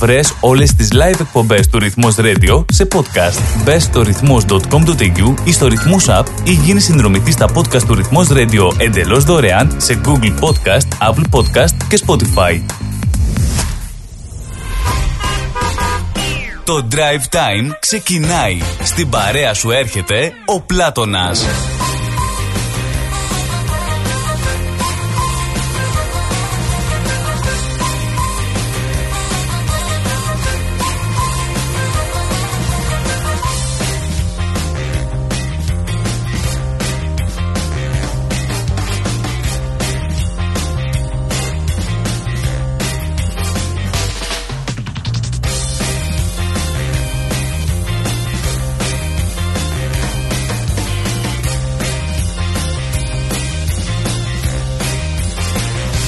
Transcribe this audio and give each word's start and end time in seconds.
Βρες 0.00 0.34
όλες 0.40 0.74
τις 0.74 0.88
live 0.92 1.20
εκπομπές 1.20 1.68
του 1.68 1.78
Ρυθμός 1.78 2.14
Radio 2.18 2.64
σε 2.72 2.88
podcast. 2.92 3.62
Μπες 3.64 3.82
στο 3.82 4.02
ρυθμός.com.au 4.02 5.34
ή 5.44 5.52
στο 5.52 5.66
Ρυθμός 5.66 6.06
App 6.08 6.24
ή 6.44 6.52
γίνεις 6.52 6.84
συνδρομητής 6.84 7.34
στα 7.34 7.48
podcast 7.54 7.82
του 7.82 7.94
Ρυθμός 7.94 8.28
Radio 8.30 8.72
εντελώς 8.76 9.24
δωρεάν 9.24 9.74
σε 9.76 10.00
Google 10.04 10.34
Podcast, 10.40 11.10
Apple 11.10 11.24
Podcast 11.30 11.74
και 11.88 12.00
Spotify. 12.06 12.60
Το 16.64 16.86
Drive 16.90 17.36
Time 17.36 17.76
ξεκινάει. 17.80 18.58
Στην 18.82 19.08
παρέα 19.08 19.54
σου 19.54 19.70
έρχεται 19.70 20.32
ο 20.44 20.60
Πλάτωνας. 20.60 21.44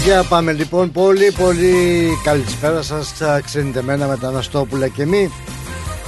Για 0.05 0.23
πάμε 0.25 0.53
λοιπόν 0.53 0.93
πολύ 0.93 1.33
πολύ 1.33 2.09
καλησπέρα 2.25 2.83
σας 2.83 3.13
ξενιτεμένα 3.45 4.07
μεταναστόπουλα 4.07 4.89
και 4.89 5.07
μη 5.07 5.31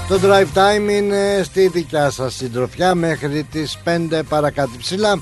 Το 0.08 0.20
drive 0.22 0.58
time 0.58 0.90
είναι 0.90 1.40
στη 1.42 1.68
δικιά 1.68 2.10
σας 2.10 2.34
συντροφιά 2.34 2.94
μέχρι 2.94 3.42
τις 3.42 3.78
5 3.84 4.20
παρακάτω 4.28 4.70
ψηλά 4.78 5.18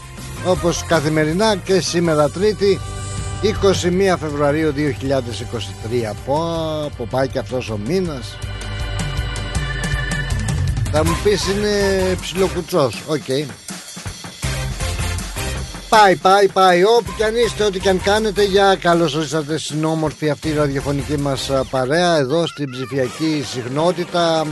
Όπως 0.47 0.85
καθημερινά 0.85 1.57
και 1.57 1.81
σήμερα 1.81 2.31
τρίτη 2.31 2.81
21 3.43 4.17
Φεβρουαρίου 4.19 4.73
2023 4.77 6.15
Πω, 6.27 6.37
πω 6.97 7.07
πάει 7.11 7.29
και 7.29 7.39
αυτός 7.39 7.71
ο 7.71 7.79
μήνας. 7.87 8.39
Θα 10.93 11.05
μου 11.05 11.17
πεις 11.25 11.49
είναι 11.49 11.71
ψιλοκουτσός 12.21 13.03
Οκ. 13.07 13.23
Okay. 13.29 13.62
Πάει, 15.99 16.17
πάει, 16.17 16.49
πάει. 16.49 16.85
Όπου 16.85 17.15
και 17.17 17.25
αν 17.25 17.37
είστε, 17.37 17.65
ό,τι 17.65 17.81
και 17.81 17.89
αν 17.89 18.03
κάνετε, 18.03 18.45
για 18.45 18.75
καλώς 18.75 19.15
ήρθατε 19.15 19.59
στην 19.59 19.85
όμορφη 19.85 20.31
αυτή 20.31 20.49
η 20.49 20.53
ραδιοφωνική 20.53 21.17
μας 21.17 21.51
παρέα 21.71 22.17
εδώ 22.17 22.47
στην 22.47 22.71
ψηφιακή 22.71 23.45
συχνότητα 23.47 24.47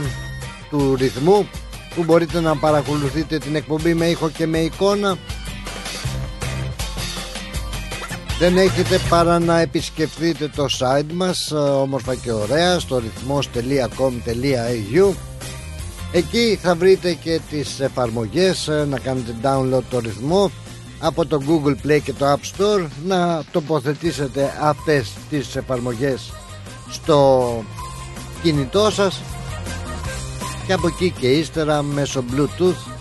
του 0.69 0.95
ρυθμού 0.95 1.47
που 1.95 2.03
μπορείτε 2.03 2.39
να 2.39 2.55
παρακολουθείτε 2.55 3.37
την 3.37 3.55
εκπομπή 3.55 3.93
με 3.93 4.05
ήχο 4.05 4.29
και 4.29 4.47
με 4.47 4.57
εικόνα. 4.57 5.17
Δεν 8.39 8.57
έχετε 8.57 8.99
παρά 9.09 9.39
να 9.39 9.59
επισκεφτείτε 9.59 10.51
το 10.55 10.65
site 10.79 11.11
μας 11.13 11.51
όμορφα 11.81 12.15
και 12.15 12.31
ωραία 12.31 12.79
στο 12.79 12.97
ρυθμός.com.au 12.97 15.13
Εκεί 16.11 16.59
θα 16.61 16.75
βρείτε 16.75 17.13
και 17.13 17.39
τις 17.49 17.79
εφαρμογές 17.79 18.69
να 18.87 18.99
κάνετε 18.99 19.35
download 19.43 19.83
το 19.89 19.99
ρυθμό 19.99 20.51
από 21.01 21.25
το 21.25 21.41
Google 21.47 21.87
Play 21.87 21.99
και 22.03 22.13
το 22.13 22.25
App 22.31 22.57
Store 22.57 22.87
να 23.05 23.43
τοποθετήσετε 23.51 24.53
αυτές 24.61 25.13
τις 25.29 25.55
εφαρμογές 25.55 26.33
στο 26.89 27.63
κινητό 28.41 28.91
σας 28.91 29.21
και 30.67 30.73
από 30.73 30.87
εκεί 30.87 31.13
και 31.19 31.27
ύστερα 31.27 31.81
μέσω 31.81 32.23
Bluetooth 32.31 32.91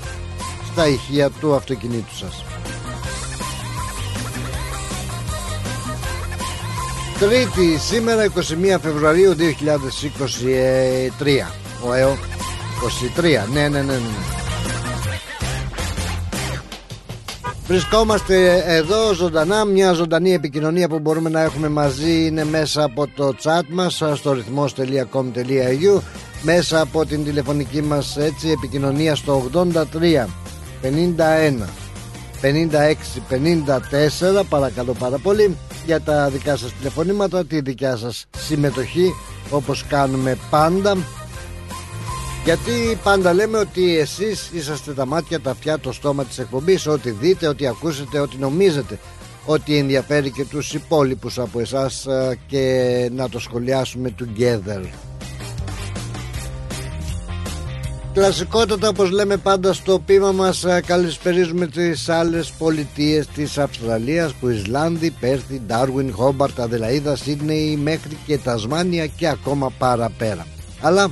στα 0.73 0.89
ηχεία 0.89 1.31
του 1.31 1.55
αυτοκινήτου 1.55 2.17
σας. 2.17 2.45
Τρίτη 7.19 7.79
σήμερα 7.79 8.33
21 8.75 8.79
Φεβρουαρίου 8.83 9.35
2023 9.37 9.43
Ο 11.87 11.93
ΕΟ 11.93 12.17
23 13.17 13.23
ναι 13.53 13.69
ναι 13.69 13.83
ναι 13.83 13.83
ναι 13.83 14.50
Βρισκόμαστε 17.71 18.65
εδώ 18.67 19.13
ζωντανά. 19.15 19.65
Μια 19.65 19.93
ζωντανή 19.93 20.33
επικοινωνία 20.33 20.89
που 20.89 20.99
μπορούμε 20.99 21.31
να 21.31 21.41
έχουμε 21.41 21.69
μαζί 21.69 22.27
Είναι 22.27 22.45
μέσα 22.45 22.85
από 22.85 23.07
το 23.17 23.35
chat 23.43 23.63
μας 23.69 24.03
Στο 24.15 24.33
ρυθμός.com.au 24.33 26.01
Μέσα 26.43 26.81
από 26.81 27.07
την 27.07 27.25
τηλεφωνική 27.25 27.83
μας 27.83 28.17
έτσι 28.17 28.51
επικοινωνία 28.51 29.15
στο 29.15 29.51
83 29.53 29.73
51 29.73 29.85
56 32.43 32.95
54 34.41 34.43
Παρακαλώ 34.49 34.93
πάρα 34.93 35.19
πολύ 35.19 35.57
Για 35.87 36.01
τα 36.01 36.29
δικά 36.29 36.57
σας 36.57 36.73
τηλεφωνήματα 36.73 37.45
Τη 37.45 37.61
δικιά 37.61 37.97
σας 37.97 38.27
συμμετοχή 38.37 39.13
Όπως 39.51 39.85
κάνουμε 39.89 40.37
πάντα 40.51 40.97
γιατί 42.45 42.99
πάντα 43.03 43.33
λέμε 43.33 43.59
ότι 43.59 43.99
εσείς 43.99 44.51
είσαστε 44.53 44.93
τα 44.93 45.07
μάτια, 45.07 45.41
τα 45.41 45.51
αυτιά, 45.51 45.79
το 45.79 45.93
στόμα 45.93 46.25
της 46.25 46.39
εκπομπής. 46.39 46.87
Ό,τι 46.87 47.11
δείτε, 47.11 47.49
ό,τι 47.49 47.67
ακούσετε, 47.67 48.19
ό,τι 48.19 48.37
νομίζετε 48.37 48.99
Ό,τι 49.47 49.77
ενδιαφέρει 49.77 50.31
και 50.31 50.45
τους 50.45 50.75
υπόλοιπους 50.75 51.39
από 51.39 51.61
εσάς 51.61 52.07
ε, 52.07 52.39
Και 52.47 53.11
να 53.15 53.29
το 53.29 53.39
σχολιάσουμε 53.39 54.15
together. 54.21 54.85
Κλασικότατα 58.13 58.89
όπως 58.89 59.11
λέμε 59.11 59.37
πάντα 59.37 59.73
στο 59.73 59.99
πείμα 59.99 60.33
μας 60.33 60.65
ε, 60.65 60.83
Καλησπερίζουμε 60.87 61.67
τις 61.67 62.09
άλλες 62.09 62.51
πολιτείες 62.59 63.27
της 63.27 63.59
Αυστραλίας 63.59 64.33
Που 64.33 64.49
Ισλάνδη, 64.49 65.11
Πέρθη, 65.11 65.61
Ντάρουιν, 65.67 66.13
Χόμπαρτ, 66.13 66.61
Αδελαίδα, 66.61 67.17
Σίδνεϊ 67.17 67.77
Μέχρι 67.77 68.19
και 68.27 68.39
Τασμάνια 68.39 69.07
και 69.07 69.29
ακόμα 69.29 69.71
παραπέρα. 69.79 70.47
Αλλά 70.81 71.11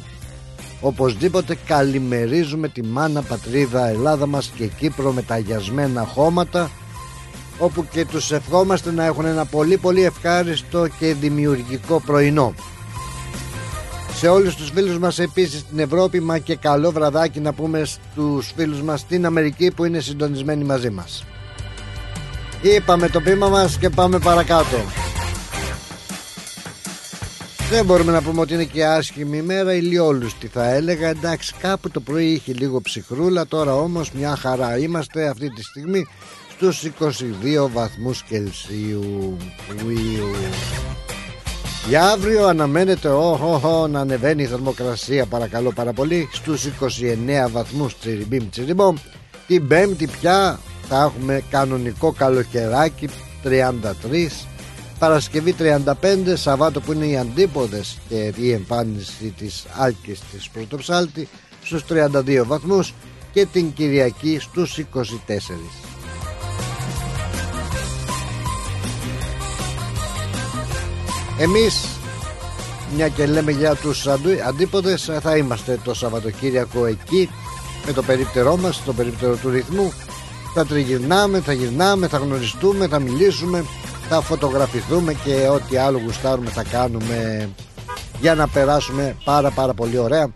Οπωσδήποτε 0.80 1.56
καλημερίζουμε 1.66 2.68
τη 2.68 2.82
μάνα 2.82 3.22
πατρίδα 3.22 3.88
Ελλάδα 3.88 4.26
μας 4.26 4.52
και 4.56 4.66
Κύπρο 4.66 5.12
με 5.12 5.22
τα 5.22 5.38
γιασμένα 5.38 6.02
χώματα 6.02 6.70
όπου 7.58 7.86
και 7.90 8.04
τους 8.04 8.32
ευχόμαστε 8.32 8.92
να 8.92 9.04
έχουν 9.04 9.24
ένα 9.24 9.44
πολύ 9.44 9.76
πολύ 9.76 10.04
ευχάριστο 10.04 10.86
και 10.98 11.14
δημιουργικό 11.14 12.00
πρωινό. 12.00 12.54
Σε 14.14 14.28
όλους 14.28 14.56
τους 14.56 14.70
φίλους 14.70 14.98
μας 14.98 15.18
επίσης 15.18 15.60
στην 15.60 15.78
Ευρώπη 15.78 16.20
μα 16.20 16.38
και 16.38 16.56
καλό 16.56 16.90
βραδάκι 16.90 17.40
να 17.40 17.52
πούμε 17.52 17.84
στους 17.84 18.52
φίλους 18.56 18.82
μας 18.82 19.00
στην 19.00 19.26
Αμερική 19.26 19.70
που 19.70 19.84
είναι 19.84 20.00
συντονισμένοι 20.00 20.64
μαζί 20.64 20.90
μας. 20.90 21.24
Είπαμε 22.62 23.08
το 23.08 23.20
πείμα 23.20 23.48
μας 23.48 23.78
και 23.78 23.90
πάμε 23.90 24.18
παρακάτω. 24.18 25.07
Δεν 27.70 27.84
μπορούμε 27.84 28.12
να 28.12 28.22
πούμε 28.22 28.40
ότι 28.40 28.54
είναι 28.54 28.64
και 28.64 28.84
άσχημη 28.84 29.36
ημέρα 29.36 29.74
ηλιόλουστη 29.74 30.46
θα 30.46 30.70
έλεγα. 30.70 31.08
Εντάξει 31.08 31.54
κάπου 31.58 31.90
το 31.90 32.00
πρωί 32.00 32.26
είχε 32.26 32.52
λίγο 32.52 32.80
ψυχρούλα 32.80 33.46
τώρα 33.46 33.74
όμως 33.74 34.10
μια 34.12 34.36
χαρά 34.36 34.78
είμαστε 34.78 35.28
αυτή 35.28 35.50
τη 35.50 35.62
στιγμή 35.62 36.06
στους 36.50 36.84
22 37.00 37.68
βαθμούς 37.72 38.22
Κελσίου. 38.22 39.36
Για 41.88 42.04
αύριο 42.04 42.46
αναμένεται 42.46 43.08
oh, 43.12 43.60
oh, 43.62 43.88
να 43.88 44.00
ανεβαίνει 44.00 44.42
η 44.42 44.46
θερμοκρασία 44.46 45.26
παρακαλώ 45.26 45.72
πάρα 45.72 45.92
πολύ 45.92 46.28
στους 46.32 46.66
29 47.46 47.50
βαθμούς 47.50 47.98
τσιριμπίμ 47.98 48.48
τσιριμπόμ. 48.50 48.96
Την 49.46 49.66
πέμπτη 49.66 50.06
πια 50.06 50.60
θα 50.88 51.02
έχουμε 51.02 51.42
κανονικό 51.50 52.12
καλοκαιράκι 52.12 53.08
33 53.44 53.50
Παρασκευή 54.98 55.54
35 55.58 55.84
Σαββάτο 56.34 56.80
που 56.80 56.92
είναι 56.92 57.06
οι 57.06 57.16
αντίποδες 57.16 57.98
και 58.08 58.32
η 58.36 58.52
εμφάνιση 58.52 59.34
της 59.38 59.66
Άλκης 59.76 60.20
της 60.32 60.48
Πρωτοψάλτη 60.48 61.28
στους 61.64 61.84
32 61.88 62.42
βαθμούς 62.46 62.94
και 63.32 63.46
την 63.46 63.72
Κυριακή 63.72 64.38
στους 64.40 64.78
24 64.94 64.98
Εμείς 71.38 71.98
μια 72.94 73.08
και 73.08 73.26
λέμε 73.26 73.52
για 73.52 73.74
τους 73.74 74.06
αντίποδες 74.46 75.10
θα 75.20 75.36
είμαστε 75.36 75.78
το 75.84 75.94
Σαββατοκύριακο 75.94 76.86
εκεί 76.86 77.28
με 77.86 77.92
το 77.92 78.02
περίπτερό 78.02 78.56
μας, 78.56 78.82
το 78.84 78.92
περίπτερο 78.92 79.36
του 79.36 79.50
ρυθμού. 79.50 79.92
Θα 80.54 80.66
τριγυρνάμε, 80.66 81.40
θα 81.40 81.52
γυρνάμε, 81.52 82.08
θα 82.08 82.18
γνωριστούμε, 82.18 82.88
θα 82.88 82.98
μιλήσουμε 82.98 83.64
θα 84.08 84.20
φωτογραφηθούμε 84.20 85.12
και 85.12 85.48
ό,τι 85.48 85.76
άλλο 85.76 86.00
γουστάρουμε 86.04 86.50
θα 86.50 86.62
κάνουμε 86.62 87.48
για 88.20 88.34
να 88.34 88.48
περάσουμε 88.48 89.16
πάρα 89.24 89.50
πάρα 89.50 89.74
πολύ 89.74 89.98
ωραία 89.98 90.28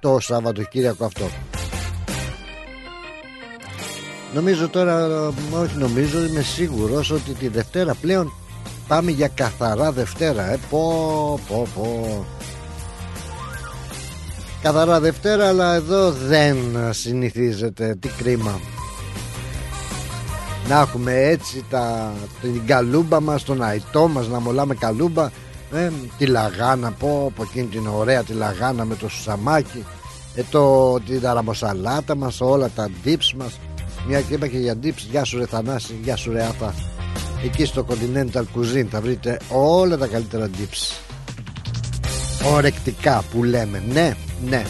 το 0.00 0.18
Σαββατοκύριακο 0.20 1.04
αυτό 1.04 1.30
Νομίζω 4.34 4.68
τώρα, 4.68 5.06
όχι 5.62 5.76
νομίζω, 5.76 6.24
είμαι 6.24 6.42
σίγουρος 6.42 7.10
ότι 7.10 7.32
τη 7.32 7.48
Δευτέρα 7.48 7.94
πλέον 7.94 8.32
πάμε 8.88 9.10
για 9.10 9.28
καθαρά 9.28 9.92
Δευτέρα 9.92 10.52
ε. 10.52 10.58
Πω, 10.70 11.40
πω, 11.48 11.66
πω. 11.74 12.24
Καθαρά 14.62 15.00
Δευτέρα 15.00 15.48
αλλά 15.48 15.74
εδώ 15.74 16.10
δεν 16.10 16.56
συνηθίζεται 16.90 17.96
Τι 18.00 18.08
κρίμα 18.08 18.60
Να 20.70 20.80
έχουμε 20.80 21.12
έτσι 21.12 21.64
τα, 21.70 22.12
την 22.40 22.66
καλούμπα 22.66 23.20
μας 23.20 23.42
Τον 23.42 23.62
αϊτό 23.62 24.08
μας 24.08 24.28
να 24.28 24.40
μολάμε 24.40 24.74
καλούμπα. 24.74 25.30
Ε, 25.72 25.90
Τη 26.18 26.26
λαγάνα 26.26 26.90
πω 26.90 27.24
Από 27.32 27.42
εκείνη 27.42 27.66
την 27.66 27.86
ωραία 27.86 28.22
τη 28.22 28.32
λαγάνα 28.32 28.84
με 28.84 28.94
το 28.94 29.08
σουσαμάκι. 29.08 29.84
Ε, 30.34 30.42
το, 30.50 30.94
Την 31.00 31.26
αραμοσαλάτα 31.26 32.16
μας 32.16 32.40
Όλα 32.40 32.70
τα 32.74 32.90
dips 33.04 33.32
μας. 33.36 33.58
Μια 34.08 34.20
και 34.20 34.34
είπα 34.34 34.46
και 34.46 34.58
για 34.58 34.74
dips 34.82 35.06
Γεια 35.10 35.24
σου 35.24 35.38
ρε 35.38 35.46
Θανάση 35.46 35.98
Γεια 36.02 36.16
σου 36.16 36.32
ρε 36.32 36.42
Άφα 36.42 36.74
Εκεί 37.44 37.64
στο 37.64 37.86
Continental 37.88 38.42
Cuisine 38.56 38.86
θα 38.90 39.00
βρείτε 39.00 39.40
όλα 39.48 39.96
τα 39.96 40.06
καλύτερα 40.06 40.50
dips 40.58 40.96
Ορεκτικά 42.54 43.24
που 43.32 43.44
λέμε. 43.44 43.82
Ναι, 43.92 44.16
ναι 44.48 44.64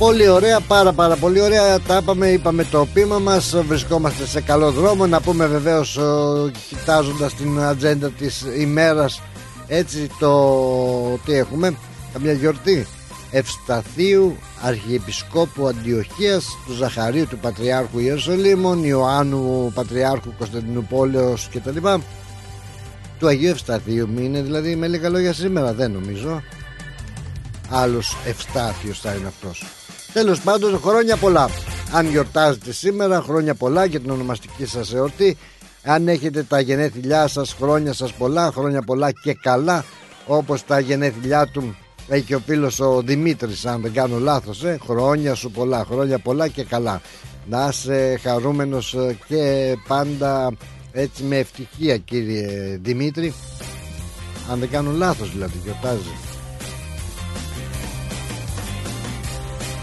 Πολύ 0.00 0.28
ωραία, 0.28 0.60
πάρα 0.60 0.92
πάρα 0.92 1.16
πολύ 1.16 1.40
ωραία. 1.40 1.80
Τα 1.80 1.96
είπαμε, 1.96 2.28
είπαμε 2.28 2.64
το 2.64 2.86
πείμα 2.94 3.18
μας. 3.18 3.56
Βρισκόμαστε 3.66 4.26
σε 4.26 4.40
καλό 4.40 4.70
δρόμο. 4.70 5.06
Να 5.06 5.20
πούμε 5.20 5.46
βεβαίως 5.46 5.98
κοιτάζοντας 6.68 7.34
την 7.34 7.60
ατζέντα 7.60 8.10
της 8.10 8.46
ημέρας 8.58 9.22
Έτσι 9.66 10.10
το 10.18 10.32
τι 11.24 11.32
έχουμε. 11.32 11.74
Καμιά 12.12 12.32
γιορτή. 12.32 12.86
Ευσταθίου 13.30 14.36
Αρχιεπισκόπου 14.62 15.66
Αντιοχίας 15.66 16.58
του 16.66 16.72
Ζαχαρίου 16.72 17.26
του 17.26 17.38
Πατριάρχου 17.38 17.98
Ιερουσαλήμων 17.98 18.84
Ιωάννου 18.84 19.72
Πατριάρχου 19.74 20.32
Κωνσταντινούπολεως 20.38 21.48
κτλ. 21.52 21.76
Του 23.18 23.26
Αγίου 23.26 23.50
Ευσταθίου 23.50 24.08
μην 24.08 24.24
είναι 24.24 24.42
δηλαδή 24.42 24.76
με 24.76 24.86
λίγα 24.86 25.08
λόγια 25.08 25.32
σήμερα 25.32 25.72
δεν 25.72 25.90
νομίζω. 25.90 26.42
Άλλος 27.70 28.16
Ευστάθιος 28.26 29.00
θα 29.00 29.14
είναι 29.14 29.26
αυτός 29.26 29.64
τέλος 30.12 30.40
πάντων 30.40 30.80
χρόνια 30.80 31.16
πολλά. 31.16 31.48
Αν 31.92 32.06
γιορτάζετε 32.06 32.72
σήμερα 32.72 33.20
χρόνια 33.20 33.54
πολλά 33.54 33.84
για 33.84 34.00
την 34.00 34.10
ονομαστική 34.10 34.66
σας 34.66 34.92
εορτή. 34.92 35.36
Αν 35.82 36.08
έχετε 36.08 36.42
τα 36.42 36.60
γενέθλιά 36.60 37.26
σας 37.26 37.56
χρόνια 37.60 37.92
σας 37.92 38.12
πολλά 38.12 38.52
χρόνια 38.52 38.82
πολλά 38.82 39.10
και 39.12 39.34
καλά. 39.34 39.84
Όπως 40.26 40.64
τα 40.64 40.80
γενέθλιά 40.80 41.46
του 41.46 41.76
έχει 42.08 42.34
ο 42.34 42.42
φίλος 42.46 42.80
ο 42.80 43.02
Δημήτρης 43.02 43.66
αν 43.66 43.80
δεν 43.80 43.92
κάνω 43.92 44.18
λάθος 44.18 44.64
ε. 44.64 44.78
χρόνια 44.86 45.34
σου 45.34 45.50
πολλά 45.50 45.84
χρόνια 45.90 46.18
πολλά 46.18 46.48
και 46.48 46.64
καλά. 46.64 47.00
Να 47.48 47.68
είσαι 47.70 48.20
χαρούμενος 48.22 48.94
ε, 48.94 49.18
και 49.28 49.74
πάντα 49.88 50.52
έτσι 50.92 51.22
με 51.22 51.36
ευτυχία 51.36 51.96
κύριε 51.96 52.78
Δημήτρη. 52.82 53.34
Αν 54.50 54.58
δεν 54.58 54.70
κάνω 54.70 54.90
λάθος 54.90 55.32
δηλαδή 55.32 55.60
γιορτάζει 55.64 56.29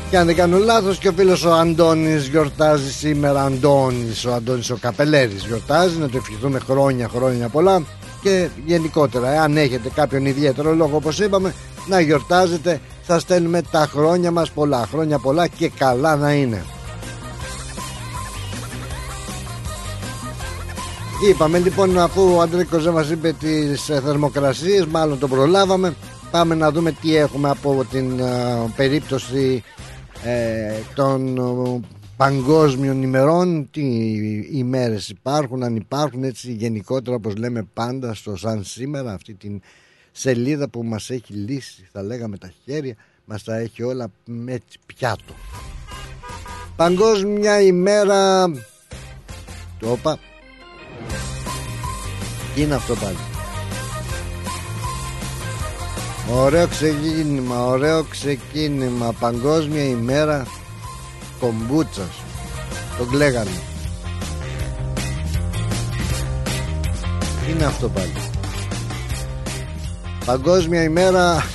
και 0.09 0.17
αν 0.17 0.25
δεν 0.25 0.35
κάνω 0.35 0.57
λάθος 0.57 0.97
και 0.97 1.07
ο 1.07 1.11
φίλος 1.11 1.43
ο 1.43 1.53
Αντώνης 1.53 2.27
γιορτάζει 2.27 2.91
σήμερα 2.91 3.43
Αντώνης 3.43 4.25
ο 4.25 4.33
Αντώνης 4.33 4.69
ο 4.69 4.77
Καπελέρης 4.81 5.45
γιορτάζει 5.45 5.97
να 5.97 6.09
το 6.09 6.17
ευχηθούμε 6.17 6.59
χρόνια 6.59 7.07
χρόνια 7.07 7.49
πολλά. 7.49 7.83
Και 8.21 8.47
γενικότερα 8.65 9.41
αν 9.41 9.57
έχετε 9.57 9.89
κάποιον 9.95 10.25
ιδιαίτερο 10.25 10.73
λόγο 10.73 10.95
όπως 10.95 11.19
είπαμε 11.19 11.53
να 11.87 11.99
γιορτάζετε 11.99 12.81
θα 13.01 13.19
στέλνουμε 13.19 13.61
τα 13.71 13.87
χρόνια 13.91 14.31
μας 14.31 14.51
πολλά 14.51 14.87
χρόνια 14.91 15.19
πολλά 15.19 15.47
και 15.47 15.69
καλά 15.69 16.15
να 16.15 16.33
είναι. 16.33 16.63
Είπαμε 21.29 21.57
λοιπόν 21.57 21.99
αφού 21.99 22.33
ο 22.35 22.41
Αντρίκος 22.41 22.83
δεν 22.83 22.93
μας 22.93 23.09
είπε 23.09 23.35
τις 23.39 23.89
ε, 23.89 24.01
θερμοκρασίες 24.05 24.85
Μάλλον 24.85 25.19
το 25.19 25.27
προλάβαμε 25.27 25.95
Πάμε 26.31 26.55
να 26.55 26.71
δούμε 26.71 26.91
τι 26.91 27.15
έχουμε 27.15 27.49
από 27.49 27.85
την 27.91 28.19
ε, 28.19 28.25
περίπτωση 28.75 29.63
ε, 30.23 30.73
των 30.95 31.39
παγκόσμιων 32.17 33.01
ημερών 33.01 33.67
Τι 33.71 33.81
ημέρες 34.51 35.09
υπάρχουν 35.09 35.63
Αν 35.63 35.75
υπάρχουν 35.75 36.23
έτσι 36.23 36.51
γενικότερα 36.51 37.15
όπως 37.15 37.35
λέμε 37.35 37.67
πάντα 37.73 38.13
Στο 38.13 38.35
σαν 38.37 38.63
σήμερα 38.63 39.13
αυτή 39.13 39.33
την 39.33 39.61
σελίδα 40.11 40.69
που 40.69 40.83
μας 40.83 41.09
έχει 41.09 41.33
λύσει 41.33 41.87
Θα 41.91 42.03
λέγαμε 42.03 42.37
τα 42.37 42.51
χέρια 42.63 42.95
Μας 43.25 43.43
τα 43.43 43.57
έχει 43.57 43.83
όλα 43.83 44.07
με 44.25 44.59
πιάτο. 44.85 45.33
Παγκόσμια 46.75 47.61
ημέρα 47.61 48.51
Το 49.79 49.91
είπα 49.97 50.19
τι 52.57 52.63
είναι 52.63 52.75
αυτό 52.75 52.95
πάλι; 52.95 53.17
Ωραίο 56.31 56.67
ξεκίνημα 56.67 57.65
Ωραίο 57.65 58.03
ξεκίνημα 58.03 59.13
Παγκόσμια 59.19 59.83
ημέρα 59.83 60.45
Κομπούτσας 61.39 62.23
Τον 62.97 63.09
κλαίγανε 63.09 63.49
Τι 67.45 67.51
είναι 67.51 67.65
αυτό 67.65 67.89
πάλι; 67.89 68.13
Παγκόσμια 70.25 70.83
ημέρα 70.83 71.45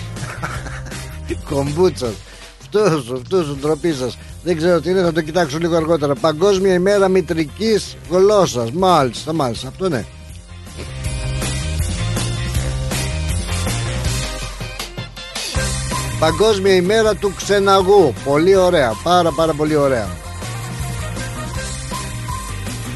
Κομπούτσας 1.48 2.14
Αυτός, 2.60 3.12
αυτός 3.12 3.48
ο 3.48 3.54
ντροπής 3.54 3.96
σας 3.96 4.18
δεν 4.44 4.56
ξέρω 4.56 4.80
τι 4.80 4.90
είναι, 4.90 5.02
θα 5.02 5.12
το 5.12 5.22
κοιτάξω 5.22 5.58
λίγο 5.58 5.76
αργότερα. 5.76 6.14
Παγκόσμια 6.14 6.74
ημέρα 6.74 7.08
μητρικής 7.08 7.96
γλώσσας. 8.10 8.70
Μάλιστα, 8.70 9.32
μάλιστα. 9.32 9.68
Αυτό 9.68 9.88
ναι. 9.88 10.04
Παγκόσμια 16.22 16.74
ημέρα 16.74 17.14
του 17.14 17.32
ξεναγού. 17.36 18.12
Πολύ 18.24 18.56
ωραία. 18.56 18.92
Πάρα 19.02 19.32
πάρα 19.32 19.52
πολύ 19.52 19.76
ωραία. 19.76 20.08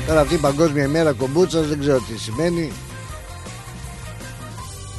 Τώρα 0.07 0.21
αυτή 0.21 0.35
η 0.35 0.39
παγκόσμια 0.39 0.85
ημέρα 0.85 1.13
κομπούτσας 1.13 1.67
δεν 1.67 1.81
ξέρω 1.81 1.99
τι 1.99 2.19
σημαίνει. 2.19 2.73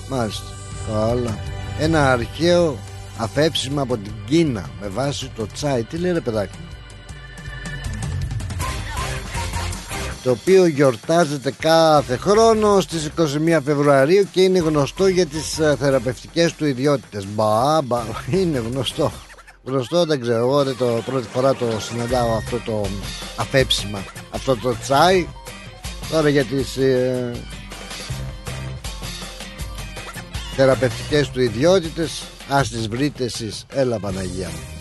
Μάλιστα. 0.10 0.44
Καλά. 0.88 1.40
Ένα 1.80 2.12
αρχαίο 2.12 2.78
αφέψιμα 3.18 3.82
από 3.82 3.98
την 3.98 4.14
Κίνα 4.26 4.70
με 4.82 4.88
βάση 4.88 5.32
το 5.36 5.48
τσάι. 5.54 5.84
Τι 5.84 5.98
λέει 5.98 6.12
ρε 6.12 6.22
παιδάκι 6.22 6.67
το 10.24 10.32
οποίο 10.32 10.66
γιορτάζεται 10.66 11.52
κάθε 11.60 12.18
χρόνο 12.18 12.80
στις 12.80 13.10
21 13.18 13.60
Φεβρουαρίου 13.66 14.28
και 14.32 14.42
είναι 14.42 14.60
γνωστό 14.60 15.08
για 15.08 15.26
τις 15.26 15.60
ε, 15.60 15.76
θεραπευτικές 15.80 16.54
του 16.54 16.66
ιδιότητες. 16.66 17.26
Μπα, 17.28 17.82
μπα, 17.82 18.04
είναι 18.40 18.64
γνωστό. 18.72 19.12
Γνωστό 19.64 20.06
δεν 20.06 20.22
ξέρω 20.22 20.38
εγώ 20.38 20.64
δεν 20.64 20.78
το 20.78 21.02
πρώτη 21.06 21.28
φορά 21.28 21.56
το 21.56 21.66
συναντάω 21.80 22.32
αυτό 22.36 22.58
το 22.66 22.86
αφέψιμα. 23.36 24.04
Αυτό 24.30 24.58
το 24.58 24.76
τσάι. 24.82 25.28
Τώρα 26.12 26.30
για 26.30 26.44
τις 26.44 26.78
ε, 26.78 27.32
θεραπευτικές 30.56 31.30
του 31.30 31.42
ιδιότητες. 31.42 32.24
Ας 32.50 32.70
τις 32.70 32.88
βρείτε 32.88 33.24
εσείς. 33.24 33.66
Έλα 33.74 34.00
Παναγία 34.00 34.48
μου 34.48 34.77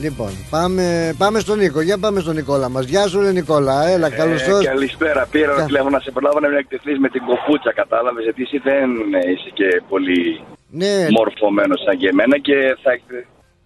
Λοιπόν, 0.00 0.30
πάμε, 0.50 1.14
πάμε 1.18 1.38
στον 1.38 1.58
Νίκο. 1.58 1.80
Για 1.80 1.98
πάμε 1.98 2.20
στον 2.20 2.34
Νικόλα 2.34 2.68
μας. 2.68 2.84
Γεια 2.84 3.06
σου, 3.08 3.20
ρε 3.20 3.32
Νικόλα. 3.32 3.86
Έλα, 3.88 4.10
καλώς 4.10 4.42
ε, 4.42 4.64
Καλησπέρα. 4.64 5.26
Πήρα 5.30 5.54
Κα... 5.54 5.64
τηλέφωνο 5.64 5.90
να 5.90 6.00
σε 6.00 6.10
προλάβω 6.10 6.40
να 6.40 6.58
εκτεθείς 6.58 6.98
με 6.98 7.08
την 7.08 7.22
κοπούτσα, 7.28 7.72
κατάλαβες. 7.72 8.22
Γιατί 8.24 8.42
εσύ 8.42 8.58
δεν 8.58 8.88
είσαι 9.32 9.50
και 9.58 9.82
πολύ 9.88 10.40
ναι. 10.70 11.06
μορφωμένος 11.10 11.82
σαν 11.84 11.96
και 11.98 12.08
εμένα 12.08 12.38
και 12.38 12.76
θα. 12.82 12.90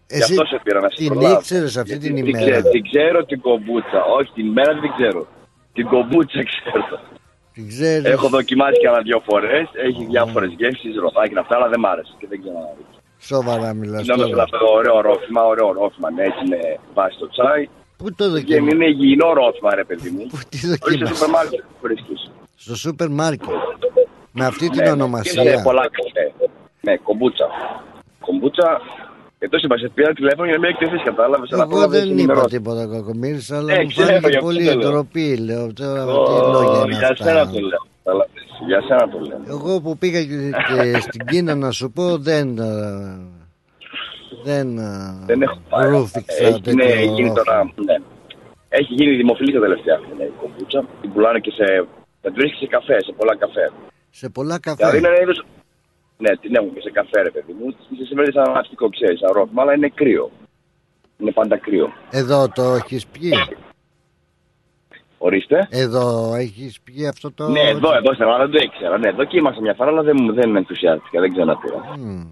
Εσύ 0.07 0.17
Γι' 0.17 0.23
αυτό 0.23 0.45
σε 0.45 0.61
πήρα 0.63 0.81
να 0.81 0.89
σε 0.89 0.97
την 0.97 1.07
προλάβω. 1.07 1.29
Την 1.29 1.39
ήξερες 1.39 1.77
αυτή 1.77 1.99
την 1.99 2.17
ημέρα; 2.17 2.61
Την, 2.63 2.71
την 2.71 2.83
ξέρω 2.91 3.25
την 3.25 3.41
κομπούτσα. 3.41 4.01
Όχι, 4.19 4.31
την 4.35 4.47
ημέρα 4.47 4.73
δεν 4.73 4.91
ξέρω. 4.97 5.27
Την 5.73 5.87
κομπούτσα 5.87 6.43
ξέρω. 6.51 7.01
Την 7.53 7.69
ξέρεις. 7.69 8.05
Έχω 8.05 8.29
δοκιμάσει 8.29 8.81
κανένα 8.85 9.03
δύο 9.03 9.21
φορές. 9.29 9.65
Έχει 9.89 10.03
διάφορες 10.13 10.51
γεύσεις, 10.59 10.93
ροδάκι 11.03 11.39
αυτά, 11.39 11.55
αλλά 11.57 11.69
δεν 11.69 11.81
μ' 11.81 11.87
άρεσε 11.87 12.13
και 12.19 12.27
δεν 12.31 12.39
ξέρω 12.41 12.59
να 12.67 12.71
δει. 13.23 13.35
Σοβαρά 13.35 13.75
μιλάς 13.75 14.07
Νόμιζα 14.07 14.43
αυτό 14.43 14.59
το 14.59 14.67
ωραίο 14.79 15.01
ρόφημα, 15.01 15.43
ωραίο 15.45 15.73
ρόφημα, 15.73 16.11
ναι, 16.11 16.23
έτσι 16.23 16.43
με 16.49 16.79
βάση 16.95 17.19
το 17.19 17.29
τσάι. 17.29 17.69
Πού 17.97 18.15
το 18.15 18.41
Και 18.41 18.55
είναι 18.55 18.87
υγιεινό 18.87 19.33
ρόφημα, 19.33 19.75
ρε 19.75 19.85
παιδί 19.85 20.11
μου. 20.11 20.27
Πού 20.27 20.39
τι 20.49 20.59
δοκίμασες. 20.67 21.09
Στο 21.09 21.17
σούπερ 21.17 21.31
μάρκετ 21.31 21.63
βρίσκεις. 21.83 22.31
Στο 22.57 22.77
σούπερ 22.77 23.09
μάρκετ. 23.09 23.49
με 24.33 24.45
αυτή 24.45 24.69
την 24.69 24.83
ναι, 24.83 24.91
ονομασία. 24.91 25.43
Ναι, 25.43 25.63
πολλά 25.63 25.87
καφέ. 25.97 26.51
Ναι, 26.81 26.97
κομπούτσα. 26.97 27.47
Κομπούτσα 28.21 28.81
Εκτό 29.45 29.59
είπα, 29.63 29.77
σε 29.79 29.89
πήρα 29.95 30.13
τηλέφωνο 30.13 30.47
για 30.49 30.59
να 30.59 30.61
μην 30.61 30.71
εκτεθεί, 30.71 31.03
κατάλαβε. 31.05 31.47
Εγώ 31.51 31.89
δεν 31.89 32.19
είπα 32.19 32.45
τίποτα 32.45 32.87
κακομίρι, 32.87 33.47
αλλά 33.51 33.83
μου 33.83 33.91
φάνηκε 33.91 34.39
πολύ 34.41 34.69
εντροπή, 34.69 35.37
λέω. 35.37 35.73
Τώρα 35.73 36.05
τι 36.05 36.51
λόγια 36.53 36.83
είναι 36.85 36.97
Για 36.99 37.17
σένα 37.17 37.51
το 37.51 37.61
λέω. 37.61 37.83
Για 38.67 38.81
σένα 38.81 39.09
το 39.09 39.19
λέω. 39.19 39.43
Εγώ 39.49 39.81
που 39.81 39.99
πήγα 39.99 40.25
και 40.25 40.53
στην 41.07 41.27
Κίνα 41.27 41.55
να 41.55 41.71
σου 41.71 41.91
πω 41.91 42.19
δεν. 42.19 42.59
Ε, 42.59 43.19
δεν. 44.45 44.79
Ε, 44.79 45.25
δεν 45.27 45.43
έχω 45.43 45.59
πάει. 45.69 45.91
Ρούφηξα 45.91 46.45
έχει, 46.47 46.75
ναι, 46.75 47.03
γίνει 47.15 47.33
τώρα. 47.33 47.73
Ναι. 47.75 47.97
Έχει 48.69 48.93
γίνει 48.95 49.17
δημοφιλής 49.17 49.55
τα 49.55 49.61
τελευταία 49.61 50.01
χρόνια 50.05 50.27
η 50.27 50.33
κομπούτσα. 50.41 50.85
Την 51.01 51.13
πουλάνε 51.13 51.39
και 51.39 51.51
σε. 51.51 51.87
Τα 52.21 52.31
βρίσκει 52.35 52.59
σε 52.59 52.67
καφέ, 52.67 52.97
σε 53.03 53.13
πολλά 53.19 53.37
καφέ. 53.37 53.73
Σε 54.11 54.29
πολλά 54.29 54.61
καφέ. 54.61 54.77
Δηλαδή 54.77 54.99
είναι 54.99 55.09
ένα 55.09 55.21
είδο. 55.23 55.33
Ναι, 56.19 56.37
την 56.37 56.55
έχουν 56.55 56.75
και 56.75 56.81
σε 56.81 56.91
καφέ, 56.91 57.23
ρε 57.23 57.31
παιδί 57.31 57.53
μου. 57.59 57.71
Σε 57.99 58.05
συμβαίνει 58.05 58.33
σαν 58.33 58.57
αστικό, 58.57 58.89
ξέρεις, 58.89 59.21
αρρώστημα, 59.23 59.63
αλλά 59.63 59.75
είναι 59.75 59.89
κρύο. 59.89 60.31
Είναι 61.19 61.33
πάντα 61.33 61.57
κρύο. 61.57 61.93
Εδώ 62.11 62.49
το 62.49 62.63
έχεις 62.63 63.07
πιει; 63.07 63.33
Ορίστε. 65.25 65.67
Εδώ 65.71 66.35
έχεις 66.35 66.81
πιει 66.81 67.07
αυτό 67.07 67.33
το. 67.33 67.49
Ναι, 67.49 67.61
εδώ, 67.61 67.95
εδώ 67.95 68.15
στην 68.15 68.27
δεν 68.39 68.51
το 68.51 68.59
ήξερα. 68.63 68.99
Ναι, 68.99 69.09
εδώ 69.09 69.25
και 69.25 69.39
είμαστε 69.39 69.61
μια 69.61 69.75
φορά, 69.75 69.91
αλλά 69.91 70.03
δεν, 70.03 70.35
δεν 70.35 70.57
ενθουσιάστηκα, 70.57 71.21
δεν 71.21 71.33
ξαναπήρα. 71.33 71.81
Mm. 71.97 72.27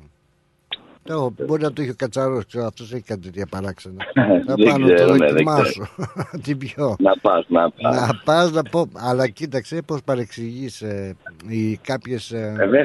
Το, 1.03 1.33
μπορεί 1.47 1.63
να 1.63 1.73
το 1.73 1.83
έχει 1.83 1.91
ο 1.91 1.95
Κατσαρός, 1.97 2.45
αυτός 2.67 2.93
έχει 2.93 3.03
κάτι 3.03 3.21
τέτοια 3.21 3.47
παράξενα. 3.51 4.05
να 4.47 4.55
πάνω 4.55 4.87
το 4.87 5.15
ναι, 5.15 5.27
δοκιμάσω. 5.27 5.89
Τι 6.45 6.57
πιο. 6.57 6.97
Να 6.99 7.13
πας, 7.21 7.45
να 7.49 7.71
πας. 7.71 7.97
Να 7.97 8.21
πας 8.25 8.53
να 8.53 8.63
πω. 8.63 8.89
Αλλά 8.95 9.29
κοίταξε 9.29 9.83
πώς 9.87 10.03
παρεξηγείς 10.05 10.83
ε, 10.83 11.17
οι 11.49 11.77
κάποιες. 11.77 12.31
Ε, 12.31 12.55
ε 12.59 12.83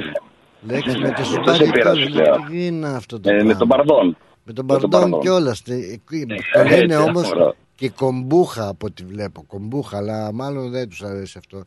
Λέξεις 0.67 0.97
με 0.97 1.11
το 1.11 1.23
σουτάρι 1.23 1.71
Τι 2.49 2.65
είναι 2.65 2.87
αυτό 2.87 3.19
το 3.19 3.29
ε, 3.29 3.43
Με 3.43 3.55
τον 3.55 3.67
Παρδόν. 3.67 4.17
Με 4.43 4.53
τον 4.53 4.65
Παρδόν 4.65 5.19
κιόλας. 5.19 5.61
Το 5.61 5.73
λένε 6.69 6.97
όμως 6.97 7.33
και 7.75 7.89
κομπούχα 7.89 8.67
από 8.67 8.85
ό,τι 8.85 9.03
βλέπω. 9.03 9.43
Κομπούχα, 9.47 9.97
αλλά 9.97 10.33
μάλλον 10.33 10.71
δεν 10.71 10.89
τους 10.89 11.01
αρέσει 11.01 11.37
αυτό. 11.37 11.63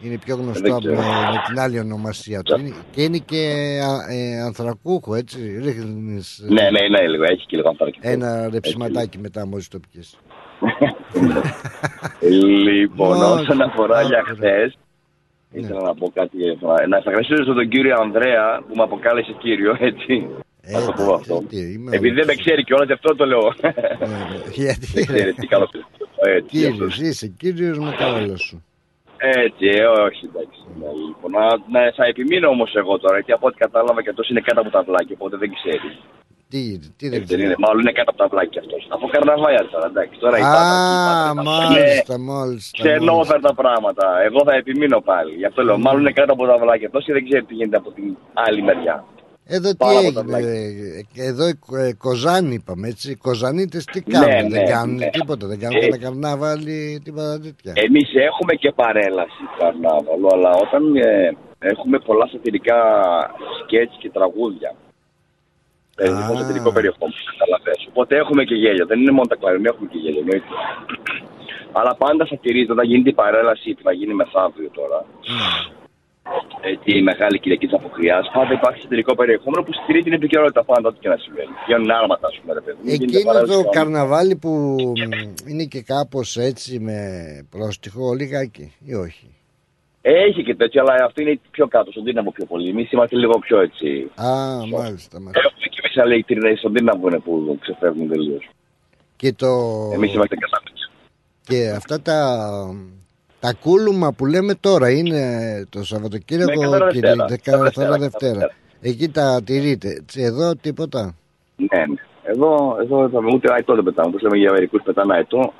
Είναι 0.00 0.18
πιο 0.18 0.36
γνωστό 0.36 0.78
με, 0.82 0.90
με, 0.90 1.42
την 1.46 1.60
άλλη 1.60 1.78
ονομασία 1.78 2.42
του. 2.42 2.60
Είναι, 2.60 2.74
και 2.90 3.02
είναι 3.02 3.18
και 3.18 3.42
ε, 4.08 4.42
ανθρακούχο, 4.42 5.14
έτσι. 5.14 5.58
Ρίχνεις, 5.64 6.44
ναι, 6.48 6.62
ναι, 6.62 6.88
ναι, 6.88 7.08
λίγο. 7.08 7.24
Έχει 7.24 7.46
και 7.46 7.56
λίγο 7.56 7.68
ανθρακούχο. 7.68 8.00
Ένα 8.00 8.48
ρεψιματάκι 8.50 9.18
μετά 9.18 9.46
μόλις 9.46 9.68
το 9.68 9.80
πιες. 9.90 10.18
λοιπόν, 12.64 13.22
όσον 13.22 13.62
αφορά 13.62 14.02
για 14.02 14.22
χθες, 14.26 14.78
ήθελα 15.52 15.82
να 15.82 15.94
πω 15.94 16.10
κάτι. 16.14 16.36
Να 16.88 16.96
ευχαριστήσω 16.96 17.54
τον 17.54 17.68
κύριο 17.68 17.96
Ανδρέα 18.00 18.62
που 18.68 18.76
με 18.76 18.82
αποκάλεσε 18.82 19.32
κύριο, 19.32 19.76
έτσι. 19.80 20.28
Ε, 20.68 20.72
θα 20.72 20.84
το 20.86 20.92
πω 21.04 21.14
αυτό. 21.14 21.42
Επειδή 21.90 22.14
δεν 22.14 22.26
με 22.26 22.34
ξέρει 22.34 22.64
κιόλας, 22.64 22.86
γι' 22.86 22.92
αυτό 22.92 23.16
το 23.16 23.26
λέω. 23.26 23.54
Γιατί. 24.52 24.86
Δεν 24.94 25.06
ξέρει 25.06 25.32
τι 25.32 25.46
καλό 25.46 25.68
Κύριος, 26.46 26.98
είσαι 26.98 27.26
κύριος 27.26 27.78
με 27.78 27.94
τα 27.98 28.06
όλα 28.12 28.36
σου. 28.36 28.64
Έτσι, 29.16 29.66
ε, 29.66 29.84
όχι, 30.06 30.22
εντάξει. 30.30 30.60
Ναι, 30.80 30.88
λοιπόν, 31.06 31.30
να, 31.36 31.44
να, 31.74 31.92
θα 31.96 32.04
επιμείνω 32.04 32.48
όμως 32.48 32.74
εγώ 32.74 32.98
τώρα, 32.98 33.14
γιατί 33.14 33.32
από 33.32 33.46
ό,τι 33.46 33.56
κατάλαβα 33.56 34.02
και 34.02 34.10
αυτός 34.10 34.28
είναι 34.28 34.40
κάτω 34.40 34.60
από 34.60 34.70
τα 34.70 34.82
βλάκια, 34.82 35.14
οπότε 35.18 35.36
δεν 35.36 35.50
ξέρει. 35.58 35.90
Τι, 36.48 36.78
τι 36.96 37.08
δεν 37.08 37.24
ξέρει. 37.24 37.42
Είναι, 37.42 37.54
μάλλον 37.58 37.80
είναι 37.80 37.92
κάτω 37.92 38.10
από 38.10 38.20
τα 38.22 38.28
βλάκια 38.28 38.60
αυτός. 38.64 38.86
Από 38.88 39.06
καρναβάλια 39.06 39.68
τώρα, 39.72 39.86
εντάξει. 39.86 40.18
Τώρα 40.18 40.36
Α, 40.36 41.34
μάλιστα, 41.34 42.18
μάλιστα. 42.18 42.82
Ξενόφερτα 42.82 43.54
πράγματα. 43.54 44.04
Εγώ 44.28 44.40
θα 44.44 44.54
επιμείνω 44.54 45.00
πάλι. 45.00 45.34
Γι' 45.34 45.44
αυτό 45.44 45.62
λέω, 45.62 45.78
μάλλον 45.78 46.00
είναι 46.00 46.12
κάτω 46.12 46.32
από 46.32 46.46
τα 46.46 46.58
βλάκια 46.58 46.86
αυτός 46.86 47.04
και 47.04 47.12
δεν 47.12 47.24
ξέρει 47.24 47.44
τι 47.44 47.54
γίνεται 47.54 47.76
από 47.76 47.90
την 47.90 48.16
άλλη 48.32 48.62
μεριά. 48.62 49.04
Εδώ 49.48 49.70
τι 49.70 49.86
έγινε, 49.96 50.24
εδώ 51.14 51.46
ε, 51.78 51.92
Κοζάνη 51.98 52.54
είπαμε 52.54 52.88
έτσι, 52.88 53.10
οι 53.10 53.14
Κοζανίτες 53.16 53.84
τι 53.84 54.02
ναι, 54.06 54.18
κάνουν, 54.18 54.48
ναι, 54.48 54.58
δεν 54.58 54.66
κάνουν 54.68 54.96
ναι. 54.96 55.10
τίποτα, 55.10 55.46
δεν 55.46 55.58
κάνουν 55.58 55.82
ε, 55.82 55.98
καρνάβαλι, 55.98 57.00
τίποτα 57.04 57.40
τέτοια. 57.40 57.72
Εμείς 57.74 58.08
έχουμε 58.14 58.54
και 58.54 58.72
παρέλαση 58.72 59.42
καρνάβαλο, 59.58 60.28
αλλά 60.32 60.50
όταν 60.50 60.96
ε, 60.96 61.36
έχουμε 61.58 61.98
πολλά 61.98 62.26
σατυρικά 62.26 62.78
σκέτς 63.62 63.96
και 63.98 64.10
τραγούδια, 64.10 64.74
Ελληνικό 65.98 66.32
ah. 66.32 66.38
σατυρικό 66.38 66.72
περιεχόμενο, 66.72 67.14
καταλαβαίνεις. 67.32 67.86
Οπότε 67.88 68.16
έχουμε 68.16 68.44
και 68.44 68.54
γέλιο, 68.54 68.86
δεν 68.86 69.00
είναι 69.00 69.10
μόνο 69.10 69.26
τα 69.26 69.36
κλαρινή, 69.36 69.68
έχουμε 69.72 69.88
και 69.92 69.98
γέλιο, 69.98 70.20
εννοείται. 70.20 70.52
Αλλά 71.72 71.94
πάντα 71.94 72.26
σατυρίζεται 72.26 72.72
όταν 72.72 72.86
γίνεται 72.86 73.10
η 73.10 73.18
παρέλαση 73.22 73.74
που 73.74 73.82
θα 73.82 73.92
γίνει 73.92 74.14
μεθαύριο 74.14 74.70
τώρα. 74.78 75.04
Mm 75.04 75.76
ε, 75.82 75.85
τη 76.84 77.02
Μεγάλη 77.02 77.38
Κυριακή 77.38 77.66
τη 77.66 77.74
Αποκριά, 77.74 78.18
πάντα 78.32 78.52
υπάρχει 78.52 78.80
συντηρικό 78.80 79.14
περιεχόμενο 79.14 79.62
που 79.62 79.72
στηρίζει 79.72 80.04
την 80.04 80.12
επικαιρότητα 80.12 80.64
πάντα 80.64 80.88
ό,τι 80.88 80.98
και 80.98 81.08
να 81.08 81.16
συμβαίνει. 81.16 81.52
Βγαίνουν 81.66 81.90
άρματα, 81.90 82.26
ας 82.26 82.38
πούμε, 82.40 82.54
ρε 82.54 82.60
παιδί. 82.60 82.92
Εκείνο 82.92 83.32
το 83.32 83.68
καρναβάλι 83.70 84.36
που 84.36 84.76
είναι 85.46 85.64
και 85.64 85.82
κάπως 85.82 86.36
έτσι 86.36 86.78
με 86.78 86.98
πρόστιχο, 87.50 88.14
λιγάκι 88.14 88.72
ή 88.84 88.94
όχι; 88.94 89.26
Έχει 90.00 90.42
και 90.42 90.54
τέτοιο, 90.54 90.80
αλλά 90.82 91.04
αυτό 91.04 91.22
είναι 91.22 91.40
πιο 91.50 91.66
κάτω, 91.68 91.90
στον 91.90 92.04
δύναμο 92.04 92.30
πιο 92.30 92.44
πολύ. 92.44 92.68
Εμείς 92.68 92.92
είμαστε 92.92 93.16
λίγο 93.16 93.38
πιο 93.38 93.60
έτσι. 93.60 94.10
Α, 94.14 94.30
μάλιστα. 94.56 95.20
μάλιστα. 95.20 95.40
Έχουμε 95.46 95.66
και 95.70 95.80
εμείς 95.82 95.96
άλλοι 95.96 96.12
ηλεκτρινέ 96.12 96.54
στον 96.56 96.72
δύναμο 96.72 97.08
είναι 97.08 97.18
που 97.18 97.58
ξεφεύγουν 97.60 98.08
τελείως. 98.08 98.48
Και 99.16 99.32
το. 99.32 99.46
Εμείς 99.94 100.14
είμαστε 100.14 100.36
κατά 100.36 100.62
Και 101.42 101.70
αυτά 101.76 102.02
τα 102.02 102.18
τα 103.46 103.54
κούλουμα 103.62 104.12
που 104.12 104.26
λέμε 104.26 104.54
τώρα 104.54 104.90
είναι 104.90 105.20
το 105.70 105.84
Σαββατοκύριακο 105.84 106.88
και 106.92 107.00
την 107.00 107.98
Δευτέρα. 107.98 108.50
Εκεί 108.80 109.08
τα 109.08 109.42
τηρείτε. 109.44 110.04
Εδώ 110.14 110.56
τίποτα. 110.56 111.14
Ναι, 111.56 111.78
ναι. 111.78 112.00
Εδώ, 112.22 112.76
εδώ 112.82 113.08
θα 113.08 113.18
ούτε 113.34 113.52
αετό 113.52 113.74
δεν 113.74 113.84
πετάμε. 113.84 114.08
Όπως 114.08 114.22
λέμε 114.22 114.36
για 114.36 114.52
μερικούς 114.52 114.82
πετάνε 114.82 115.14
αετό. 115.14 115.52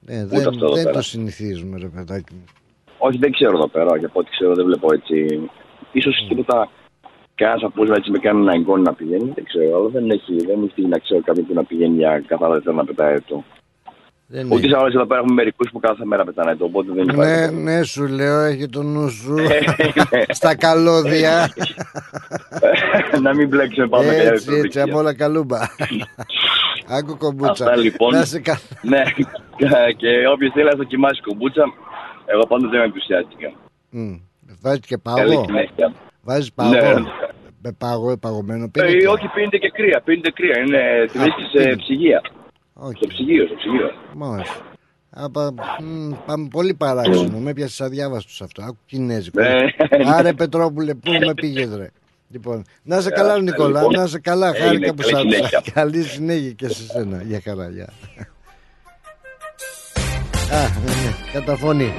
Ναι, 0.00 0.24
δεν, 0.26 0.42
δεν 0.74 0.92
το 0.92 1.02
συνηθίζουμε, 1.02 1.78
ρε 1.78 1.86
παιδάκι 1.86 2.34
μου. 2.34 2.44
Όχι, 2.98 3.18
δεν 3.18 3.32
ξέρω 3.32 3.56
εδώ 3.56 3.68
πέρα. 3.68 3.96
Για 3.96 4.10
ό,τι 4.12 4.30
ξέρω, 4.30 4.54
δεν 4.54 4.64
βλέπω 4.64 4.88
έτσι. 4.92 5.16
σω 6.02 6.10
mm. 6.10 6.28
τίποτα. 6.28 6.68
Κανένας 7.34 7.62
από 7.62 7.82
έτσι 7.82 8.10
με 8.10 8.18
κάνει 8.18 8.40
ένα 8.40 8.52
εγκόνι 8.52 8.82
να 8.82 8.94
πηγαίνει. 8.94 9.32
Δεν 9.34 9.44
ξέρω, 9.44 9.76
αλλά 9.76 9.88
δεν 9.88 10.10
έχει, 10.10 10.34
δεν 10.46 10.62
έχει 10.64 10.86
να 10.86 10.98
ξέρω 10.98 11.20
κάποιον 11.20 11.46
που 11.46 11.54
να 11.54 11.64
πηγαίνει 11.64 11.96
για 11.96 12.22
καθαρά 12.26 12.58
δεν 12.58 12.74
να 12.74 12.84
πετάει 12.84 13.12
αετό. 13.12 13.44
Δεν 14.32 14.52
Ούτε 14.52 14.68
σαν 14.68 14.86
εδώ 14.86 15.06
πέρα 15.06 15.20
έχουμε 15.20 15.34
μερικούς 15.34 15.70
που 15.70 15.78
κάθε 15.78 16.04
μέρα 16.04 16.24
πετάνε 16.24 16.56
το, 16.56 16.64
οπότε 16.64 16.92
δεν 16.92 17.08
υπάρχει. 17.08 17.54
Ναι, 17.54 17.62
ναι, 17.62 17.82
σου 17.82 18.06
λέω, 18.06 18.40
έχει 18.40 18.68
το 18.68 18.82
νου 18.82 19.08
σου. 19.08 19.36
Στα 20.38 20.56
καλώδια. 20.56 21.48
να 23.22 23.34
μην 23.34 23.48
μπλέξουμε 23.48 23.88
πάντα 23.88 24.12
έτσι, 24.12 24.30
έτσι, 24.30 24.60
έτσι, 24.64 24.80
από 24.80 24.98
όλα 24.98 25.14
καλούμπα. 25.14 25.58
Άκου 26.88 27.16
κομπούτσα. 27.16 27.64
Αυτά 27.64 27.76
λοιπόν. 27.76 28.14
Να 28.14 28.24
σε 28.24 28.40
κα... 28.40 28.60
ναι, 28.82 29.02
και 29.96 30.08
όποιος 30.32 30.52
θέλει 30.52 30.68
να 30.68 30.76
δοκιμάσει 30.76 31.20
κομπούτσα, 31.20 31.62
εγώ 32.26 32.46
πάντα 32.46 32.68
δεν 32.68 32.78
με 32.78 32.84
ενθουσιάστηκα. 32.84 33.52
Mm. 33.92 34.20
Βάζεις 34.62 34.86
και 34.86 34.98
πάγο; 34.98 35.44
Βάζεις 36.22 36.52
πάγο; 36.52 36.70
Ναι. 36.70 36.92
Με 37.62 37.72
πάγο, 37.78 38.16
παγωμένο. 38.16 38.70
Ε, 38.74 39.08
όχι, 39.08 39.28
πίνεται 39.34 39.56
και 39.56 39.70
κρύα. 39.70 40.00
Πίνεται 40.04 40.30
κρύα. 40.30 40.58
Είναι, 40.58 41.06
τη 41.12 41.18
βρίσκει 41.18 41.42
σε 41.42 41.76
ψυγεία. 41.76 42.20
Όχι. 42.82 42.96
Στο 42.96 43.06
ψυγείο, 43.06 43.46
στο 43.46 43.54
ψυγείο. 43.54 43.90
Μάλιστα. 44.14 44.54
Απα, 45.10 45.52
μ, 45.82 46.12
πάμε 46.26 46.48
πολύ 46.50 46.74
παράξενο. 46.74 47.38
Με 47.38 47.52
πιάσεις 47.52 47.80
αδιάβαστος 47.80 48.42
αυτό. 48.42 48.62
Άκου 48.62 48.78
κινέζικο. 48.86 49.40
Ναι. 49.40 49.48
Άρε 50.06 50.32
Πετρόπουλε, 50.32 50.94
πού 50.94 51.12
με 51.26 51.34
πήγες, 51.34 51.76
ρε. 51.76 51.90
Λοιπόν, 52.28 52.64
να 52.82 53.00
σε 53.00 53.10
καλά, 53.10 53.40
Νικόλα. 53.40 53.82
Να 53.96 54.06
σε 54.06 54.20
καλά, 54.20 54.54
χάρηκα 54.54 54.94
που 54.94 55.02
σ' 55.02 55.14
άκουσα. 55.14 55.62
Καλή 55.72 56.02
συνέχεια 56.02 56.50
και 56.50 56.68
σε 56.68 56.82
σένα. 56.82 57.22
Για 57.22 57.40
χαρά, 57.44 57.68
γεια. 57.68 57.88
Α, 60.52 60.62
ναι, 60.84 60.90
ναι, 60.90 61.14
καταφωνεί. 61.32 61.92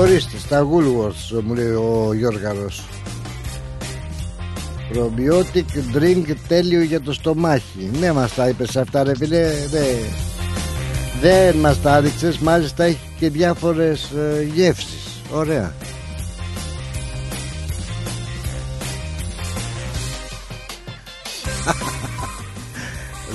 Ορίστε, 0.00 0.38
στα 0.38 0.66
Woolworths 0.66 1.40
μου 1.42 1.54
λέει 1.54 1.70
ο 1.70 2.10
Γιώργαρος. 2.14 2.84
Probiotic 4.92 5.96
drink 5.96 6.34
τέλειο 6.48 6.82
για 6.82 7.00
το 7.00 7.12
στομάχι. 7.12 7.90
Ναι, 8.00 8.12
μας 8.12 8.34
τα 8.34 8.48
είπες 8.48 8.76
αυτά 8.76 9.02
ρε 9.02 9.16
φίλε. 9.16 9.48
Δεν 9.70 9.96
δε 11.20 11.52
μας 11.52 11.82
τα 11.82 11.92
άδειξες. 11.92 12.38
Μάλιστα 12.38 12.84
έχει 12.84 12.98
και 13.18 13.30
διάφορες 13.30 14.10
ε, 14.10 14.42
γεύσεις. 14.54 15.22
Ωραία. 15.32 15.74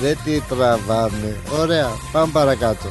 Δεν 0.00 0.16
τι 0.24 0.40
τραβάμε. 0.48 1.36
Ωραία, 1.60 1.88
πάμε 2.12 2.32
παρακάτω. 2.32 2.88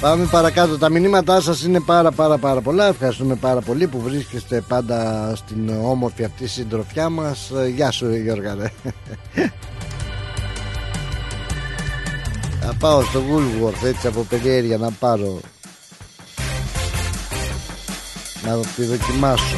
Πάμε 0.00 0.26
παρακάτω. 0.30 0.78
Τα 0.78 0.88
μηνύματά 0.88 1.40
σας 1.40 1.62
είναι 1.62 1.80
πάρα 1.80 2.10
πάρα 2.10 2.38
πάρα 2.38 2.60
πολλά. 2.60 2.86
Ευχαριστούμε 2.86 3.34
πάρα 3.34 3.60
πολύ 3.60 3.86
που 3.86 4.00
βρίσκεστε 4.00 4.60
πάντα 4.68 5.32
στην 5.36 5.68
όμορφη 5.68 6.24
αυτή 6.24 6.48
συντροφιά 6.48 7.08
μας. 7.08 7.52
Γεια 7.74 7.90
σου 7.90 8.14
Γιώργα. 8.14 8.56
Θα 12.60 12.74
πάω 12.78 13.02
στο 13.02 13.22
Woolworth 13.30 13.84
έτσι 13.84 14.06
από 14.06 14.20
περιέργεια 14.22 14.76
να 14.76 14.90
πάρω 14.90 15.40
να 18.44 18.60
τη 18.76 18.84
δοκιμάσω. 18.84 19.56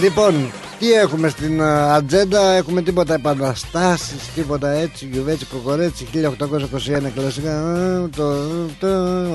Λοιπόν, 0.00 0.52
Τι 0.84 0.92
έχουμε 0.92 1.28
στην 1.28 1.62
ατζέντα, 1.62 2.52
έχουμε 2.52 2.82
τίποτα 2.82 3.14
επαναστάσεις, 3.14 4.32
τίποτα 4.34 4.70
έτσι, 4.70 5.08
γιουβέτσι, 5.12 5.44
κοκορέτσι, 5.44 6.06
1821 6.12 7.10
κλασικά. 7.14 7.62
Το, 8.16 8.34
το, 8.78 8.88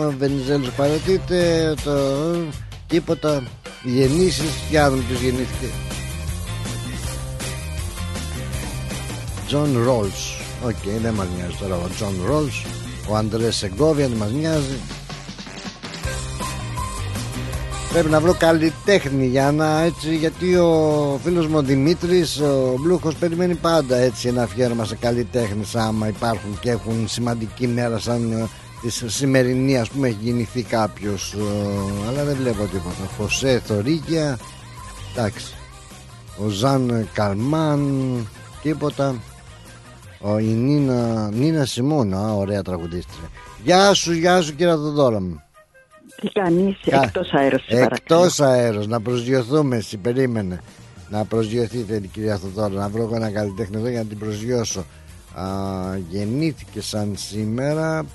ο 0.07 0.13
Βενιζέλος 0.17 0.71
παρετείται, 0.71 1.73
το, 1.83 1.91
τίποτα. 2.87 3.43
Γεννήσεις, 3.83 4.51
για 4.69 4.89
να 4.89 4.89
τους 4.89 5.21
γεννήθηκε. 5.21 5.65
Τζον 9.47 9.83
Ρόλς 9.83 10.39
Οκ, 10.65 11.01
δεν 11.01 11.13
μας 11.13 11.27
νοιάζει 11.35 11.55
τώρα 11.59 11.75
ο 11.75 11.87
Τζον 11.95 12.15
Ρόλς 12.25 12.65
Ο 13.09 13.15
Αντρέ 13.15 13.51
Σεγκόβια 13.51 14.07
δεν 14.07 14.17
μας 14.17 14.31
νοιάζει 14.31 14.79
Πρέπει 17.89 18.09
να 18.09 18.19
βρω 18.19 18.33
καλλιτέχνη 18.33 19.25
για 19.25 19.51
να 19.51 19.81
έτσι 19.81 20.15
γιατί 20.15 20.55
ο 20.55 21.19
φίλος 21.23 21.47
μου 21.47 21.57
ο 21.57 21.61
Δημήτρης 21.61 22.39
ο 22.39 22.75
Μπλούχος 22.79 23.15
περιμένει 23.15 23.55
πάντα 23.55 23.95
έτσι 23.97 24.27
ένα 24.27 24.43
αφιέρωμα 24.43 24.85
σε 24.85 24.95
καλλιτέχνες 24.95 25.75
άμα 25.75 26.07
υπάρχουν 26.07 26.59
και 26.59 26.69
έχουν 26.69 27.07
σημαντική 27.07 27.67
μέρα 27.67 27.99
σαν 27.99 28.31
ε, 28.31 28.47
της 28.81 29.03
σημερινή 29.07 29.77
ας 29.77 29.89
πούμε 29.89 30.07
έχει 30.07 30.17
γεννηθεί 30.21 30.63
κάποιος 30.63 31.33
ε, 31.33 32.07
αλλά 32.07 32.23
δεν 32.23 32.35
βλέπω 32.35 32.63
τίποτα. 32.63 33.09
Φωσέ 33.17 33.61
Θωρίκια 33.65 34.39
εντάξει. 35.15 35.53
Ο 36.37 36.47
Ζαν 36.47 37.09
Καλμάν 37.13 38.27
τίποτα. 38.61 39.15
Ο, 40.21 40.37
η 40.37 40.43
Νίνα, 40.43 41.29
Νίνα 41.33 41.65
Σιμώνα 41.65 42.33
ωραία 42.33 42.61
τραγουδίστρια. 42.61 43.29
Γεια 43.63 43.93
σου, 43.93 44.13
γεια 44.13 44.41
σου 44.41 44.55
κύριε 44.55 44.73
Θοδόρα 44.73 45.21
μου 45.21 45.43
τι 46.21 46.29
κάνει, 46.29 46.77
εκτός 46.85 47.33
αέρος. 47.33 47.67
Εκτός 47.67 48.39
αέρος, 48.39 48.87
να 48.87 49.01
προσγειωθούμε, 49.01 49.75
εσύ 49.77 49.97
περίμενε. 49.97 50.61
Να 51.09 51.25
προσγειωθείτε 51.25 51.95
η 51.95 52.07
κυρία 52.07 52.37
Θοδόρα, 52.37 52.73
να 52.73 52.89
βρω 52.89 53.01
εγώ 53.01 53.15
ένα 53.15 53.31
καλλιτέχνη 53.31 53.77
εδώ 53.77 53.87
για 53.87 53.99
να 53.99 54.05
την 54.05 54.17
προσγειώσω. 54.17 54.85
Α, 55.33 55.45
γεννήθηκε 56.09 56.81
σαν 56.81 57.13
σήμερα. 57.17 58.05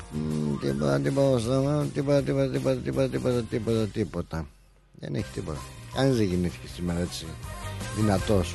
Τίποτα, 0.60 1.00
τίποτα, 1.00 1.86
τίποτα, 1.94 2.22
τίποτα, 2.22 2.78
τίποτα, 2.82 3.08
τίποτα, 3.08 3.42
τίποτα, 3.50 3.86
τίποτα. 3.92 4.46
Δεν 4.92 5.14
έχει 5.14 5.32
τίποτα. 5.34 5.58
Κανείς 5.94 6.16
δεν 6.16 6.26
γεννήθηκε 6.26 6.66
σήμερα 6.74 7.00
έτσι. 7.00 7.26
Δυνατός. 7.96 8.54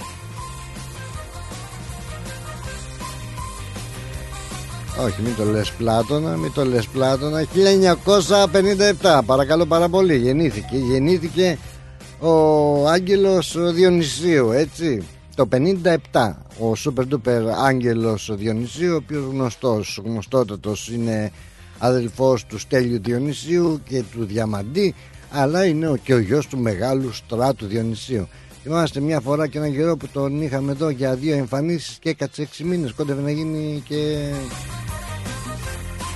Όχι, 4.97 5.21
μην 5.21 5.35
το 5.35 5.43
λες 5.43 5.71
Πλάτωνα, 5.71 6.35
μην 6.35 6.53
το 6.53 6.65
λες 6.65 6.87
Πλάτωνα. 6.87 7.45
1957, 9.01 9.21
παρακαλώ 9.25 9.65
πάρα 9.65 9.89
πολύ 9.89 10.17
Γεννήθηκε, 10.17 10.77
γεννήθηκε 10.77 11.57
Ο 12.19 12.87
Άγγελος 12.87 13.55
Διονυσίου, 13.73 14.51
έτσι. 14.51 15.03
Το 15.35 15.47
57 16.11 16.35
Ο 16.59 16.75
Σούπερ 16.75 17.05
Ντούπερ 17.05 17.49
Άγγελος 17.49 18.31
Διονυσίου 18.35 18.93
Ο 18.93 18.95
οποίος 18.95 19.23
γνωστός, 19.31 20.01
γνωστότατος 20.05 20.89
Είναι 20.89 21.31
αδελφός 21.77 22.45
του 22.45 22.57
Στέλιου 22.59 22.99
Διονυσίου 23.03 23.81
Και 23.87 24.03
του 24.11 24.25
Διαμαντή 24.25 24.95
Αλλά 25.31 25.65
είναι 25.65 25.99
και 26.03 26.13
ο 26.13 26.19
γιος 26.19 26.47
του 26.47 26.57
μεγάλου 26.57 27.13
Στράτου 27.13 27.65
Διονυσίου 27.65 28.27
Θυμάστε 28.71 28.99
μια 28.99 29.19
φορά 29.19 29.47
και 29.47 29.57
έναν 29.57 29.71
καιρό 29.71 29.97
που 29.97 30.07
τον 30.07 30.41
είχαμε 30.41 30.71
εδώ 30.71 30.89
για 30.89 31.15
δύο 31.15 31.35
εμφανίσεις 31.35 31.97
και 31.99 32.09
έκατσε 32.09 32.47
6 32.57 32.63
μήνες. 32.63 32.93
Κόντευε 32.93 33.21
να 33.21 33.31
γίνει 33.31 33.83
και 33.85 34.31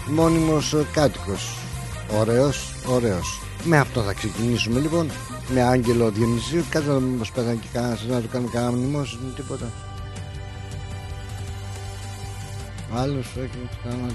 μόνιμος 0.07 0.75
κάτοικος. 0.93 1.57
Ωραίος, 2.19 2.74
ωραίος. 2.88 3.41
Με 3.63 3.77
αυτό 3.77 4.01
θα 4.01 4.13
ξεκινήσουμε 4.13 4.79
λοιπόν. 4.79 5.10
Με 5.53 5.62
Άγγελο 5.62 6.12
Διονυσίου. 6.12 6.63
Κάτσε 6.69 6.89
να 6.89 7.00
μας 7.00 7.31
πέθανε 7.31 7.57
και 7.62 7.67
κανένας. 7.74 8.05
Να 8.05 8.22
του 8.22 8.27
κάνουμε 8.27 8.51
κανένα 8.51 8.72
μνημόσυνο 8.72 9.29
τίποτα. 9.36 9.72
Άλλος 12.95 13.25
έχει 13.25 13.57
να 13.62 13.69
του. 13.69 13.77
Κάνουμε 13.83 14.07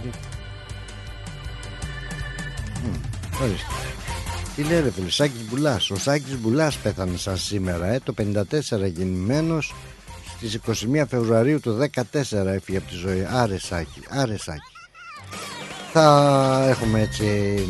ορίστε 3.42 4.07
τι 4.58 4.64
λέει 4.64 4.80
ρε 4.80 4.90
φίλε, 4.90 5.10
Σάκης 5.10 5.48
Μπουλάς. 5.48 5.90
Ο 5.90 5.96
Σάκης 5.96 6.38
Μπουλάς 6.40 6.76
πέθανε 6.76 7.16
σαν 7.16 7.36
σήμερα 7.36 7.86
ε, 7.86 8.00
Το 8.04 8.14
54 8.18 8.92
γεννημένος. 8.96 9.74
Στις 10.36 10.60
21 10.66 11.04
Φεβρουαρίου 11.08 11.60
του 11.60 11.78
14 11.94 12.46
έφυγε 12.46 12.78
από 12.78 12.88
τη 12.88 12.94
ζωή. 12.94 13.26
Άρε 13.30 13.58
Σάκη, 13.58 14.00
άρε 14.08 14.36
Σάκη. 14.38 14.72
Θα 15.92 16.66
έχουμε 16.68 17.00
έτσι 17.00 17.24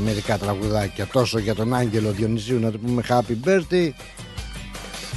μερικά 0.05 0.39
τραγουδάκια. 0.39 1.07
Τόσο 1.07 1.39
για 1.39 1.55
τον 1.55 1.75
Άγγελο 1.75 2.11
Διονυσίου 2.11 2.59
να 2.61 2.71
το 2.71 2.79
πούμε 2.79 3.03
happy 3.09 3.49
birthday 3.49 3.91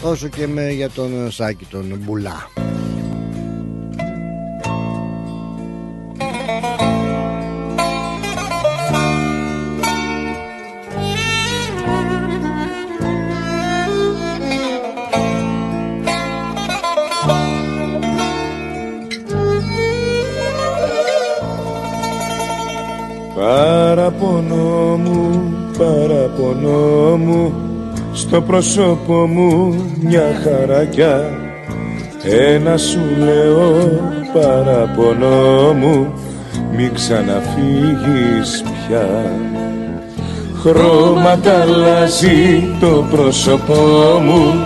όσο 0.02 0.28
και 0.28 0.48
με, 0.48 0.72
για 0.72 0.90
τον 0.90 1.32
Σάκη 1.32 1.66
τον 1.66 2.00
Μπουλά 2.04 2.61
Στο 28.32 28.42
πρόσωπο 28.42 29.14
μου 29.14 29.76
μια 30.04 30.42
χαρακιά. 30.44 31.30
Ένα 32.24 32.78
σου 32.78 33.00
λέω 33.18 33.92
παραπονό 34.34 35.74
μου 35.74 36.14
Μη 36.76 36.92
ξαναφύγεις 36.94 38.64
πια. 38.64 39.08
Χρώματα 40.62 41.62
αλλάζει 41.62 42.68
το 42.80 43.06
πρόσωπό 43.12 44.20
μου 44.24 44.66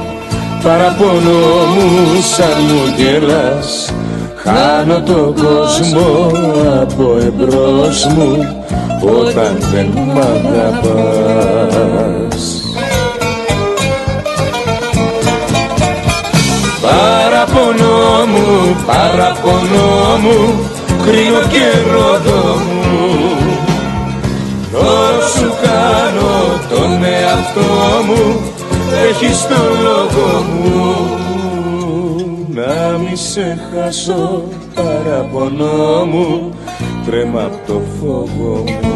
Παραπονό 0.64 1.66
μου 1.76 2.22
σαν 2.36 2.62
μου 2.68 2.94
γελάς. 2.98 3.94
Χάνω 4.36 5.02
το 5.02 5.34
κόσμο 5.44 6.32
από 6.82 7.18
εμπρός 7.22 8.06
μου 8.06 8.56
όταν 9.02 9.58
δεν 9.74 9.86
μ' 9.86 10.18
αγαπάς 10.18 12.25
Παραπονό 17.66 18.26
μου, 18.26 18.76
παραπονό 18.86 20.18
μου, 20.22 20.70
κρύο 21.06 21.42
και 21.50 21.90
ρόδο 21.92 22.56
μου. 22.56 23.38
Δώσου 24.72 25.50
κάνω 25.62 26.60
τον 26.70 27.04
εαυτό 27.04 27.62
μου, 28.06 28.42
έχεις 29.10 29.48
το 29.48 29.56
λόγο 29.84 30.44
μου. 30.44 30.96
Να 32.54 32.98
μη 32.98 33.16
σε 33.16 33.58
χάσω 33.74 34.44
παραπονό 34.76 36.06
μου 36.06 36.54
τρέμα 37.06 37.42
από 37.42 37.58
το 37.68 37.82
φόβο 38.00 38.64
μου 38.82 38.95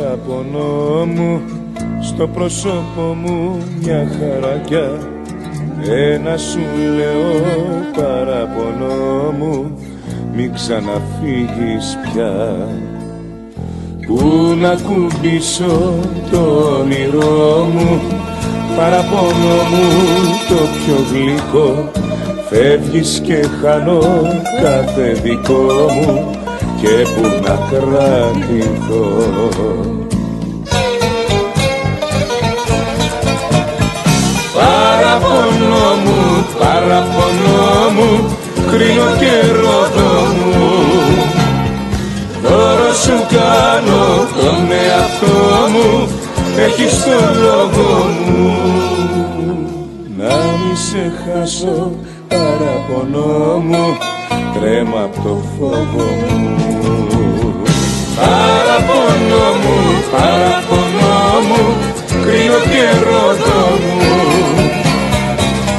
παραπονό 0.00 1.06
μου 1.06 1.40
στο 2.00 2.28
πρόσωπο 2.28 3.16
μου 3.22 3.62
μια 3.80 4.08
χαρακιά. 4.18 4.90
Ένα 5.90 6.36
σου 6.36 6.58
λέω 6.96 7.40
παραπονό 7.94 9.30
μου 9.38 9.78
μη 10.34 10.50
ξαναφύγεις 10.54 11.98
πια. 12.02 12.56
Πού 14.06 14.56
να 14.60 14.74
κουμπίσω 14.74 15.94
το 16.30 16.38
όνειρό 16.80 17.68
μου 17.74 18.00
παραπονό 18.76 19.56
μου 19.70 19.88
το 20.48 20.54
πιο 20.54 20.96
γλυκό. 21.12 21.90
Φεύγεις 22.50 23.20
και 23.24 23.46
χάνω 23.62 24.00
κάθε 24.62 25.12
δικό 25.12 25.66
μου 25.92 26.39
και 26.80 27.06
που 27.14 27.20
να 27.42 27.54
κρατηθώ. 27.70 29.04
Παραπονό 34.54 35.94
μου, 36.04 36.46
παραπονό 36.58 37.90
μου, 37.96 38.36
κρίνω 38.70 39.08
και 39.18 39.46
ρωτώ 39.60 40.12
μου, 40.36 40.70
δώρο 42.42 42.92
σου 42.94 43.26
κάνω 43.28 44.04
τον 44.40 44.70
εαυτό 44.70 45.68
μου, 45.72 46.08
έχεις 46.58 47.04
το 47.04 47.40
λόγο 47.40 48.06
μου. 48.26 48.56
Να 50.16 50.34
μη 50.34 50.76
σε 50.76 51.12
χάσω, 51.24 51.90
παραπονό 52.28 53.58
μου, 53.58 53.96
τρέμα 54.54 55.02
από 55.02 55.22
το 55.22 55.36
φόβο 55.58 56.04
μου. 56.38 56.69
Παραπονό 58.20 59.46
μου, 59.62 59.76
παραπονό 60.12 61.20
μου 61.48 61.62
κρίνω 62.24 62.60
και 62.72 62.84
ρωτώ 63.08 63.60
μου. 63.82 63.98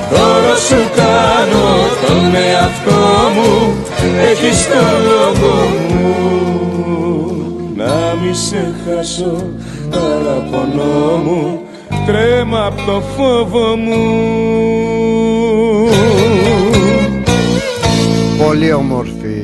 Τώρα 0.10 0.56
σου 0.68 0.82
κάνω 0.96 1.68
τον 2.06 2.36
εαυτό 2.36 3.02
μου 3.36 3.82
έχεις 4.32 4.68
το 4.68 4.86
λόγο 5.10 5.54
μου. 5.90 6.16
Να 7.76 8.16
μη 8.22 8.34
σε 8.34 8.74
χάσω 8.86 9.44
παραπονό 9.90 11.18
μου 11.24 11.62
τρέμα 12.06 12.66
από 12.66 12.82
το 12.86 13.02
φόβο 13.02 13.76
μου. 13.76 14.02
Πολύ 18.46 18.74
όμορφη. 18.74 19.22
έτσι 19.22 19.41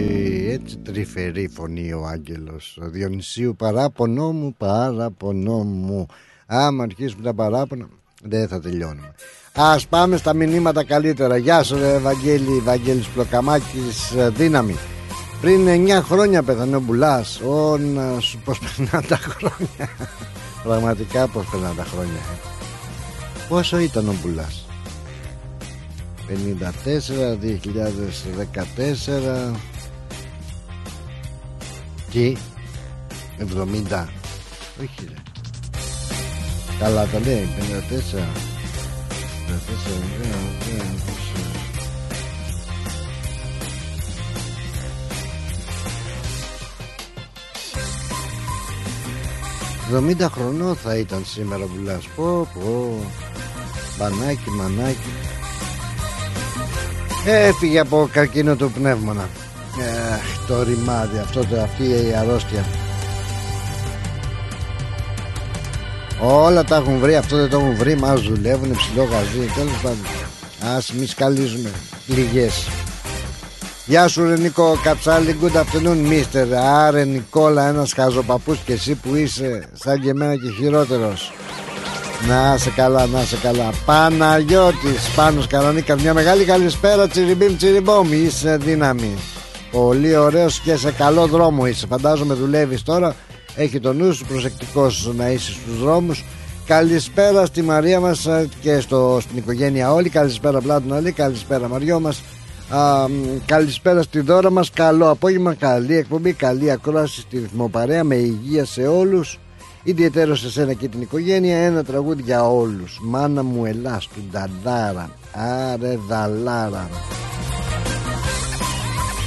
τρυφερή 0.76 1.48
φωνή 1.48 1.94
ο 1.94 2.06
Άγγελος. 2.06 2.78
Ο 2.82 2.90
Διονυσίου 2.90 3.56
παράπονό 3.56 4.32
μου 4.32 4.54
παράπονό 4.58 5.64
μου. 5.64 6.06
Άμα 6.46 6.84
αρχίσουμε 6.84 7.24
τα 7.24 7.34
παράπονα 7.34 7.88
δεν 8.24 8.48
θα 8.48 8.60
τελειώνουμε. 8.60 9.14
Ας 9.54 9.88
πάμε 9.88 10.18
στα 10.18 10.34
μηνύματα 10.34 10.84
καλύτερα. 10.84 11.38
Γεια 11.38 11.64
σου 11.64 11.78
ρε 11.78 11.94
Ευαγγέλη 11.94 12.58
Ευαγγέλης 12.58 13.08
Πλοκαμάκης 13.08 14.14
Δύναμη. 14.30 14.76
Πριν 15.42 15.68
9 15.68 16.02
χρόνια 16.02 16.44
πέθανε 16.44 16.76
ο 16.76 16.80
Μπουλάς. 16.80 17.42
Ω 17.42 17.78
να 17.78 18.20
σου 18.20 18.40
πως 18.46 18.60
περνάνε 18.60 19.08
τα 19.08 19.18
χρόνια. 19.18 19.90
Πραγματικά 20.64 21.28
πως 21.28 21.46
περνάνε 21.46 21.76
τα 21.76 21.84
χρόνια 21.84 22.14
ε. 22.14 22.56
Πόσο 23.50 23.80
ήταν 23.80 24.08
ο 24.08 24.16
Μπουλάς; 24.22 24.66
54, 26.28 27.38
2014 29.52 29.77
Τι 32.12 32.36
70 33.40 34.06
Όχι 34.82 35.08
ρε. 35.08 35.16
Καλά 36.80 37.06
τα 37.06 37.20
λέει 37.20 37.48
54 38.14 38.48
70 49.92 50.28
χρονών 50.32 50.76
θα 50.76 50.98
ήταν 50.98 51.24
σήμερα 51.26 51.66
βουλάς 51.66 52.08
Πω 52.16 52.48
πω. 52.54 53.00
Μπανάκι 53.98 54.50
μανάκι. 54.50 55.12
Έφυγε 57.26 57.80
από 57.80 58.10
καρκίνο 58.12 58.56
του 58.56 58.72
πνεύμονα. 58.72 59.22
Αχ, 59.22 59.47
το 60.48 60.64
ρημάδι 60.64 61.18
αυτό, 61.18 61.46
το, 61.46 61.62
αυτή 61.62 61.84
η 61.84 62.14
αρρώστια. 62.20 62.66
Όλα 66.22 66.64
τα 66.64 66.76
έχουν 66.76 67.00
βρει, 67.00 67.16
αυτό 67.16 67.38
δεν 67.38 67.50
το 67.50 67.58
έχουν 67.58 67.76
βρει 67.76 67.96
Μας 67.96 68.22
δουλεύουν 68.22 68.72
ψηλό 68.72 69.04
γαζί 69.04 69.52
Τέλος 69.56 69.80
πάντων. 69.82 70.06
Ας 70.76 70.94
μη 70.94 71.06
σκαλίζουμε 71.06 71.72
Λιγές 72.08 72.68
Γεια 73.86 74.08
σου 74.08 74.28
ρε 74.28 74.38
Νίκο 74.38 74.80
Κατσάλη 74.84 75.38
Good 75.42 75.58
afternoon 75.58 76.12
mister. 76.12 76.48
Άρε 76.66 77.04
Νικόλα 77.04 77.68
ένας 77.68 77.94
χαζοπαπούς 77.94 78.58
και 78.66 78.74
εσύ 78.74 78.96
που 78.96 79.16
είσαι 79.16 79.68
Σαν 79.74 80.02
και 80.02 80.10
εμένα 80.10 80.36
και 80.36 80.50
χειρότερος. 80.60 81.34
Να 82.28 82.58
σε 82.58 82.70
καλά 82.70 83.06
να 83.06 83.20
σε 83.20 83.38
καλά. 83.38 83.70
Παναγιώτης 83.86 85.10
Πάνος 85.16 85.48
Καρανίκα 85.48 85.96
Μια 86.00 86.14
μεγάλη 86.14 86.44
καλησπέρα 86.44 87.08
τσιριμπίμ 87.08 87.56
τσιριμπόμ. 87.56 88.14
Είσαι 88.14 88.58
δύναμη 88.58 89.14
Πολύ 89.72 90.16
ωραίος 90.16 90.60
και 90.60 90.76
σε 90.76 90.92
καλό 90.92 91.28
δρόμο 91.28 91.68
είσαι. 91.68 91.88
Φαντάζομαι 91.88 92.34
δουλεύεις 92.34 92.84
τώρα. 92.84 93.16
Έχει 93.56 93.80
το 93.80 93.94
νου 93.94 94.14
σου 94.14 94.26
προσεκτικός 94.26 95.12
να 95.16 95.30
είσαι 95.30 95.52
στους 95.52 95.80
δρόμους. 95.80 96.24
Καλησπέρα 96.66 97.46
στη 97.46 97.62
Μαρία 97.62 98.00
μας 98.00 98.28
και 98.62 98.80
στο, 98.80 99.18
στην 99.22 99.38
οικογένεια 99.38 99.94
όλη. 99.94 100.10
Καλησπέρα 100.10 100.62
Πλάτων 100.62 100.92
όλοι 100.92 101.12
Καλησπέρα 101.12 101.68
Μαριό 101.68 102.00
μας. 102.00 102.22
Α, 102.70 103.06
καλησπέρα 103.46 104.02
στη 104.02 104.20
δώρα 104.20 104.52
μας. 104.52 104.72
Καλό 104.72 105.10
απόγευμα, 105.10 105.54
καλή 105.54 105.96
εκπομπή 105.96 106.34
Καλή 106.34 106.72
ακρόαση 106.72 107.20
στη 107.20 107.38
ρυθμοπαρέα 107.38 108.04
Με 108.04 108.16
υγεία 108.16 108.66
σε 108.66 108.88
όλους. 108.88 109.40
Ιδιαίτερο 109.84 110.36
σε 110.36 110.52
σένα 110.52 110.74
και 110.74 110.88
την 110.88 111.02
οικογένεια. 111.02 111.58
Ένα 111.58 111.84
τραγούδι 111.84 112.22
για 112.22 112.50
όλους. 112.50 113.00
Μάνα 113.02 113.44
μου 113.44 113.66
ελάς 113.66 114.08
του 114.08 114.24
Νταντάρα 114.32 115.10
Άρε 115.74 115.98
δαλάρα 116.08 116.90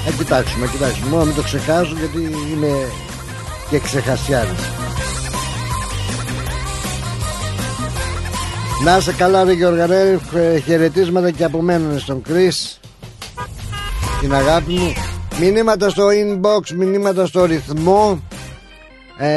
Ε 0.07 0.13
κοιτάξουμε, 0.19 0.67
κοιτάξουμε. 0.67 1.11
Μόνο 1.11 1.25
μην 1.25 1.35
το 1.35 1.43
ξεχάσω 1.43 1.95
γιατί 1.99 2.19
είμαι 2.53 2.69
Και 3.71 3.79
ξεχασιάρης. 3.79 4.71
Να 8.85 9.01
σε 9.01 9.13
καλά 9.13 9.45
ρε 9.45 9.53
Γιώργαρέ 9.53 10.19
Χαιρετίσματα 10.65 11.31
και 11.31 11.45
από 11.45 11.63
μένα 11.63 11.99
στον 11.99 12.23
Κρίς 12.23 12.81
την 14.21 14.35
αγάπη 14.35 14.73
μου. 14.73 14.93
Μηνύματα 15.41 15.89
στο 15.89 16.07
inbox, 16.09 16.71
μηνύματα 16.77 17.27
στο 17.27 17.45
ρυθμό. 17.45 18.23
Ε, 19.19 19.29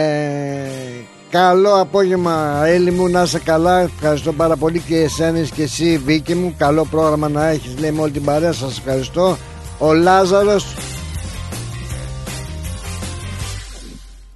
Καλό 1.29 1.79
απόγευμα 1.79 2.61
Έλλη 2.65 2.91
μου. 2.91 3.07
Να 3.07 3.21
είσαι 3.21 3.39
καλά. 3.39 3.79
Ευχαριστώ 3.79 4.33
πάρα 4.33 4.55
πολύ 4.55 4.79
και 4.79 4.97
εσένες 4.97 5.49
και 5.49 5.63
εσύ 5.63 6.01
Βίκη 6.05 6.35
μου. 6.35 6.53
Καλό 6.57 6.85
πρόγραμμα 6.85 7.29
να 7.29 7.47
έχεις 7.47 7.79
λέει 7.79 7.91
με 7.91 8.01
όλη 8.01 8.11
την 8.11 8.23
παρέα. 8.23 8.51
Σας 8.51 8.77
ευχαριστώ 8.77 9.37
Ο 9.77 9.93
Λάζαρος. 9.93 10.75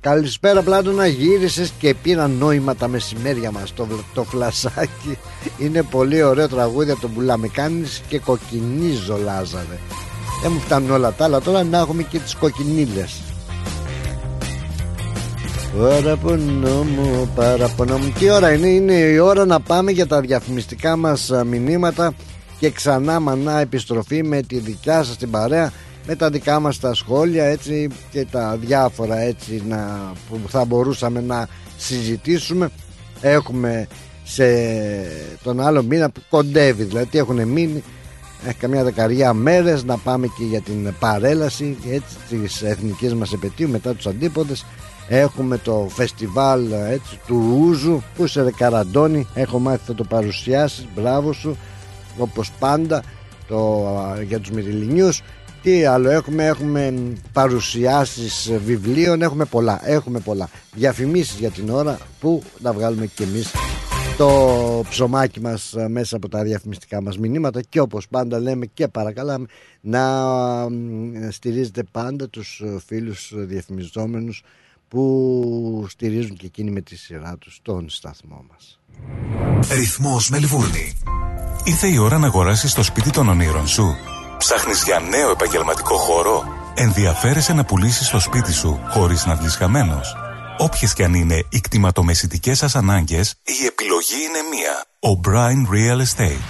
Καλησπέρα 0.02 0.62
Πλάτωνα. 0.62 1.08
Γύρισες 1.08 1.72
και 1.80 1.96
πήρα 2.02 2.28
νόημα 2.28 2.76
τα 2.76 2.88
μεσημέρια 2.88 3.52
μας. 3.52 3.74
Το, 3.74 3.88
το 4.14 4.24
φλασάκι 4.24 5.18
είναι 5.58 5.84
πολύ 5.84 6.24
ωραίο 6.24 6.48
τραγούδι 6.48 6.92
από 6.92 7.02
τον 7.02 7.14
Πουλά 7.14 7.40
και 8.08 8.20
κοκκινίζω 8.20 9.18
Λάζαρε. 9.18 9.80
Δεν 10.42 10.52
μου 10.52 10.60
φτάνουν 10.60 10.92
όλα 10.92 11.12
τα 11.12 11.24
άλλα. 11.24 11.42
Τώρα 11.42 11.64
να 11.64 11.78
έχουμε 11.78 12.04
και 12.04 12.20
τις 12.20 12.36
κοκκινίλες. 12.36 13.22
Παραπονό 15.80 16.84
μου, 16.84 17.32
παραπονό 17.36 17.98
μου. 17.98 18.14
Τι 18.20 18.30
ώρα 18.30 18.54
είναι, 18.54 18.68
είναι 18.68 18.94
η 18.94 19.18
ώρα 19.18 19.46
να 19.46 19.60
πάμε 19.60 19.92
για 19.92 20.08
τα 20.08 20.22
διαφημιστικά 20.22 20.96
μας 20.96 21.32
μηνύματα 21.46 22.14
Και 22.60 22.70
ξανά 22.70 23.20
μανά 23.20 23.60
επιστροφή 23.60 24.24
με 24.24 24.42
τη 24.42 24.58
δικιά 24.60 25.04
σας 25.04 25.18
την 25.18 25.32
παρέα 25.32 25.72
Με 26.08 26.16
τα 26.16 26.30
δικά 26.30 26.60
μας 26.60 26.80
τα 26.80 26.94
σχόλια 26.94 27.46
έτσι 27.46 27.90
Και 28.12 28.26
τα 28.32 28.58
διάφορα 28.62 29.18
έτσι 29.20 29.64
να, 29.68 30.12
που 30.30 30.40
θα 30.48 30.66
μπορούσαμε 30.66 31.22
να 31.22 31.48
συζητήσουμε. 31.78 32.70
Έχουμε 33.22 33.88
σε 34.24 34.46
τον 35.44 35.62
άλλο 35.62 35.84
μήνα 35.84 36.10
που 36.10 36.22
κοντεύει 36.30 36.84
Δηλαδή 36.84 37.18
έχουν 37.18 37.48
μείνει 37.48 37.84
έχει 38.46 38.58
καμιά 38.58 38.84
δεκαριά 38.84 39.34
μέρες 39.34 39.84
να 39.84 39.98
πάμε 39.98 40.28
και 40.28 40.44
για 40.44 40.62
την 40.62 40.94
παρέλαση 41.00 41.78
έτσι, 41.90 42.16
της 42.30 42.62
εθνικής 42.62 43.14
μας 43.14 43.34
επαιτίου 43.34 43.70
μετά 43.70 43.94
τους 43.94 44.08
αντίποδες 44.08 44.66
έχουμε 45.08 45.58
το 45.58 45.88
φεστιβάλ 45.90 46.72
έτσι, 46.72 47.20
του 47.28 47.60
Ούζου 47.60 48.02
που 48.16 48.24
είσαι 48.24 48.44
ρε 48.44 48.52
Καραντώνη 48.52 49.28
έχω 49.34 49.60
μάθει 49.60 49.82
θα 49.86 49.96
το 49.96 50.04
παρουσιάσεις 50.04 50.88
μπράβο 50.96 51.34
σου 51.34 51.58
όπως 52.18 52.52
πάντα 52.60 53.04
το, 53.48 53.88
για 54.28 54.40
τους 54.40 54.50
Μυριλινιούς 54.50 55.22
τι 55.62 55.86
άλλο 55.86 56.10
έχουμε, 56.10 56.46
έχουμε 56.46 57.14
παρουσιάσεις 57.34 58.52
βιβλίων, 58.66 59.22
έχουμε 59.22 59.46
πολλά, 59.46 59.90
έχουμε 59.90 60.20
πολλά. 60.20 60.50
Διαφημίσεις 60.74 61.40
για 61.40 61.50
την 61.50 61.70
ώρα 61.70 61.98
που 62.20 62.44
να 62.60 62.74
βγάλουμε 62.74 63.06
και 63.06 63.24
εμείς 63.24 63.52
το 64.18 64.84
ψωμάκι 64.90 65.40
μας 65.40 65.74
ε, 65.74 65.88
μέσα 65.88 66.16
από 66.16 66.30
τα 66.30 66.44
διαφημιστικά 66.44 67.02
μας 67.02 67.18
μηνύματα 67.18 67.62
και 67.62 67.80
όπως 67.80 68.08
πάντα 68.08 68.40
λέμε 68.40 68.66
και 68.66 68.88
παρακαλάμε 68.88 69.46
να 69.82 70.04
στηρίζετε 71.30 71.84
πάντα 71.92 72.30
τους 72.30 72.62
ε, 72.66 72.80
φίλους 72.86 73.32
διαφημιζόμενους 73.36 74.44
που 74.88 75.86
στηρίζουν 75.90 76.36
και 76.36 76.46
εκείνοι 76.46 76.72
με 76.72 76.82
τη 76.82 76.96
σειρά 76.96 77.38
τους 77.38 77.60
τον 77.62 77.90
σταθμό 77.90 78.46
μας. 78.50 78.80
Ρυθμός 79.72 80.30
Μελβούρνη 80.30 80.98
Ήρθε 81.68 81.88
η 81.88 81.98
ώρα 81.98 82.18
να 82.18 82.28
αγοράσεις 82.28 82.74
το 82.74 82.84
σπίτι 82.84 83.10
των 83.10 83.30
ονείρων 83.30 83.68
σου. 83.68 83.96
Ψάχνεις 84.38 84.84
για 84.84 85.00
νέο 85.00 85.32
επαγγελματικό 85.32 85.98
χώρο; 85.98 86.44
Ενδιαφέρεσαι 86.74 87.54
να 87.54 87.66
πουλήσεις 87.66 88.10
το 88.10 88.20
σπίτι 88.20 88.54
σου 88.54 88.80
χωρίς 88.90 89.26
να 89.26 89.36
βγεις 89.36 89.56
χαμένος. 89.56 90.16
Όποιες 90.58 90.94
και 90.94 91.04
αν 91.04 91.14
είναι 91.14 91.46
οι 91.50 91.60
κτηματομεσητικές 91.60 92.58
σας 92.58 92.76
ανάγκες, 92.76 93.36
η 93.44 93.66
επιλογή 93.66 94.16
είναι 94.28 94.40
μία. 94.52 94.86
Ο 95.00 95.20
Brian 95.26 95.74
Real 95.74 96.02
Estate. 96.02 96.50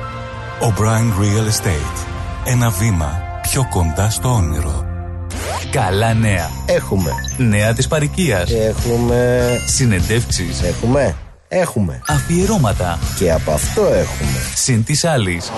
O'Brien 0.61 1.09
Real 1.21 1.47
Estate. 1.47 2.05
Ένα 2.45 2.69
βήμα 2.69 3.21
πιο 3.41 3.67
κοντά 3.69 4.09
στο 4.09 4.29
όνειρο. 4.29 4.85
Καλά 5.71 6.13
νέα. 6.13 6.49
Έχουμε. 6.65 7.11
Νέα 7.37 7.73
της 7.73 7.87
παροικίας. 7.87 8.51
Έχουμε. 8.51 9.41
Συνεντεύξεις. 9.65 10.61
Έχουμε. 10.61 11.15
Έχουμε. 11.47 12.01
Αφιερώματα. 12.07 12.99
Και 13.17 13.31
από 13.31 13.51
αυτό 13.51 13.81
έχουμε. 13.81 14.39
Συν 14.55 14.83
της 14.83 15.05
άλλης. 15.05 15.51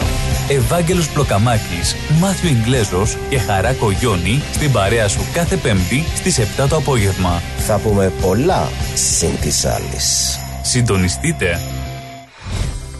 Ευάγγελος 0.49 1.09
Πλοκαμάκης, 1.09 1.95
Μάθιο 2.19 2.49
Ιγκλέζος 2.49 3.17
και 3.29 3.39
Χαρά 3.39 3.73
Κογιόνι 3.73 4.41
στην 4.53 4.71
παρέα 4.71 5.07
σου 5.07 5.21
κάθε 5.33 5.55
Πέμπτη 5.55 6.03
στις 6.15 6.37
7 6.39 6.67
το 6.67 6.75
απόγευμα. 6.75 7.41
Θα 7.57 7.77
πούμε 7.77 8.11
πολλά 8.21 8.69
συν 8.93 9.39
της 9.41 9.65
άλλης. 9.65 10.39
Συντονιστείτε. 10.61 11.59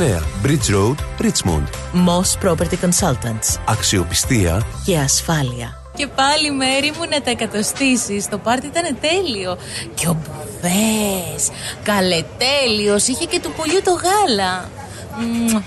Bridge 0.00 0.70
Road, 0.70 0.98
Richmond. 1.20 1.66
Moss 1.92 2.36
Property 2.44 2.76
Consultants. 2.84 3.58
Αξιοπιστία 3.64 4.62
Και 4.84 4.98
ασφάλεια. 4.98 5.82
Και 5.96 6.06
πάλι 6.06 6.50
μέρη 6.50 6.92
μου 6.98 7.04
να 7.10 7.20
τα 7.22 7.30
εκατοστήσεις 7.30 8.28
Το 8.28 8.38
πάρτι 8.38 8.66
ήταν 8.66 8.96
τέλειο 9.00 9.58
Και 9.94 10.08
ο 10.08 10.16
Μπουβές 10.22 11.50
Καλετέλειος 11.82 13.06
Είχε 13.06 13.24
και 13.24 13.40
του 13.40 13.52
πουλιού 13.56 13.80
το 13.84 13.90
γάλα 13.90 14.70
Μμμ, 15.18 15.62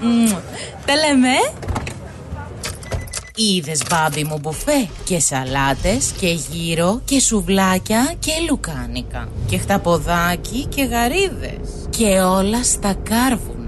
μμμ. 0.00 0.26
Τα 0.86 0.94
λέμε 0.94 1.30
Είδες 3.34 3.82
μπάμπι 3.90 4.24
μου 4.24 4.38
μπουφέ; 4.38 4.88
Και 5.04 5.20
σαλάτες 5.20 6.12
και 6.20 6.28
γύρο 6.28 7.00
και 7.04 7.20
σουβλάκια 7.20 8.14
και 8.18 8.32
λουκάνικα 8.48 9.28
και 9.46 9.58
χταποδάκι 9.58 10.66
και 10.66 10.82
γαρίδες 10.82 11.88
και 11.90 12.20
όλα 12.20 12.62
στα 12.64 12.94
κάρβουνα. 12.94 13.67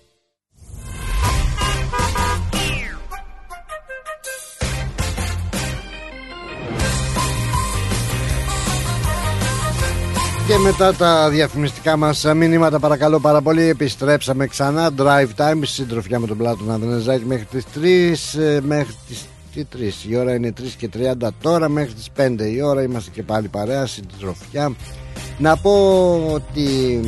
Και 10.51 10.57
μετά 10.57 10.93
τα 10.93 11.29
διαφημιστικά 11.29 11.97
μας 11.97 12.25
μηνύματα 12.35 12.79
παρακαλώ 12.79 13.19
πάρα 13.19 13.41
πολύ. 13.41 13.61
Επιστρέψαμε 13.61 14.47
ξανά. 14.47 14.89
Drive 14.97 15.27
Time 15.35 15.59
συντροφιά 15.61 16.19
με 16.19 16.27
τον 16.27 16.37
Πλάτων 16.37 16.71
Ανδρενεζάκη 16.71 17.25
μέχρι 17.25 17.45
τις 17.45 17.65
3 18.35 18.41
ε, 18.41 18.59
μέχρι 18.61 18.93
τις 19.07 19.25
τι 19.53 19.63
3 20.05 20.09
η 20.09 20.15
ώρα 20.15 20.35
είναι 20.35 20.53
3 20.57 20.63
και 20.77 20.89
30 21.21 21.27
τώρα 21.41 21.69
μέχρι 21.69 21.93
τις 21.93 22.09
5 22.17 22.35
η 22.53 22.61
ώρα 22.61 22.83
είμαστε 22.83 23.09
και 23.13 23.23
πάλι 23.23 23.47
παρέα 23.47 23.85
συντροφιά. 23.85 24.75
Να 25.37 25.57
πω 25.57 25.73
ότι 26.33 26.99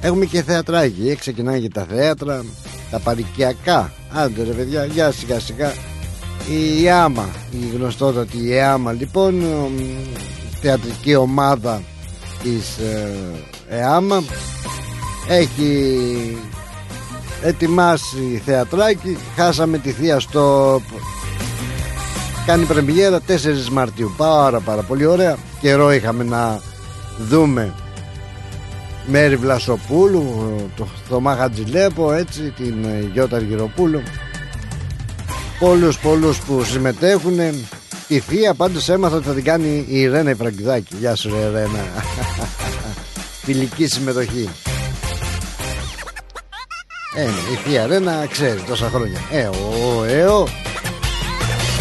έχουμε 0.00 0.24
και 0.24 0.42
θεατράκι. 0.42 1.08
Ε, 1.08 1.14
ξεκινάει 1.14 1.60
και 1.60 1.68
τα 1.68 1.86
θέατρα 1.90 2.44
τα 2.90 2.98
παρικιακά. 2.98 3.92
Άντε 4.12 4.42
ρε 4.42 4.52
παιδιά 4.52 4.84
για 4.84 5.10
σιγά 5.10 5.40
σιγά. 5.40 5.72
Η 6.50 6.86
ΕΑΜΑ 6.86 7.28
η 7.50 7.76
γνωστότατη 7.76 8.38
η 8.38 8.54
ΕΑΜΑ 8.54 8.92
λοιπόν 8.92 9.42
θεατρική 10.60 11.14
ομάδα 11.14 11.82
της 12.42 12.78
ε, 12.78 13.10
ΕΑΜΑ 13.68 14.22
έχει 15.28 16.38
ετοιμάσει 17.42 18.42
θεατράκι. 18.44 19.18
Χάσαμε 19.36 19.78
τη 19.78 19.90
θεία 19.90 20.20
στο 20.20 20.80
κάνει 22.46 22.64
πρεμιέρα 22.64 23.20
4 23.28 23.32
Μαρτίου. 23.72 24.14
Πάρα 24.16 24.60
πάρα 24.60 24.82
πολύ 24.82 25.06
ωραία. 25.06 25.36
Καιρό 25.60 25.92
είχαμε 25.92 26.24
να 26.24 26.60
δούμε 27.18 27.74
Μέρη 29.06 29.36
Βλασοπούλου 29.36 30.24
το 30.76 30.86
Θωμά 31.08 31.36
Χατζηλέπο 31.36 32.12
έτσι 32.12 32.40
την 32.56 32.84
ε, 32.84 33.10
Γιώτα 33.12 33.36
Αργυροπούλου. 33.36 34.02
Πολλούς 35.58 35.98
πολλούς 35.98 36.38
που 36.38 36.64
συμμετέχουν 36.64 37.38
η 38.10 38.18
θεία 38.18 38.54
πάντως 38.54 38.88
έμαθα 38.88 39.16
ότι 39.16 39.26
θα 39.26 39.32
την 39.32 39.44
κάνει 39.44 39.84
η 39.88 40.08
Ρένα 40.08 40.30
Ιφραγκηδάκη 40.30 40.96
Γεια 40.98 41.14
σου 41.14 41.30
ρε 41.30 41.50
Ρένα 41.50 41.84
Φιλική 43.44 43.86
συμμετοχή 43.86 44.48
Ε, 47.16 47.22
ναι, 47.22 47.30
η 47.52 47.56
θεία 47.64 47.86
Ρένα 47.86 48.26
ξέρει 48.30 48.60
τόσα 48.60 48.88
χρόνια 48.88 49.18
Ε, 49.30 49.46
ο, 49.46 50.04
ε, 50.04 50.24
ο. 50.24 50.46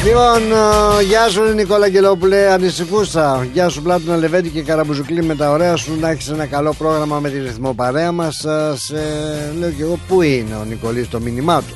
Λοιπόν, 0.04 0.52
ε, 1.00 1.04
γεια 1.04 1.30
σου 1.30 1.54
Νικόλα 1.54 1.86
Αγγελόπουλε, 1.86 2.52
ανησυχούσα. 2.52 3.48
Γεια 3.54 3.70
σου 3.70 3.82
Πλάτωνα 3.82 4.18
Λεβέντη 4.18 4.50
και 4.50 4.62
Καραμπουζουκλή 4.62 5.24
με 5.24 5.36
τα 5.36 5.52
ωραία 5.52 5.76
σου. 5.76 5.98
Να 6.00 6.10
έχεις 6.10 6.30
ένα 6.30 6.46
καλό 6.46 6.74
πρόγραμμα 6.74 7.20
με 7.20 7.30
τη 7.30 7.40
ρυθμό 7.40 7.74
παρέα 7.74 8.12
μας. 8.12 8.46
Σε 8.74 9.02
λέω 9.60 9.70
και 9.70 9.82
εγώ, 9.82 10.00
πού 10.08 10.22
είναι 10.22 10.56
ο 10.56 10.64
Νικολής 10.64 11.10
το 11.10 11.20
μήνυμά 11.20 11.62
του; 11.62 11.76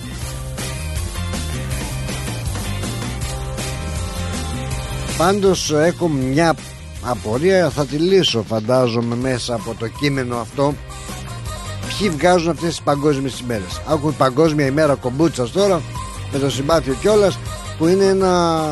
Πάντως 5.18 5.72
έχω 5.72 6.08
μια 6.08 6.56
απορία 7.02 7.70
θα 7.70 7.86
τη 7.86 7.96
λύσω 7.96 8.44
φαντάζομαι 8.48 9.16
μέσα 9.16 9.54
από 9.54 9.76
το 9.80 9.88
κείμενο 9.88 10.38
αυτό. 10.38 10.74
Ποιοι 11.88 12.10
βγάζουν 12.10 12.50
αυτές 12.50 12.70
τις 12.70 12.82
παγκόσμιες 12.82 13.40
ημέρες. 13.40 13.82
Άκουμε 13.88 14.14
παγκόσμια 14.18 14.66
ημέρα 14.66 14.96
κομπούτσας 14.96 15.52
τώρα 15.52 15.82
με 16.32 16.40
το 16.40 16.50
συμπάθειο 16.50 16.94
κιόλας 16.94 17.38
που 17.78 17.88
είναι 17.88 18.06
ένα 18.06 18.64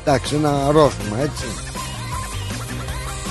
εντάξει 0.00 0.34
ένα 0.34 0.70
ρόφημα 0.70 1.18
έτσι. 1.20 1.44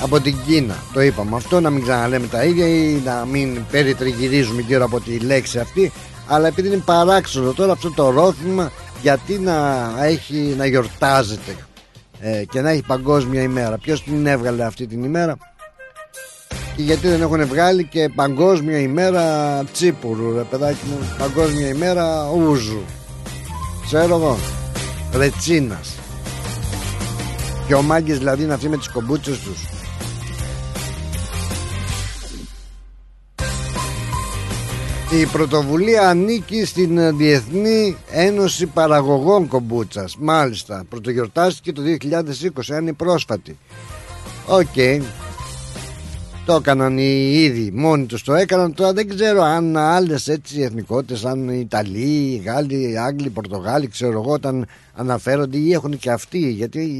Από 0.02 0.20
την 0.20 0.36
Κίνα 0.46 0.76
το 0.92 1.00
είπαμε 1.00 1.36
αυτό 1.36 1.60
να 1.60 1.70
μην 1.70 1.82
ξαναλέμε 1.82 2.26
τα 2.26 2.44
ίδια 2.44 2.66
ή 2.68 3.02
να 3.04 3.24
μην 3.30 3.66
περιτριγυρίζουμε 3.70 4.60
γύρω 4.60 4.84
από 4.84 5.00
τη 5.00 5.18
λέξη 5.18 5.58
αυτή. 5.58 5.92
Αλλά 6.26 6.46
επειδή 6.46 6.68
είναι 6.68 6.82
παράξενο 6.84 7.52
τώρα 7.52 7.72
αυτό 7.72 7.90
το 7.90 8.10
ρόφημα 8.10 8.72
γιατί 9.02 9.38
να 9.38 9.88
έχει 10.00 10.54
να 10.56 10.66
γιορτάζεται 10.66 11.56
ε, 12.20 12.44
και 12.44 12.60
να 12.60 12.70
έχει 12.70 12.82
παγκόσμια 12.86 13.42
ημέρα. 13.42 13.78
Ποιος 13.78 14.02
την 14.02 14.26
έβγαλε 14.26 14.64
αυτή 14.64 14.86
την 14.86 15.04
ημέρα 15.04 15.36
και 16.76 16.82
γιατί 16.82 17.08
δεν 17.08 17.20
έχουν 17.20 17.46
βγάλει 17.46 17.84
και 17.84 18.08
παγκόσμια 18.14 18.78
ημέρα 18.78 19.24
τσίπουρου 19.72 20.36
ρε 20.36 20.42
παιδάκι 20.42 20.86
μου. 20.88 20.98
Παγκόσμια 21.18 21.68
ημέρα 21.68 22.30
ούζου. 22.36 22.82
Ξέρω 23.86 24.16
εγώ. 24.16 24.38
Ρετσίνας. 25.14 25.94
Και 27.66 27.74
ο 27.74 27.82
Μάγκης 27.82 28.18
δηλαδή 28.18 28.42
είναι 28.42 28.54
αυτοί 28.54 28.68
με 28.68 28.76
τις 28.76 28.88
κομπούτσες 28.88 29.38
τους 29.38 29.79
Η 35.18 35.26
πρωτοβουλία 35.26 36.08
ανήκει 36.08 36.64
στην 36.64 37.16
Διεθνή 37.16 37.96
Ένωση 38.10 38.66
Παραγωγών 38.66 39.48
Κομπούχας. 39.48 40.16
Μάλιστα, 40.18 40.84
πρωτογιορτάστηκε 40.88 41.72
το 41.72 41.82
2020, 41.82 42.74
α 42.74 42.82
είναι 42.82 42.92
πρόσφατη. 42.92 43.58
Οκ. 44.46 45.02
Το 46.46 46.54
έκαναν 46.54 46.98
οι 46.98 47.32
ίδιοι, 47.34 47.70
μόνοι 47.74 48.06
τους 48.06 48.22
το 48.22 48.34
έκαναν. 48.34 48.74
Τώρα 48.74 48.92
δεν 48.92 49.08
ξέρω 49.08 49.42
αν 49.42 49.76
άλλες 49.76 50.28
έτσι 50.28 50.60
εθνικότητες 50.60 51.24
Αν 51.24 51.48
οι 51.48 51.58
Ιταλοί, 51.60 52.32
οι 52.32 52.42
Γάλλοι, 52.44 52.90
οι 52.90 52.96
Άγγλοι, 52.96 53.30
Πορτογάλοι 53.30 53.88
Ξέρω 53.88 54.20
εγώ 54.20 54.32
όταν 54.32 54.66
αναφέρονται 54.94 55.58
ή 55.58 55.72
έχουν 55.72 55.98
και 55.98 56.10
αυτοί 56.10 56.50
Γιατί 56.50 56.90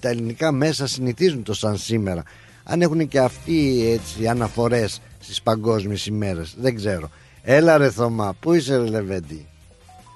τα 0.00 0.08
ελληνικά 0.08 0.52
μέσα 0.52 0.86
συνηθίζουν 0.86 1.42
το 1.42 1.54
σαν 1.54 1.76
σήμερα. 1.76 2.22
Αν 2.64 2.82
έχουν 2.82 3.08
και 3.08 3.18
αυτοί 3.18 3.88
έτσι 3.92 4.26
αναφορές 4.26 5.00
στις 5.18 5.42
παγκόσμιες 5.42 6.06
ημέρες 6.06 6.54
Δεν 6.60 6.74
ξέρω 6.76 7.10
Έλα 7.42 7.76
ρε 7.76 7.90
Θωμά, 7.90 8.34
πού 8.40 8.52
είσαι 8.52 8.76
ρε 8.76 8.88
Λεβέντη; 8.88 9.46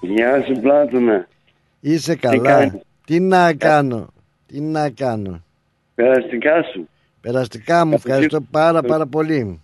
Γεια 0.00 0.42
σου 0.42 0.60
Πλάτωνα 0.60 1.28
Είσαι 1.80 2.16
καλά. 2.16 2.80
Τι, 3.04 3.20
να 3.20 3.54
κάνω 3.54 4.08
Τι 4.46 4.60
να 4.60 4.90
κάνω. 4.90 5.42
Περαστικά 5.94 6.62
σου. 6.62 6.88
Περαστικά 7.20 7.84
μου 7.84 7.92
ευχαριστώ 7.92 8.40
πάρα 8.40 8.82
πάρα 8.82 9.06
πολύ. 9.06 9.60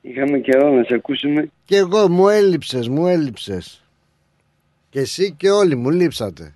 Είχαμε 0.00 0.38
καιρό 0.38 0.70
να 0.70 0.84
σε 0.84 0.94
ακούσουμε. 0.94 1.50
Και 1.64 1.76
εγώ 1.76 2.08
μου 2.08 2.28
έλειψες 2.28 2.88
μου 2.88 3.06
έλειψες. 3.06 3.84
Και 4.90 5.00
εσύ 5.00 5.32
και 5.32 5.50
όλοι 5.50 5.76
μου 5.76 5.90
λείψατε. 5.90 6.54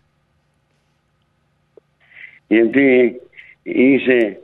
Γιατί 2.47 3.21
είσαι 3.63 4.41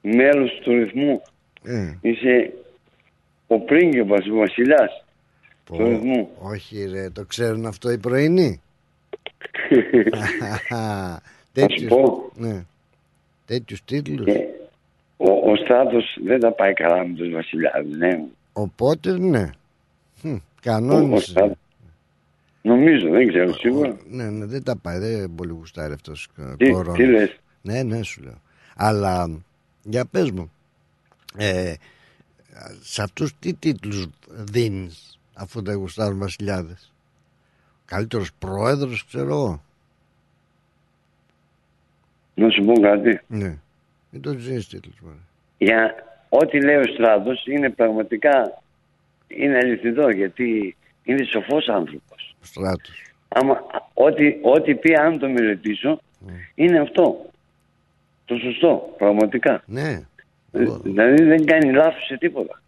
μέλος 0.00 0.60
του 0.62 0.72
ρυθμού. 0.72 1.22
Ε. 1.62 1.98
Είσαι 2.00 2.52
ο 3.46 3.60
πρίγκιπας, 3.60 4.26
ο 4.26 4.34
βασιλιάς 4.34 5.04
του 5.64 5.76
ρυθμού. 5.78 6.28
Όχι 6.38 6.84
ρε, 6.84 7.10
το 7.10 7.24
ξέρουν 7.24 7.66
αυτό 7.66 7.90
οι 7.90 7.98
πρωινοί; 7.98 8.60
Τέτοιους, 11.52 11.88
πω. 11.88 12.30
ναι. 12.34 12.64
Τέτοιους 13.46 13.84
τίτλους. 13.84 14.34
Ε, 14.34 14.46
ο, 15.16 15.50
ο 15.50 15.56
στράτος 15.56 16.18
δεν 16.24 16.40
τα 16.40 16.52
πάει 16.52 16.72
καλά 16.72 17.06
με 17.06 17.14
τους 17.14 17.30
βασιλιάδες, 17.30 17.96
ναι. 17.96 18.24
Οπότε 18.52 19.18
ναι. 19.18 19.50
Κανόνισε. 20.60 21.56
Νομίζω, 22.62 23.08
δεν 23.10 23.28
ξέρω 23.28 23.52
σίγουρα. 23.52 23.96
Ναι, 24.08 24.30
ναι, 24.30 24.46
δεν 24.46 24.62
τα 24.62 24.76
πάει, 24.76 24.98
δεν 24.98 25.34
πολύ 25.34 25.52
γουστάρει 25.52 25.92
αυτός 25.92 26.28
τι, 26.56 26.72
τι 26.96 27.06
λες; 27.06 27.40
Ναι, 27.62 27.82
ναι, 27.82 28.02
σου 28.02 28.22
λέω. 28.22 28.40
Αλλά 28.76 29.40
για 29.82 30.04
πες 30.04 30.30
μου, 30.30 30.52
ε, 31.36 31.74
σε 32.80 33.02
αυτούς 33.02 33.38
τι 33.38 33.54
τίτλους 33.54 34.06
δίνεις 34.28 35.18
αφού 35.34 35.62
δεν 35.62 35.76
γουστάρουν 35.76 36.18
βασιλιάδες; 36.18 36.92
Καλύτερος 37.84 38.32
πρόεδρος 38.38 39.06
ξέρω 39.06 39.28
εγώ. 39.28 39.62
Να 42.34 42.50
σου 42.50 42.64
πω 42.64 42.72
κάτι. 42.72 43.20
Ναι. 43.26 43.58
Μην 44.10 44.22
το 44.22 44.38
ζήσεις 44.38 44.68
τίτλους 44.68 44.96
για 45.58 45.94
ό,τι 46.28 46.64
λέει 46.64 46.76
ο 46.76 46.84
Στράτος 46.92 47.46
είναι 47.46 47.70
πραγματικά 47.70 48.62
είναι 49.26 49.56
αληθινό 49.56 50.10
γιατί 50.10 50.76
είναι 51.02 51.24
σοφός 51.24 51.68
άνθρωπος. 51.68 52.36
Ο 52.42 52.44
Στράτος 52.44 53.02
Άμα, 53.28 53.66
ό,τι, 53.94 54.36
ό,τι 54.42 54.74
πει 54.74 54.94
αν 54.94 55.18
το 55.18 55.28
μελετήσω 55.28 56.00
ναι. 56.18 56.32
είναι 56.54 56.80
αυτό. 56.80 57.30
Το 58.24 58.36
σωστό 58.36 58.94
πραγματικά. 58.98 59.62
Ναι 59.66 60.06
Δηλαδή 60.82 61.22
δεν 61.22 61.44
κάνει 61.44 61.72
λάθος 61.72 62.06
σε 62.06 62.16
τίποτα. 62.16 62.62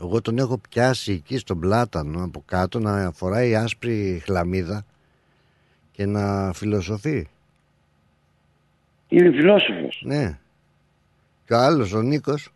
Εγώ 0.00 0.20
τον 0.20 0.38
έχω 0.38 0.60
πιάσει 0.70 1.12
εκεί 1.12 1.38
στον 1.38 1.60
πλάτανο 1.60 2.24
από 2.24 2.42
κάτω 2.46 2.78
να 2.78 3.10
φοράει 3.12 3.54
άσπρη 3.54 4.20
χλαμίδα 4.24 4.84
και 5.92 6.06
να 6.06 6.52
φιλοσοφεί. 6.52 7.28
Είναι 9.08 9.30
φιλόσοφος. 9.30 10.02
Ναι. 10.04 10.38
Και 11.46 11.54
ο 11.54 11.58
άλλος, 11.58 11.92
ο 11.92 12.02
Νίκος. 12.02 12.52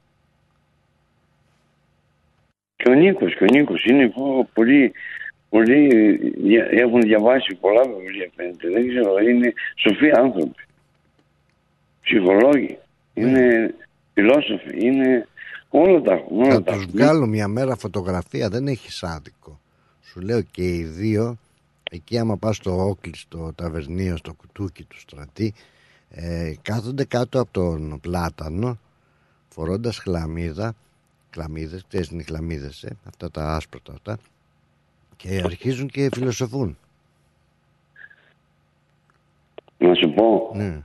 Και 2.76 2.90
ο 2.90 2.94
Νίκος, 2.94 3.36
και 3.36 3.44
ο 3.44 3.46
Νίκος 3.50 3.84
είναι 3.84 4.12
πολύ, 4.52 4.92
πολύ, 5.48 5.88
έχουν 6.70 7.00
διαβάσει 7.00 7.54
πολλά 7.54 7.82
βιβλία 7.82 8.30
φαίνεται. 8.36 8.70
Δεν 8.70 8.88
ξέρω, 8.88 9.18
είναι 9.18 9.52
σοφοί 9.76 10.10
άνθρωποι. 10.10 10.64
Ψυχολόγοι. 12.02 12.78
Ναι. 13.14 13.28
Είναι 13.28 13.74
φιλόσοφοι, 14.16 14.86
είναι 14.86 15.28
όλα 15.68 16.00
τα 16.02 16.12
έχουν. 16.12 16.50
Θα 16.50 16.62
τους 16.62 16.86
βγάλω 16.86 17.26
μια 17.26 17.48
μέρα 17.48 17.76
φωτογραφία, 17.76 18.48
δεν 18.48 18.68
έχει 18.68 19.06
άδικο. 19.06 19.60
Σου 20.02 20.20
λέω 20.20 20.42
και 20.42 20.62
οι 20.62 20.82
δύο, 20.82 21.36
εκεί 21.90 22.18
άμα 22.18 22.36
πας 22.36 22.56
στο 22.56 22.88
Όκλι, 22.88 23.16
στο 23.16 23.52
ταβερνίο, 23.54 24.16
στο 24.16 24.32
κουτούκι 24.32 24.84
του 24.84 25.00
στρατή, 25.00 25.54
ε, 26.10 26.54
κάθονται 26.62 27.04
κάτω 27.04 27.40
από 27.40 27.52
τον 27.52 28.00
πλάτανο, 28.00 28.78
φορώντας 29.48 29.98
χλαμίδα, 29.98 30.74
χλαμίδες, 31.30 31.84
ξέρεις 31.88 32.08
είναι 32.08 32.22
χλαμίδες, 32.22 32.82
ε, 32.82 32.96
αυτά 33.08 33.30
τα 33.30 33.54
άσπρα 33.54 33.80
αυτά, 33.92 34.18
και 35.16 35.42
αρχίζουν 35.44 35.88
και 35.88 36.08
φιλοσοφούν. 36.14 36.78
Να 39.78 39.94
σου 39.94 40.12
πω, 40.14 40.52
ναι. 40.54 40.84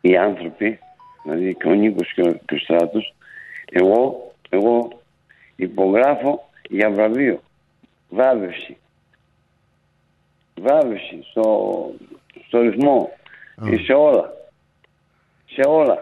οι 0.00 0.16
άνθρωποι 0.16 0.78
δηλαδή 1.24 1.54
και 1.54 1.68
ο 1.68 1.74
Νίκος 1.74 2.12
και 2.14 2.20
ο, 2.20 2.32
και 2.46 2.54
ο 2.54 2.58
Στράτος, 2.58 3.14
εγώ, 3.70 4.32
εγώ 4.48 5.02
υπογράφω 5.56 6.48
για 6.68 6.90
βραβείο, 6.90 7.42
βράβευση. 8.08 8.76
Βράβευση 10.60 11.18
στο, 11.30 11.90
στο 12.46 12.60
ρυθμό 12.60 13.10
και 13.70 13.76
σε 13.76 13.92
όλα. 13.92 14.32
Σε 15.46 15.60
όλα. 15.68 15.98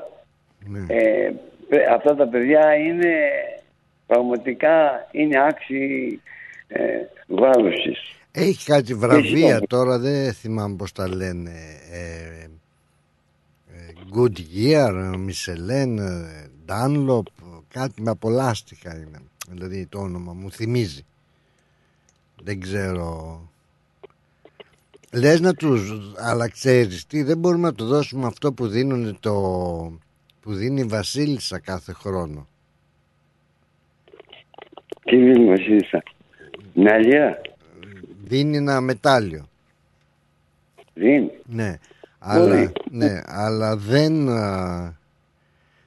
Ναι. 0.66 0.84
Ε, 0.88 1.32
αυτά 1.92 2.14
τα 2.14 2.28
παιδιά 2.28 2.74
είναι 2.74 3.14
πραγματικά 4.06 5.08
είναι 5.10 5.44
άξιοι 5.46 6.20
ε, 6.68 6.82
βράβευσης. 7.26 8.16
Έχει 8.32 8.64
κάτι 8.64 8.94
βραβεία 8.94 9.60
τώρα, 9.60 9.98
δεν 9.98 10.32
θυμάμαι 10.32 10.76
πώς 10.76 10.92
τα 10.92 11.08
λένε. 11.08 11.50
Ε, 11.92 12.46
Goodyear, 14.10 15.14
Michelin, 15.26 15.98
Dunlop, 16.66 17.22
κάτι 17.68 18.02
με 18.02 18.10
απολάστιχα 18.10 18.96
είναι. 18.96 19.18
Δηλαδή 19.48 19.86
το 19.86 19.98
όνομα 19.98 20.32
μου 20.32 20.50
θυμίζει. 20.50 21.04
Δεν 22.42 22.60
ξέρω. 22.60 23.40
Λες 25.12 25.40
να 25.40 25.54
τους, 25.54 25.92
αλλά 26.16 26.48
ξέρεις 26.48 27.06
τι, 27.06 27.22
δεν 27.22 27.38
μπορούμε 27.38 27.66
να 27.66 27.74
του 27.74 27.86
δώσουμε 27.86 28.26
αυτό 28.26 28.52
που 28.52 28.66
δίνουν 28.66 29.16
το, 29.20 29.32
που 30.40 30.54
δίνει 30.54 30.80
η 30.80 30.84
Βασίλισσα 30.84 31.58
κάθε 31.58 31.92
χρόνο. 31.92 32.46
Τι 35.04 35.16
δίνει 35.16 35.44
η 35.44 35.48
Βασίλισσα, 35.48 36.02
Μια 36.74 37.40
Δίνει 38.24 38.56
ένα 38.56 38.80
μετάλλιο. 38.80 39.48
Δίνει. 40.94 41.30
Ναι. 41.46 41.78
Αλλά, 42.24 42.72
ναι, 42.90 43.20
αλλά 43.24 43.76
δεν, 43.76 44.24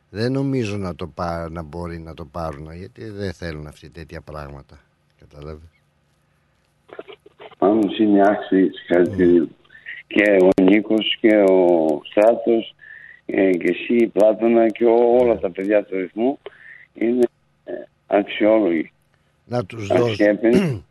δεν 0.09 0.31
νομίζω 0.31 0.77
να, 0.77 0.95
το 0.95 1.07
πά, 1.07 1.49
να 1.49 1.61
μπορεί 1.61 1.99
να 1.99 2.13
το 2.13 2.25
πάρουν 2.25 2.71
γιατί 2.73 3.09
δεν 3.09 3.33
θέλουν 3.33 3.67
αυτή 3.67 3.89
τέτοια 3.89 4.21
πράγματα. 4.21 4.79
Καταλάβει. 5.19 5.69
Πάνω 7.57 7.79
είναι 7.99 8.27
άξιοι 8.29 8.69
συγχαρητήριο. 8.73 9.47
και 10.07 10.37
ο 10.41 10.61
Νίκος 10.63 11.17
και 11.21 11.35
ο 11.37 11.87
Στράτος 12.09 12.75
ε, 13.25 13.49
και 13.51 13.69
εσύ 13.71 13.95
η 13.95 14.07
Πλάτωνα 14.07 14.69
και 14.69 14.85
ό- 14.85 15.17
όλα 15.19 15.37
τα 15.39 15.51
παιδιά 15.51 15.83
του 15.83 15.95
ρυθμού 15.97 16.39
είναι 16.93 17.23
ε, 17.63 17.71
αξιόλογοι. 18.07 18.91
Να 19.45 19.65
τους 19.65 19.91
Αξιέπαινοι. 19.91 20.55
δώσουμε, 20.57 20.83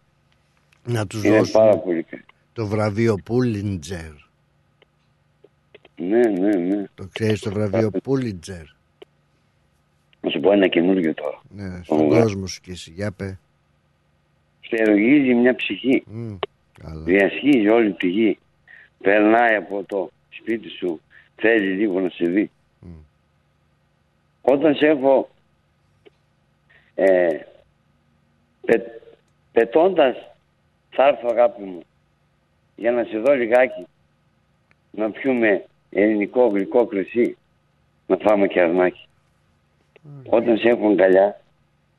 να 0.96 1.06
τους 1.06 1.24
Είναι 1.24 1.42
πάρα 1.52 1.70
δώσουμε 1.70 1.82
πολύ 1.84 2.02
καλοί. 2.02 2.24
το 2.52 2.66
βραβείο 2.66 3.16
Πούλιντζερ. 3.24 4.12
Ναι, 5.96 6.20
ναι, 6.28 6.54
ναι. 6.56 6.84
Το 6.94 7.08
ξέρεις 7.12 7.40
το 7.40 7.50
βραβείο 7.50 7.90
Πούλιντζερ. 7.90 8.64
Να 10.20 10.30
σου 10.30 10.40
πω 10.40 10.52
ένα 10.52 10.68
καινούργιο 10.68 11.14
τώρα. 11.14 11.40
Ναι, 11.48 11.82
στον 11.82 12.00
Ωραία. 12.00 12.22
κόσμο 12.22 12.46
σου 12.46 12.60
και 12.60 12.70
εσύ. 12.70 12.90
Για 12.90 13.12
πέ. 13.12 13.38
Στερογίζει 14.60 15.34
μια 15.34 15.54
ψυχή. 15.54 16.04
Μμ, 16.06 16.36
καλά. 16.82 17.02
Διασχίζει 17.02 17.68
όλη 17.68 17.92
τη 17.92 18.08
γη. 18.08 18.38
Περνάει 19.00 19.54
από 19.54 19.84
το 19.84 20.10
σπίτι 20.28 20.68
σου. 20.68 21.00
Θέλει 21.36 21.72
λίγο 21.72 22.00
να 22.00 22.08
σε 22.08 22.24
δει. 22.24 22.50
Όταν 24.42 24.74
σε 24.74 24.86
έχω 24.86 25.28
ε, 26.94 27.38
πε, 28.60 28.82
πετώντας 29.52 30.16
θα 30.90 31.06
έρθω 31.06 31.28
αγάπη 31.30 31.62
μου 31.62 31.82
για 32.76 32.90
να 32.90 33.04
σε 33.04 33.18
δω 33.18 33.34
λιγάκι 33.34 33.86
να 34.90 35.10
πιούμε 35.10 35.64
ελληνικό 35.94 36.46
γλυκό 36.46 36.86
κρεσί 36.86 37.36
να 38.06 38.16
φάμε 38.16 38.46
και 38.46 38.60
αρνάκι. 38.60 39.08
Όταν 40.26 40.58
σε 40.58 40.68
έχω 40.68 40.88
αγκαλιά 40.88 41.40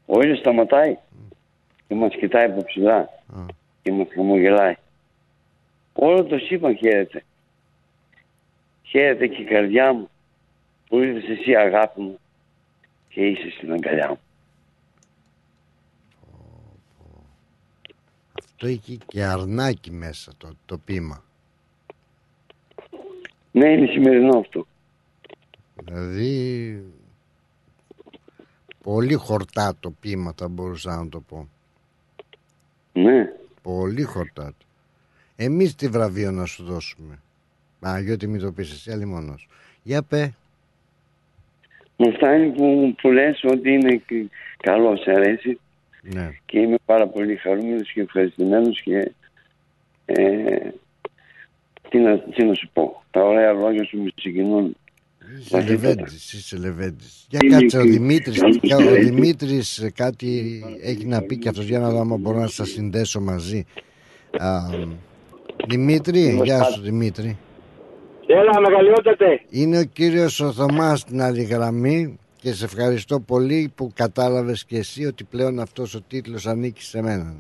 ο 0.06 0.22
ήλιος 0.22 0.40
σταματάει 0.40 0.98
και 1.88 1.96
μας 1.96 2.16
κοιτάει 2.16 2.46
από 2.46 2.64
ψηλά 2.64 3.10
και 3.82 3.92
μας 3.92 4.08
χαμογελάει. 4.16 4.76
Όλο 5.94 6.24
το 6.24 6.38
σύμπαν 6.38 6.78
χαίρεται. 6.78 7.24
Χαίρεται 8.84 9.28
και 9.28 9.42
η 9.42 9.46
καρδιά 9.46 9.94
μου 9.94 10.10
που 10.88 11.00
ήρθες 11.00 11.38
εσύ 11.38 11.56
αγάπη 11.56 12.02
μου 12.02 12.20
και 13.10 13.26
είσαι 13.26 13.50
στην 13.50 13.72
αγκαλιά 13.72 14.10
μου. 14.10 14.20
Αυτό 18.40 18.68
έχει 18.68 18.98
και 19.06 19.24
αρνάκι 19.24 19.92
μέσα 19.92 20.32
το, 20.38 20.56
το 20.66 20.78
πείμα. 20.78 21.25
Ναι, 23.56 23.70
είναι 23.70 23.88
σημερινό 23.88 24.38
αυτό. 24.38 24.66
Δηλαδή 25.84 26.84
πολύ 28.84 29.14
χορτά 29.14 29.76
το 29.80 29.92
πείμα 30.00 30.34
θα 30.38 30.48
μπορούσα 30.48 30.96
να 30.96 31.10
το 31.10 31.20
πω. 31.20 31.48
Ναι. 32.94 33.32
Πολύ 33.62 34.04
χορτά. 34.04 34.54
Εμείς 35.36 35.76
τι 35.76 35.88
βραβείο 35.88 36.32
να 36.32 36.46
σου 36.46 36.64
δώσουμε. 36.64 37.20
Παναγιώτη 37.80 38.28
μην 38.28 38.42
το 38.42 38.52
πεις 38.52 38.72
εσύ 38.72 38.92
άλλη 38.92 39.06
μόνος. 39.06 39.48
Για 39.84 40.04
πέ. 40.04 40.34
Μου 41.98 42.12
φτάνει 42.14 42.52
που, 42.52 42.96
που 43.02 43.12
λες 43.12 43.44
ότι 43.44 43.72
είναι 43.72 43.96
και 43.96 44.30
καλό, 44.58 44.98
σε 44.98 45.12
αρέσει 45.12 45.60
Ναι. 46.02 46.38
και 46.46 46.60
είμαι 46.60 46.78
πάρα 46.86 47.08
πολύ 47.08 47.36
χαρούμενος 47.36 47.92
και 47.92 48.02
ευχαριστημένος 48.02 48.82
και 48.82 49.12
ε, 50.06 50.70
τι, 51.90 51.98
να, 51.98 52.20
τι 52.20 52.44
να 52.46 52.54
σου 52.54 52.70
πω. 52.74 53.04
Τα 53.16 53.24
ωραία 53.24 53.52
λόγια 53.54 53.84
σου 53.86 53.98
με 54.04 54.10
συγκινούν. 54.16 54.76
Είσαι 55.40 55.62
Λεβέντης, 55.62 56.34
είσαι 56.34 56.58
Λεβέντης. 56.58 57.26
Για 57.30 57.40
Είναι 57.44 57.58
κάτσε 57.60 57.78
ο 57.78 57.84
και- 57.84 57.90
Δημήτρης, 57.90 58.38
είναι 58.38 58.58
κα- 58.68 58.68
και- 58.78 58.90
ο 58.90 58.94
Δημήτρης 58.94 59.78
ε, 59.78 59.90
κάτι 59.92 60.62
έχει 60.82 61.06
να 61.06 61.22
πει 61.22 61.38
και 61.38 61.50
αυτός 61.50 61.66
για 61.66 61.80
να 61.80 61.90
δω 61.90 62.00
άμα 62.00 62.18
μπορώ 62.18 62.40
να 62.40 62.48
σας 62.48 62.70
συνδέσω 62.70 63.20
μαζί. 63.22 63.66
Α, 64.38 64.58
Δημήτρη, 65.68 66.40
γεια 66.44 66.64
σου 66.64 66.82
Δημήτρη. 66.82 67.38
Έλα, 68.28 68.60
μεγαλειότατε. 68.62 69.42
Είναι 69.50 69.80
ο 69.80 69.84
κύριος 69.84 70.40
ο 70.40 70.52
Θωμάς 70.52 71.00
στην 71.00 71.22
άλλη 71.22 71.44
γραμμή 71.44 72.18
και 72.42 72.54
σε 72.54 72.66
ευχαριστώ 72.66 73.20
πολύ 73.20 73.72
που 73.76 73.92
κατάλαβες 73.96 74.66
και 74.66 74.78
εσύ 74.78 75.06
ότι 75.06 75.24
πλέον 75.24 75.60
αυτός 75.60 75.96
ο 75.96 76.02
τίτλος 76.08 76.48
ανήκει 76.48 76.82
σε 76.84 77.02
μένα. 77.02 77.36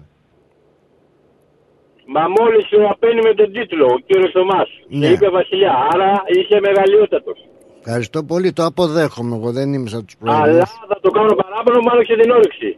Μα 2.13 2.21
μόλις 2.37 2.63
σου 2.67 2.79
απένει 2.93 3.21
με 3.27 3.33
τον 3.33 3.51
τίτλο, 3.53 3.85
ο 3.85 3.97
κύριος 4.05 4.31
Θωμάς. 4.31 4.69
Ναι. 4.87 5.07
Και 5.07 5.13
είπε 5.13 5.29
Βασιλιά, 5.29 5.73
άρα 5.93 6.11
είσαι 6.35 6.59
μεγαλειότατος. 6.67 7.37
Ευχαριστώ 7.85 8.23
πολύ, 8.23 8.53
το 8.53 8.63
αποδέχομαι 8.65 9.35
εγώ, 9.35 9.51
δεν 9.51 9.73
είμαι 9.73 9.89
σαν 9.89 10.05
τους 10.05 10.15
Αλλά 10.21 10.31
προηγούμενους. 10.35 10.69
θα 10.87 10.97
το 11.01 11.09
κάνω 11.09 11.33
παράπονο, 11.41 11.79
μάλλον 11.87 12.03
και 12.05 12.15
την 12.21 12.29
όρεξη. 12.31 12.69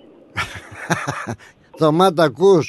Θωμά, 1.79 2.13
τα 2.13 2.23
ακούς; 2.23 2.65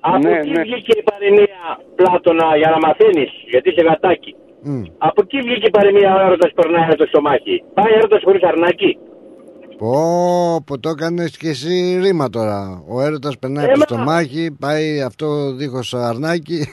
Από 0.00 0.18
Ναι, 0.18 0.36
εκεί 0.38 0.50
ναι. 0.50 0.62
βγήκε 0.62 0.92
η 0.98 1.02
παροιμία 1.10 1.60
Πλάτωνα 1.96 2.56
για 2.60 2.70
να 2.70 2.78
μαθαίνεις, 2.86 3.30
γιατί 3.52 3.66
είσαι 3.70 3.82
γατάκι. 3.88 4.32
Μμ. 4.62 4.82
Από 4.98 5.20
εκεί 5.24 5.38
βγήκε 5.46 5.66
η 5.66 5.70
παροιμία 5.70 6.10
ο 6.16 6.20
έρωτας 6.26 6.52
περνάει 6.58 6.86
με 6.88 6.94
το 6.94 7.06
στομάχι. 7.06 7.56
Πάει 7.74 7.92
έρωτας 7.98 8.20
χωρίς 8.24 8.42
αρνάκι. 8.42 8.98
Πω, 9.78 10.62
πω 10.66 10.78
το 10.78 10.88
έκανες 10.88 11.36
και 11.36 11.48
εσύ 11.48 11.98
ρήμα 12.02 12.28
τώρα. 12.30 12.82
Ο 12.88 13.00
έρωτας 13.02 13.38
περνάει 13.38 13.64
Ε, 13.66 13.72
από 13.72 13.86
το 13.86 13.94
μα- 13.94 14.02
στομάχι, 14.02 14.50
πάει 14.60 15.00
αυτό 15.02 15.52
δίχως 15.52 15.94
αρνάκι. 15.94 16.66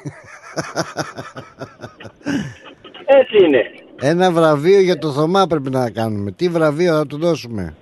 Έτσι 3.06 3.45
είναι. 3.45 3.62
Ένα 4.01 4.32
βραβείο 4.32 4.80
για 4.80 4.97
το 4.97 5.12
Θωμά 5.12 5.47
πρέπει 5.47 5.70
να 5.70 5.89
κάνουμε. 5.89 6.32
Τι 6.32 6.49
βραβείο 6.49 6.93
θα 6.95 7.06
του 7.08 7.18
δώσουμε; 7.18 7.76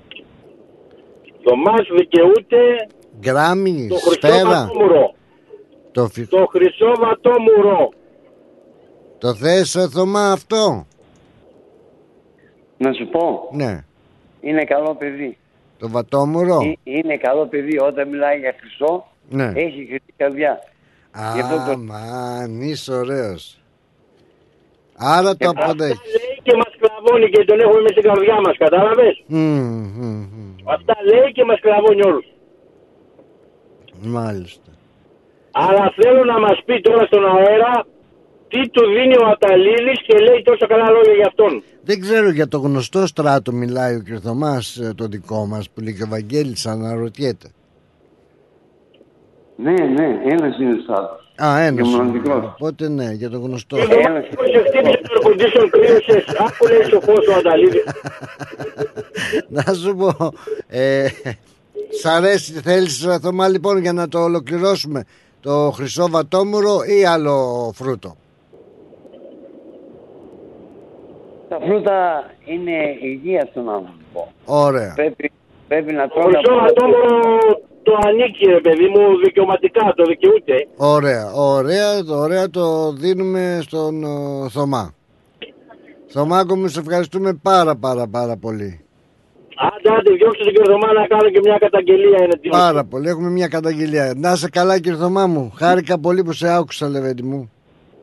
Θωμάς 1.43 1.87
δικαιούται 1.97 2.57
Γκράμι, 3.19 3.87
το 3.89 3.95
χρυσό 3.95 4.11
σφαίρα. 4.27 4.49
βατόμουρο. 4.49 5.13
Το, 5.91 6.07
φι... 6.07 6.27
Το 6.27 6.45
χρυσό 6.51 6.91
βατόμουρο. 6.99 7.89
το 9.17 9.33
θες 9.33 9.75
ε, 9.75 9.87
Θωμά 9.89 10.31
αυτό; 10.31 10.85
Να 12.77 12.93
σου 12.93 13.07
πω, 13.09 13.49
Ναι. 13.51 13.85
Είναι 14.43 14.63
καλό 14.63 14.95
παιδί. 14.95 15.37
Το 15.79 15.89
βατόμουρο; 15.89 16.59
Ε, 16.61 16.73
Είναι 16.83 17.17
καλό 17.17 17.45
παιδί 17.45 17.77
όταν 17.79 18.09
μιλάει 18.09 18.39
για 18.39 18.55
χρυσό, 18.59 19.05
Ναι. 19.29 19.51
έχει 19.55 19.85
χρυσή 19.89 20.13
καρδιά. 20.17 20.59
Γι' 21.35 21.41
αυτό 21.41 21.55
το- 21.55 21.71
Αμάν, 21.71 22.61
είσαι 22.61 22.93
ωραίος. 22.93 23.57
Άρα 24.97 25.35
το 25.37 25.49
Αυτά 25.49 25.63
αποδέχεις. 25.63 26.01
λέει 26.15 26.39
και 26.43 26.55
μας 26.55 26.71
κλαβώνει 26.79 27.29
και 27.29 27.43
τον 27.45 27.59
έχουμε 27.59 27.89
στην 27.89 28.03
καρδιά 28.03 28.35
μας, 28.45 28.57
κατάλαβες; 28.57 29.23
Μμμ, 29.27 29.39
μμμ, 29.39 30.27
μμμ. 30.31 30.55
Αυτά 30.75 30.95
λέει 31.09 31.31
και 31.31 31.43
μας 31.43 31.59
κλαβώνει 31.59 32.01
όλους. 32.05 32.25
Μάλιστα. 34.01 34.71
Αλλά 35.51 35.93
θέλω 36.01 36.23
να 36.23 36.39
μας 36.39 36.57
πει 36.65 36.81
τώρα 36.81 37.05
στον 37.05 37.23
αέρα 37.25 37.85
τι 38.53 38.69
του 38.69 38.83
δίνει 38.95 39.15
ο 39.23 39.25
Αταλίδης 39.33 39.99
και 40.07 40.15
λέει 40.17 40.41
τόσο 40.43 40.67
καλά 40.67 40.89
λόγια 40.89 41.13
για 41.13 41.27
αυτόν. 41.27 41.63
Δεν 41.83 41.99
ξέρω 41.99 42.29
για 42.29 42.47
το 42.47 42.57
γνωστό 42.57 43.07
στράτο 43.07 43.51
μιλάει 43.51 43.95
ο 43.95 44.01
κ. 44.05 44.19
Θωμάς 44.23 44.77
ε, 44.77 44.93
το 44.95 45.05
δικό 45.05 45.45
μας 45.45 45.69
που 45.69 45.81
λέει 45.81 45.93
και 45.93 46.03
ο 46.03 46.07
Βαγγέλης 46.09 46.65
αναρωτιέται. 46.65 47.47
Ναι, 49.55 49.73
ναι, 49.73 50.07
ένας 50.23 50.59
είναι 50.59 50.77
στάτος. 50.83 51.23
Α, 51.43 51.59
ένας. 51.59 51.87
Και 51.87 51.95
μοναδικός. 51.95 52.45
Οπότε 52.45 52.89
ναι, 52.89 53.11
για 53.11 53.29
το 53.29 53.39
γνωστό. 53.39 53.75
Και 53.77 53.87
το 53.87 54.09
μάτι 54.09 54.35
που 54.35 54.43
σε 54.53 54.63
χτύπησε 54.67 55.01
το 55.01 55.19
air 55.19 55.27
condition 55.27 55.67
κρύωσες, 55.71 56.25
άκου 56.27 56.67
λέει 56.67 56.83
σοφός 56.89 57.27
ο 57.27 57.33
Αταλίδης. 57.37 57.83
Να 59.67 59.73
σου 59.73 59.95
πω, 59.95 60.33
ε, 60.67 61.07
σ' 62.01 62.05
αρέσει, 62.05 62.53
θέλεις 62.53 63.05
ε, 63.05 63.19
Θωμά 63.21 63.47
λοιπόν 63.47 63.77
για 63.77 63.93
να 63.93 64.07
το 64.07 64.19
ολοκληρώσουμε 64.19 65.03
το 65.39 65.71
χρυσό 65.75 66.09
βατόμουρο 66.09 66.77
ή 66.99 67.05
άλλο 67.05 67.71
φρούτο; 67.75 68.15
Τα 71.53 71.65
φρούτα 71.65 72.23
είναι 72.45 72.77
υγεία 73.01 73.47
στον 73.51 73.69
άνθρωπο. 73.69 74.31
Ωραία. 74.45 74.93
Πρέπει, 74.95 75.31
πρέπει 75.67 75.93
να 75.93 76.03
Ο 76.03 76.07
τρώμε 76.07 76.31
χρυσό 76.37 76.51
από- 76.53 76.65
ατόμορο 76.65 77.19
το 77.83 77.93
ανήκει 78.07 78.45
ρε 78.45 78.59
παιδί 78.59 78.87
μου 78.87 79.17
δικαιωματικά, 79.23 79.93
το 79.95 80.03
δικαιούται. 80.03 80.67
Ωραία, 80.77 81.31
ωραία, 81.33 82.03
το- 82.03 82.15
ωραία 82.15 82.49
το 82.49 82.91
δίνουμε 82.91 83.59
στον 83.61 84.03
ε, 84.03 84.49
Θωμά. 84.49 84.93
Θωμάκο 86.07 86.55
μου, 86.55 86.67
σε 86.67 86.79
ευχαριστούμε 86.79 87.33
πάρα 87.41 87.75
πάρα 87.75 88.07
πάρα 88.07 88.37
πολύ. 88.37 88.79
Άντε, 89.55 89.89
άντε, 89.97 90.11
διώξτε 90.11 90.43
τον 90.43 90.53
κύριο 90.53 90.71
Θωμά 90.71 90.93
να 90.93 91.07
κάνω 91.07 91.29
και 91.29 91.39
μια 91.43 91.57
καταγγελία 91.57 92.23
είναι 92.23 92.35
τι 92.41 92.49
Πάρα 92.49 92.83
πολύ, 92.83 93.07
έχουμε 93.09 93.29
μια 93.29 93.47
καταγγελία. 93.47 94.13
Να 94.15 94.35
σε 94.35 94.49
καλά 94.49 94.79
κύριε 94.79 94.97
Θωμά 94.97 95.27
μου, 95.27 95.51
χάρηκα 95.55 95.99
πολύ 95.99 96.23
που 96.23 96.31
σε 96.31 96.53
άκουσα 96.53 96.89
Λεβέντη 96.89 97.23
μου. 97.23 97.51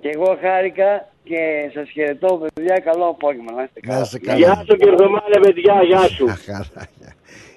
Και 0.00 0.08
εγώ 0.14 0.36
χάρηκα 0.40 1.08
και 1.22 1.70
σας 1.74 1.90
χαιρετώ 1.90 2.48
παιδιά. 2.54 2.78
Καλό 2.78 3.04
απόγευμα. 3.04 3.52
Να 3.52 3.62
είστε 3.62 3.80
καλά. 3.80 3.96
Να 3.96 4.02
είσαι 4.04 4.18
καλά. 4.18 4.38
Γεια 4.38 4.64
σου 4.68 4.76
κύριε 4.76 4.96
Θωμά, 4.96 5.22
ρε 5.34 5.40
παιδιά, 5.40 5.82
γεια 5.82 6.00
σου. 6.08 6.26
Χαρά. 6.26 6.88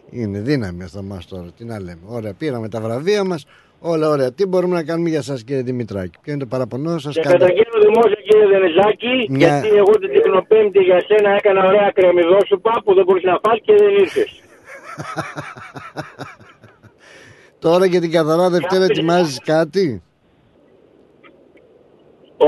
Είναι 0.10 0.40
δύναμη 0.40 0.84
ο 0.84 0.88
Θωμάς 0.88 1.26
τώρα, 1.28 1.48
τι 1.58 1.66
να 1.66 1.80
λέμε. 1.80 2.00
Ωραία, 2.06 2.34
πήραμε 2.34 2.70
τα 2.70 2.82
βραβεία 2.82 3.24
μας, 3.24 3.46
όλα 3.80 4.10
ωραία. 4.10 4.32
Τι 4.32 4.46
μπορούμε 4.46 4.76
να 4.76 4.84
κάνουμε 4.84 5.10
για 5.10 5.22
σας 5.22 5.44
κύριε 5.44 5.62
Δημητράκη; 5.62 6.18
Ποιο 6.22 6.32
είναι 6.34 6.42
το 6.42 6.48
παραπονό 6.48 6.98
σας, 6.98 7.14
Και 7.14 7.22
κάντε... 7.22 7.38
καταγγέλνω 7.38 7.80
δημόσια 7.82 8.18
κύριε 8.28 8.48
Δενεζάκη, 8.48 9.26
Μια- 9.30 9.48
γιατί 9.48 9.68
εγώ 9.78 9.92
την 9.92 10.10
τεχνοπέμπτη 10.14 10.80
για 10.80 11.02
σένα 11.08 11.30
έκανα 11.36 11.68
ωραία 11.68 11.92
κρεμμυδόσουπα 11.96 12.82
που 12.86 12.94
δεν 12.94 13.04
μπορείς 13.04 13.24
να 13.24 13.40
φας 13.44 13.60
και 13.66 13.74
δεν 13.76 13.96
ήρθες. 13.96 14.32
Τώρα 17.60 17.86
για 17.86 18.02
την 18.02 18.12
καθαρά 18.12 18.50
Δευτέρα 18.50 18.84
ετοιμάζεις 18.84 19.40
κάτι; 19.44 20.02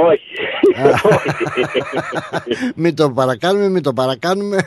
Όχι. 0.10 0.36
μην 2.82 2.96
το 2.96 3.12
παρακάνουμε, 3.12 3.70
μην 3.70 3.84
το 3.84 3.94
παρακάνουμε. 3.94 4.58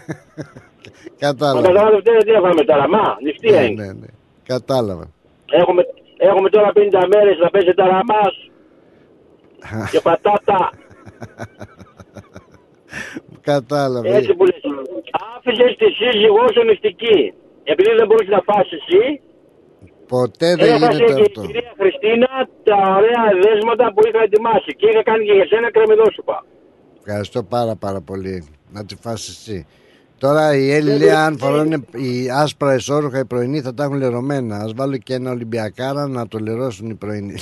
Κατάλαβα. 1.25 1.61
Καταλάβατε 1.69 2.17
τι 2.25 2.31
έφαμε 2.31 2.65
τώρα. 2.65 2.89
Μα, 2.89 3.17
νυχτία 3.23 3.61
Ναι, 3.61 3.67
είναι. 3.67 3.85
ναι, 3.85 3.93
ναι. 3.93 4.07
Κατάλαβα. 4.47 5.11
Έχουμε, 5.51 5.83
έχουμε 6.17 6.49
τώρα 6.49 6.73
50 6.75 6.79
μέρες 7.15 7.39
να 7.39 7.51
πέσει 7.51 7.75
ταραμάς 7.75 8.35
και 9.91 10.01
πατάτα. 10.01 10.71
Κατάλαβα. 13.41 14.09
Έτσι 14.17 14.35
που 14.35 14.45
λες. 14.45 14.61
Άφησες 15.37 15.77
τη 15.77 15.87
σύζυγό 15.99 16.45
σου 16.55 16.65
νηστική. 16.65 17.33
Επειδή 17.65 17.91
δεν 17.99 18.07
μπορούσε 18.07 18.31
να 18.31 18.43
φας 18.49 18.69
εσύ, 18.79 19.21
Ποτέ 20.09 20.55
δεν 20.55 20.75
έχασε 20.75 20.97
γίνεται 20.97 21.15
και 21.15 21.21
η 21.21 21.25
αυτό. 21.29 21.41
κυρία 21.41 21.73
Χριστίνα 21.81 22.31
τα 22.69 22.77
ωραία 22.99 23.25
δέσματα 23.45 23.93
που 23.95 24.01
είχα 24.07 24.23
ετοιμάσει. 24.23 24.71
Και 24.79 24.87
είχα 24.91 25.03
κάνει 25.03 25.25
και 25.25 25.33
για 25.33 25.47
σένα 25.47 25.71
κρεμμυδόσουπα. 25.71 26.45
Ευχαριστώ 27.05 27.43
πάρα 27.43 27.75
πάρα 27.77 28.01
πολύ. 28.01 28.49
Να 28.71 28.85
τη 28.85 28.95
φας 28.97 29.29
εσύ. 29.29 29.67
Τώρα 30.19 30.57
οι 30.57 30.73
Έλληνες 30.73 31.01
λέει 31.01 31.11
αν 31.11 31.39
φοράνε 31.39 31.77
οι 31.93 32.31
άσπρα 32.31 32.73
εσόρουχα 32.73 33.19
οι 33.19 33.25
πρωινοί 33.25 33.61
θα 33.61 33.75
τα 33.75 33.85
έχουν 33.85 33.97
λερωμένα. 33.97 34.57
Ας 34.57 34.73
βάλω 34.75 34.97
και 34.97 35.15
ένα 35.15 35.31
Ολυμπιακάρα 35.31 36.07
να 36.09 36.29
το 36.29 36.39
λερώσουν 36.39 36.91
οι 36.91 36.95
πρωινοί. 36.95 37.35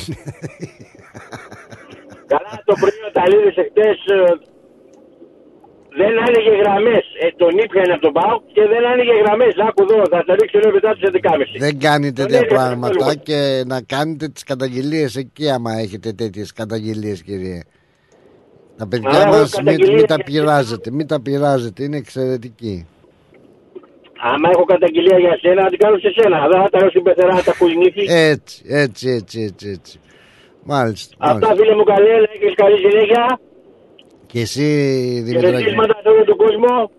Καλά 2.33 2.63
το 2.65 2.75
πρωί 2.81 2.99
ο 3.09 3.11
Ταλίδης 3.13 3.57
εχθές 3.57 3.99
ε, 4.07 4.39
δεν 6.01 6.13
άνοιγε 6.27 6.53
γραμμές. 6.63 7.05
Ε, 7.23 7.27
τον 7.37 7.53
ήπιανε 7.65 7.93
από 7.93 8.03
τον 8.07 8.13
ΠΑΟ 8.13 8.35
και 8.55 8.63
δεν 8.73 8.83
άνοιγε 8.93 9.15
γραμμές. 9.23 9.55
Άκου 9.69 9.83
εδώ, 9.87 9.97
θα 10.13 10.25
τα 10.27 10.35
ρίξω 10.41 10.59
λίγο 10.59 10.71
μετά 10.73 10.91
τις 10.95 11.03
11.30. 11.11 11.59
Δεν 11.59 11.79
κάνει 11.79 12.13
τέτοια 12.13 12.39
έκανε 12.39 12.55
πράγματα 12.55 13.05
αυτό. 13.07 13.19
και 13.29 13.63
να 13.67 13.79
κάνετε 13.83 14.29
τις 14.29 14.43
καταγγελίες 14.43 15.17
εκεί 15.17 15.51
άμα 15.51 15.73
έχετε 15.85 16.13
τέτοιες 16.13 16.53
καταγγελίες 16.53 17.23
κύριε. 17.23 17.61
Τα 18.79 18.85
Α, 18.85 18.89
παιδιά 18.89 19.11
έχω 19.21 19.29
μας 19.31 19.53
μην, 19.55 19.65
καταγγελίες 19.65 19.95
μην 20.01 20.07
τα 20.07 20.17
και- 20.17 20.23
πειράζετε, 20.25 20.91
μην 20.91 21.07
τα 21.07 21.21
πειράζετε, 21.23 21.83
είναι 21.85 21.97
εξαιρετικοί. 21.97 22.87
Άμα 24.33 24.49
έχω 24.55 24.65
καταγγελία 24.65 25.19
για 25.19 25.39
σένα, 25.43 25.63
να 25.63 25.69
την 25.69 25.79
κάνω 25.79 25.99
σε 25.99 26.11
σένα. 26.17 26.49
Δεν 26.49 26.61
θα 26.63 26.69
τα 26.71 26.79
λέω 26.81 26.89
στην 26.91 27.03
πεθερά, 27.03 27.43
τα 27.43 27.55
κουλνίθη. 27.59 28.05
Έτσι, 28.09 28.63
έτσι, 28.69 29.09
έτσι, 29.19 29.41
έτσι, 29.49 29.69
έτσι. 29.77 30.01
Μάλιστα, 30.63 31.17
μάλιστα. 31.19 31.49
Αυτά 31.51 31.63
φίλε 31.63 31.75
μου 31.79 31.85
καλέ, 31.93 32.13
να 32.25 32.29
έχεις 32.37 32.55
καλή 32.55 32.77
συνέχεια. 32.87 33.25
Και 34.27 34.41
εσύ 34.41 34.63
Δημητράκη, 35.25 35.57
Χαιρετίσματα 35.57 35.99
σε 36.03 36.09
όλο 36.09 36.25
τον 36.25 36.37
κόσμο. 36.37 36.91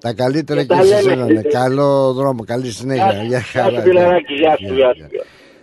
τα 0.00 0.14
καλύτερα 0.14 0.60
Και 0.60 0.66
και 0.66 0.74
τα 0.74 0.82
σε 0.84 0.88
λέμε. 0.88 1.00
σένα. 1.00 1.26
ναι. 1.32 1.42
Καλό 1.42 2.12
δρόμο, 2.12 2.44
καλή 2.44 2.70
συνέχεια. 2.70 3.12
Γεια 3.12 3.22
Γεια 3.22 3.40
σου, 3.40 3.50
γεια 3.52 3.62
χαρά. 3.62 3.76
σου 3.76 3.82
φιλαράκι, 3.82 4.34
γεια 4.34 4.56
σου, 4.56 4.74
γεια 4.74 4.94
σου. 4.94 5.06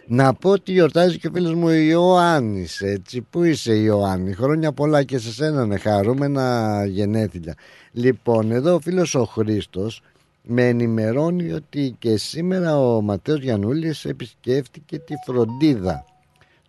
Να 0.08 0.34
πω 0.34 0.50
ότι 0.50 0.72
γιορτάζει 0.72 1.18
και 1.18 1.28
ο 1.28 1.32
φίλος 1.34 1.54
μου 1.54 1.70
Ιωάννης 1.70 2.82
έτσι. 2.82 3.22
Πού 3.30 3.44
είσαι 3.44 3.74
Ιωάννη; 3.76 4.34
Χρόνια 4.34 4.72
πολλά 4.74 5.04
και 5.04 5.18
σε 5.18 5.32
σένα 5.34 5.66
ναι, 5.66 5.78
χαρούμενα 5.78 6.86
γενέθλια 6.88 7.56
Λοιπόν 7.92 8.52
εδώ 8.52 8.74
ο 8.74 8.80
φίλος 8.80 9.16
ο 9.16 9.24
Χρήστος 9.24 10.02
με 10.44 10.68
ενημερώνει 10.68 11.52
ότι 11.52 11.96
και 12.00 12.18
σήμερα 12.18 12.80
ο 12.80 13.02
Ματέος 13.02 13.40
Γιαννούλης 13.42 14.06
επισκέφτηκε 14.06 15.00
τη 15.00 15.14
φροντίδα 15.26 16.06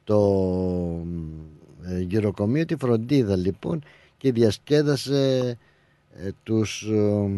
το 0.04 0.18
ε, 1.02 1.63
γυροκομείο 2.06 2.64
τη 2.64 2.76
φροντίδα 2.76 3.36
λοιπόν 3.36 3.84
και 4.16 4.32
διασκέδασε 4.32 5.58
ε, 6.16 6.30
τους 6.42 6.82
ε, 6.82 7.28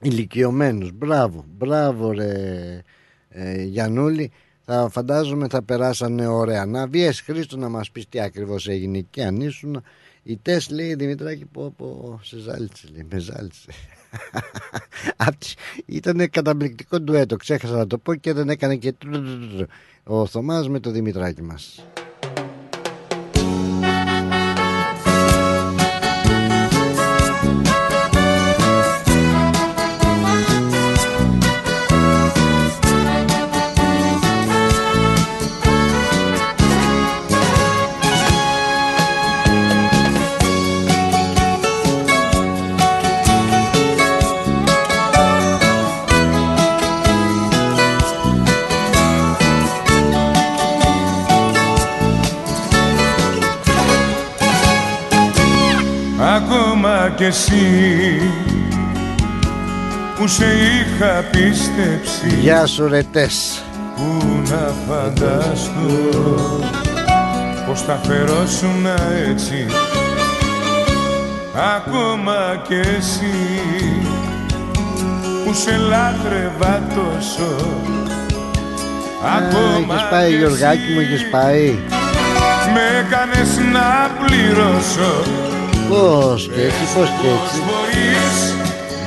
ηλικιωμένους. 0.00 0.92
Μπράβο, 0.92 1.44
μπράβο 1.58 2.12
ρε 2.12 2.82
ε, 3.28 3.62
Γιαννούλη 3.62 4.30
θα 4.64 4.88
φαντάζομαι 4.88 5.48
θα 5.48 5.62
περάσανε 5.62 6.26
ωραία. 6.26 6.66
Να 6.66 6.86
βγες 6.86 7.20
Χρήστο 7.20 7.56
να 7.56 7.68
μας 7.68 7.90
πεις 7.90 8.08
τι 8.08 8.20
ακριβώς 8.20 8.68
έγινε 8.68 9.06
και 9.10 9.24
αν 9.24 9.40
ήσουν. 9.40 9.82
Η 10.22 10.38
Τες 10.42 10.70
λέει 10.70 10.94
Δημητράκη 10.94 11.44
πω 11.44 11.74
πω 11.76 12.20
σε 12.22 12.38
ζάλισε 12.38 12.88
λέει 12.92 13.06
με 13.10 13.18
ζάλισε. 13.18 13.70
Ήταν 15.86 16.30
καταπληκτικό 16.30 17.00
ντουέτο 17.00 17.36
ξέχασα 17.36 17.76
να 17.76 17.86
το 17.86 17.98
πω 17.98 18.14
και 18.14 18.32
δεν 18.32 18.48
έκανε 18.48 18.76
και 18.76 18.92
τρρρρρρ. 18.92 19.66
ο 20.04 20.26
Θωμάς 20.26 20.68
με 20.68 20.80
το 20.80 20.90
Δημητράκη 20.90 21.42
μας 21.42 21.84
κι 57.18 57.24
εσύ 57.24 58.20
που 60.18 60.26
σε 60.26 60.44
είχα 60.44 61.24
πίστεψει. 61.30 62.36
Γεια 62.40 62.66
σου 62.66 62.88
ρε 62.88 63.02
Τες. 63.02 63.62
Πού 63.96 64.26
να 64.50 64.72
φανταστώ 64.88 66.20
πως 67.66 67.82
θα 67.82 68.00
φερόσουν 68.02 68.86
έτσι. 69.30 69.66
Ακόμα 71.76 72.62
κι 72.66 72.74
εσύ 72.74 73.34
που 75.44 75.54
σε 75.54 75.76
λάτρευα 75.76 76.82
τόσο. 76.94 77.56
Ακόμα 79.36 79.94
Έχεις 79.94 80.08
πάει 80.10 80.30
κι 80.30 80.36
Γιωργάκη 80.36 80.92
μου 80.94 81.00
έχεις 81.00 81.28
πάει. 81.30 81.78
με 82.74 82.98
έκανες 82.98 83.58
να 83.72 84.10
πληρώσω 84.26 85.22
Πώς 85.88 86.50
και 86.54 86.62
έτσι 86.68 86.84
πως 86.94 87.08
και 87.20 87.28
έτσι. 87.36 87.58
Μπορείς 87.66 88.38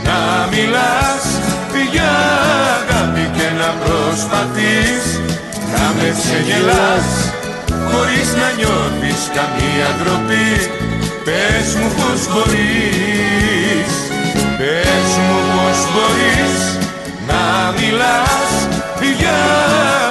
να 0.08 0.20
μιλάς 0.52 1.24
για 1.94 2.14
αγάπη 2.80 3.26
και 3.38 3.48
να 3.62 3.70
προσπαθείς. 3.84 5.06
Να 5.74 5.86
με 5.98 6.08
ξεγελάς 6.20 7.08
χωρίς 7.90 8.30
να 8.40 8.48
νιώθεις 8.58 9.22
καμία 9.38 9.90
ντροπή. 9.98 10.52
Πες 11.26 11.68
μου 11.78 11.90
πως 11.98 12.22
μπορείς 12.32 13.92
Πες 14.60 15.10
μου 15.26 15.40
πως 15.54 15.80
μπορείς 15.92 16.62
να 17.30 17.44
μιλάς. 17.78 18.52
Για 19.20 19.40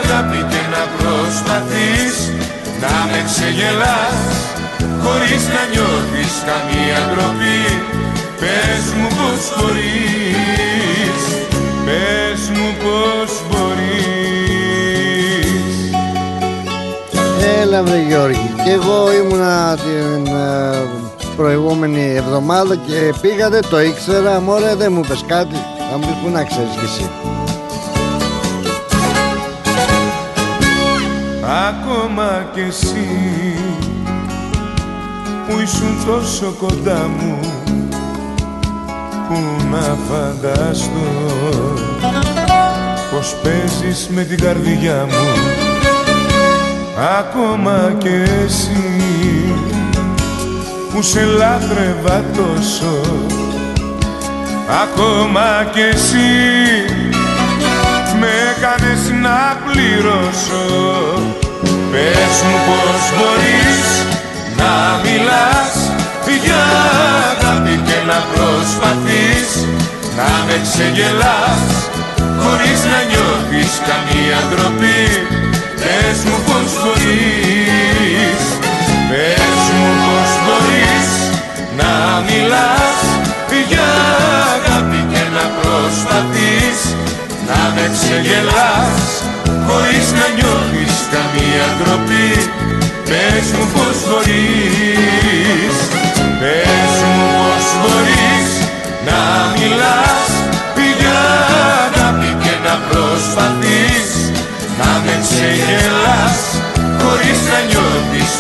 αγάπη 0.01 0.41
και 0.53 0.63
να 0.75 0.83
προσπαθείς. 0.99 2.17
Να 2.83 2.95
με 3.11 3.21
ξεγελάς 3.29 4.21
χωρίς 5.03 5.43
να 5.55 5.63
νιώθεις 5.73 6.33
καμία 6.49 6.99
ντροπή. 7.09 7.63
Πες 8.41 8.85
μου 8.97 9.09
πως 9.19 9.43
μπορείς 9.57 11.23
Πες 11.85 12.41
μου 12.49 12.69
πως 12.83 13.33
μπορείς. 13.49 13.71
Έλα 17.61 17.83
βρε 17.83 18.01
Γιώργη. 18.09 18.55
Και 18.65 18.71
εγώ 18.71 19.13
ήμουνα 19.13 19.77
την 19.77 20.27
ε, 20.27 20.89
προηγούμενη 21.37 22.15
εβδομάδα 22.17 22.77
Και 22.77 23.15
πήγα 23.21 23.51
δεν 23.51 23.63
το 23.71 23.81
ήξερα. 23.81 24.41
Μωρέ 24.41 24.75
δεν 24.75 24.93
μου 24.93 25.01
πες 25.09 25.25
κάτι. 25.27 25.57
Θα 25.91 25.99
μου 25.99 26.07
πεις 26.07 26.17
που 26.23 26.29
να 26.31 26.45
ξέρεις 26.45 26.71
κι 26.71 26.85
εσύ. 26.85 27.11
Ακόμα 31.69 32.51
κι 32.55 32.61
εσύ 32.61 33.80
που 35.51 35.61
ήσουν 35.61 36.05
τόσο 36.07 36.55
κοντά 36.59 37.11
μου 37.19 37.39
Πού 39.29 39.37
να 39.71 39.97
φανταστώ 40.09 41.09
πως 43.11 43.37
παίζεις 43.43 44.09
με 44.09 44.23
την 44.25 44.39
καρδιά 44.41 45.07
μου. 45.09 45.29
Ακόμα 47.19 47.95
κι 47.99 48.23
εσύ 48.45 49.05
που 50.93 51.03
σε 51.03 51.25
λάτρευα 51.25 52.25
τόσο 52.37 53.01
Ακόμα 54.83 55.71
κι 55.73 55.81
εσύ 55.81 56.29
με 58.21 58.29
έκανες 58.57 59.11
να 59.23 59.57
πληρώσω. 59.71 60.65
Πες 61.91 62.43
μου 62.43 62.59
πως 62.67 63.19
μπορείς 63.19 64.10
να 64.61 64.73
μιλάς 65.05 65.75
για 66.45 66.63
αγάπη 67.31 67.75
και 67.87 67.99
να 68.11 68.19
προσπαθείς. 68.33 69.51
Να 70.17 70.31
με 70.47 70.57
ξεγελάς 70.67 71.67
χωρίς 72.43 72.81
να 72.91 73.01
νιώθεις 73.11 73.73
καμία 73.89 74.39
ντροπή. 74.49 75.05
Πες 75.81 76.19
μου 76.27 76.39
πως 76.47 76.71
μπορείς 76.81 78.43
πες 79.11 79.63
μου 79.77 79.89
πως 80.05 80.31
μπορείς. 80.45 81.11
Να 81.79 81.93
μιλάς 82.27 82.99
για 83.71 83.91
αγάπη 84.55 85.01
και 85.13 85.23
να 85.37 85.45
προσπαθείς. 85.59 86.79
Να 87.49 87.61
με 87.75 87.85
ξεγελάς 87.95 89.05
χωρίς 89.67 90.07
να 90.19 90.27
νιώθεις 90.37 90.95
καμία 91.13 91.67
ντροπή. 91.77 92.29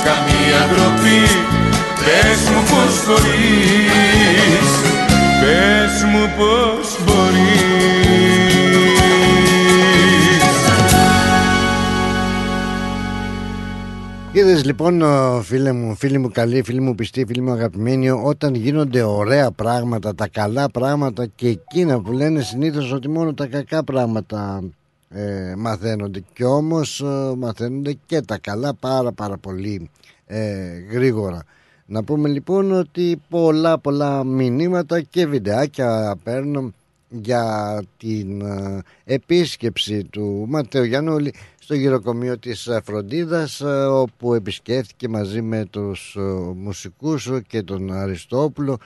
καμία 0.06 0.60
ντροπή. 0.68 1.22
Πες 2.04 2.40
μου 2.50 2.62
πως 2.70 2.94
μπορείς 3.06 4.70
Πες 5.40 6.04
μου 6.10 6.24
πως 6.36 7.04
μπορείς. 7.04 7.80
Είδες 14.32 14.64
λοιπόν 14.64 15.02
φίλε 15.42 15.72
μου, 15.72 15.94
φίλοι 15.94 16.18
μου 16.18 16.30
καλοί, 16.30 16.62
φίλοι 16.62 16.80
μου 16.80 16.94
πιστοί, 16.94 17.24
φίλοι 17.26 17.40
μου 17.40 17.52
αγαπημένοι 17.52 18.10
Όταν 18.10 18.54
γίνονται 18.54 19.02
ωραία 19.02 19.50
πράγματα, 19.50 20.14
τα 20.14 20.28
καλά 20.28 20.70
πράγματα 20.70 21.26
και 21.26 21.48
εκείνα 21.48 22.00
που 22.00 22.12
λένε 22.12 22.40
συνήθως 22.40 22.92
ότι 22.92 23.08
μόνο 23.08 23.34
τα 23.34 23.46
κακά 23.46 23.84
πράγματα 23.84 24.62
ε, 25.12 25.54
μαθαίνονται 25.56 26.24
και 26.32 26.44
όμως 26.44 27.00
ε, 27.00 27.34
μαθαίνονται 27.36 27.98
και 28.06 28.20
τα 28.20 28.38
καλά 28.38 28.74
πάρα 28.74 29.12
πάρα 29.12 29.36
πολύ 29.36 29.90
ε, 30.26 30.78
γρήγορα. 30.90 31.42
Να 31.86 32.04
πούμε 32.04 32.28
λοιπόν 32.28 32.72
ότι 32.72 33.20
πολλά 33.28 33.78
πολλά 33.78 34.24
μηνύματα 34.24 35.00
και 35.00 35.26
βιντεάκια 35.26 36.16
παίρνω 36.22 36.72
για 37.08 37.82
την 37.96 38.40
ε, 38.40 38.82
επίσκεψη 39.04 40.04
του 40.04 40.44
Ματέου 40.48 40.84
Γιαννούλη 40.84 41.34
στο 41.60 41.74
γυροκομείο 41.74 42.38
της 42.38 42.68
Φροντίδας 42.84 43.60
όπου 43.90 44.34
επισκέφθηκε 44.34 45.08
μαζί 45.08 45.42
με 45.42 45.64
τους 45.70 46.16
μουσικούς 46.56 47.30
και 47.46 47.62
τον 47.62 47.92
Αριστόπουλο 47.92 48.78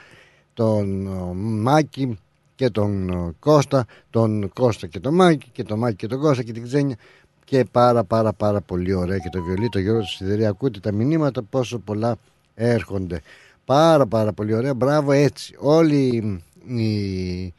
τον 0.54 1.08
Μάκη 1.36 2.18
και 2.54 2.70
τον 2.70 3.10
Κώστα, 3.38 3.84
τον 4.10 4.50
Κώστα 4.52 4.86
και 4.86 5.00
τον 5.00 5.14
Μάκη 5.14 5.48
και 5.52 5.62
τον 5.62 5.78
Μάκη 5.78 5.96
και 5.96 6.06
τον 6.06 6.20
Κώστα 6.20 6.42
και 6.42 6.52
την 6.52 6.64
Ξένια. 6.64 6.96
Και 7.44 7.64
πάρα 7.70 8.04
πάρα 8.04 8.32
πάρα 8.32 8.60
πολύ 8.60 8.92
ωραία 8.92 9.18
και 9.18 9.28
το 9.28 9.42
βιολί 9.42 9.68
το 9.68 9.78
Γιώργο 9.78 10.00
του 10.00 10.10
Σιδερή 10.10 10.46
ακούτε 10.46 10.80
τα 10.80 10.92
μηνύματα 10.92 11.42
πόσο 11.42 11.78
πολλά 11.78 12.16
έρχονται. 12.54 13.20
Πάρα 13.64 14.06
πάρα 14.06 14.32
πολύ 14.32 14.54
ωραία. 14.54 14.74
Μπράβο 14.74 15.12
έτσι. 15.12 15.54
Όλοι 15.58 16.42
οι 16.66 17.54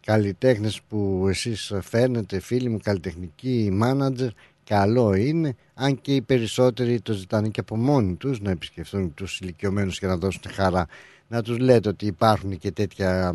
καλλιτέχνες 0.00 0.80
που 0.88 1.26
εσείς 1.28 1.72
φέρνετε 1.80 2.40
φίλοι 2.40 2.68
μου 2.68 2.78
καλλιτεχνικοί 2.82 3.70
μάνατζερ 3.72 4.30
καλό 4.64 5.14
είναι 5.14 5.56
αν 5.74 6.00
και 6.00 6.14
οι 6.14 6.22
περισσότεροι 6.22 7.00
το 7.00 7.12
ζητάνε 7.12 7.48
και 7.48 7.60
από 7.60 7.76
μόνοι 7.76 8.14
τους 8.14 8.40
να 8.40 8.50
επισκεφθούν 8.50 9.14
τους 9.14 9.40
ηλικιωμένους 9.40 9.98
και 9.98 10.06
να 10.06 10.16
δώσουν 10.16 10.42
χαρά 10.48 10.86
να 11.28 11.42
τους 11.42 11.58
λέτε 11.58 11.88
ότι 11.88 12.06
υπάρχουν 12.06 12.58
και 12.58 12.70
τέτοια 12.70 13.34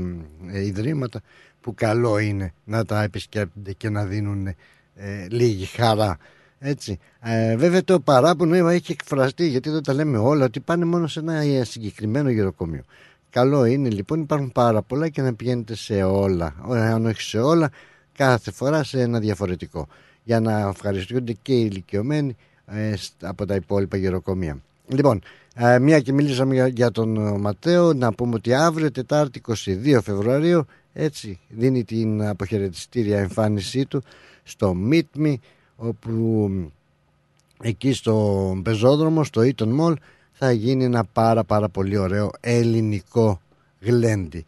ε, 0.52 0.66
ιδρύματα 0.66 1.22
που 1.62 1.74
καλό 1.74 2.18
είναι 2.18 2.54
να 2.64 2.86
τα 2.86 3.04
επισκέπτονται 3.04 3.74
και 3.74 3.90
να 3.90 4.06
δίνουν 4.06 4.48
ε, 4.96 5.28
λίγη 5.30 5.66
χαρά. 5.66 6.18
Έτσι. 6.60 7.00
Ε, 7.20 7.56
βέβαια 7.56 7.84
το 7.84 8.00
παράπονο 8.00 8.68
έχει 8.68 8.92
εκφραστεί 8.92 9.48
γιατί 9.48 9.70
δεν 9.70 9.84
τα 9.84 9.94
λέμε 9.94 10.18
όλα 10.18 10.46
ότι 10.46 10.60
πάνε 10.60 10.86
μόνο 10.86 11.08
σε 11.08 11.20
ένα 11.20 11.34
ε, 11.34 11.64
συγκεκριμένο 11.64 12.30
γεροκομείο. 12.30 12.84
Καλό 13.30 13.66
είναι 13.66 13.90
λοιπόν 13.90 14.22
υπάρχουν 14.22 14.52
πάρα 14.52 14.82
πολλά 14.82 15.10
και 15.10 15.22
να 15.22 15.34
πηγαίνετε 15.34 15.76
σε 15.76 16.04
όλα. 16.04 16.56
Αν 16.70 17.06
όχι 17.06 17.22
σε 17.22 17.40
όλα 17.40 17.70
κάθε 18.18 18.52
φορά 18.52 18.84
σε 18.84 19.02
ένα 19.02 19.20
διαφορετικό 19.20 19.88
για 20.24 20.40
να 20.40 20.60
ευχαριστούνται 20.60 21.34
και 21.42 21.54
οι 21.54 21.68
ηλικιωμένοι 21.72 22.36
ε, 22.66 22.94
από 23.22 23.46
τα 23.46 23.56
υπόλοιπα 23.56 23.98
γεροκομεία. 23.98 24.62
Λοιπόν, 24.88 25.22
ε, 25.56 25.80
μια 25.80 26.00
και 26.00 26.14
μιλήσαμε 26.14 26.68
για, 26.68 26.92
τον 26.92 27.28
ε, 27.28 27.38
Ματέο, 27.38 27.94
να 27.94 28.14
πούμε 28.14 28.36
ότι 28.36 28.54
αύριο, 28.54 28.92
Τετάρτη 28.92 29.42
22 29.66 30.00
Φεβρουαρίου, 30.04 30.66
έτσι 30.94 31.40
δίνει 31.50 31.84
την 31.84 32.24
αποχαιρετιστήρια 32.28 33.20
εμφάνισή 33.20 33.86
του 33.86 34.04
στο 34.44 34.76
Meet 34.92 35.18
Me, 35.18 35.34
όπου 35.76 36.52
εκεί 37.62 37.94
στο 37.94 38.58
πεζόδρομο, 38.64 39.24
στο 39.24 39.42
Eaton 39.42 39.80
Mall, 39.80 39.94
θα 40.32 40.52
γίνει 40.52 40.84
ένα 40.84 41.04
πάρα 41.04 41.44
πάρα 41.44 41.70
πολύ 41.70 41.98
ωραίο 41.98 42.32
ελληνικό 42.40 43.42
γλέντι. 43.80 44.46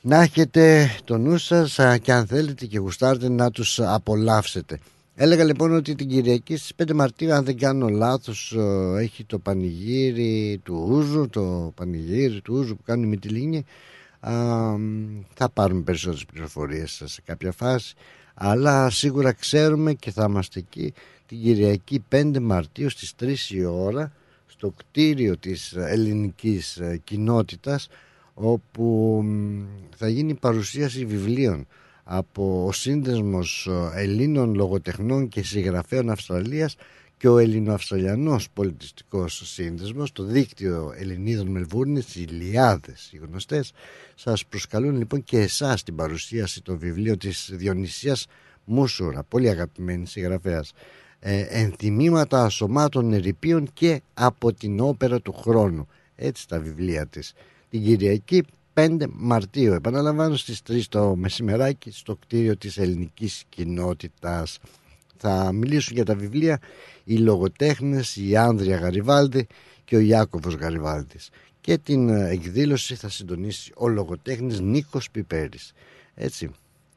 Να 0.00 0.22
έχετε 0.22 0.90
το 1.04 1.18
νου 1.18 1.38
σας 1.38 1.78
και 2.02 2.12
αν 2.12 2.26
θέλετε 2.26 2.66
και 2.66 2.78
γουστάρετε 2.78 3.28
να 3.28 3.50
τους 3.50 3.80
απολαύσετε. 3.80 4.78
Έλεγα 5.22 5.44
λοιπόν 5.44 5.74
ότι 5.74 5.94
την 5.94 6.08
Κυριακή 6.08 6.56
στις 6.56 6.72
5 6.82 6.92
Μαρτίου 6.94 7.32
αν 7.32 7.44
δεν 7.44 7.58
κάνω 7.58 7.88
λάθος 7.88 8.56
έχει 8.98 9.24
το 9.24 9.38
πανηγύρι 9.38 10.60
του 10.62 10.86
Ούζου 10.90 11.28
το 11.28 11.72
πανηγύρι 11.76 12.40
του 12.40 12.54
Ούζου 12.54 12.76
που 12.76 12.82
κάνουν 12.82 13.04
οι 13.04 13.06
Μητυλίνοι 13.06 13.64
θα 15.34 15.50
πάρουμε 15.52 15.82
περισσότερες 15.82 16.24
πληροφορίες 16.24 17.02
σε 17.04 17.20
κάποια 17.24 17.52
φάση 17.52 17.94
αλλά 18.34 18.90
σίγουρα 18.90 19.32
ξέρουμε 19.32 19.92
και 19.92 20.10
θα 20.10 20.26
είμαστε 20.28 20.58
εκεί 20.58 20.92
την 21.26 21.42
Κυριακή 21.42 22.04
5 22.10 22.38
Μαρτίου 22.40 22.88
στις 22.88 23.14
3 23.20 23.34
η 23.48 23.64
ώρα 23.64 24.12
στο 24.46 24.70
κτίριο 24.76 25.36
της 25.36 25.72
ελληνικής 25.76 26.76
ε, 26.76 27.00
κοινότητας 27.04 27.88
όπου 28.34 29.24
θα 29.96 30.08
γίνει 30.08 30.34
παρουσίαση 30.34 31.04
βιβλίων 31.04 31.66
από 32.12 32.64
ο 32.66 32.72
Σύνδεσμος 32.72 33.68
ε, 33.94 34.00
Ελλήνων 34.00 34.54
Λογοτεχνών 34.54 35.28
και 35.28 35.42
Συγγραφέων 35.42 36.10
Αυστραλίας 36.10 36.76
και 37.16 37.28
ο 37.28 37.38
Ελληνοαυστραλιανός 37.38 38.50
Πολιτιστικός 38.50 39.42
Σύνδεσμος, 39.44 40.12
το 40.12 40.22
δίκτυο 40.22 40.94
Ελληνίδων 40.96 41.46
Μελβούρνης, 41.46 42.14
οι 42.14 42.20
Λιάδες 42.20 43.10
οι 43.12 43.16
γνωστές, 43.16 43.72
σας 44.14 44.46
προσκαλούν 44.46 44.96
λοιπόν 44.96 45.24
και 45.24 45.38
εσάς 45.38 45.82
την 45.82 45.94
παρουσίαση 45.94 46.62
των 46.62 46.78
βιβλίων 46.78 47.18
της 47.18 47.50
Διονυσίας 47.52 48.26
Μούσουρα, 48.64 49.22
πολύ 49.22 49.48
αγαπημένη 49.48 50.06
συγγραφέας. 50.06 50.72
Ε, 51.18 51.40
ενθυμήματα 51.40 52.48
σωμάτων 52.48 53.12
ερηπείων 53.12 53.68
και 53.72 54.00
από 54.14 54.52
την 54.52 54.80
όπερα 54.80 55.20
του 55.20 55.32
χρόνου. 55.32 55.88
Έτσι 56.14 56.48
τα 56.48 56.60
βιβλία 56.60 57.06
της. 57.06 57.32
Την 57.68 57.82
Κυριακή 57.82 58.44
5 58.74 59.06
Μαρτίου. 59.12 59.72
Επαναλαμβάνω 59.72 60.36
στις 60.36 60.62
3 60.68 60.80
το 60.88 61.16
μεσημεράκι 61.16 61.90
στο 61.90 62.16
κτίριο 62.16 62.56
της 62.56 62.78
ελληνικής 62.78 63.44
κοινότητας. 63.48 64.58
Θα 65.16 65.52
μιλήσουν 65.52 65.94
για 65.94 66.04
τα 66.04 66.14
βιβλία 66.14 66.60
οι 67.04 67.16
λογοτέχνες, 67.16 68.16
η 68.16 68.36
Άνδρια 68.36 68.76
Γαριβάλτη 68.76 69.46
και 69.84 69.96
ο 69.96 70.00
Ιάκωβος 70.00 70.54
Γαριβάλτης. 70.54 71.30
Και 71.60 71.78
την 71.78 72.08
εκδήλωση 72.08 72.94
θα 72.94 73.08
συντονίσει 73.08 73.72
ο 73.76 73.88
λογοτέχνης 73.88 74.60
Νίκος 74.60 75.10
Πιπέρης. 75.10 75.72
Έτσι, 76.14 76.50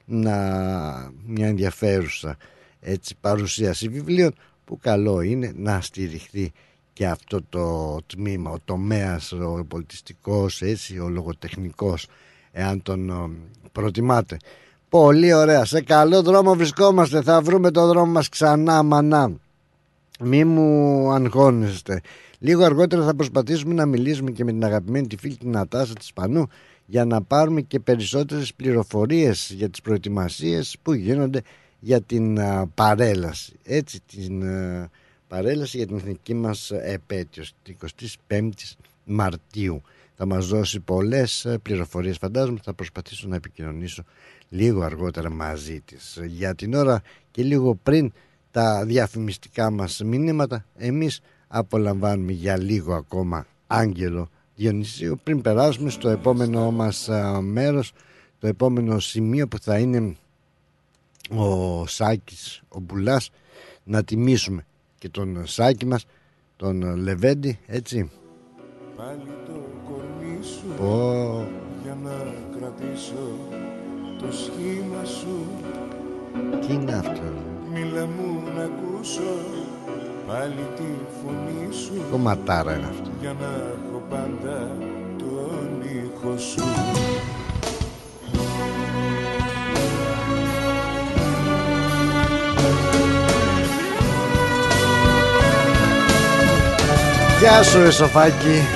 να, 0.05 0.35
μια 1.25 1.47
ενδιαφέρουσα 1.47 2.37
έτσι, 2.79 3.15
παρουσίαση 3.21 3.87
βιβλίων 3.89 4.35
που 4.65 4.77
καλό 4.77 5.21
είναι 5.21 5.53
να 5.55 5.81
στηριχθεί 5.81 6.51
και 6.93 7.07
αυτό 7.07 7.41
το 7.49 7.97
τμήμα, 8.05 8.51
ο 8.51 8.57
τομέας, 8.65 9.31
ο 9.31 9.65
πολιτιστικός, 9.67 10.61
έτσι, 10.61 10.99
ο 10.99 11.09
λογοτεχνικός, 11.09 12.07
εάν 12.51 12.81
τον 12.81 13.31
προτιμάτε. 13.71 14.37
Πολύ 14.89 15.33
ωραία, 15.33 15.65
σε 15.65 15.81
καλό 15.81 16.21
δρόμο 16.21 16.53
βρισκόμαστε, 16.53 17.21
θα 17.21 17.41
βρούμε 17.41 17.71
το 17.71 17.87
δρόμο 17.87 18.11
μας 18.11 18.29
ξανά 18.29 18.83
μανά. 18.83 19.31
Μη 20.19 20.43
μου 20.43 21.11
αγχώνεστε. 21.11 22.01
Λίγο 22.39 22.63
αργότερα 22.63 23.03
θα 23.03 23.15
προσπαθήσουμε 23.15 23.73
να 23.73 23.85
μιλήσουμε 23.85 24.31
και 24.31 24.43
με 24.43 24.51
την 24.51 24.65
αγαπημένη 24.65 25.07
τη 25.07 25.17
φίλη 25.17 25.37
την 25.37 25.49
Νατάσα 25.49 25.93
της 25.93 26.13
Πανού 26.13 26.47
για 26.85 27.05
να 27.05 27.21
πάρουμε 27.21 27.61
και 27.61 27.79
περισσότερες 27.79 28.53
πληροφορίες 28.53 29.53
για 29.55 29.69
τις 29.69 29.81
προετοιμασίες 29.81 30.75
που 30.81 30.93
γίνονται 30.93 31.41
για 31.79 32.01
την 32.01 32.39
παρέλαση. 32.73 33.53
Έτσι 33.63 34.01
την 34.15 34.43
παρέλαση 35.33 35.77
για 35.77 35.87
την 35.87 35.95
εθνική 35.95 36.33
μας 36.33 36.71
επέτειος, 36.71 37.53
την 37.63 37.75
25η 38.27 38.49
Μαρτίου. 39.05 39.81
Θα 40.15 40.25
μας 40.25 40.47
δώσει 40.47 40.79
πολλές 40.79 41.45
ε, 41.45 41.57
πληροφορίες 41.57 42.17
φαντάζομαι 42.17 42.59
θα 42.63 42.73
προσπαθήσω 42.73 43.27
να 43.27 43.35
επικοινωνήσω 43.35 44.03
λίγο 44.49 44.81
αργότερα 44.81 45.29
μαζί 45.29 45.79
της. 45.79 46.19
Για 46.25 46.55
την 46.55 46.73
ώρα 46.73 47.01
και 47.31 47.43
λίγο 47.43 47.75
πριν 47.75 48.11
τα 48.51 48.85
διαφημιστικά 48.85 49.69
μας 49.69 50.01
μηνύματα 50.05 50.65
εμείς 50.77 51.21
απολαμβάνουμε 51.47 52.31
για 52.31 52.57
λίγο 52.57 52.93
ακόμα 52.93 53.45
Άγγελο 53.67 54.29
Διονυσίου 54.55 55.19
πριν 55.23 55.41
περάσουμε 55.41 55.89
στο 55.89 56.09
επόμενο 56.09 56.71
μας 56.71 57.07
ε, 57.07 57.39
μέρος 57.41 57.93
το 58.39 58.47
επόμενο 58.47 58.99
σημείο 58.99 59.47
που 59.47 59.59
θα 59.59 59.77
είναι 59.77 60.15
ο 61.29 61.87
Σάκης 61.87 62.61
ο 62.67 62.79
Μπουλάς 62.79 63.29
να 63.83 64.03
τιμήσουμε 64.03 64.65
και 65.03 65.09
τον 65.09 65.45
Σάκη 65.45 65.85
μας 65.85 66.05
τον 66.55 66.95
Λεβέντη 66.95 67.59
έτσι. 67.65 68.11
Πάλι 68.97 69.29
το 69.45 69.51
κορμί 69.87 70.43
σου 70.43 70.65
Πω. 70.77 71.47
για 71.83 71.97
να 72.03 72.11
κρατήσω 72.57 73.25
το 74.19 74.31
σχήμα 74.31 75.03
σου. 75.03 75.45
Τι 76.67 76.73
είναι 76.73 76.93
αυτό 76.93 77.21
Μίλα 77.73 78.05
μου 78.05 78.43
να 78.55 78.63
ακούσω 78.63 79.21
πάλι 80.27 80.67
τη 80.75 80.83
φωνή 81.21 81.73
σου. 81.73 82.05
Κομματάρα 82.11 82.75
είναι 82.75 82.87
αυτό. 82.89 83.09
Για 83.19 83.33
να 83.33 83.45
έχω 83.45 84.03
πάντα 84.09 84.77
τον 85.17 85.81
ήχο 85.81 86.37
σου 86.37 86.63
Γεια 97.43 97.63
σου 97.63 97.79
Εσοφάκη 97.81 98.67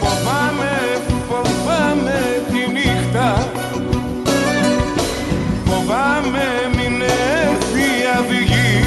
Φοβάμαι, 0.00 1.00
φοβάμαι 1.28 2.42
τη 2.52 2.72
νύχτα. 2.72 3.48
Φοβάμαι 5.64 6.44
μην 6.76 7.02
έρθει 7.02 7.88
αυγή 8.18 8.84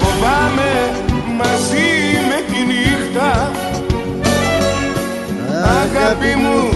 Φοβάμαι 0.00 0.90
μαζί 1.36 1.90
με 2.28 2.52
τη 2.52 2.64
νύχτα. 2.64 3.50
Αγάπη 5.64 6.36
μου. 6.36 6.71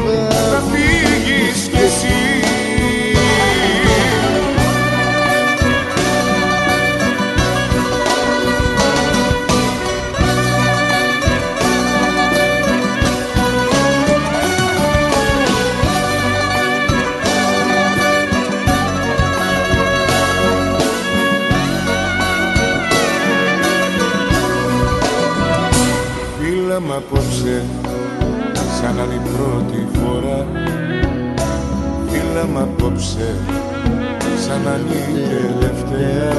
Φίλα 32.57 32.67
μ' 32.69 32.83
απόψε 32.83 33.37
σαν 34.47 34.63
να 34.63 34.75
είναι 34.77 35.19
η 35.19 35.27
τελευταία. 35.29 36.33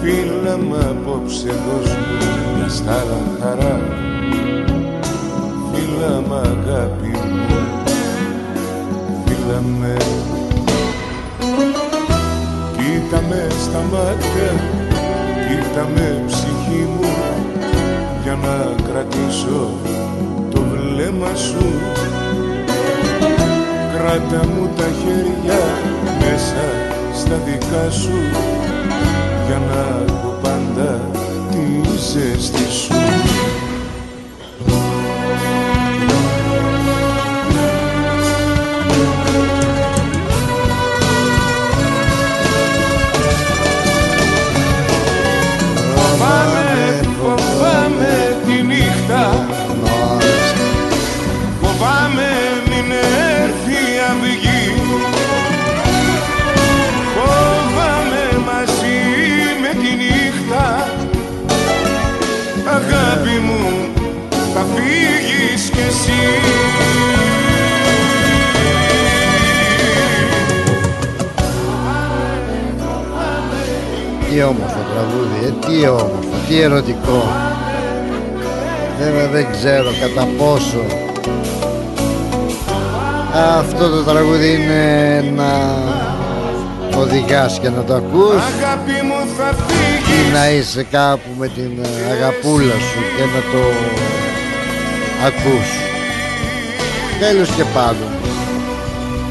Φίλα 0.00 0.56
μ' 0.56 0.74
απόψε 0.74 1.46
δώσ' 1.46 1.90
μου 1.90 2.56
μια 2.56 2.68
στάλα 2.68 3.20
χαρά. 3.40 3.80
Φίλα 5.72 6.20
μ' 6.28 6.32
αγάπη 6.32 7.06
μου 7.06 7.46
Φίλα 9.24 9.60
με. 9.80 9.96
Κοίτα 12.76 13.22
με 13.28 13.46
στα 13.60 13.78
μάτια 13.92 14.52
Κοίτα 15.48 15.88
με 15.94 16.22
ψυχή 16.26 16.88
μου 17.00 17.14
για 18.22 18.38
να 18.42 18.82
κρατήσω 18.90 19.70
το 20.50 20.60
βλέμμα 20.60 21.34
σου 21.34 21.64
Κράτα 24.12 24.46
μου 24.46 24.70
τα 24.76 24.82
χέρια 24.82 25.60
μέσα 26.20 26.64
στα 27.14 27.34
δικά 27.44 27.90
σου 27.90 28.18
για 29.46 29.58
να 29.58 30.04
έχω 30.06 30.38
πάντα 30.42 31.00
τη 31.50 31.96
ζέστη 31.98 32.72
σου 32.72 33.01
Τι 74.32 74.42
όμορφο 74.42 74.78
τραγούδι, 74.92 75.46
ε, 75.46 75.66
τι 75.66 75.88
όμορφο, 75.88 76.36
τι 76.48 76.60
ερωτικό. 76.60 77.22
Βέβαια 78.98 79.28
δεν 79.28 79.46
ξέρω 79.52 79.90
κατά 80.00 80.28
πόσο 80.38 80.82
αυτό 83.58 83.88
το 83.88 84.02
τραγούδι 84.02 84.54
είναι 84.54 85.24
να 85.36 85.50
οδηγάς 87.00 87.58
και 87.58 87.68
να 87.68 87.84
το 87.84 87.94
ακούς 87.94 88.42
Αγάπη 88.62 89.06
μου 89.06 89.14
θα 89.36 89.54
φύγεις 89.66 90.28
ή 90.28 90.32
να 90.32 90.50
είσαι 90.50 90.82
κάπου 90.90 91.28
με 91.38 91.48
την 91.48 91.72
ε, 91.82 92.12
αγαπούλα 92.12 92.74
σου 92.74 93.00
και 93.16 93.24
να 93.34 93.40
το 93.52 93.62
ακούς. 95.26 95.68
Τέλος 97.20 97.48
και 97.48 97.64
πάντων. 97.74 98.10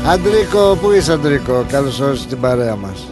Αντρίκο, 0.08 0.78
πού 0.82 0.92
είσαι 0.92 1.14
Αντρίκο, 1.14 1.66
καλώς 1.72 2.00
όρισες 2.00 2.24
στην 2.24 2.40
παρέα 2.40 2.76
μας. 2.76 3.11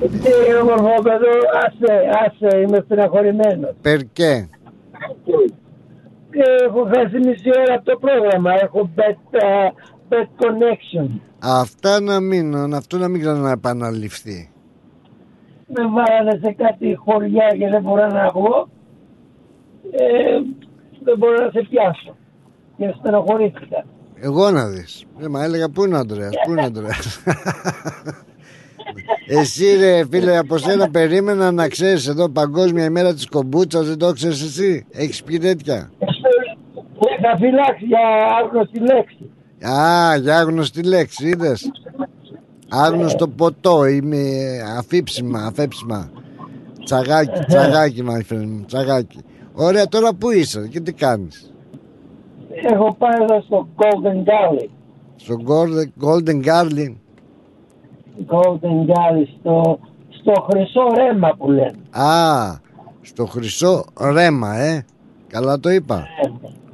Τι 0.00 0.54
όμορφο 0.62 1.02
παιδί, 1.02 1.26
άσε, 1.64 1.92
άσε, 2.24 2.60
είμαι 2.60 2.82
στεναχωρημένος. 2.84 3.74
Περκέ. 3.82 4.48
Ε, 6.30 6.64
Έχω 6.66 6.84
χάσει 6.94 7.18
μισή 7.18 7.50
ώρα 7.60 7.74
από 7.74 7.84
το 7.84 7.98
πρόγραμμα, 7.98 8.52
έχω 8.62 8.90
bet, 8.96 9.40
uh, 9.40 9.68
bet 10.08 10.26
connection. 10.44 11.20
Αυτά 11.38 12.00
να 12.00 12.20
μην, 12.20 12.74
αυτό 12.74 12.98
να 12.98 13.08
μην 13.08 13.20
ξαναεπαναληφθεί. 13.20 14.50
Με 15.66 15.82
βάλανε 15.86 16.40
σε 16.44 16.52
κάτι 16.52 16.94
χωριά 16.94 17.46
και 17.58 17.68
δεν 17.68 17.82
μπορώ 17.82 18.06
να 18.06 18.28
βγω. 18.34 18.68
Ε, 19.90 20.38
δεν 21.04 21.18
μπορώ 21.18 21.44
να 21.44 21.50
σε 21.50 21.66
πιάσω. 21.70 22.16
Και 22.76 22.94
στεναχωρήθηκα. 22.98 23.84
Εγώ 24.20 24.50
να 24.50 24.68
δεις. 24.68 25.04
Ε, 25.20 25.28
μα 25.28 25.44
έλεγα 25.44 25.68
πού 25.68 25.84
είναι 25.84 25.96
ο 25.96 25.98
Ανδρέας, 25.98 26.34
πού 26.44 26.50
είναι 26.50 26.60
ο 26.60 26.64
Ανδρέας. 26.64 27.22
Εσύ 29.26 29.76
ρε 29.76 30.06
φίλε 30.10 30.36
από 30.36 30.58
σένα 30.58 30.90
περίμενα 30.90 31.52
να 31.52 31.68
ξέρεις 31.68 32.06
εδώ 32.08 32.28
παγκόσμια 32.28 32.84
ημέρα 32.84 33.14
της 33.14 33.28
κομπούτσας 33.28 33.88
δεν 33.88 33.98
το 33.98 34.12
ξέρεις 34.12 34.42
εσύ; 34.42 34.86
Έχεις 34.90 35.22
πει 35.22 35.38
τέτοια; 35.38 35.90
Είχα 37.18 37.36
φυλάξει 37.36 37.84
για 37.84 37.98
άγνωστη 38.42 38.78
λέξη. 38.78 39.30
Α, 39.68 40.16
για 40.16 40.38
άγνωστη 40.38 40.82
λέξη 40.82 41.28
είδες. 41.28 41.70
Άγνωστο 42.68 43.28
ποτό 43.28 43.84
είμαι 43.84 44.18
αφήψιμα, 44.78 45.40
αφέψιμα. 45.46 46.10
Τσαγάκι, 46.84 47.44
τσαγάκι 47.46 48.04
my 48.08 48.32
friend 48.32 48.46
μου, 48.46 48.64
τσαγάκι. 48.66 49.18
Ωραία 49.52 49.88
τώρα 49.88 50.14
πού 50.14 50.30
είσαι 50.30 50.68
και 50.70 50.80
τι 50.80 50.92
κάνεις; 50.92 51.52
Έχω 52.72 52.94
πάει 52.98 53.22
εδώ 53.22 53.40
στο 53.40 53.68
Golden 53.76 54.18
Galley. 54.28 54.68
Στο 55.16 55.36
Golden, 55.46 56.06
Golden 56.06 56.44
Garden. 56.44 56.94
Golden 58.26 58.86
Galley, 58.90 59.26
στο, 59.40 59.78
στο 60.08 60.32
χρυσό 60.50 60.82
ρέμα 60.96 61.34
που 61.38 61.50
λένε. 61.50 61.74
Α, 61.90 62.58
στο 63.00 63.26
χρυσό 63.26 63.84
ρέμα, 64.00 64.56
ε. 64.56 64.84
Καλά 65.26 65.60
το 65.60 65.70
είπα. 65.70 66.06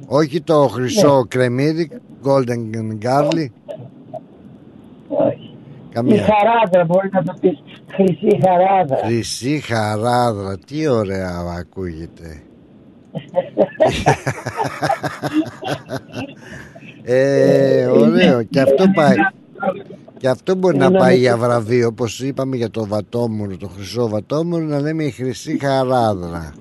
Όχι 0.07 0.41
το 0.41 0.67
χρυσό 0.67 1.25
κρεμμύδι, 1.27 1.89
golden 2.23 2.97
garlic. 3.05 3.47
Όχι. 5.07 5.55
Η 5.89 5.99
Καμία. 5.99 6.23
χαράδρα 6.23 6.85
μπορεί 6.85 7.09
να 7.11 7.23
το 7.23 7.33
πεις. 7.39 7.63
Χρυσή 7.91 8.39
χαράδρα. 8.45 8.97
Χρυσή 9.05 9.59
χαράδρα, 9.59 10.57
τι 10.67 10.87
ωραία 10.87 11.43
ακούγεται. 11.59 12.41
ε, 17.03 17.85
ωραίο. 17.85 18.43
Και 18.43 18.61
αυτό 18.61 18.85
πάει. 18.95 19.15
Και 20.17 20.27
αυτό 20.27 20.55
μπορεί 20.55 20.77
να 20.77 20.91
πάει 20.91 21.17
για 21.17 21.37
βραβείο, 21.37 21.87
όπως 21.87 22.19
είπαμε 22.19 22.55
για 22.55 22.69
το 22.69 22.87
βατόμουρο, 22.87 23.57
το 23.57 23.67
χρυσό 23.67 24.07
βατόμουρο, 24.07 24.63
να 24.63 24.79
λέμε 24.79 25.03
η 25.03 25.11
χρυσή 25.11 25.59
χαράδρα. 25.59 26.53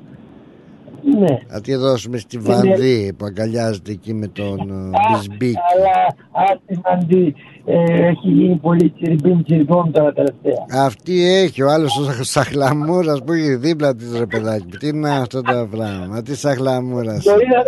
Ναι. 1.19 1.39
Να 1.49 1.61
τη 1.61 1.75
δώσουμε 1.75 2.19
στη 2.19 2.39
Βανδύ 2.39 3.13
που 3.17 3.25
αγκαλιάζεται 3.25 3.91
εκεί 3.93 4.15
με 4.15 4.27
τον 4.27 4.59
ε, 4.59 5.13
Μπισμπίκ. 5.13 5.57
Αλλά 5.75 6.17
άτιμαντι 6.53 7.35
ε, 7.69 8.07
έχει 8.07 8.29
γίνει 8.29 8.57
πολύ 8.57 8.91
τσιριμπίμ 8.91 9.43
τσιριμπόμ 9.43 9.91
τώρα 9.91 10.13
τελευταία. 10.13 10.67
Αυτή 10.85 11.35
έχει, 11.35 11.63
ο 11.63 11.71
άλλος 11.71 11.99
ο 12.21 12.23
σαχλαμούρας 12.25 13.23
που 13.25 13.33
έχει 13.33 13.55
δίπλα 13.55 13.95
της 13.95 14.19
ρε 14.19 14.27
παιδάκι. 14.27 14.77
Τι 14.79 14.89
είναι 14.89 15.11
αυτό 15.11 15.43
το 15.43 15.69
πράγμα, 15.71 16.23
τι 16.23 16.37
σαχλαμούρας. 16.37 17.25
Μπορεί 17.25 17.47
να, 17.47 17.63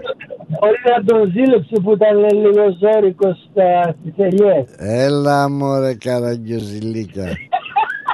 μπορεί 0.60 0.76
να 0.96 1.04
τον 1.04 1.30
ζήλεψε 1.32 1.80
που 1.82 1.92
ήταν 1.92 2.18
λίγο 2.40 2.62
ζώρικος 2.80 3.48
στα, 3.50 3.94
στις 4.00 4.12
ελιές. 4.16 4.64
Έλα 4.76 5.50
μωρέ 5.50 5.94
καραγκιοζηλίκα. 5.94 7.24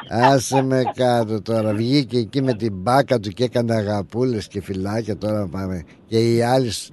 Άσε 0.08 0.62
με 0.62 0.82
κάτω 0.94 1.42
τώρα. 1.42 1.74
Βγήκε 1.74 2.18
εκεί 2.18 2.42
με 2.42 2.52
την 2.54 2.72
μπάκα 2.74 3.20
του 3.20 3.28
και 3.28 3.44
έκανε 3.44 3.74
αγαπούλες 3.74 4.48
και 4.48 4.60
φυλάκια. 4.62 5.16
Τώρα 5.16 5.48
πάμε. 5.50 5.82
Και 6.06 6.18
οι 6.18 6.42
άλλοι 6.42 6.70
σ- 6.70 6.92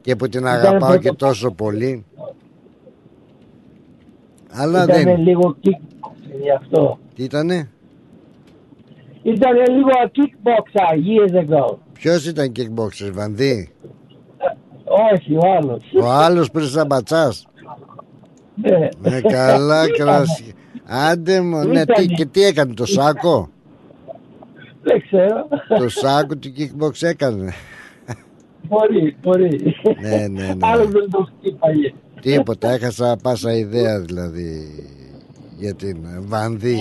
και 0.00 0.16
που 0.16 0.28
την 0.28 0.46
αγαπάω 0.46 0.96
και 0.98 1.12
τόσο 1.12 1.50
πολύ. 1.50 2.04
Αλλά 4.60 4.82
Ήταν 4.84 5.02
δεν. 5.04 5.18
λίγο 5.18 5.56
kickboxer 5.64 6.40
γι' 6.42 6.50
αυτό. 6.50 6.98
Τι 7.14 7.22
ήτανε, 7.22 7.68
Ήταν 9.22 9.54
λίγο 9.54 9.90
kickboxer 10.14 10.94
years 10.94 11.34
ago. 11.40 11.76
ποιος 11.92 12.26
ήταν 12.26 12.52
kickboxer, 12.56 13.10
Βανδύ; 13.12 13.72
Όχι, 15.12 15.34
ο 15.36 15.40
άλλος. 15.58 15.82
Ο 16.02 16.06
άλλος 16.06 16.50
πριν 16.50 16.66
σαν 16.66 16.86
πατσάς. 16.86 17.46
Ναι. 18.54 18.88
Ναι, 18.98 19.20
καλά 19.20 19.90
κρασί. 19.90 20.52
Άντε 20.86 21.40
μου, 21.40 21.64
ναι, 21.64 21.84
τι, 21.84 22.06
και 22.06 22.26
τι 22.26 22.42
έκανε 22.42 22.74
το 22.74 22.86
σάκο; 22.86 23.48
Δεν 24.82 25.02
ξέρω. 25.02 25.48
Το 25.78 25.88
σάκο 25.88 26.36
του 26.36 26.52
kickbox 26.58 26.92
έκανε; 27.00 27.52
Μπορεί, 28.62 29.16
μπορεί. 29.22 29.76
Ναι, 30.00 30.26
ναι, 30.28 30.46
ναι. 30.46 30.54
Άλλος 30.60 30.88
δεν 30.90 31.10
το 31.10 31.28
χτύπαγε. 31.38 31.92
Τίποτα, 32.20 32.70
έχασα 32.70 33.16
πάσα 33.22 33.52
ιδέα 33.52 34.00
δηλαδή 34.00 34.68
για 35.58 35.74
την 35.74 35.96
Βανδί. 36.20 36.78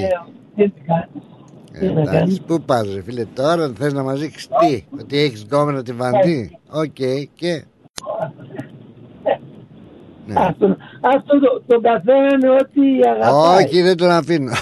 Ε, 0.56 0.56
τι 0.56 0.64
να 0.64 0.70
κάνεις. 0.86 1.24
Ε, 1.72 1.80
τι 1.80 1.86
να 1.86 1.92
εντάξει, 2.02 2.18
κάνεις. 2.18 2.42
πού 2.42 2.62
πας 2.62 2.94
ρε 2.94 3.02
φίλε 3.02 3.26
τώρα, 3.26 3.72
θες 3.78 3.94
να 3.94 4.04
μας 4.04 4.20
δείξεις 4.20 4.48
τι, 4.48 4.84
ότι 5.00 5.18
έχεις 5.18 5.44
γκόμενα 5.44 5.84
τη 5.84 5.94
Βανδί. 5.94 6.58
Οκ, 6.70 6.94
και... 7.34 7.64
Ναι. 10.26 10.34
Αυτό, 10.38 10.78
αυτό 11.02 11.40
το, 11.40 11.62
το 11.68 11.80
καθένα 11.82 12.28
είναι 12.34 12.50
ό,τι 12.50 12.82
αγαπάει. 13.10 13.64
Όχι, 13.64 13.82
δεν 13.82 13.98
τον 13.98 14.10
αφήνω. 14.10 14.52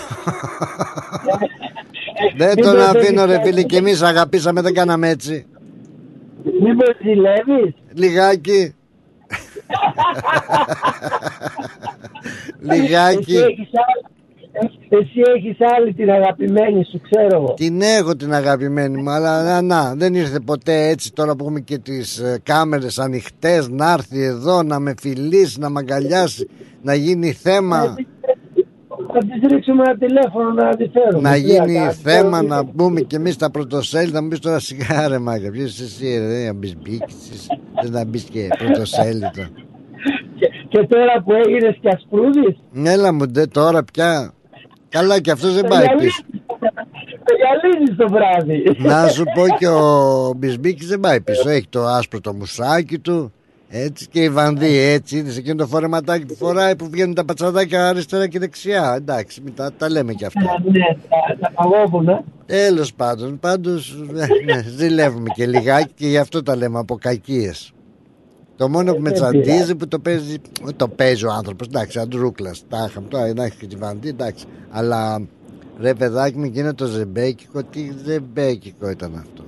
δεν 2.38 2.51
Μην 2.55 2.63
τον 2.63 2.76
το 2.76 2.82
αφήνω 2.82 3.26
ρε 3.26 3.32
θέλεις 3.32 3.43
φίλε 3.43 3.59
έτσι. 3.59 3.65
και 3.65 3.78
εμείς 3.78 4.01
αγαπήσαμε, 4.01 4.61
δεν 4.61 4.73
κάναμε 4.73 5.09
έτσι. 5.09 5.45
Μήπως 6.61 6.95
ζηλεύεις; 7.01 7.73
Λιγάκι. 7.93 8.76
Λιγάκι. 12.72 13.36
Εσύ 13.36 13.45
έχεις, 13.49 13.70
άλλη, 13.86 14.03
εσύ 14.89 15.22
έχεις 15.36 15.57
άλλη 15.76 15.93
την 15.93 16.11
αγαπημένη 16.11 16.86
σου, 16.91 17.01
ξέρω 17.09 17.36
εγώ. 17.36 17.53
Την 17.53 17.82
έχω 17.82 18.16
την 18.16 18.34
αγαπημένη 18.34 19.01
μου, 19.01 19.09
αλλά 19.09 19.43
να, 19.43 19.61
να, 19.61 19.95
δεν 19.95 20.13
ήρθε 20.13 20.39
ποτέ 20.39 20.88
έτσι 20.88 21.13
τώρα 21.13 21.36
που 21.36 21.43
έχουμε 21.43 21.59
και 21.59 21.78
τις 21.78 22.20
ε, 22.20 22.39
κάμερες 22.43 22.99
ανοιχτές 22.99 23.70
να 23.70 23.91
έρθει 23.91 24.24
εδώ 24.24 24.63
να 24.63 24.80
με 24.80 24.93
φιλήσει, 24.99 25.59
να 25.59 25.70
με 25.70 25.80
αγκαλιάσει, 25.80 26.49
να 26.82 26.93
γίνει 26.93 27.32
θέμα, 27.32 27.95
Θα 29.18 29.20
της 29.39 29.49
ρίξουμε 29.51 29.84
ένα 29.86 29.97
τηλέφωνο 29.97 30.51
να 30.51 30.76
τη 30.76 30.88
φέρουμε. 30.88 31.30
να 31.30 31.34
Τι 31.34 31.39
γίνει 31.39 31.78
να 31.80 31.89
θέμα 31.91 32.38
κάνω, 32.38 32.47
να 32.47 32.63
μπούμε 32.63 33.01
και 33.01 33.16
εμείς 33.16 33.34
στα 33.34 33.51
πρωτοσέλιδα, 33.51 34.13
να 34.13 34.22
μου 34.22 34.28
πεις 34.28 34.39
τώρα 34.39 34.59
σιγά 34.59 35.07
ρε 35.07 35.18
μάγκα, 35.20 35.49
ποιος 35.51 35.72
είσαι 35.72 35.84
εσύ 35.84 36.18
ρε, 36.18 36.28
δεν 36.28 36.45
να 36.45 36.53
μπεις 36.53 36.76
μπήξεις, 36.82 37.47
δεν 37.82 37.91
να 37.91 38.05
μπεις 38.05 38.24
και 38.24 38.47
πρωτοσέλιδο. 38.57 39.45
Και, 40.39 40.47
και 40.68 40.88
τώρα 40.88 41.22
που 41.26 41.34
έγινες 41.34 41.78
και 41.82 41.89
ασπρούδης, 41.89 42.55
Έλα 42.84 43.13
μου 43.13 43.26
ντε 43.26 43.45
τώρα 43.45 43.84
πια, 43.93 44.34
καλά 44.89 45.20
και 45.22 45.32
αυτός 45.32 45.53
δεν 45.53 45.63
το 45.63 45.70
πάει 45.70 45.84
γυαλίζεις- 45.86 46.24
πίσω. 46.32 46.43
το 47.26 47.34
γυαλίζεις 47.39 47.95
το 47.97 48.07
βράδυ. 48.09 48.63
Να 48.78 49.07
σου 49.07 49.24
πω 49.36 49.55
και 49.57 49.68
ο 49.68 50.34
Μπισμπίκης 50.38 50.88
δεν 50.88 50.99
πάει 50.99 51.22
πίσω. 51.22 51.49
Έχει 51.49 51.68
το 51.70 51.86
άσπρο 51.86 52.22
το 52.22 52.34
μουσάκι 52.34 52.99
του. 52.99 53.34
Έτσι 53.70 54.07
και 54.07 54.24
η 54.24 54.30
Βανδί 54.30 54.78
έτσι. 54.78 55.18
Είδε 55.18 55.32
εκείνο 55.38 55.55
το 55.55 55.68
φορεματάκι 55.68 56.26
που 56.26 56.36
φοράει 56.36 56.76
που 56.76 56.89
βγαίνουν 56.89 57.13
τα 57.16 57.26
πατσαδάκια 57.26 57.88
αριστερά 57.88 58.28
και 58.28 58.39
δεξιά. 58.39 58.93
Εντάξει, 58.97 59.41
μην 59.41 59.55
τα, 59.55 59.72
τα 59.78 59.89
λέμε 59.89 60.13
και 60.13 60.26
αυτά. 60.26 60.41
ναι, 60.72 60.80
τα, 61.09 61.38
τα 61.39 61.51
παγόβουνα. 61.51 62.24
Τέλος 62.45 62.93
πάντων, 62.93 63.39
πάντως 63.39 63.97
ναι, 64.11 64.26
ναι, 64.53 64.63
ζηλεύουμε 64.78 65.30
και 65.36 65.45
λιγάκι 65.47 65.91
και 65.95 66.07
γι' 66.07 66.18
αυτό 66.18 66.43
τα 66.43 66.55
λέμε 66.55 66.80
από 66.80 66.95
κακίες. 66.95 67.72
Το 68.57 68.70
μόνο 68.70 68.93
που 68.93 69.01
με 69.01 69.09
Δεν 69.09 69.13
τσαντίζει 69.20 69.51
πειράζει. 69.51 69.76
που 69.76 69.88
το 69.88 69.99
παίζει, 69.99 70.36
το 70.76 70.88
παίζει 70.88 71.26
ο 71.26 71.32
άνθρωπος. 71.32 71.68
Εντάξει, 71.68 71.99
αντρούκλα. 71.99 72.51
Τα 72.70 72.86
είχαμε 72.89 73.07
τώρα, 73.07 73.34
να 73.34 73.43
έχει 73.43 73.57
και 73.57 73.68
τη 73.68 73.76
Βανδί, 73.76 74.09
εντάξει. 74.09 74.45
Αλλά 74.70 75.22
ρε 75.80 75.93
παιδάκι 75.93 76.38
μου, 76.38 76.45
γίνεται 76.45 76.74
το 76.74 76.86
ζεμπέκικο. 76.86 77.63
Τι 77.63 77.91
ζεμπέκικο 78.05 78.89
ήταν 78.89 79.16
αυτό. 79.16 79.43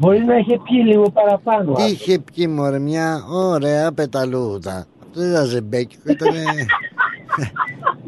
Μπορεί 0.00 0.24
να 0.24 0.36
είχε 0.36 0.58
πιει 0.64 0.82
λίγο 0.86 1.10
παραπάνω. 1.10 1.72
Τι 1.72 1.82
είχε 1.82 2.18
πιει 2.18 2.46
μωρέ 2.50 2.78
μια 2.78 3.24
ωραία 3.32 3.92
πεταλούδα 3.92 4.86
Αυτό 5.02 5.20
δεν 5.20 5.30
ήταν 5.30 5.44
ζεμπέκικο 5.44 6.02
ήταν 6.12 6.34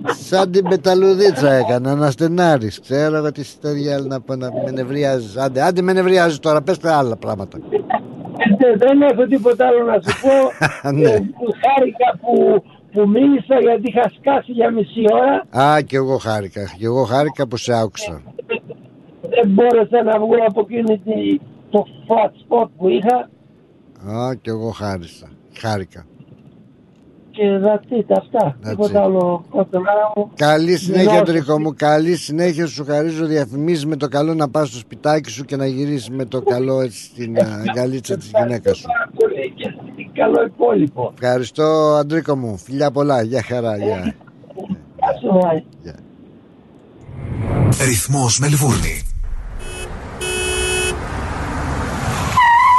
Σαν 0.05 0.51
την 0.51 0.69
πεταλουδίτσα 0.69 1.53
έκανα 1.53 1.95
να 1.95 2.11
στενάρεις 2.11 2.81
Ξέρω 2.81 3.17
εγώ 3.17 3.33
τι 3.33 3.45
στο 3.45 3.73
διάλογο 3.73 4.09
να 4.09 4.21
πω 4.21 4.35
να 4.35 4.49
με 4.65 4.71
νευριάζεις 4.71 5.37
Άντε, 5.37 5.63
άντε 5.63 5.83
με 5.83 5.93
νευριάζεις 5.93 6.39
τώρα 6.39 6.63
πες 6.63 6.79
τα 6.79 6.97
άλλα 6.99 7.17
πράγματα 7.17 7.59
Ε, 8.59 8.77
δεν 8.77 9.03
έχω 9.03 9.27
τίποτα 9.27 9.67
άλλο 9.67 9.85
να 9.85 9.93
σου 9.93 10.21
πω. 10.21 10.35
Ναι. 10.93 11.11
Ε, 11.11 11.19
που 11.19 11.47
χάρηκα 11.63 12.19
που, 12.21 12.65
που 12.93 13.09
μίλησα 13.09 13.61
γιατί 13.61 13.83
είχα 13.89 14.11
σκάσει 14.19 14.53
για 14.53 14.71
μισή 14.71 15.05
ώρα. 15.13 15.65
Α 15.65 15.81
και 15.81 15.97
εγώ 15.97 16.17
χάρηκα 16.17 16.63
Και 16.79 16.85
εγώ 16.85 17.05
χάρηκα 17.05 17.47
που 17.49 17.57
σε 17.57 17.73
άκουσα 17.73 18.23
Δεν 19.21 19.49
μπόρεσα 19.49 20.03
να 20.03 20.19
βγω 20.19 20.35
από 20.47 20.67
εκείνη 20.69 20.99
τη, 20.99 21.41
το 21.73 21.85
flat 22.07 22.31
spot 22.31 22.69
που 22.79 22.89
είχα. 22.89 23.31
Α 24.19 24.35
και 24.35 24.51
εγώ 24.51 24.71
χάρισα 24.71 25.29
Χάρηκα 25.59 26.07
Και 27.31 27.43
that's 27.65 27.99
it, 27.99 28.17
αυτά. 28.19 28.57
That's 28.63 28.69
Τίποτα 28.69 29.01
it. 29.01 29.03
άλλο. 29.03 29.45
Κοστομάρα 29.51 30.13
μου. 30.17 30.31
Καλή 30.37 30.77
συνέχεια 30.77 31.13
Γεια 31.13 31.23
Τρίκο 31.23 31.61
μου 31.61 31.75
Καλή 31.77 32.17
συνέχεια 32.17 32.67
σου 32.67 32.85
χαρίζω 32.85 33.27
διαφημίσεις 33.27 33.87
με 33.87 33.97
το 33.97 34.09
καλό 34.09 34.35
να 34.35 34.49
πας 34.51 34.69
στο 34.69 34.79
σπιτάκι 34.79 35.31
σου 35.31 35.45
Και 35.45 35.57
να 35.57 35.67
γυρίσεις 35.67 36.11
με 36.11 36.25
το 36.25 36.43
καλό 36.43 36.81
έτσι 36.81 37.05
στην 37.05 37.39
α, 37.39 37.63
αγκαλίτσα 37.69 38.17
της 38.17 38.31
γυναίκας 38.37 38.77
σου 38.79 38.87
Πάρα 38.87 39.11
πολύ 39.15 39.53
και 39.57 39.75
καλό 40.13 40.45
υπόλοιπο. 40.47 41.13
Ευχαριστώ 41.21 41.95
Αντρίκο 41.99 42.37
μου. 42.37 42.57
Φιλιά 42.59 42.91
πολλά. 42.91 43.23
Γεια 43.23 43.43
χαρά. 43.43 43.77
Γεια. 43.77 43.87
Γεια 43.87 45.19
σου, 45.21 45.39
Μάη. 45.43 45.63
Ρυθμός 47.89 48.39
Μελβούρνη. 48.39 49.12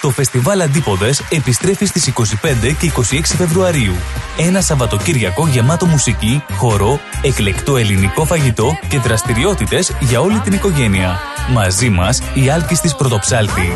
Το 0.00 0.10
φεστιβάλ 0.10 0.60
Αντίποδες 0.60 1.22
επιστρέφει 1.30 1.84
στις 1.86 2.06
25 2.06 2.74
και 2.78 2.92
26 2.96 3.20
Φεβρουαρίου. 3.36 3.94
Ένα 4.36 4.60
Σαββατοκύριακο 4.60 5.46
γεμάτο 5.46 5.86
μουσική, 5.86 6.44
χορό, 6.56 7.00
εκλεκτό 7.22 7.76
ελληνικό 7.76 8.24
φαγητό 8.24 8.78
και 8.88 8.98
δραστηριότητες 8.98 9.92
για 10.00 10.20
όλη 10.20 10.38
την 10.38 10.52
οικογένεια. 10.52 11.18
Μαζί 11.52 11.88
μας 11.88 12.22
η 12.34 12.50
Άλκης 12.50 12.80
της 12.80 12.94
Πρωτοψάλτη. 12.94 13.72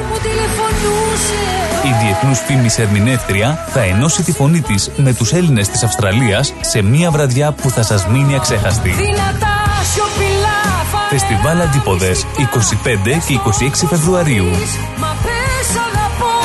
Η 1.84 2.04
διεθνούς 2.04 2.38
φήμης 2.38 2.78
ερμηνεύτρια 2.78 3.68
θα 3.72 3.80
ενώσει 3.80 4.22
τη 4.22 4.32
φωνή 4.32 4.60
της 4.60 4.90
με 4.96 5.14
τους 5.14 5.32
Έλληνες 5.32 5.68
της 5.68 5.82
Αυστραλίας 5.82 6.52
σε 6.60 6.82
μία 6.82 7.10
βραδιά 7.10 7.52
που 7.52 7.70
θα 7.70 7.82
σας 7.82 8.06
μείνει 8.06 8.34
αξέχαστη. 8.34 8.94
Φεστιβάλ 11.08 11.60
Αντίποδες 11.60 12.26
25 12.36 13.18
και 13.26 13.34
26 13.34 13.86
Φεβρουαρίου. 13.88 14.46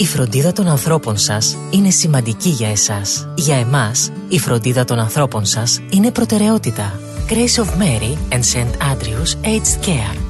Η 0.00 0.06
φροντίδα 0.06 0.52
των 0.52 0.68
ανθρώπων 0.68 1.18
σας 1.18 1.56
είναι 1.70 1.90
σημαντική 1.90 2.48
για 2.48 2.70
εσάς. 2.70 3.28
Για 3.34 3.56
εμάς, 3.56 4.10
η 4.28 4.38
φροντίδα 4.38 4.84
των 4.84 4.98
ανθρώπων 4.98 5.44
σας 5.44 5.80
είναι 5.90 6.10
προτεραιότητα. 6.10 7.00
Grace 7.28 7.62
of 7.62 7.66
Mary 7.66 8.34
and 8.34 8.42
St. 8.42 8.70
Andrews 8.92 9.46
Aged 9.46 9.86
Care. 9.86 10.29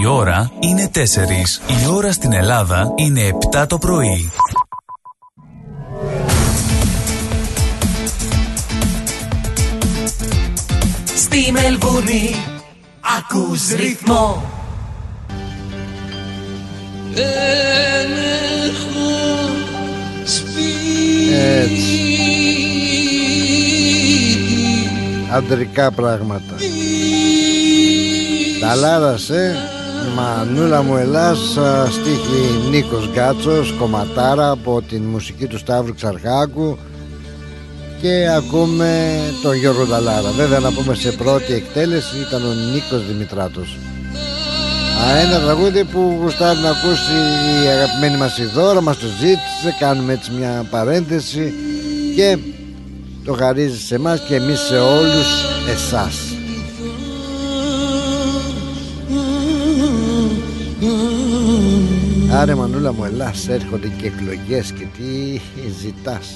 Η 0.00 0.06
ώρα 0.06 0.50
είναι 0.60 0.90
4. 0.94 0.98
Η 1.66 1.86
ώρα 1.94 2.12
στην 2.12 2.32
Ελλάδα 2.32 2.92
είναι 2.96 3.30
7 3.52 3.64
το 3.68 3.78
πρωί. 3.78 4.32
Στη 11.32 11.52
Μελβούνι 11.52 12.34
ακούς 13.18 13.68
ρυθμό 13.74 14.42
Δεν 17.12 18.10
έχω 18.68 19.10
σπίτι 20.24 21.34
Έτσι. 21.34 22.18
Αντρικά 25.32 25.90
πράγματα. 25.90 26.54
Ταλάρας, 28.60 29.30
ε. 29.30 29.56
Μανούλα 30.14 30.82
μου 30.82 30.96
Ελλάς 30.96 31.58
στίχη 31.90 32.68
Νίκος 32.70 33.08
Γκάτσος 33.12 33.74
κομματάρα 33.78 34.50
από 34.50 34.82
την 34.88 35.02
μουσική 35.02 35.46
του 35.46 35.58
Σταύρου 35.58 35.94
Ξαρχάκου 35.94 36.78
και 38.00 38.28
ακούμε 38.36 39.20
τον 39.42 39.54
Γιώργο 39.54 39.84
Ταλάρα 39.84 40.30
βέβαια 40.30 40.58
να 40.58 40.72
πούμε 40.72 40.94
σε 40.94 41.12
πρώτη 41.12 41.52
εκτέλεση 41.52 42.16
ήταν 42.28 42.42
ο 42.44 42.52
Νίκος 42.72 43.06
Δημητράτος. 43.06 43.76
Α, 45.06 45.16
ένα 45.16 45.40
τραγούδι 45.40 45.84
που 45.84 46.18
γουστάρει 46.22 46.58
να 46.58 46.70
ακούσει 46.70 47.12
η 47.64 47.68
αγαπημένη 47.68 48.16
μας 48.16 48.38
η 48.38 48.44
Δώρα 48.44 48.80
μας 48.80 48.98
το 48.98 49.06
ζήτησε 49.06 49.76
κάνουμε 49.78 50.12
έτσι 50.12 50.30
μια 50.30 50.66
παρένθεση 50.70 51.52
και 52.16 52.38
το 53.24 53.32
χαρίζει 53.32 53.80
σε 53.80 53.94
εμάς 53.94 54.20
και 54.28 54.34
εμείς 54.34 54.60
σε 54.60 54.78
όλους 54.78 55.26
εσάς. 55.70 56.16
Άρε 62.32 62.54
Μανούλα 62.54 62.92
μου 62.92 63.04
Ελλάς 63.04 63.48
έρχονται 63.48 63.90
και 64.00 64.06
εκλογές 64.06 64.72
και 64.72 64.86
τι 64.98 65.40
ζητάς 65.80 66.26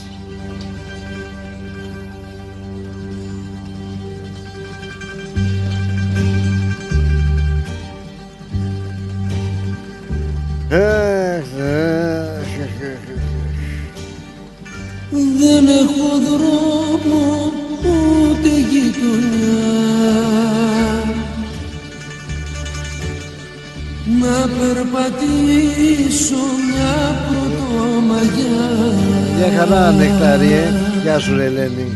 Δεν 15.39 15.67
έχω 15.67 16.09
δρόμο 16.27 17.53
ούτε 17.73 18.49
γειτονιά. 18.49 19.73
Να 24.21 24.49
περπατήσω 24.59 26.43
μια 26.67 26.95
πρωτομαγιά. 27.29 28.69
Γεια 29.37 29.59
χαρά 29.59 29.93
Νεκτάριε. 29.93 30.65
Γεια 31.03 31.19
σου 31.19 31.37
ρε 31.37 31.45
Ελένη 31.45 31.93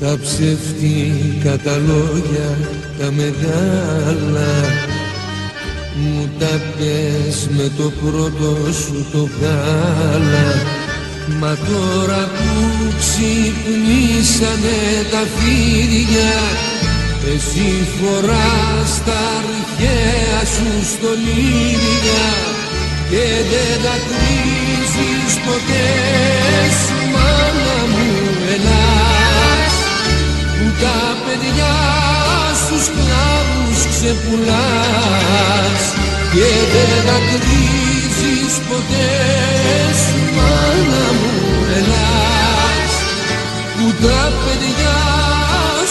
Τα 0.00 0.18
ψεύτικα 0.22 1.56
τα 1.58 1.76
λόγια 1.76 2.56
τα 3.02 3.10
μεγάλα. 3.10 4.52
Μου 5.94 6.30
τα 6.38 6.60
πες 6.76 7.48
με 7.56 7.70
το 7.76 7.92
πρώτο 8.00 8.72
σου 8.72 9.06
το 9.12 9.28
γάλα. 9.40 10.48
Μα 11.40 11.56
τώρα 11.68 12.22
που 12.36 12.52
ξυπνήσανε 12.98 14.80
τα 15.10 15.22
φίδια 15.34 16.34
Εσύ 17.34 17.70
φοράς 17.96 18.92
τα 19.06 19.20
αρχαία 19.40 20.40
σου 20.54 20.70
στολίδια 20.92 22.28
Και 23.10 23.26
δεν 23.50 23.74
τα 23.84 23.96
κρίζεις 24.08 25.34
ποτέ. 25.46 25.88
Σου 26.82 26.98
μάνα 27.12 27.80
μου 27.92 28.08
Ελλάς 28.54 29.74
Που 30.58 30.66
τα 30.80 30.98
παιδιά 31.24 32.11
σου 32.72 32.84
σκλάβους 32.84 33.80
ξεπουλάς 33.90 35.82
Και 36.32 36.48
δεν 36.72 36.92
τα 37.06 37.18
κρίζεις 37.28 38.54
ποτέ 38.68 39.12
σου 40.02 40.20
μάνα 40.36 41.06
μου 41.18 41.34
Ελλάς 41.76 42.92
Που 43.76 43.86
τα 44.06 44.22
παιδιά 44.42 45.00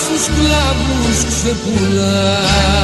σου 0.03 0.15
σκλάβους 0.25 1.19
ξεπουλάς 1.29 2.82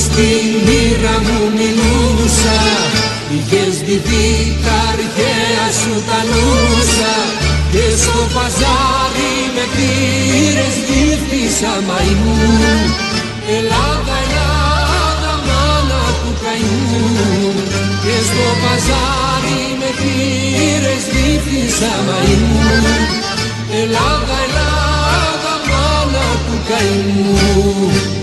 στη 0.00 0.30
μοίρα 0.66 1.16
μου 1.26 1.38
μιλούσα. 1.58 2.60
Είχες 3.34 3.74
ντυθεί 3.84 4.28
τα 4.64 4.76
αρχαία 4.92 5.66
σου 5.80 5.94
τα 6.08 6.20
νούσα. 6.30 7.14
Και 7.72 7.84
στο 8.02 8.22
παζάρι 8.34 9.34
με 9.54 9.64
πήρες 9.74 10.74
γύφτη 10.86 11.22
ψήφισα 11.32 11.74
μαϊμού 11.88 12.36
Ελλάδα, 13.58 14.14
Ελλάδα, 14.24 15.32
μάνα 15.46 16.02
του 16.20 16.32
καημού 16.42 17.52
και 18.02 18.16
στο 18.28 18.46
παζάρι 18.62 19.62
με 19.80 19.90
πήρες 20.00 21.02
ψήφισα 21.10 21.92
μαϊμού 22.06 22.70
Ελλάδα, 23.80 24.36
Ελλάδα, 24.46 25.54
μάνα 25.70 26.26
του 26.46 26.56
καημού 26.68 28.21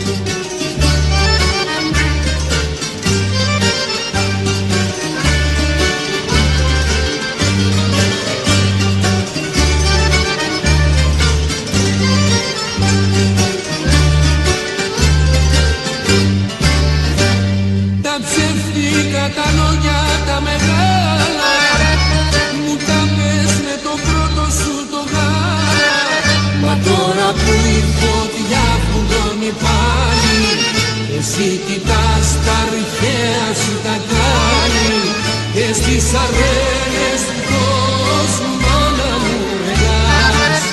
Και 35.69 35.75
στις 35.75 36.05
αρένες 36.25 37.21
του 37.27 37.41
κόσμου 37.49 38.53
μάνα 38.63 39.11
μου 39.23 39.37
ελάς 39.71 40.63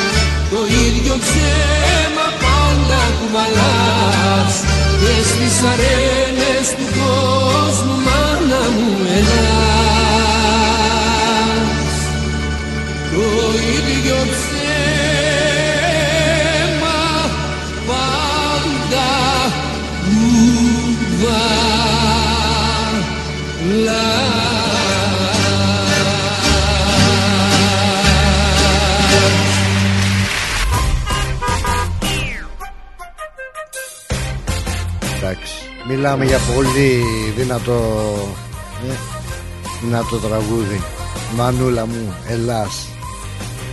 Το 0.51 0.61
ίδιο 0.85 1.15
ψέμα 1.25 2.27
πάντα 2.43 3.01
κουβαλάς 3.19 4.55
Και 5.01 5.15
στις 5.31 5.57
αρένες 5.73 6.67
του 6.77 6.87
κόσμου 6.99 7.97
μάνα 8.07 8.63
μου 8.77 8.91
ελάς 9.19 9.97
Το 13.13 13.25
ίδιο 13.77 14.19
ψέμα 14.31 14.46
Μιλάμε 36.07 36.25
για 36.25 36.39
πολύ 36.55 37.03
δυνατό 37.37 37.81
ε, 38.89 38.93
δυνατό 39.83 40.17
τραγούδι. 40.17 40.81
Μανούλα 41.37 41.87
μου, 41.87 42.15
Ελλάς. 42.29 42.89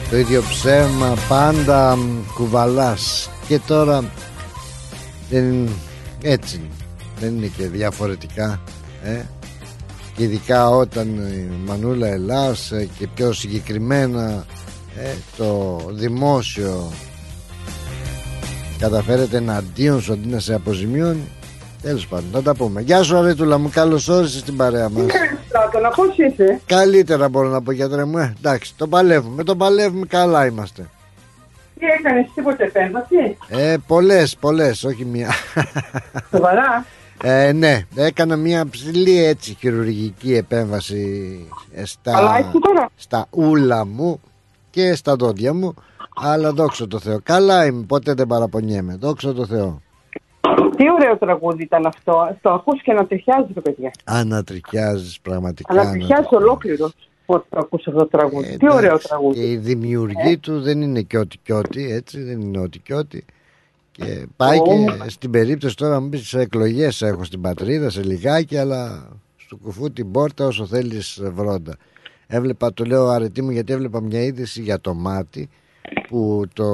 Το 0.10 0.18
ίδιο 0.18 0.44
ψέμα 0.50 1.18
πάντα 1.28 1.96
μ, 1.96 2.02
κουβαλάς. 2.34 3.30
Και 3.48 3.60
τώρα 3.60 4.04
δεν 5.30 5.70
έτσι 6.22 6.56
είναι. 6.56 6.70
δεν 7.20 7.38
είναι 7.38 7.52
και 7.58 7.68
διαφορετικά. 7.68 8.62
Ε. 9.04 9.22
Και 10.16 10.24
ειδικά 10.24 10.70
όταν 10.70 11.08
η 11.18 11.50
Μανούλα 11.66 12.08
Ελλάς 12.08 12.72
ε, 12.72 12.90
και 12.98 13.08
πιο 13.08 13.34
συγκεκριμένα 13.34 14.46
ε, 14.98 15.14
το 15.38 15.80
δημόσιο 15.92 16.92
καταφέρεται 18.78 19.38
εναντίον 19.38 20.02
σου 20.02 20.14
αντί 20.14 20.28
να 20.28 20.40
σε 20.40 20.54
αποζημιώνει. 20.54 21.28
Τέλος 21.84 22.08
πάντων, 22.08 22.30
θα 22.32 22.42
τα 22.42 22.56
πούμε. 22.56 22.82
Γεια 22.82 23.04
σου, 23.04 23.18
Αρέτουλα 23.18 23.58
μου, 23.58 23.70
καλώς 23.74 24.08
όρισες 24.08 24.40
στην 24.42 24.58
παρέα 24.58 24.90
μας. 24.90 25.06
Στράτονα, 25.48 25.90
πώς 25.90 26.18
είσαι; 26.18 26.60
Καλύτερα 26.66 27.30
μπορώ 27.30 27.48
να 27.50 27.62
πω, 27.62 27.72
γιατρέ 27.72 28.04
μου. 28.06 28.18
Ε, 28.18 28.34
εντάξει, 28.38 28.74
το 28.78 28.88
παλεύουμε. 28.88 29.44
Το 29.44 29.56
παλεύουμε, 29.56 30.06
καλά 30.06 30.46
είμαστε. 30.46 30.90
Τι 31.80 31.86
έκανες, 31.86 32.26
τίποτε 32.36 32.64
επέμβαση. 32.64 33.38
Ε, 33.48 33.76
πολλές, 33.88 34.36
πολλές, 34.40 34.84
όχι 34.84 35.06
μία. 35.06 35.30
Σοβαρά; 36.32 36.86
Ε, 37.24 37.52
ναι, 37.52 37.82
έκανα 37.96 38.36
μια 38.36 38.68
ψηλή 38.70 39.26
έτσι 39.26 39.56
χειρουργική 39.60 40.36
επέμβαση 40.36 41.38
ε, 41.74 41.86
στα, 41.86 42.18
Αλλά 42.18 42.40
είσαι 42.40 42.60
τώρα; 42.62 42.90
στα 42.96 43.28
ούλα 43.30 43.86
μου 43.86 44.22
και 44.70 44.96
στα 44.96 45.16
δόντια 45.16 45.54
μου. 45.54 45.74
Αλλά 46.16 46.52
δόξα 46.52 46.88
τω 46.88 47.00
Θεώ. 47.00 47.20
Καλά 47.24 47.66
είμαι, 47.66 47.84
ποτέ 47.88 48.14
δεν 48.14 48.28
παραπονιέμαι. 48.28 48.96
Δόξα 49.00 49.34
τω 49.34 49.46
Θεώ. 49.46 49.82
Τι 50.84 50.92
ωραίο 50.92 51.18
τραγούδι 51.18 51.64
ήταν 51.64 51.86
αυτό. 51.86 52.38
Το 52.42 52.50
ακούς 52.52 52.82
και 52.82 52.94
να 52.94 53.06
τριχιάζει, 53.06 53.48
ρε 53.54 53.62
παιδιά. 53.62 53.92
Ανατριχιάζεις 54.04 55.20
πραγματικά. 55.20 55.74
Αλλά 55.74 55.92
τριχιάζει 55.92 56.28
ολόκληρο. 56.30 56.92
Πότε 57.26 57.46
το 57.50 57.60
ακούς 57.60 57.88
αυτό 57.88 58.00
το 58.00 58.08
τραγούδι. 58.08 58.58
Τι 58.58 58.72
ωραίο 58.72 58.98
τραγούδι. 58.98 59.40
Και 59.40 59.52
η 59.52 59.58
δημιουργή 59.58 60.38
του 60.38 60.62
δεν 60.62 60.82
είναι 60.82 61.02
και 61.02 61.18
ό,τι 61.18 61.38
και 61.44 61.54
ό,τι, 61.54 61.92
έτσι, 61.92 62.22
δεν 62.24 62.42
είναι 62.42 62.60
ό,τι 62.60 62.80
και 62.80 62.94
ό,τι. 62.94 63.20
Και 63.92 64.28
πάει 64.36 64.60
Ω. 64.60 64.64
και 64.64 65.10
στην 65.10 65.32
περίπτωση 65.32 65.76
τώρα 65.76 66.00
μου 66.02 66.10
πεις 66.10 66.28
σε 66.28 66.40
εκλογές 66.40 67.02
έχω 67.02 67.24
στην 67.24 67.42
πατρίδα 67.42 67.90
σε 67.90 68.04
λιγάκι 68.04 68.58
αλλά 68.58 69.10
στο 69.36 69.56
κουφού 69.56 69.92
την 69.92 70.12
πόρτα 70.12 70.46
όσο 70.46 70.66
θέλεις 70.66 71.22
βρόντα. 71.34 71.78
Έβλεπα, 72.28 72.74
το 72.74 72.84
λέω 72.84 73.08
αρετή 73.08 73.42
μου 73.42 73.52
γιατί 73.52 73.74
έβλεπα 73.74 74.02
μια 74.02 74.24
είδηση 74.24 74.62
για 74.62 74.80
το 74.80 74.94
μάτι 74.94 75.50
που 76.08 76.44
το 76.54 76.66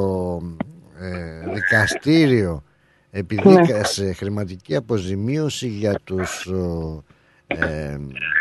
ε, 1.00 1.54
δικαστήριο 1.54 2.64
επιδίκασε 3.12 4.14
χρηματική 4.14 4.76
αποζημίωση 4.76 5.68
για 5.68 6.00
τους 6.04 6.46
ο, 6.46 7.04
ε, 7.48 7.98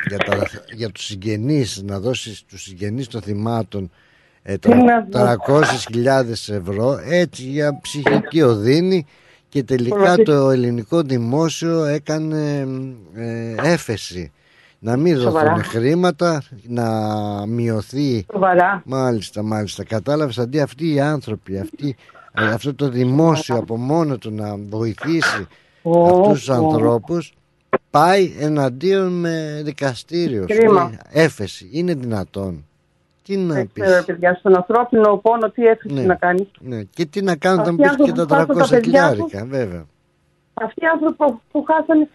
για, 0.09 0.19
τα, 0.19 0.47
για 0.75 0.91
τους 0.91 1.05
συγγενείς 1.05 1.83
να 1.85 1.99
δώσεις 2.01 2.39
στους 2.39 2.63
συγγενείς 2.63 3.07
των 3.07 3.21
θυμάτων 3.23 3.91
ε, 4.43 4.59
Τι 4.59 4.69
να 4.75 5.07
τρα- 5.07 5.37
δω. 5.47 5.61
300.000 5.61 6.55
ευρώ 6.55 7.01
έτσι 7.09 7.43
για 7.43 7.79
ψυχική 7.83 8.43
οδύνη 8.43 9.07
και 9.49 9.63
τελικά 9.65 9.95
Πραγματι- 9.97 10.25
το 10.25 10.51
ελληνικό 10.51 11.03
δημόσιο 11.03 11.85
έκανε 11.85 12.67
ε, 13.15 13.55
έφεση 13.63 14.33
να 14.79 14.97
μην 14.97 15.15
δοθούν 15.15 15.31
Σοβαρά. 15.41 15.63
χρήματα 15.63 16.43
να 16.67 16.87
μειωθεί 17.47 18.27
Σοβαρά. 18.33 18.83
μάλιστα 18.87 19.43
μάλιστα 19.43 19.85
κατάλαβες 19.85 20.39
αντί 20.39 20.61
αυτοί 20.61 20.93
οι 20.95 21.01
άνθρωποι 21.01 21.59
αυτοί, 21.59 21.89
ε, 21.89 21.93
αυτό 22.45 22.75
το 22.75 22.89
δημόσιο 22.89 23.57
από 23.57 23.77
μόνο 23.77 24.19
του 24.19 24.31
να 24.33 24.57
βοηθήσει 24.69 25.47
Ω, 25.83 26.05
αυτούς 26.07 26.39
τους 26.39 26.49
ω. 26.49 26.55
ανθρώπους 26.55 27.33
πάει 27.91 28.33
εναντίον 28.41 29.13
με 29.21 29.61
δικαστήριο 29.65 30.45
Κρίμα. 30.47 30.81
Σου 30.83 30.89
λέει, 30.89 30.99
έφεση 31.25 31.69
είναι 31.73 31.95
δυνατόν 31.95 32.63
τι 33.25 33.37
να 33.37 33.55
Δεν 33.55 33.71
πεις 33.73 33.83
ξέρω, 33.85 33.97
ρε 33.99 34.03
παιδιά, 34.13 34.35
στον 34.35 34.55
ανθρώπινο 34.57 35.17
πόνο 35.17 35.51
τι 35.51 35.67
έφυγε 35.67 35.95
Ναι. 36.01 36.07
να 36.07 36.15
κάνει. 36.15 36.49
ναι. 36.61 36.83
και 36.83 37.07
τι 37.07 37.23
να 37.23 37.37
κάνω 37.37 37.65
θα 37.65 37.73
μου 37.73 37.79
Αυτοί 37.85 37.97
πεις 37.97 38.09
οι 38.09 38.13
και 38.13 38.21
άνθρωποι 38.21 38.35
τα 38.35 38.47
που 38.47 38.59
χάσαν 38.59 38.67
300 38.67 38.69
τα 38.71 38.77
παιδιά 38.77 38.81
χιλιάρικα 38.81 39.45
βέβαια 39.45 39.85
Αυτοί 40.55 40.85
οι 40.85 40.87
άνθρωποι 40.87 41.15
που, 41.17 41.41
που 41.53 41.65
χάσανε 41.69 42.09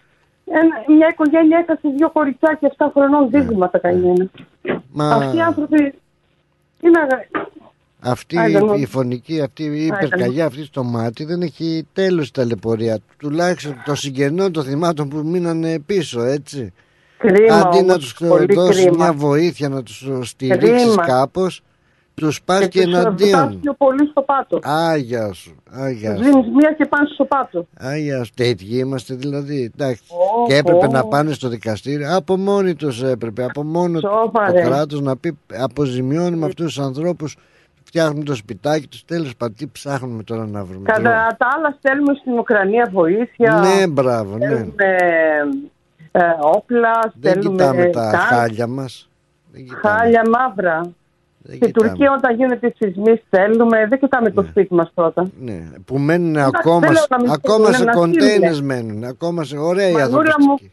ένα, 0.46 0.96
μια 0.96 1.08
οικογένεια 1.10 1.58
έχασε 1.58 1.88
δύο 1.96 2.10
κοριτσάκια 2.10 2.74
7 2.78 2.86
χρονών 2.92 3.30
δίδυμα 3.30 3.70
τα 3.70 3.78
καημένα. 3.78 4.26
Ναι. 4.62 4.80
Μα 4.92 5.14
Αυτοί 5.14 5.36
οι 5.36 5.40
άνθρωποι. 5.40 5.94
Τι 6.80 6.90
να. 6.90 7.00
Αυτή 8.04 8.38
Άντε, 8.38 8.60
μου. 8.64 8.74
η 8.74 8.86
φωνική, 8.86 9.40
αυτή 9.40 9.62
η 9.62 9.66
Άντε, 9.66 10.04
υπερκαγιά 10.06 10.46
αυτή 10.46 10.64
στο 10.64 10.84
μάτι 10.84 11.24
δεν 11.24 11.42
έχει 11.42 11.86
τέλος 11.92 12.30
ταλαιπωρία. 12.30 12.98
Τουλάχιστον 13.16 13.82
το 13.84 13.94
συγγενών 13.94 14.52
των 14.52 14.64
θυμάτων 14.64 15.08
που 15.08 15.22
μείνανε 15.24 15.78
πίσω, 15.86 16.22
έτσι. 16.22 16.72
Κρίμα 17.18 17.54
Αντί 17.56 17.76
να 17.76 17.82
όμως, 17.82 17.96
τους 18.14 18.28
πολύ 18.28 18.54
δώσεις 18.54 18.82
κρίμα. 18.84 18.96
μια 18.96 19.12
βοήθεια, 19.12 19.68
να 19.68 19.82
τους 19.82 20.08
στηρίξεις 20.22 20.86
Κρίμα. 20.86 21.06
κάπως, 21.06 21.60
τους 22.14 22.42
πας 22.42 22.68
και, 22.68 22.82
τους 22.82 22.92
βάζεις 22.92 23.04
εναντίον. 23.06 23.60
πιο 23.60 23.74
πολύ 23.74 24.06
στο 24.10 24.22
πάτο. 24.22 24.58
Άγια 24.62 25.32
σου, 25.32 25.54
άγια 25.70 26.14
Τους 26.14 26.24
σου. 26.26 26.30
δίνεις 26.32 26.46
μία 26.54 26.72
και 26.72 26.84
πάνε 26.86 27.08
στο 27.14 27.24
πάτο. 27.24 27.66
Άγια 27.78 28.24
σου. 28.24 28.32
Τέτοιοι 28.34 28.66
είμαστε 28.70 29.14
δηλαδή. 29.14 29.70
Εντάξει. 29.76 30.02
Ω, 30.08 30.46
και 30.46 30.54
έπρεπε 30.56 30.86
ω. 30.86 30.90
να 30.90 31.04
πάνε 31.04 31.32
στο 31.32 31.48
δικαστήριο. 31.48 32.16
Από 32.16 32.36
μόνοι 32.36 32.74
τους 32.74 33.02
έπρεπε. 33.02 33.44
Από 33.44 33.62
μόνο 33.64 34.00
Σοβαρέ. 34.00 34.62
το 34.62 34.68
κράτος 34.68 35.00
να 35.00 35.16
πει 35.16 35.38
αποζημιώνουμε 35.58 36.46
αυτούς 36.46 36.64
τους 36.74 36.78
ανθρώπους. 36.78 37.36
Φτιάχνουν 37.94 38.24
το 38.24 38.34
σπιτάκι 38.34 38.86
τους. 38.86 39.04
Τέλος 39.04 39.36
πάντων, 39.36 39.56
τι 39.56 39.66
ψάχνουμε 39.66 40.22
τώρα 40.22 40.46
να 40.46 40.64
βρούμε. 40.64 40.84
Κατά 40.92 41.36
τα 41.38 41.46
άλλα 41.56 41.74
στέλνουμε 41.78 42.14
στην 42.14 42.38
Ουκρανία 42.38 42.88
βοήθεια. 42.92 43.54
Ναι, 43.54 43.86
μπράβο, 43.86 44.36
ναι. 44.38 44.46
Στέλνουμε 44.46 44.86
ε, 46.12 46.20
όπλα, 46.40 47.12
Δεν 47.14 47.32
στέλνουμε 47.32 47.56
κοιτάμε 47.56 47.86
τα 47.86 48.10
τάγκ, 48.10 48.20
χάλια 48.20 48.66
μας. 48.66 49.08
Δεν 49.52 49.64
κοιτάμε. 49.64 49.80
χάλια 49.80 50.22
μαύρα. 50.28 50.80
Δεν 51.38 51.56
Στην 51.56 51.66
κοιτάμε. 51.66 51.88
Τουρκία 51.88 52.12
όταν 52.12 52.36
γίνεται 52.36 52.74
σεισμοί 52.76 53.22
στέλνουμε, 53.26 53.86
δεν 53.86 53.98
κοιτάμε 53.98 54.30
το 54.30 54.42
σπίτι 54.42 54.74
μας 54.74 54.90
πρώτα. 54.94 55.26
Ναι, 55.40 55.62
που 55.84 55.98
μένουν 55.98 56.36
Εντάξει, 56.36 56.50
ακόμα, 56.54 56.80
δεν 56.80 56.92
λέω 56.92 57.04
να 57.08 57.20
μην 57.20 57.30
ακόμα 57.30 57.56
στείλουνε, 57.56 57.76
σε 57.76 57.84
να 57.84 57.92
κοντέινερς 57.92 58.56
στείλουνε. 58.56 58.82
μένουν. 58.82 59.04
Ακόμα 59.04 59.44
σε 59.44 59.56
ωραία 59.56 59.88
οι 59.88 59.92
Μανούλα 59.92 60.34
ανθρωπιστικοί. 60.34 60.70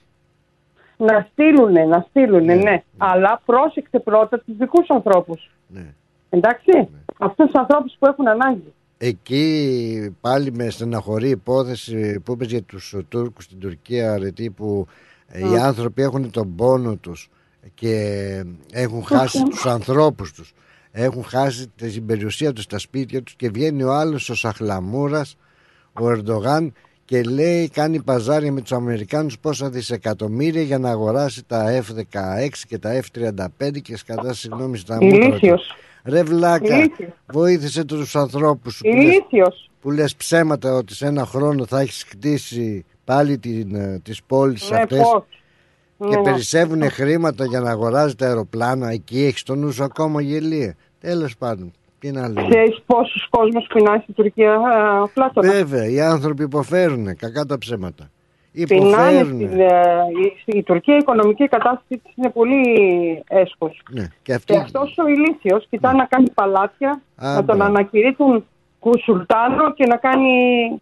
μου, 0.97 1.05
να 1.07 1.27
στείλουνε, 1.31 1.85
να 1.85 2.05
στείλουνε, 2.09 2.53
ναι. 2.55 2.83
Αλλά 2.97 3.41
πρόσεξε 3.45 3.99
πρώτα 3.99 4.39
τους 4.39 4.57
δικούς 4.57 4.89
ανθρώπους. 4.89 5.51
Ναι. 5.67 5.85
Εντάξει, 6.33 6.89
αυτούς 7.21 7.45
τους 7.45 7.55
ανθρώπους 7.55 7.95
που 7.99 8.05
έχουν 8.05 8.27
ανάγκη. 8.27 8.73
Εκεί 8.97 10.15
πάλι 10.21 10.51
με 10.53 10.69
στεναχωρεί 10.69 11.27
η 11.27 11.29
υπόθεση 11.29 12.19
που 12.19 12.31
είπες 12.31 12.47
για 12.47 12.61
τους 12.63 12.95
Τούρκους 13.09 13.43
στην 13.43 13.59
Τουρκία 13.59 14.13
αρετή 14.13 14.49
που 14.49 14.87
ε, 15.27 15.39
οι 15.39 15.51
Mm. 15.53 15.57
άνθρωποι 15.57 16.01
έχουν 16.01 16.31
τον 16.31 16.55
πόνο 16.55 16.95
τους 16.95 17.29
και 17.73 17.95
έχουν 18.71 19.03
χάσει 19.05 19.43
τους 19.43 19.65
ανθρώπους 19.65 20.31
τους 20.33 20.53
έχουν 20.91 21.23
χάσει 21.23 21.67
την 21.75 22.05
περιουσία 22.05 22.53
τους 22.53 22.63
στα 22.63 22.79
σπίτια 22.79 23.23
τους 23.23 23.35
και 23.35 23.49
βγαίνει 23.49 23.83
ο 23.83 23.91
άλλος 23.93 24.29
ο 24.29 24.35
Σαχλαμούρας 24.35 25.35
ο 25.93 26.09
Ερντογάν 26.09 26.73
και 27.05 27.21
λέει 27.23 27.69
κάνει 27.69 28.01
παζάρια 28.01 28.51
με 28.51 28.61
τους 28.61 28.71
Αμερικάνους 28.71 29.39
πόσα 29.39 29.69
δισεκατομμύρια 29.69 30.61
για 30.61 30.77
να 30.79 30.89
αγοράσει 30.89 31.43
τα 31.45 31.81
F-16 31.81 32.49
και 32.67 32.77
τα 32.77 33.01
F-35 33.01 33.81
και 33.81 33.97
σκατά 33.97 34.33
συγγνώμη 34.33 34.77
στα 34.77 34.97
μούτρα 35.01 35.19
του. 35.19 35.27
Ηλίθιος. 35.27 35.75
Ρε 36.03 36.23
βλάκα, 36.23 36.77
Ηλίθιος. 36.77 37.09
βοήθησε 37.31 37.85
τους 37.85 38.15
ανθρώπους 38.15 38.73
σου 38.73 38.81
που 38.83 38.95
λες, 38.95 39.03
Ηλίθιος. 39.03 39.69
που 39.81 39.91
λες 39.91 40.15
ψέματα 40.15 40.73
ότι 40.73 40.95
σε 40.95 41.05
ένα 41.05 41.25
χρόνο 41.25 41.65
θα 41.65 41.79
έχεις 41.79 42.05
κτίσει 42.05 42.85
πάλι 43.05 43.37
την, 43.37 43.75
ε, 43.75 43.99
τις 44.03 44.23
πόλεις 44.23 44.69
Ναι, 44.69 44.77
αυτές 44.77 44.99
πώς. 44.99 45.23
και 46.09 46.15
Ναι. 46.15 46.21
περισσεύουν 46.21 46.89
χρήματα 46.89 47.45
για 47.45 47.59
να 47.59 47.69
αγοράζει 47.69 48.15
τα 48.15 48.25
αεροπλάνα 48.27 48.89
εκεί 48.89 49.23
έχεις 49.23 49.43
τον 49.43 49.59
νου 49.59 49.71
σου 49.71 49.83
ακόμα 49.83 50.21
γελίε 50.21 50.75
τέλος 50.99 51.37
πάντων 51.37 51.71
τι 51.99 52.11
να 52.11 52.27
λέμε 52.27 52.49
Ξέρεις 52.49 52.81
πόσους 52.85 53.27
κόσμος 53.29 53.67
πεινάει 53.73 53.99
στην 53.99 54.13
Τουρκία, 54.13 54.53
α, 54.53 55.07
Πλάτωνα. 55.13 55.51
βέβαια 55.51 55.85
οι 55.89 56.01
άνθρωποι 56.01 56.43
υποφέρουν 56.43 57.15
κακά 57.15 57.45
τα 57.45 57.57
ψέματα 57.57 58.03
Πεινάνε 58.03 58.11
υποφέρουν 58.51 59.25
στην, 59.35 59.59
ε, 59.59 59.71
η, 60.45 60.57
η 60.57 60.63
Τουρκία 60.63 60.93
η 60.93 60.97
οικονομική 60.97 61.47
κατάσταση 61.47 62.01
της 62.03 62.13
είναι 62.15 62.29
πολύ 62.29 62.63
έσχος. 63.27 63.81
ναι. 63.91 64.07
και 64.23 64.33
αυτοί 64.33 64.53
Και 64.53 64.59
αυτός 64.59 64.97
ο 64.97 65.07
ηλίθιος 65.07 65.67
κοιτά 65.69 65.93
να 65.93 66.05
κάνει 66.05 66.29
παλάτια, 66.29 67.01
Α, 67.15 67.33
να 67.33 67.35
τον 67.35 67.55
μπράβο. 67.55 67.63
ανακηρύττουν 67.63 68.45
κουσουλτάνο 68.79 69.73
και 69.73 69.85
να 69.85 69.95
κάνει 69.95 70.29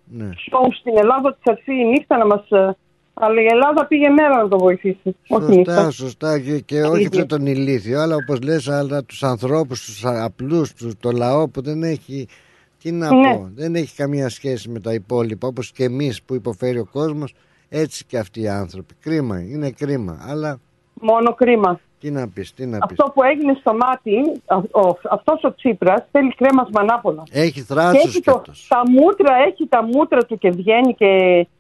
ναι. 0.06 0.30
σοου 0.50 0.74
στην 0.80 0.98
Ελλάδα 0.98 1.22
ότι 1.30 1.38
θα 1.44 1.52
έρθει 1.52 1.74
η 1.82 1.86
νύχτα 1.86 2.18
να 2.18 2.26
μας... 2.26 2.50
ε, 2.52 2.76
Αλλά 3.14 3.42
η 3.42 3.46
Ελλάδα 3.46 3.86
πήγε 3.86 4.10
μέρα 4.10 4.42
να 4.44 4.48
το 4.48 4.58
βοηθήσει. 4.58 5.16
Όχι 5.28 5.56
νύχτα. 5.58 5.74
Σωστά, 5.74 5.92
σωστά 5.92 6.40
και, 6.40 6.60
και 6.60 6.82
όχι 6.82 7.02
Ίδιο. 7.04 7.22
αυτό 7.22 7.26
τον 7.38 7.46
ηλίθιο, 7.46 8.02
αλλά 8.02 8.16
όπως 8.16 8.42
λες, 8.42 8.68
αλλά 8.70 9.04
τους 9.04 9.24
ανθρώπους, 9.24 9.86
τους 9.86 10.06
απλούς, 10.06 10.74
τους, 10.74 10.94
το 11.00 11.12
λαό 11.12 11.48
που 11.50 11.62
δεν 11.62 11.84
έχει, 11.84 12.28
τι 12.82 12.92
να 12.92 13.14
Ναι. 13.16 13.34
πω, 13.36 13.50
δεν 13.56 13.76
έχει 13.76 13.96
καμία 13.96 14.30
σχέση 14.30 14.70
με 14.70 14.80
τα 14.80 14.94
υπόλοιπα, 14.94 15.48
όπως 15.48 15.72
και 15.72 15.84
εμείς 15.84 16.22
που 16.24 16.36
υποφέρει 16.36 16.80
ο 16.80 16.88
κόσμος, 16.92 17.34
έτσι 17.70 18.06
και 18.06 18.18
αυτοί 18.18 18.42
οι 18.42 18.48
άνθρωποι. 18.48 18.94
Κρίμα, 19.02 19.40
είναι 19.42 19.70
κρίμα, 19.72 20.20
αλλά 20.30 20.60
Μόνο 21.02 21.34
κρίμα. 21.34 21.80
τι 22.00 22.12
να 22.12 22.28
πεις, 22.28 22.54
τι 22.54 22.66
να 22.66 22.78
πεις. 22.78 22.98
Αυτό 23.00 23.12
που 23.14 23.24
έγινε 23.24 23.54
στο 23.60 23.74
μάτι, 23.74 24.42
α- 24.46 24.82
ο, 24.82 24.98
αυτός 25.10 25.44
ο 25.44 25.56
Τσίπρας 25.56 26.04
θέλει 26.12 26.36
κρέμα 26.36 26.68
μανάπολα. 26.74 27.24
Έχει 27.32 27.52
Και 27.52 27.62
θράσος 27.62 28.04
έχει 28.06 28.20
και 28.22 28.32
το, 28.32 28.42
τα 28.68 28.82
μούτρα, 28.90 29.36
έχει 29.48 29.68
τα 29.68 29.84
μούτρα 29.84 30.20
του 30.26 30.38
και 30.38 30.50
βγαίνει 30.50 30.94
και 30.96 31.08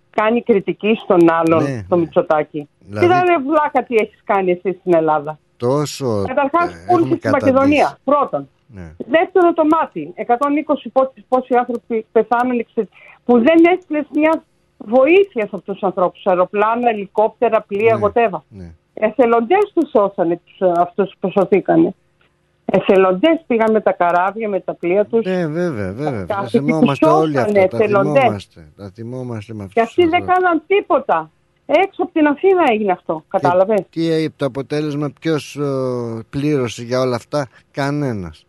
κάνει 0.10 0.44
κριτική 0.44 0.99
στον 1.03 1.31
άλλον, 1.31 1.64
Ναι, 1.64 1.81
στο 1.86 1.98
Μητσοτάκι. 1.98 2.69
Δηλαδή- 2.80 3.07
Κοίτα 3.07 3.23
ρε 3.26 3.38
βλάκα 3.38 3.84
τι 3.84 3.95
έχεις 3.95 4.22
κάνει 4.23 4.52
εσύ 4.52 4.77
στην 4.80 4.94
Ελλάδα. 4.95 5.40
τόσο 5.57 6.23
Καταρχάς 6.27 6.73
ε, 6.73 6.76
έχουμε 6.76 6.91
πούλησε 6.91 7.10
στη 7.15 7.19
καταντήσει. 7.19 7.52
Μακεδονία, 7.53 7.98
πρώτον. 8.03 8.49
Ναι. 8.68 8.94
Δεύτερο 8.98 9.53
το 9.53 9.64
μάτι. 9.65 10.14
120 10.15 10.90
πόσοι, 10.94 11.26
πόσοι 11.27 11.56
άνθρωποι 11.56 12.06
πεθάνουν 12.11 12.65
ξε- 12.65 12.90
που 13.26 13.34
δεν 13.40 13.57
έστειλες 13.77 14.06
μια 14.14 14.44
βοήθειας 14.85 15.49
σε 15.49 15.56
αυτού 15.56 15.72
τους 15.73 15.84
ανθρώπους. 15.84 16.26
Αεροπλάνα, 16.26 16.89
ελικόπτερα, 16.89 17.61
πλοία, 17.61 17.99
whatever. 18.03 18.39
ναι. 18.49 18.73
Εθελοντές 18.93 19.72
τους 19.73 19.89
σώσανε 19.89 20.41
αυτούς 20.77 21.14
που 21.19 21.31
σωθήκανε. 21.31 21.93
Εθελοντές 22.65 23.43
πήγαν 23.47 23.72
με 23.72 23.81
τα 23.81 23.91
καράβια, 23.91 24.49
με 24.49 24.60
τα 24.60 24.73
πλοία 24.73 25.06
τους. 25.06 25.26
Ναι, 25.26 25.47
βέβαια, 25.47 25.91
βέβαια. 25.93 26.26
Τα 26.26 26.38
αυτοί 26.38 26.60
που 26.60 26.65
θυμόμαστε 26.65 27.06
όλοι 27.06 27.34
σώσανε, 27.38 27.60
αυτά. 27.60 27.77
Τα 27.77 27.84
εθελοντές. 27.84 28.22
θυμόμαστε. 28.22 28.68
Τα 28.77 28.89
θυμόμαστε 28.93 29.53
με 29.53 29.68
Και 29.73 29.81
αυτούς 29.81 29.84
αυτοί 29.84 30.01
τους 30.01 30.10
δεν 30.10 30.19
ανθρώπους. 30.22 30.43
κάναν 30.43 30.64
τίποτα. 30.68 31.31
Έξω 31.65 32.03
από 32.03 32.11
την 32.14 32.27
Αθήνα 32.27 32.64
έγινε 32.69 32.91
αυτό. 32.91 33.23
Κατάλαβες; 33.27 33.81
Τι 33.89 34.11
έγινε 34.11 34.34
το 34.35 34.45
αποτέλεσμα, 34.45 35.10
ποιος 35.22 35.60
πλήρωσε 36.30 36.84
για 36.84 36.99
όλα 36.99 37.15
αυτά, 37.15 37.47
κανένας. 37.72 38.45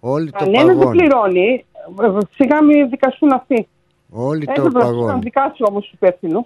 Όλοι 0.00 0.30
το 0.30 0.38
Κανένας 0.38 0.64
δεν 0.64 0.76
παγώνουν. 0.78 0.96
πληρώνει. 0.98 1.64
Ε, 2.02 2.18
Σιγά 2.34 2.62
μην 2.62 2.88
δικαστούν 2.88 3.32
αυτοί. 3.32 3.68
Όλοι 4.16 4.44
το 4.44 4.52
Έπρεπε 4.56 4.68
να 4.78 4.84
του 4.84 4.86
παγώνουν. 4.86 5.20
δικάσει 5.20 5.62
όμως 5.68 5.84
του 5.86 5.90
υπεύθυνου. 5.94 6.40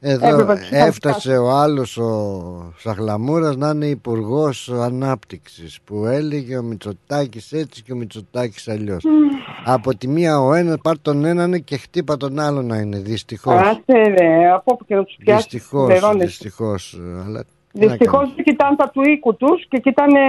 Εδώ 0.00 0.26
έπρεπε 0.26 0.52
να 0.52 0.58
τους 0.58 0.70
έφτασε 0.70 1.36
ο 1.38 1.50
άλλος 1.50 1.96
ο 1.96 2.72
Σαχλαμούρας 2.78 3.56
να 3.56 3.70
είναι 3.70 3.86
υπουργός 3.86 4.68
ανάπτυξης 4.70 5.78
που 5.84 6.04
έλεγε 6.06 6.56
ο 6.58 6.62
Μητσοτάκης 6.62 7.52
έτσι 7.52 7.82
και 7.82 7.92
ο 7.92 7.96
Μητσοτάκης 7.96 8.68
αλλιώς. 8.68 9.04
Από 9.64 9.94
τη 9.96 10.08
μία 10.08 10.40
ο 10.40 10.54
ένας 10.54 10.76
πάρ 10.82 10.98
τον 10.98 11.24
έναν 11.24 11.64
και 11.64 11.76
χτύπα 11.76 12.16
τον 12.16 12.38
άλλο 12.38 12.62
να 12.62 12.76
είναι 12.76 12.98
δυστυχώς. 12.98 13.54
Άσε 13.60 14.14
ρε, 14.18 14.50
από 14.52 14.72
όπου 14.72 14.84
και 14.84 14.94
να 14.94 15.04
τους 15.04 15.16
πιάσεις. 15.24 15.46
Δυστυχώς, 15.50 16.16
δυστυχώς. 16.16 17.00
Αλλά 17.26 17.44
τι 17.72 17.80
να 17.80 17.86
Δυστυχώς 17.86 18.18
κάνεις. 18.20 18.34
δεν 18.34 18.44
κοιτάνε 18.44 18.76
τα 18.76 18.90
του 18.90 19.02
οίκου 19.02 19.36
τους 19.36 19.66
και 19.68 19.78
κοιτάνε 19.78 20.20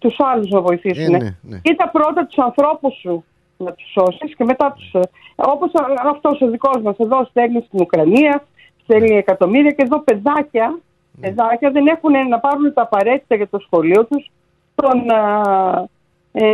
τους 0.00 0.16
άλλους 0.18 0.50
να 0.50 0.60
βοηθήσουν. 0.60 1.14
Ε, 1.14 1.18
ναι, 1.18 1.36
ναι. 1.40 1.58
Κοίτα 1.62 1.90
πρώτα 1.90 2.26
τους 2.26 2.38
ανθρώπους 2.38 2.94
σου 3.00 3.24
να 3.58 3.72
τους 3.72 3.90
σώσεις 3.92 4.34
και 4.36 4.44
μετά 4.44 4.72
τους. 4.76 5.02
Όπως 5.36 5.70
αυτός 6.04 6.40
ο 6.40 6.46
δικός 6.50 6.82
μας 6.82 6.96
εδώ 6.98 7.24
στέλνει 7.24 7.62
στην 7.66 7.80
Ουκρανία, 7.80 8.44
στέλνει 8.82 9.16
εκατομμύρια 9.16 9.70
και 9.70 9.82
εδώ 9.82 10.00
παιδάκια, 10.00 10.78
Ναι. 11.12 11.28
παιδάκια 11.28 11.70
δεν 11.70 11.86
έχουν 11.86 12.28
να 12.28 12.38
πάρουν 12.38 12.72
τα 12.74 12.82
απαραίτητα 12.82 13.34
για 13.34 13.48
το 13.48 13.58
σχολείο 13.58 14.04
τους. 14.06 14.30
Τον, 14.74 15.10
α, 15.10 15.88
ε, 16.32 16.44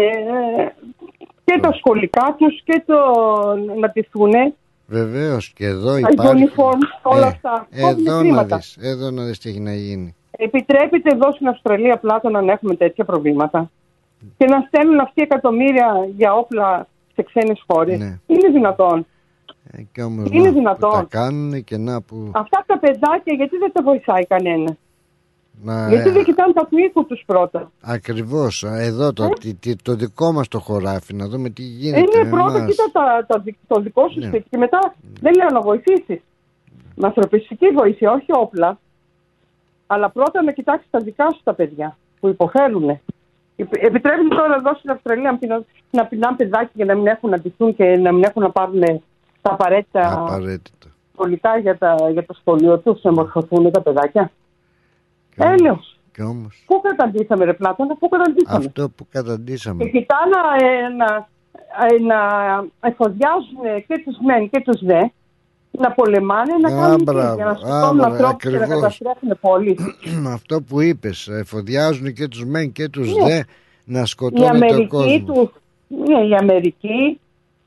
και 1.45 1.59
τα 1.61 1.73
σχολικά 1.73 2.35
τους 2.39 2.63
και 2.65 2.83
το 2.87 2.97
να 3.81 3.91
τηθούν 3.91 4.33
Βεβαίως 4.87 5.49
και 5.53 5.67
εδώ 5.67 5.93
τα 6.01 6.09
υπάρχει. 6.13 6.49
uniform, 6.57 6.79
όλα 7.03 7.27
Ε, 7.27 7.29
αυτά. 7.29 7.67
Κόβουν 7.81 8.07
Εδώ 8.07 8.13
να 8.13 8.19
χρήματα. 8.19 8.57
δεις, 8.57 8.77
εδώ 8.81 9.11
να 9.11 9.25
δεις 9.25 9.39
τι 9.39 9.49
έχει 9.49 9.61
να 9.61 9.75
γίνει. 9.75 10.15
Επιτρέπεται 10.31 11.11
εδώ 11.15 11.33
στην 11.33 11.49
Αυστραλία 11.49 11.97
πλάτο 11.97 12.29
να 12.31 12.53
έχουμε 12.53 12.75
τέτοια 12.75 13.05
προβλήματα 13.05 13.71
και 14.37 14.45
να 14.47 14.61
στέλνουν 14.69 15.01
αυτοί 15.01 15.23
εκατομμύρια 15.23 16.09
για 16.17 16.35
όπλα 16.35 16.87
σε 17.15 17.23
ξένες 17.23 17.65
χώρες. 17.67 17.99
Ναι. 17.99 18.19
Είναι 18.27 18.49
δυνατόν. 18.53 19.07
Ε, 19.71 19.83
και 19.93 20.03
όμως 20.03 20.29
Είναι 20.31 20.49
να, 20.49 20.55
δυνατόν. 20.55 20.91
Τα 20.93 21.07
κάνουν 21.09 21.65
και 21.65 21.77
να 21.77 22.03
που... 22.03 22.31
Αυτά 22.35 22.65
τα 22.67 22.79
παιδάκια 22.79 23.35
γιατί 23.37 23.57
δεν 23.57 23.73
τα 23.73 23.83
βοηθάει 23.83 24.27
κανένα; 24.27 24.77
Να, 25.63 25.89
γιατί 25.89 26.09
ε, 26.09 26.13
δεν 26.13 26.25
κοιτάνε 26.25 26.53
τα 26.53 26.67
του 26.67 26.79
οίκου 26.79 27.07
τους 27.07 27.23
πρώτα; 27.27 27.71
Ακριβώς, 27.83 28.65
α, 28.65 28.81
εδώ 28.81 29.13
το, 29.13 29.29
τι- 29.29 29.55
τι- 29.55 29.77
το 29.83 29.95
δικό 29.95 30.33
μας 30.33 30.49
το 30.49 30.59
χωράφι, 30.59 31.15
να 31.15 31.29
δούμε 31.29 31.51
τι 31.51 31.63
Ε, 31.63 31.67
γίνεται. 31.67 31.99
είναι 32.21 32.31
πρώτα 32.31 32.57
εμάς. 32.59 32.71
κοίτα 32.71 32.85
τα, 32.93 33.25
τα, 33.27 33.39
δι- 33.39 33.57
το 33.67 33.81
δικό 33.81 34.09
σου 34.09 34.19
Ναι. 34.21 34.27
σπίτι 34.27 34.47
και 34.51 34.57
μετά 34.59 34.95
δεν 35.21 35.35
λέω 35.35 35.49
να 35.53 35.61
βοηθήσεις. 35.61 36.21
Με 36.97 37.07
ανθρωπιστική 37.07 37.67
βοήθεια, 37.69 38.13
όχι 38.13 38.27
όπλα. 38.33 38.79
Αλλά 39.87 40.11
πρώτα 40.11 40.43
να 40.43 40.53
κοιτάξεις 40.53 40.91
τα 40.91 40.99
δικά 40.99 41.25
σου 41.35 41.41
τα 41.45 41.55
παιδιά 41.55 41.97
που 42.21 42.29
υποφέρουν. 42.29 43.01
Επι- 43.57 43.85
Επιτρέπεται 43.85 44.29
τώρα 44.37 44.55
εδώ 44.55 44.75
στην 44.75 44.91
Αυστραλία 44.91 45.31
να 45.31 45.39
πεινά- 45.39 45.65
να 45.91 46.07
πεινάνε 46.07 46.37
παιδάκια 46.37 46.71
για 46.73 46.85
να 46.85 46.95
μην 46.95 47.07
έχουν 47.07 47.31
να 47.31 47.39
ντυθούν 47.39 47.75
και 47.77 47.85
να 47.97 48.13
μην 48.13 48.23
έχουν 48.25 48.43
να 48.43 48.51
πάρουν 48.51 48.81
τα 49.43 49.51
απαραίτητα 49.53 50.13
Απαραίτητα. 50.21 50.89
σχολικά 51.13 51.59
για, 51.59 51.79
τα, 51.79 51.97
για 52.13 52.27
το 52.27 52.35
σχολείο 52.35 52.79
τους, 52.79 53.03
να 53.03 53.13
μορφωθούν 53.13 53.71
τα 53.71 53.81
παιδάκια. 53.81 54.31
Έλεος. 55.37 55.99
Και 56.13 56.23
όμως 56.23 56.63
Πού 56.67 56.81
καταντήσαμε, 56.81 57.45
ρε 57.45 57.53
Πλάτωνα, 57.53 57.97
πού 57.97 58.09
καταντήσαμε; 58.09 58.65
αυτό 58.67 58.89
που 58.91 59.05
Και 59.05 59.19
καταντήσαμε. 59.19 59.85
κοιτά 59.85 60.17
να, 60.33 60.67
ε, 60.67 60.89
να, 60.89 61.29
ε, 61.87 61.99
να 62.03 62.19
εφοδιάζουν 62.89 63.85
και 63.87 64.03
τους 64.05 64.17
μεν 64.25 64.51
και 64.51 64.61
τους 64.61 64.85
δε, 64.85 65.01
να 65.79 65.93
πολεμάνε, 65.93 66.53
να 66.61 66.69
Α, 66.77 66.81
κάνουν 66.81 66.97
τι, 66.97 67.03
μπράβο. 67.03 67.35
για 67.35 67.45
να 67.45 67.51
Α, 67.51 67.57
σκοτώνουν 67.57 67.97
μπράβο, 67.97 68.13
ανθρώπους 68.13 68.43
και 68.43 68.51
να 68.51 68.57
ακριβώς. 68.57 68.81
καταστρέφουν 68.81 69.39
πόλεις. 69.41 69.79
αυτό 70.37 70.63
που 70.63 70.81
είπες, 70.81 71.29
εφοδιάζουν 71.29 72.13
και 72.13 72.29
τους 72.29 72.45
μεν 72.45 72.73
και 72.73 72.89
τους 72.89 73.15
Ναι. 73.15 73.25
δε 73.25 73.41
να 73.85 74.01
Η 74.01 74.07
σκοτώνει 74.07 74.47
τον 74.47 74.57
Αμερική, 74.57 74.87
κόσμο. 74.87 75.19
του, 75.35 75.53
ναι, 75.89 76.27
η 76.27 76.35
Αμερική, 76.35 77.21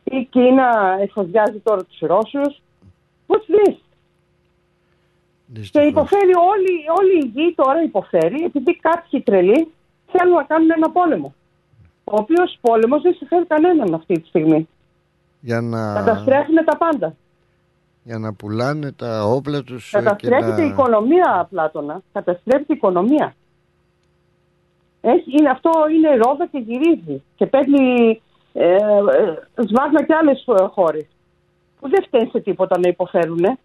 η 0.04 0.24
Κίνα 0.30 0.98
εφοδιάζει 1.02 1.60
τώρα 1.64 1.84
τους 1.84 2.00
Ρώσους. 2.00 2.62
Πώς 3.28 3.46
δεις. 3.48 3.82
Και 5.72 5.80
υποφέρει 5.82 6.32
όλη, 6.52 6.72
όλη 7.00 7.26
η 7.26 7.32
γη 7.34 7.54
τώρα 7.56 7.84
υποφέρει 7.84 8.44
επειδή 8.46 8.76
κάποιοι 8.76 9.22
τρελοί 9.22 9.68
θέλουν 10.12 10.34
να 10.36 10.44
κάνουν 10.44 10.70
ένα 10.76 10.90
πόλεμο. 10.92 11.34
Ο 12.04 12.16
οποίος 12.18 12.58
πόλεμος 12.62 13.02
δεν 13.02 13.14
συμφέρει 13.14 13.46
κανέναν 13.46 13.94
αυτή 13.94 14.20
τη 14.20 14.28
στιγμή. 14.28 14.68
Για 15.40 15.62
να, 15.62 15.94
Καταστρέφουν 15.94 16.56
τα 16.66 16.78
πάντα. 16.78 17.16
Για 18.08 18.18
να 18.18 18.34
πουλάνε 18.34 18.92
τα 18.92 19.24
όπλα 19.24 19.64
τους 19.64 19.94
ε, 19.94 19.98
και 19.98 20.04
Καταστρέφεται 20.04 20.62
να... 20.62 20.64
η 20.64 20.68
οικονομία, 20.68 21.48
Πλάτωνα. 21.50 22.02
Καταστρέφεται 22.14 22.74
η 22.74 22.76
οικονομία. 22.76 23.36
Έχει, 25.02 25.38
είναι, 25.40 25.50
αυτό 25.50 25.72
είναι 25.96 26.16
ρόδα 26.16 26.48
και 26.52 26.58
γυρίζει. 26.58 27.24
Και 27.36 27.46
παίρνει 27.46 28.22
ε, 28.54 28.74
ε, 28.74 28.80
σβάρνα 29.68 30.04
και 30.06 30.14
άλλες 30.14 30.46
χώρες. 30.74 31.06
Που 31.80 31.90
δεν 31.90 32.04
φταίνουν 32.04 32.30
σε 32.32 32.40
τίποτα 32.40 32.80
να 32.80 32.90
υποφέρουν. 32.90 33.58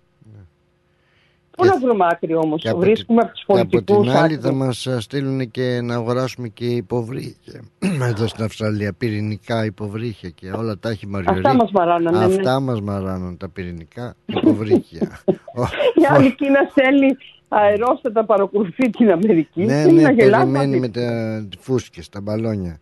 Πού 1.57 1.65
να 1.65 1.79
βρούμε 1.79 2.07
άκρη 2.11 2.35
όμως. 2.35 2.62
Και 2.62 2.69
από 2.69 2.79
Βρίσκουμε 2.79 3.20
από 3.23 3.31
τους 3.33 3.45
Και 3.47 3.53
από 3.53 3.69
πολιτικούς. 3.69 4.07
την 4.07 4.16
άλλη 4.16 4.37
θα 4.37 4.53
μας 4.53 4.87
α, 4.87 5.01
στείλουν 5.01 5.51
και 5.51 5.81
να 5.83 5.95
αγοράσουμε 5.95 6.49
και 6.49 6.65
υποβρύχια 6.65 7.62
εδώ 8.11 8.27
στην 8.27 8.45
Αυστραλία, 8.45 8.93
πυρηνικά 8.93 9.65
υποβρύχια 9.65 10.29
και 10.31 10.51
όλα 10.51 10.79
τα 10.79 10.89
έχει 10.91 11.07
μαριωρεί. 11.07 11.37
Αυτά 11.39 11.55
μας 11.55 11.70
μαράνανε, 11.70 12.19
ναι. 12.19 12.24
Αυτά 12.24 12.61
μας 12.61 12.81
μαράνουν 12.81 13.37
τα 13.37 13.49
πυρηνικά 13.49 14.15
υποβρύχια. 14.27 15.20
Η 16.03 16.05
άλλη 16.09 16.35
Κίνα 16.35 16.59
στέλνει 16.70 17.16
αερόστατα 17.49 18.24
παρακολουθεί 18.24 18.91
την 18.91 19.11
Αμερική. 19.11 19.65
ναι, 19.65 19.83
και 19.83 19.89
είναι 19.89 20.01
ναι, 20.01 20.03
να 20.03 20.12
γελάς 20.12 20.39
περιμένει 20.41 20.66
μαζί. 20.66 20.81
με 20.81 20.89
τα 20.89 21.49
φούσκες, 21.59 22.09
τα 22.09 22.20
μπαλόνια. 22.20 22.81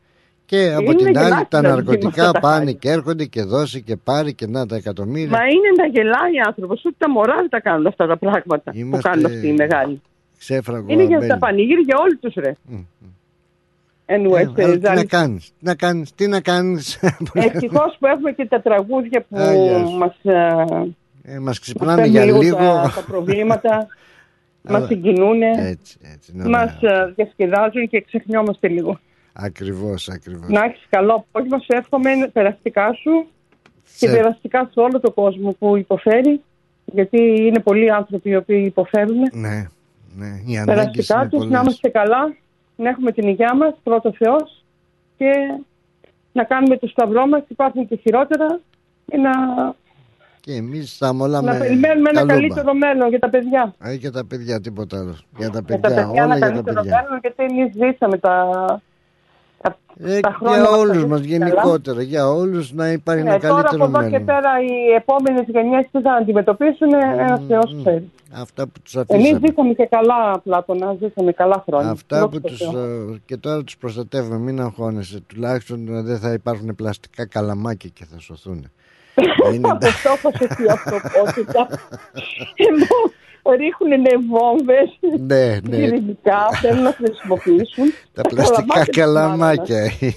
Και 0.51 0.73
από 0.73 0.83
Είναι 0.83 0.95
την 0.95 1.19
άλλη 1.19 1.29
γελάς 1.29 1.49
τα 1.49 1.61
να 1.61 1.69
δει 1.69 1.69
με 1.69 1.75
ναρκωτικά 1.75 2.21
αυτά 2.23 2.33
τα 2.33 2.41
πάνε 2.41 2.57
χάρη. 2.65 2.75
και 2.75 2.91
έρχονται 2.91 3.25
και 3.25 3.43
δώσει 3.43 3.83
και 3.83 3.97
πάρει 3.97 4.35
και 4.35 4.47
να 4.47 4.67
τα 4.67 4.77
εκατομμύρια. 4.77 5.31
Μα 5.31 5.45
είναι 5.45 5.69
να 5.77 5.87
γελάει 5.87 6.33
άνθρωπος. 6.47 6.85
Ούτε 6.85 6.95
τα 6.99 7.11
μωρά 7.11 7.35
δεν 7.37 7.49
τα 7.49 7.61
κάνουν 7.61 7.87
αυτά 7.87 8.07
τα 8.07 8.17
πράγματα 8.17 8.73
Είμαστε 8.75 9.09
που 9.09 9.15
κάνουν 9.15 9.25
αυτοί 9.35 9.49
οι 9.49 9.53
μεγάλοι. 9.53 10.01
Ξέφραγο 10.39 10.85
Είναι 10.89 11.03
για 11.05 11.17
αμπέλι. 11.17 11.31
τα 11.33 11.39
πανηγύρια 11.39 11.83
για 11.87 11.97
όλους 11.99 12.19
τους 12.21 12.35
ρε. 12.35 12.53
Anyway, 14.07 14.57
Ε, 14.57 14.65
αλλά 14.65 14.73
τι 14.79 14.81
να 14.81 14.95
Ζάνη, 14.95 15.07
κάνεις, 15.07 15.53
τι 15.59 15.65
να 15.65 15.75
κάνεις, 15.75 16.15
τι 16.15 16.27
να 16.27 16.41
κάνεις. 16.41 16.99
Ευτυχώς 17.47 17.97
που 17.99 18.07
έχουμε 18.07 18.33
και 18.33 18.47
τα 18.47 18.61
τραγούδια 18.61 19.25
που 19.29 19.37
Α, 19.39 19.55
γεια 19.55 19.87
σου. 19.87 19.97
μας 19.97 20.17
Ε, 21.23 21.39
μας 21.39 21.59
ξυπνάνε 21.59 22.07
για 22.07 22.25
λίγο. 22.25 22.57
Τα, 22.57 22.93
τα 22.95 23.05
προβλήματα 23.07 23.71
μας 24.63 24.75
Αλλά- 24.77 24.87
συγκινούν, 24.87 25.43
Έτσι, 25.43 25.99
έτσι. 26.15 26.33
να- 26.35 26.49
μας 26.49 26.79
διασκεδάζουν 27.15 27.89
και 27.89 28.01
ξεχνιόμαστε 28.01 28.69
λίγο. 28.69 28.99
Ακριβώς, 29.45 30.09
ακριβώς. 30.09 30.49
Να 30.49 30.65
έχεις 30.65 30.87
καλό 30.91 31.15
απόγευμα. 31.15 31.59
Σου 31.59 31.67
εύχομαι 31.69 32.11
περαστικά 32.33 32.93
σου 32.93 33.27
και 33.99 34.07
Σε- 34.09 34.17
περαστικά 34.17 34.71
σε 34.73 34.81
όλο 34.81 35.01
τον 35.01 35.15
κόσμο 35.15 35.53
που 35.59 35.77
υποφέρει. 35.77 36.41
Γιατί 36.85 37.19
είναι 37.47 37.61
πολλοί 37.61 37.91
άνθρωποι 37.93 38.31
οι 38.31 38.37
οποίοι 38.37 38.63
υποφέρουν. 38.67 39.19
Ναι, 39.33 39.67
ναι. 40.17 40.27
Οι 40.47 40.57
ανάγκες 40.59 40.65
Περαστικά 40.65 41.21
είναι 41.21 41.29
τους, 41.29 41.39
να 41.41 41.47
πολλές. 41.47 41.61
είμαστε 41.63 41.89
καλά, 41.89 42.35
να 42.77 42.89
έχουμε 42.89 43.13
την 43.13 43.29
υγεία 43.29 43.57
μας, 43.57 43.75
πρώτο 43.83 44.13
Θεός 44.19 44.65
και 45.17 45.31
να 46.33 46.45
κάνουμε 46.45 46.77
το 46.77 46.87
σταυρό 46.87 47.27
μας. 47.27 47.43
Υπάρχουν 47.49 47.87
και 47.89 47.97
χειρότερα 47.97 48.61
και 49.07 49.17
να, 49.17 49.31
Και 50.41 50.53
εμείς 50.53 50.97
θα 50.97 51.15
όλα 51.19 51.41
να 51.41 51.53
με 51.53 51.59
περιμένουμε 51.59 52.09
ένα 52.11 52.19
καλούμπα. 52.21 52.35
καλύτερο 52.35 52.75
μέλλον 52.75 53.09
για 53.09 53.19
τα 53.19 53.31
παιδιά. 53.31 53.75
Α, 53.87 53.93
για 53.93 54.13
τα 54.13 54.25
παιδιά, 54.27 54.61
τίποτα 54.61 54.99
άλλο. 54.99 55.17
Για 55.39 55.51
τα 55.51 55.63
Για 55.67 55.79
παιδιά, 55.79 55.81
τα 55.81 55.89
παιδιά 55.89 56.11
όλα 56.11 56.23
ένα 56.23 56.37
για 56.37 56.47
τα 56.47 56.53
καλύτερο 56.53 56.81
παιδιά. 56.81 57.03
μέλλον, 57.03 57.19
γιατί 57.23 57.43
εμείς 57.55 57.73
ζήσαμε 57.73 58.19
τα, 58.19 58.51
τα, 58.67 58.83
Ε, 59.99 60.21
τα 60.21 60.33
χρόνια 60.39 60.61
για 60.61 60.71
μας 60.71 60.79
όλους 60.81 61.01
τα 61.01 61.07
μας 61.07 61.21
ζήσαμε 61.21 61.39
καλά. 61.39 61.51
γενικότερα, 61.51 62.03
για 62.03 62.29
όλους 62.31 62.73
να 62.73 62.89
υπάρχει 62.93 63.23
ένα 63.23 63.35
Ε, 63.35 63.39
τώρα 63.39 63.55
από 63.55 63.67
καλύτερο 63.69 63.85
εδώ 63.85 63.99
και 64.03 64.09
μέλλον. 64.19 64.25
πέρα 64.25 64.51
οι 64.63 64.93
επόμενες 64.97 65.45
γενιές 65.49 65.87
τι 65.93 66.01
θα 66.01 66.13
αντιμετωπίσουν, 66.13 66.89
ένας 67.19 67.41
Θεός 67.49 67.77
ξέρει. 67.81 68.11
Αυτά 68.33 68.67
που 68.67 68.81
τους 68.83 68.95
Εμείς 68.95 69.11
αφήσαμε. 69.11 69.41
ζήσαμε 69.47 69.73
και 69.73 69.87
καλά, 69.91 70.41
Πλάτωνα, 70.41 70.97
ζήσαμε 71.01 71.33
καλά 71.33 71.65
χρόνια. 71.67 71.91
Αυτά 71.91 72.19
Δόξα 72.19 72.41
που 72.41 72.41
τω 72.41 72.49
τους, 72.49 72.59
Θεώ. 72.59 72.81
ε, 73.13 73.21
και 73.27 73.37
τώρα 73.37 73.65
τους 73.65 73.77
προστατεύουμε, 73.77 74.39
μην 74.39 74.61
αγχώνεσαι. 74.61 75.21
Τουλάχιστον 75.27 75.89
ε, 75.97 76.03
δεν 76.03 76.19
θα 76.19 76.33
υπάρχουν 76.33 76.75
πλαστικά 76.75 77.27
καλαμάκια 77.27 77.91
και 77.95 78.05
θα 78.11 78.19
σωθούν. 78.19 78.71
Είναι 79.55 79.69
Από 79.71 79.87
αυτό 79.87 80.11
θα 80.17 80.31
σε 80.31 80.55
πει 80.57 80.71
αυτοπότητα. 80.71 81.69
Ενώ 82.69 82.87
ρίχνουν 83.45 84.05
βόμβες 84.31 84.89
Ναι, 85.27 85.47
ναι. 85.47 85.77
πυρηνικά, 85.77 86.39
θέλουν 86.63 86.83
να 86.83 86.93
χρησιμοποιήσουν. 86.93 87.85
Τα 88.13 88.23
πλαστικά 88.23 88.63
καλαμάκια 88.63 88.85
τους 88.85 88.97
καλαμάκια 88.97 89.77
μάραναν. 89.77 89.97
είναι. 90.01 90.15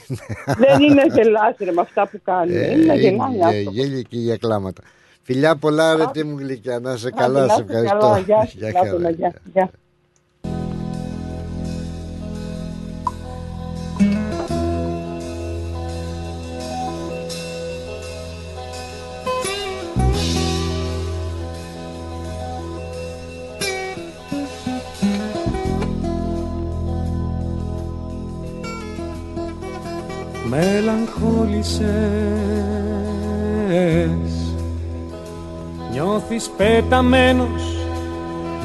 Δεν 0.57 0.79
είναι 0.81 0.93
να 0.93 1.15
γελάς 1.15 1.55
ρε 1.59 1.71
με 1.71 1.81
αυτά 1.81 2.07
που 2.07 2.19
κάνουν. 2.23 2.55
Ε, 2.55 2.71
είναι 2.71 2.85
να 2.85 2.93
είναι 2.93 3.01
γελάει 3.09 3.35
για 3.35 3.45
άνθρωπος. 3.47 3.73
γέλια 3.73 4.01
και 4.01 4.17
για 4.17 4.37
κλάματα. 4.37 4.81
Φιλιά 5.21 5.55
πολλά 5.55 5.95
ρε 5.95 6.03
τι 6.13 6.23
μου 6.23 6.37
γλυκιά, 6.37 6.79
να 6.79 6.95
σε 6.95 7.07
Άντε, 7.07 7.21
καλά, 7.21 7.45
να 7.45 7.53
σε 7.53 7.61
είστε 7.61 7.73
ευχαριστώ. 7.77 7.97
καλά. 8.07 8.19
Γεια 8.19 8.45
σου, 8.45 8.57
Γεια 8.57 8.71
Πλάτωνα, 8.71 9.03
χαρά. 9.19 9.33
γεια, 9.53 9.69
μελαγχόλησες. 30.53 31.87
Νιώθεις 35.91 36.49
πεταμένος 36.57 37.63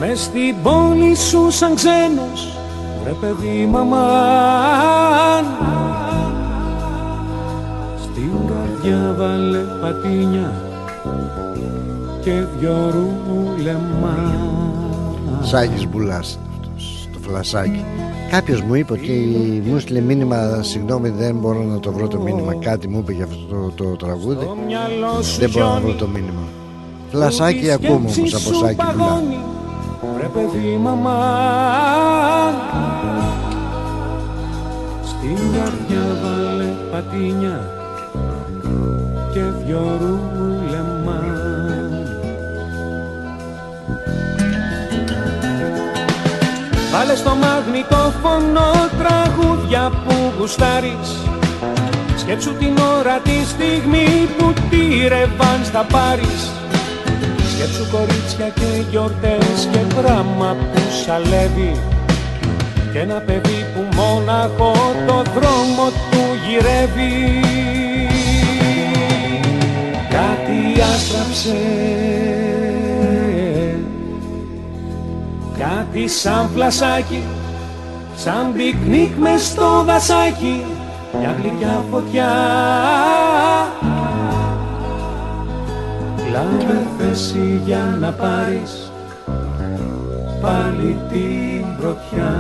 μες 0.01 0.20
στην 0.20 0.55
πόλη 0.62 1.15
σου 1.16 1.51
σαν 1.51 1.74
ξένος. 1.74 2.59
Βρε 3.02 3.12
παιδί 3.12 3.69
μαμάν 3.70 5.44
Στην 8.02 8.32
καρδιά 8.48 9.15
βάλε 9.19 9.59
πατίνια 9.81 10.52
και 12.20 12.32
δυο 12.59 12.90
ρούλεμα 12.90 14.16
Σάκης 15.40 15.89
Μπουλάς 15.89 16.39
αυτός, 16.51 17.09
το 17.12 17.19
φλασάκι. 17.28 17.85
Κάποιος 18.30 18.60
μου 18.62 18.74
είπε 18.74 18.92
ότι 18.92 19.10
μου 19.66 19.76
έστειλε 19.76 20.00
μήνυμα, 20.00 20.62
συγγνώμη 20.62 21.09
δεν 21.09 21.36
μπορώ 21.36 21.62
να 21.62 21.80
το 21.80 21.92
βρω 21.92 22.09
το 22.09 22.18
μήνυμα, 22.20 22.55
κάτι 22.55 22.88
μου 22.88 22.98
είπε 22.98 23.12
για 23.12 23.24
αυτό 23.24 23.44
το, 23.76 23.84
το 23.84 23.96
τραγούδι. 23.96 24.46
μυαλό 24.66 25.22
σου 25.22 25.38
Δεν 25.40 25.50
μπορώ 25.50 25.64
να 25.64 25.70
βρω 25.72 25.80
χιόνι, 25.80 25.98
το 25.98 26.06
μήνυμα. 26.06 26.42
Φλασάκι 27.10 27.59
που 27.59 27.64
τη 27.64 27.70
ακούμε 27.72 27.94
όμως 27.94 28.12
σκέψη 28.12 28.34
από 28.34 28.44
σου 28.44 28.55
Σάκη 28.55 28.74
Μπουλά. 28.74 29.05
παγώνει. 29.05 29.38
Βρε 30.16 30.28
παιδί 30.34 30.76
μαμάν 30.82 32.55
Στην 35.05 35.36
καρδιά 35.52 36.05
βάλε 36.22 36.68
πατίνια 36.90 37.70
και 39.32 39.40
δυο 39.66 39.98
ρούλεμα 40.00 40.98
Βάλε 46.99 47.15
στο 47.15 47.35
μαγνητόφωνο 47.35 48.70
τραγούδια 48.99 49.91
που 50.05 50.15
γουστάρεις. 50.39 51.11
Σκέψου 52.16 52.55
την 52.55 52.79
ώρα 52.99 53.19
τη 53.19 53.45
στιγμή 53.47 54.29
που 54.39 54.53
τη 54.70 55.09
ρεβάν 55.09 55.61
θα 55.73 55.87
πάρεις. 55.93 56.51
Σκέψου 57.53 57.87
κορίτσια 57.91 58.49
και 58.49 58.83
γιορτές 58.91 59.69
και 59.73 59.79
πράγμα 59.79 60.57
που 60.73 60.81
σαλεύει. 61.05 61.81
Και 62.93 62.99
ένα 62.99 63.20
παιδί 63.27 63.66
που 63.75 63.97
μόναχο 63.97 64.73
το 65.07 65.23
δρόμο 65.35 65.87
του 66.11 66.23
γυρεύει. 66.47 67.41
Κάτι 70.11 70.81
άστραψε 70.81 71.98
Κάτι 75.99 76.11
σαν 76.11 76.49
φλασάκι 76.55 77.23
Σαν 78.16 78.53
πικνίκ 78.53 79.16
μες 79.19 79.47
στο 79.47 79.85
δασάκι 79.85 80.65
Μια 81.19 81.37
γλυκιά 81.41 81.85
φωτιά. 81.91 82.31
Λάβε 86.33 86.87
θέση 86.99 87.61
για 87.65 87.97
να 88.01 88.12
πάρεις 88.12 88.93
Πάλι 90.41 90.97
την 91.11 91.77
πρωτιά. 91.81 92.35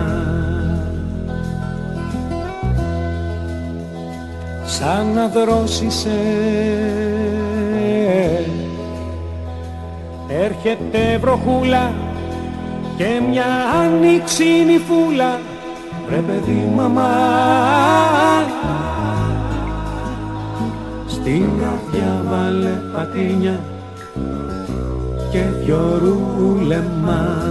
Σαν 4.64 5.12
να 5.14 5.28
δρόσισε 5.28 6.18
Έρχεται 10.28 11.18
βροχούλα 11.20 12.07
και 12.98 13.22
μια 13.30 13.46
άνοιξη 13.82 14.44
φούλα 14.86 15.38
Ρε 16.10 16.16
παιδί 16.16 16.72
μαμά. 16.76 17.10
Στην 21.06 21.48
καρδιά 21.60 22.24
βάλε 22.30 22.70
πατίνια 22.92 23.60
και 25.30 25.38
δυο 25.64 26.00
ρούλεμα. 26.02 27.42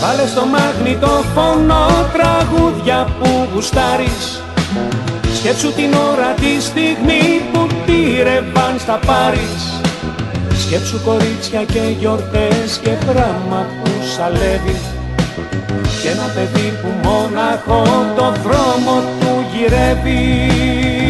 Βάλε 0.00 0.26
στο 0.26 0.46
μαγνητόφωνο 0.46 1.86
τραγούδια 2.12 3.08
που 3.20 3.48
γουστάρεις. 3.54 4.42
Σκέψου 5.34 5.72
την 5.72 5.94
ώρα 5.94 6.34
τη 6.34 6.60
στιγμή 6.60 7.40
που 7.52 7.66
τη 7.86 8.22
ρεβάν 8.22 8.78
θα 8.78 8.98
πάρεις 9.06 9.75
Σκέψου 10.66 11.00
κορίτσια 11.04 11.64
και 11.64 11.80
γιορτές 11.98 12.80
και 12.82 12.90
πράγμα 12.90 13.66
που 13.82 13.90
σαλεύει. 14.16 14.76
Και 16.02 16.08
ένα 16.08 16.30
παιδί 16.34 16.72
που 16.82 17.08
μόναχο 17.08 17.82
το 18.16 18.32
δρόμο 18.42 19.00
του 19.20 19.44
γυρεύει 19.52 21.05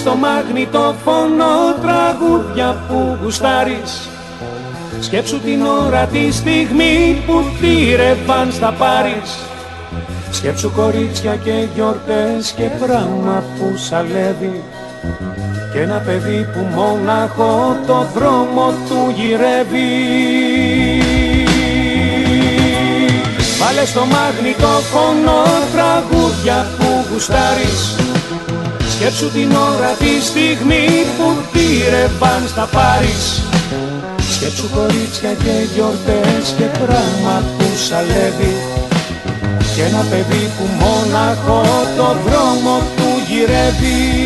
στο 0.00 0.16
φωνό 1.04 1.74
τραγούδια 1.82 2.84
που 2.88 3.18
γουστάρεις. 3.22 4.08
Σκέψου 5.00 5.40
την 5.40 5.62
ώρα 5.62 6.06
τη 6.06 6.32
στιγμή 6.32 7.22
που 7.26 7.44
τη 7.60 7.94
ρεβάν 7.96 8.50
θα 8.50 8.72
πάρεις. 8.72 9.38
Σκέψου 10.30 10.72
κορίτσια 10.76 11.36
και 11.36 11.66
γιορτές 11.74 12.52
και 12.56 12.62
πράγμα 12.62 13.44
που 13.58 13.76
σαλεύει. 13.76 14.62
Και 15.72 15.80
ένα 15.80 15.98
παιδί 16.06 16.48
που 16.52 16.66
μόναχο 16.74 17.76
το 17.86 18.06
δρόμο 18.14 18.72
του 18.88 19.14
γυρεύει. 19.16 19.90
Βάλε 23.58 23.84
στο 23.84 24.00
φωνό 24.92 25.42
τραγούδια 25.72 26.66
που 26.78 27.04
γουστάρεις 27.12 27.94
Σκέψου 29.00 29.30
την 29.30 29.52
ώρα 29.52 29.92
τη 29.98 30.24
στιγμή 30.24 30.86
που 31.16 31.28
τη 31.52 31.66
ρεβάν 31.90 32.42
θα 32.54 32.68
πάρεις 32.76 33.42
Σκέψου 34.34 34.68
κορίτσια 34.74 35.32
και 35.32 35.54
γιορτές 35.74 36.54
και 36.58 36.64
πράγμα 36.64 37.42
που 37.58 37.64
σαλεύει. 37.88 38.54
Και 39.74 39.82
ένα 39.82 40.02
παιδί 40.10 40.44
που 40.56 40.64
μόναχο 40.80 41.62
το 41.96 42.08
δρόμο 42.26 42.78
του 42.96 43.08
γυρεύει 43.28 44.19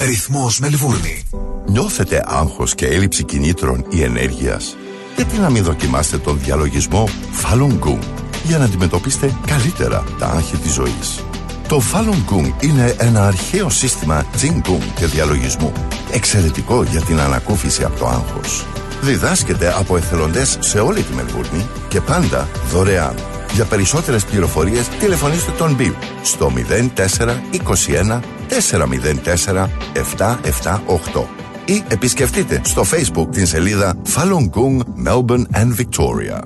Ρυθμός 0.00 0.58
Μελβούρνη. 0.58 1.22
Νιώθετε 1.66 2.22
άγχος 2.26 2.74
και 2.74 2.86
έλλειψη 2.86 3.24
κινήτρων 3.24 3.84
ή 3.88 4.02
ενέργειας; 4.02 4.76
Γιατί 5.16 5.38
να 5.38 5.50
μην 5.50 5.62
δοκιμάσετε 5.62 6.18
τον 6.18 6.38
διαλογισμό 6.38 7.08
Falun 7.42 7.78
Gong 7.78 7.98
για 8.44 8.58
να 8.58 8.64
αντιμετωπίσετε 8.64 9.36
καλύτερα 9.46 10.04
τα 10.18 10.26
άγχη 10.26 10.56
της 10.56 10.72
ζωής; 10.72 11.24
Το 11.68 11.82
Falun 11.92 12.32
Gong 12.32 12.52
είναι 12.60 12.94
ένα 12.98 13.26
αρχαίο 13.26 13.68
σύστημα 13.68 14.24
Jing 14.40 14.78
και 14.94 15.06
διαλογισμού. 15.06 15.72
Εξαιρετικό 16.12 16.82
για 16.82 17.00
την 17.00 17.20
ανακούφιση 17.20 17.84
από 17.84 17.98
το 17.98 18.06
άγχος. 18.06 18.66
Διδάσκεται 19.02 19.74
από 19.78 19.96
εθελοντές 19.96 20.58
σε 20.60 20.78
όλη 20.80 21.02
τη 21.02 21.14
Μελβούρνη 21.14 21.66
και 21.88 22.00
πάντα 22.00 22.48
δωρεάν. 22.70 23.14
Για 23.54 23.64
περισσότερες 23.64 24.24
πληροφορίες 24.24 24.88
τηλεφωνήστε 24.88 25.50
τον 25.50 25.76
Bill 25.80 25.94
στο 26.22 26.52
0421 26.56 28.20
404 28.48 29.70
778 29.92 31.24
ή 31.64 31.82
επισκεφτείτε 31.88 32.60
στο 32.64 32.84
Facebook 32.90 33.26
την 33.30 33.46
σελίδα 33.46 33.96
Falun 34.14 34.50
Gong 34.50 35.06
Melbourne 35.06 35.44
and 35.54 35.76
Victoria. 35.76 36.40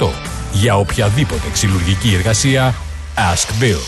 928 0.00 0.08
Για 0.52 0.76
οποιαδήποτε 0.76 1.48
ξυλουργική 1.52 2.14
εργασία 2.14 2.74
Ask 3.16 3.62
Bill. 3.62 3.78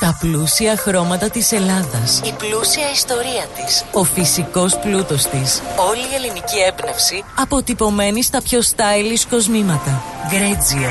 Τα 0.00 0.16
πλούσια 0.20 0.76
χρώματα 0.76 1.30
της 1.30 1.52
Ελλάδας. 1.52 2.20
Η 2.24 2.32
πλούσια 2.38 2.90
ιστορία 2.92 3.44
της. 3.56 3.84
Ο 3.92 4.04
φυσικός 4.04 4.78
πλούτος 4.78 5.26
της. 5.26 5.62
Όλη 5.88 6.00
η 6.00 6.14
ελληνική 6.14 6.58
έμπνευση. 6.68 7.24
Αποτυπωμένη 7.38 8.22
στα 8.22 8.42
πιο 8.42 8.60
stylish 8.60 9.24
κοσμήματα. 9.30 10.02
Γκρέτζιο 10.28 10.90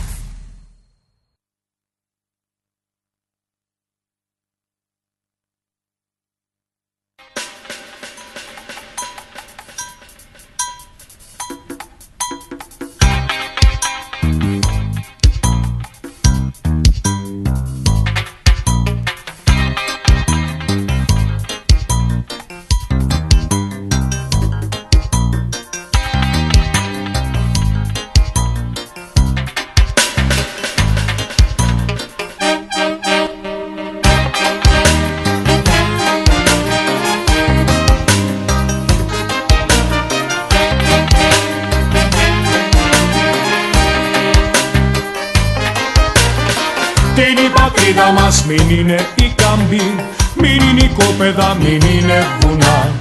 Μην 48.51 48.69
είναι 48.69 49.07
η 49.15 49.33
κάμπη, 49.35 49.95
μην 50.35 50.61
είναι 50.61 50.81
η 50.81 50.91
κόπεδα, 50.97 51.57
μην 51.59 51.81
είναι 51.81 52.27
βουνά. 52.39 52.91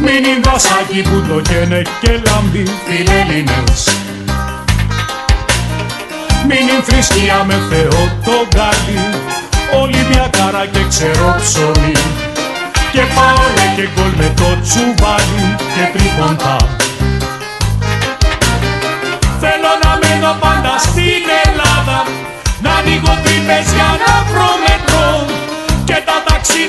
Μην 0.00 0.24
είναι 0.24 0.40
δασάκι 0.42 1.02
που 1.02 1.24
το 1.28 1.40
καίνε 1.40 1.82
και 2.00 2.20
λάμπει, 2.26 2.64
φιλελλήνες. 2.86 3.80
Μην 6.48 6.58
είναι 6.68 6.82
θρησκεία 6.82 7.44
με 7.46 7.56
Θεό 7.70 8.00
το 8.24 8.36
γκάλι, 8.50 8.98
όλη 9.80 10.06
μια 10.10 10.28
καρά 10.36 10.66
και 10.66 10.84
ξερό 10.88 11.36
ψωμί. 11.40 11.92
Και 12.92 13.02
πάω 13.14 13.46
και 13.76 13.88
γκολ 13.94 14.12
με 14.16 14.32
το 14.36 14.48
τσουβάλι 14.62 15.46
και 15.74 15.84
τριποντά. 15.92 16.56
Θέλω 19.40 19.72
να 19.84 19.92
μένω 20.00 20.32
πάντα 20.40 20.74
στην 20.78 21.24
Ελλάδα 21.44 21.98
Να 22.62 22.70
ανοίγω 22.74 23.14
τρύπες 23.24 23.66
για 23.74 23.90
να 24.02 24.14
βρω 24.28 24.50
μετρό 24.62 24.71
Και 24.71 24.71
τα 24.71 24.71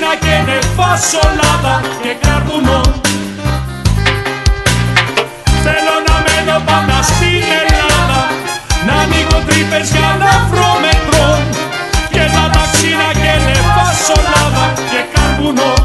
ταξί 0.04 0.18
να 0.20 0.28
καίνε 0.28 0.58
φασολάδα 0.76 1.80
και 2.02 2.16
καρπουνό 2.20 2.80
Θέλω 5.64 5.96
να 6.06 6.16
μένω 6.24 6.62
πάντα 6.66 7.02
στην 7.02 7.44
Ελλάδα 7.60 8.20
Να 8.86 8.94
ανοίγω 9.02 9.38
τρύπες 9.46 9.90
για 9.90 10.16
να 10.18 10.30
βρω 10.50 10.70
μετρό. 10.84 11.28
Και 12.10 12.24
τα 12.34 12.50
ταξί 12.52 12.90
να 13.00 13.10
καίνε 13.22 13.56
φασολάδα 13.74 14.72
και 14.90 15.00
καρπουνό 15.14 15.83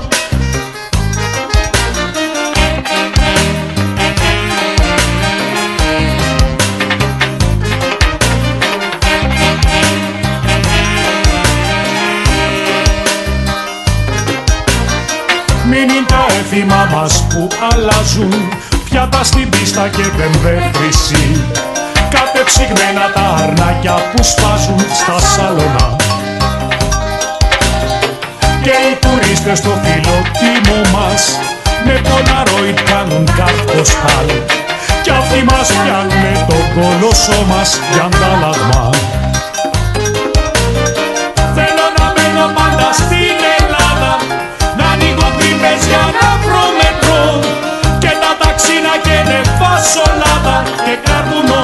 μας 17.01 17.23
που 17.29 17.47
αλλάζουν. 17.71 18.33
Πιάτα 18.89 19.23
στην 19.23 19.49
πίστα 19.49 19.87
και 19.87 20.03
δεν 20.17 20.31
βέφρυση 20.43 21.43
Κατεψυγμένα 22.15 23.05
τα 23.13 23.43
αρνάκια 23.43 23.93
που 23.93 24.23
σπάζουν 24.23 24.79
στα 24.99 25.19
σαλονά. 25.19 25.95
Και 28.63 28.75
οι 28.85 28.95
τουρίστες 29.01 29.57
στο 29.57 29.73
φιλότιμο 29.83 30.97
μας 30.97 31.39
Με 31.85 32.01
ποναροίτ 32.07 32.79
κάνουν 32.89 33.25
κάρποστάλ 33.37 34.27
Κι 35.03 35.09
αυτοί 35.09 35.43
μας 35.43 35.67
πιάνουνε 35.67 36.45
τον 36.49 36.63
κολοσσό 36.75 37.45
μας 37.49 37.79
για 37.93 38.03
αντάλλαγμα 38.03 38.89
καίνε 49.89 50.05
φασολάδα 50.05 50.63
και 50.85 50.97
καρπουνό 51.05 51.63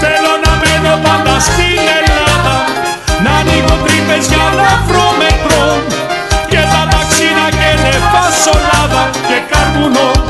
Θέλω 0.00 0.32
να 0.44 0.52
μένω 0.62 0.96
πάντα 1.02 1.40
στην 1.40 1.80
Ελλάδα 1.98 2.56
Να 3.24 3.30
ανοίγω 3.40 3.76
τρύπες 3.84 4.26
για 4.26 4.46
να 4.58 4.68
βρω 4.86 5.06
μετρό 5.18 5.66
Και 6.48 6.62
τα 6.72 6.88
ταξί 6.90 7.28
να 7.38 7.48
καίνε 7.58 7.94
φασολάδα 8.12 9.10
και 9.28 9.38
καρπουνό 9.50 10.23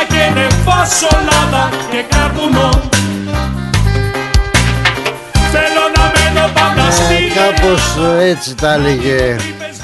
ταξί 0.00 0.16
να 0.16 0.32
καίνε 0.34 0.48
φασολάδα 0.48 1.68
και 1.90 2.04
καρπουνό 2.08 2.70
Θέλω 5.52 5.84
να 5.96 6.04
μένω 6.14 6.52
πάντα 6.54 6.90
στην 6.90 7.32
Κάπως 7.34 7.96
έτσι 8.20 8.54
τα 8.56 8.72
έλεγε 8.72 9.36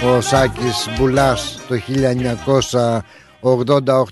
ο 0.05 0.20
Σάκης 0.20 0.88
Μπουλάς 0.98 1.59
το 1.68 1.74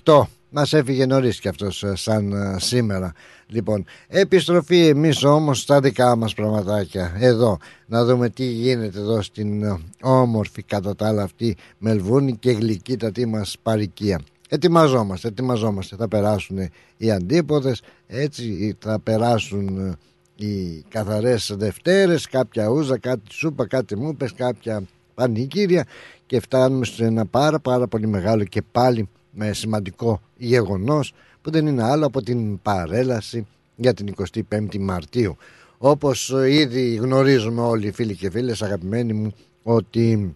1988 0.03 0.21
Μας 0.49 0.73
έφυγε 0.73 1.05
νωρίς 1.05 1.39
και 1.39 1.49
αυτός 1.49 1.83
ε, 1.83 1.95
σαν 1.95 2.31
ε, 2.31 2.59
σήμερα. 2.59 3.13
Λοιπόν, 3.47 3.85
επιστροφή 4.07 4.87
εμείς 4.87 5.23
όμως 5.23 5.59
στα 5.59 5.79
δικά 5.79 6.15
μας 6.15 6.33
πραγματάκια. 6.33 7.15
Εδώ, 7.19 7.57
να 7.85 8.05
δούμε 8.05 8.29
τι 8.29 8.45
γίνεται 8.45 8.99
εδώ 8.99 9.21
στην 9.21 9.63
ε, 9.63 9.79
όμορφη 10.01 10.63
κατά 10.63 10.95
τα 10.95 11.07
άλλα 11.07 11.23
αυτή 11.23 11.57
Μελβούνη 11.77 12.35
και 12.37 12.51
γλυκύτατη 12.51 13.25
μας 13.25 13.55
παρικία 13.63 14.19
Ετοιμαζόμαστε, 14.49 15.27
ετοιμαζόμαστε. 15.27 15.95
Θα 15.95 16.07
περάσουν 16.07 16.57
οι 16.97 17.11
αντίποδες 17.11 17.81
Έτσι 18.07 18.75
θα 18.79 18.99
περάσουν 18.99 19.97
οι 20.35 20.81
καθαρές 20.89 21.53
Δευτέρες 21.57 22.27
κάποια 22.27 22.67
ούζα, 22.67 22.97
κάτι 22.97 23.21
σούπα, 23.29 23.67
κάτι 23.67 23.95
μούπες 23.95 24.33
κάποια 24.33 24.83
πανηγύρια 25.13 25.85
και 26.25 26.39
φτάνουμε 26.39 26.85
σε 26.85 27.05
ένα 27.05 27.25
πάρα 27.25 27.59
πάρα 27.59 27.87
πολύ 27.87 28.07
μεγάλο 28.07 28.43
και 28.43 28.61
πάλι 28.71 29.09
με 29.31 29.53
σημαντικό 29.53 30.21
γεγονός 30.37 31.13
που 31.41 31.51
δεν 31.51 31.67
είναι 31.67 31.83
άλλο 31.83 32.05
από 32.05 32.21
την 32.21 32.61
παρέλαση 32.61 33.47
για 33.75 33.93
την 33.93 34.15
25η 34.49 34.77
Μαρτίου. 34.79 35.37
Όπως 35.77 36.33
ήδη 36.47 36.95
γνωρίζουμε 36.95 37.61
όλοι 37.61 37.87
οι 37.87 37.91
φίλοι 37.91 38.15
και 38.15 38.29
φίλες 38.29 38.61
αγαπημένοι 38.61 39.13
μου 39.13 39.33
ότι 39.63 40.35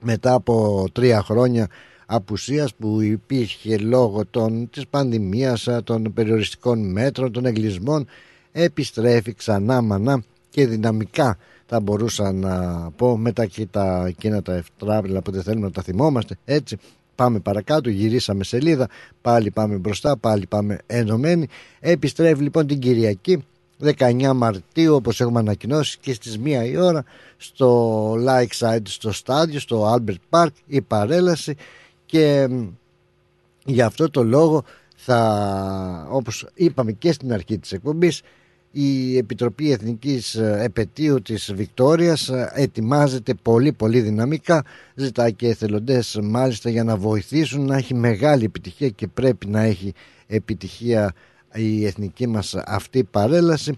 μετά 0.00 0.32
από 0.32 0.84
τρία 0.92 1.22
χρόνια 1.22 1.68
απουσίας 2.06 2.74
που 2.74 3.00
υπήρχε 3.00 3.76
λόγω 3.76 4.26
των, 4.30 4.70
της 4.70 4.86
πανδημίας, 4.86 5.68
των 5.84 6.12
περιοριστικών 6.14 6.90
μέτρων, 6.92 7.32
των 7.32 7.46
εγκλισμών 7.46 8.06
επιστρέφει 8.52 9.34
ξανά 9.34 9.82
μανά 9.82 10.22
και 10.50 10.66
δυναμικά. 10.66 11.38
Θα 11.66 11.80
μπορούσα 11.80 12.32
να 12.32 12.88
πω 12.96 13.16
μετά 13.16 13.46
και 13.46 13.66
τα 13.66 14.04
εκείνα 14.06 14.42
τα 14.42 14.54
ευτράβελα 14.54 15.22
που 15.22 15.30
δεν 15.30 15.42
θέλουμε 15.42 15.66
να 15.66 15.72
τα 15.72 15.82
θυμόμαστε 15.82 16.36
έτσι 16.44 16.78
πάμε 17.14 17.38
παρακάτω 17.38 17.90
γυρίσαμε 17.90 18.44
σελίδα 18.44 18.88
πάλι 19.20 19.50
πάμε 19.50 19.76
μπροστά 19.76 20.16
πάλι 20.16 20.46
πάμε 20.46 20.78
ενωμένοι. 20.86 21.48
Επιστρέφει 21.80 22.42
λοιπόν 22.42 22.66
την 22.66 22.78
Κυριακή 22.78 23.44
19 23.98 24.32
Μαρτίου 24.34 24.94
όπως 24.94 25.20
έχουμε 25.20 25.38
ανακοινώσει 25.38 25.98
και 26.00 26.12
στις 26.12 26.38
1 26.44 26.46
η 26.66 26.76
ώρα 26.76 27.04
στο 27.36 28.12
Like 28.12 28.58
Side 28.58 28.86
στο 28.88 29.12
στάδιο 29.12 29.60
στο 29.60 29.94
Albert 29.94 30.14
Park 30.30 30.50
η 30.66 30.80
παρέλαση 30.80 31.54
και 32.06 32.48
γι' 33.64 33.82
αυτό 33.82 34.10
το 34.10 34.24
λόγο 34.24 34.64
θα 34.96 36.08
όπως 36.10 36.46
είπαμε 36.54 36.92
και 36.92 37.12
στην 37.12 37.32
αρχή 37.32 37.58
της 37.58 37.72
εκπομπής 37.72 38.22
η 38.78 39.16
Επιτροπή 39.16 39.72
Εθνικής 39.72 40.34
Επαιτίου 40.34 41.22
της 41.22 41.52
Βικτόριας 41.54 42.30
ετοιμάζεται 42.54 43.34
πολύ 43.34 43.72
πολύ 43.72 44.00
δυναμικά. 44.00 44.64
Ζητάει 44.94 45.32
και 45.32 45.48
εθελοντές 45.48 46.18
μάλιστα 46.22 46.70
για 46.70 46.84
να 46.84 46.96
βοηθήσουν 46.96 47.64
να 47.64 47.76
έχει 47.76 47.94
μεγάλη 47.94 48.44
επιτυχία 48.44 48.88
και 48.88 49.06
πρέπει 49.06 49.46
να 49.46 49.60
έχει 49.60 49.92
επιτυχία 50.26 51.14
η 51.54 51.86
εθνική 51.86 52.26
μας 52.26 52.54
αυτή 52.54 53.04
παρέλαση. 53.04 53.76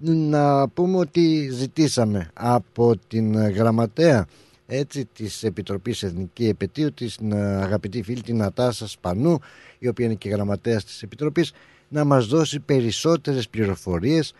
Να 0.00 0.68
πούμε 0.68 0.98
ότι 0.98 1.48
ζητήσαμε 1.52 2.30
από 2.34 2.96
την 3.08 3.48
γραμματέα 3.48 4.26
έτσι, 4.70 5.08
της 5.12 5.42
Επιτροπής 5.42 6.02
Εθνική 6.02 6.48
Επαιτίου, 6.48 6.92
της 6.92 7.18
ε, 7.32 7.36
αγαπητή 7.36 8.02
φίλη 8.02 8.22
την 8.22 8.36
Νατάσα 8.36 8.88
Σπανού, 8.88 9.38
η 9.78 9.88
οποία 9.88 10.04
είναι 10.04 10.14
και 10.14 10.28
γραμματέας 10.28 10.84
της 10.84 11.02
Επιτροπής, 11.02 11.52
να 11.88 12.04
μας 12.04 12.26
δώσει 12.26 12.60
περισσότερες 12.60 13.48
πληροφορίες 13.48 14.32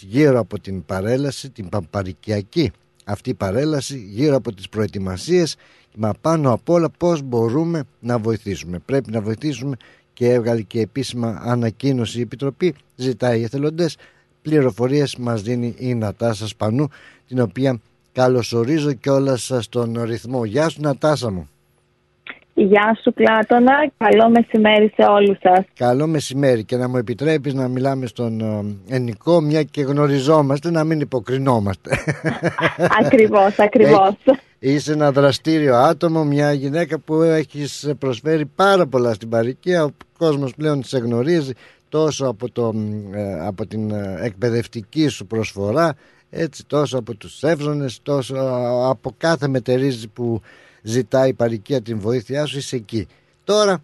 γύρω 0.00 0.38
από 0.38 0.60
την 0.60 0.84
παρέλαση, 0.84 1.50
την 1.50 1.68
παμπαρικιακή 1.68 2.70
αυτή 3.04 3.30
η 3.30 3.34
παρέλαση, 3.34 3.98
γύρω 3.98 4.36
από 4.36 4.54
τις 4.54 4.68
προετοιμασίες, 4.68 5.56
μα 5.96 6.12
πάνω 6.20 6.52
απ' 6.52 6.68
όλα 6.68 6.88
πώς 6.90 7.22
μπορούμε 7.22 7.84
να 8.00 8.18
βοηθήσουμε. 8.18 8.78
Πρέπει 8.78 9.10
να 9.10 9.20
βοηθήσουμε 9.20 9.76
και 10.12 10.32
έβγαλε 10.32 10.60
και 10.60 10.80
επίσημα 10.80 11.40
ανακοίνωση 11.44 12.18
η 12.18 12.22
Επιτροπή, 12.22 12.74
ζητάει 12.96 13.42
εθελοντές, 13.42 13.96
πληροφορίες 14.42 15.16
μας 15.16 15.42
δίνει 15.42 15.74
η 15.78 15.94
Νατάσα 15.94 16.46
Σπανού, 16.46 16.88
την 17.26 17.40
οποία 17.40 17.80
καλωσορίζω 18.20 18.92
και 18.92 19.10
όλα 19.10 19.36
σας 19.36 19.64
στον 19.64 20.02
ρυθμό. 20.02 20.44
Γεια 20.44 20.68
σου 20.68 20.80
Νατάσα 20.80 21.30
μου. 21.30 21.48
Γεια 22.54 22.98
σου 23.02 23.12
Πλάτωνα, 23.12 23.90
καλό 23.98 24.30
μεσημέρι 24.30 24.92
σε 24.96 25.02
όλους 25.02 25.38
σας. 25.42 25.64
Καλό 25.74 26.06
μεσημέρι 26.06 26.64
και 26.64 26.76
να 26.76 26.88
μου 26.88 26.96
επιτρέπεις 26.96 27.54
να 27.54 27.68
μιλάμε 27.68 28.06
στον 28.06 28.40
ε, 28.40 28.94
ενικό 28.94 29.40
μια 29.40 29.62
και 29.62 29.82
γνωριζόμαστε 29.82 30.70
να 30.70 30.84
μην 30.84 31.00
υποκρινόμαστε. 31.00 31.90
Ακριβώς, 33.04 33.58
ακριβώς. 33.58 34.14
Είσαι 34.58 34.92
ένα 34.92 35.12
δραστήριο 35.12 35.76
άτομο, 35.76 36.24
μια 36.24 36.52
γυναίκα 36.52 36.98
που 36.98 37.22
έχεις 37.22 37.92
προσφέρει 37.98 38.46
πάρα 38.46 38.86
πολλά 38.86 39.14
στην 39.14 39.28
παροικία, 39.28 39.84
ο 39.84 39.90
κόσμος 40.18 40.54
πλέον 40.54 40.82
σε 40.82 40.98
γνωρίζει 40.98 41.52
τόσο 41.88 42.26
από, 42.26 42.50
το, 42.52 42.72
ε, 43.12 43.46
από 43.46 43.66
την 43.66 43.90
ε, 43.90 44.18
εκπαιδευτική 44.20 45.08
σου 45.08 45.26
προσφορά, 45.26 45.94
έτσι 46.30 46.66
τόσο 46.66 46.98
από 46.98 47.14
τους 47.14 47.42
εύζωνες, 47.42 48.00
τόσο 48.02 48.34
από 48.88 49.14
κάθε 49.18 49.48
μετερίζει 49.48 50.08
που 50.08 50.40
ζητάει 50.82 51.28
η 51.28 51.34
παροικία 51.34 51.80
την 51.80 51.98
βοήθειά 51.98 52.46
σου, 52.46 52.58
είσαι 52.58 52.76
εκεί. 52.76 53.06
Τώρα 53.44 53.82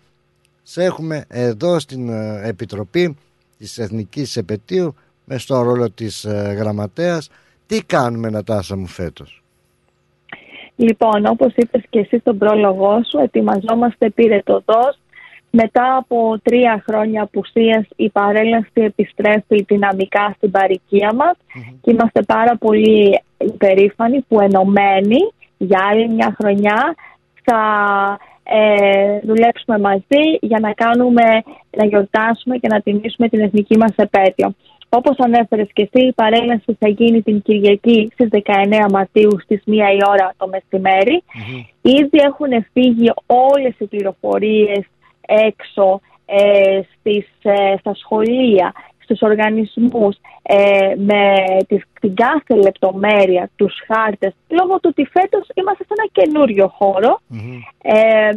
σε 0.63 0.85
έχουμε 0.85 1.25
εδώ 1.29 1.79
στην 1.79 2.09
ε, 2.09 2.49
Επιτροπή 2.49 3.17
της 3.59 3.79
Εθνικής 3.79 4.37
Επαιτίου 4.37 4.95
με 5.25 5.39
στο 5.39 5.63
ρόλο 5.63 5.91
της 5.91 6.25
ε, 6.25 6.55
γραμματέας. 6.59 7.31
Τι 7.67 7.83
κάνουμε 7.83 8.31
Νατάσα 8.31 8.77
μου 8.77 8.87
φέτος; 8.87 9.43
Λοιπόν, 10.77 11.27
όπως 11.27 11.53
είπες 11.55 11.83
και 11.91 11.99
εσύ 11.99 12.19
στον 12.19 12.39
πρόλογό 12.39 13.01
σου, 13.11 13.19
ετοιμαζόμαστε 13.19 14.11
πυρετοδός. 14.11 14.99
Μετά 15.63 15.97
από 15.97 16.39
τρία 16.43 16.85
χρόνια 16.87 17.23
απουσίας 17.23 17.85
η 17.97 18.09
παρέλαση 18.11 18.71
επιστρέφει 18.75 19.65
δυναμικά 19.67 20.33
στην 20.37 20.51
παροικία 20.51 21.13
μας 21.15 21.37
και 21.81 21.91
είμαστε 21.91 22.23
πάρα 22.23 22.57
πολύ 22.57 23.21
υπερήφανοι 23.39 24.21
που 24.29 24.41
ενωμένοι 24.41 25.21
για 25.57 25.79
άλλη 25.91 26.09
μια 26.09 26.37
χρονιά 26.39 26.95
θα 27.45 27.61
ε, 28.43 29.19
δουλέψουμε 29.23 29.79
μαζί 29.79 30.25
για 30.41 30.59
να 30.61 30.73
κάνουμε, 30.73 31.43
να 31.77 31.87
γιορτάσουμε 31.87 32.57
και 32.57 32.69
να 32.69 32.81
τιμήσουμε 32.81 33.29
την 33.29 33.41
εθνική 33.41 33.77
μας 33.77 33.95
επέτειο. 33.97 34.55
Όπως 34.89 35.17
ανέφερες 35.19 35.69
και 35.73 35.89
εσύ, 35.91 36.07
η 36.07 36.13
παρέλαση 36.13 36.77
θα 36.79 36.89
γίνει 36.89 37.23
την 37.23 37.43
Κυριακή 37.43 38.11
στις 38.13 38.29
19 38.33 38.91
Μαρτίου 38.91 39.41
στις 39.43 39.63
1 39.67 39.71
η 39.71 40.01
ώρα 40.13 40.35
το 40.37 40.49
μεσημερι 40.49 41.23
Ήδη 41.83 42.19
έχουν 42.29 42.67
φύγει 42.73 43.11
όλες 43.27 43.75
οι 43.79 43.85
πληροφορίες 43.85 44.85
έξω 45.27 46.01
ε, 46.27 46.81
στις, 46.99 47.27
ε, 47.43 47.77
στα 47.79 47.95
σχολεία, 47.95 48.73
στους 48.99 49.21
οργανισμούς 49.21 50.17
ε, 50.43 50.95
με 50.97 51.35
την 52.01 52.15
κάθε 52.15 52.55
λεπτομέρεια, 52.55 53.51
τους 53.57 53.75
χάρτες, 53.87 54.33
λόγω 54.49 54.75
του 54.81 54.89
ότι 54.93 55.09
φέτος 55.13 55.47
είμαστε 55.55 55.85
σε 55.85 55.95
ένα 55.99 56.09
καινούριο 56.13 56.73
Ε, 57.83 58.29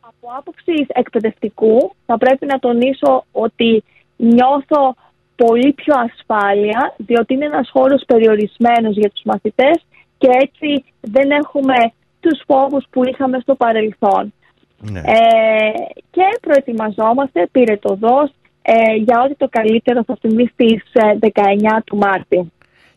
από 0.00 0.26
άποψη 0.38 0.86
εκπαιδευτικού 0.88 1.94
θα 2.06 2.18
πρέπει 2.18 2.46
να 2.46 2.58
τονίσω 2.58 3.24
ότι 3.32 3.84
νιώθω 4.16 4.94
πολύ 5.36 5.72
πιο 5.72 5.94
ασφάλεια, 5.98 6.94
διότι 6.96 7.34
είναι 7.34 7.44
ένας 7.44 7.70
χώρος 7.70 8.02
περιορισμένος 8.06 8.96
για 8.96 9.10
τους 9.10 9.22
μαθητές 9.24 9.84
και 10.18 10.28
έτσι 10.30 10.84
δεν 11.00 11.30
έχουμε 11.30 11.74
τους 12.20 12.42
φόβους 12.46 12.84
που 12.90 13.04
είχαμε 13.04 13.38
στο 13.38 13.54
παρελθόν. 13.54 14.32
Ναι. 14.90 14.98
Ε, 14.98 15.02
και 16.10 16.22
προετοιμαζόμαστε 16.40 17.48
πυρετοδός 17.52 18.32
ε, 18.62 18.94
για 18.94 19.22
ό,τι 19.24 19.34
το 19.34 19.48
καλύτερο 19.50 20.04
θα 20.04 20.16
συμβεί 20.20 20.50
στις 20.52 20.82
19 21.20 21.28
ε, 21.28 21.80
του 21.84 21.96
Μάρτη. 21.96 22.52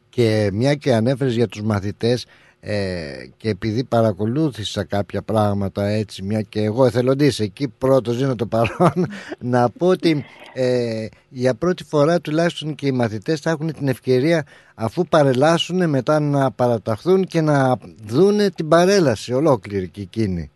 Και 0.10 0.49
μια 0.53 0.74
και 0.74 0.94
ανέφερες 0.94 1.36
για 1.36 1.48
τους 1.48 1.62
μαθητές 1.62 2.26
ε, 2.68 3.30
και 3.38 3.49
επειδή 3.49 3.84
παρακολούθησα 3.84 4.84
κάποια 4.84 5.22
πράγματα 5.22 5.86
έτσι 5.86 6.24
μια 6.24 6.41
και 6.41 6.62
εγώ 6.62 6.86
εθελοντής 6.86 7.40
εκεί 7.40 7.68
πρώτος 7.78 8.18
δίνω 8.18 8.36
το 8.36 8.45
παρόν 8.45 9.07
να 9.40 9.70
πω 9.70 9.88
ότι 9.88 10.26
ε, 10.53 11.07
για 11.30 11.56
πρώτη 11.56 11.84
φορά 11.84 12.22
τουλάχιστον 12.22 12.76
και 12.76 12.88
οι 12.88 12.91
μαθητές 12.91 13.40
θα 13.40 13.49
έχουν 13.49 13.74
την 13.74 13.88
ευκαιρία 13.88 14.45
αφού 14.76 15.06
παρελάσουν 15.06 15.90
μετά 15.90 16.20
να 16.20 16.52
παραταχθούν 16.52 17.26
και 17.26 17.41
να 17.41 17.78
δούνε 18.06 18.49
την 18.49 18.68
παρέλαση 18.68 19.34
ολόκληρη 19.34 19.90
και 19.90 20.02
εκείνη. 20.02 20.52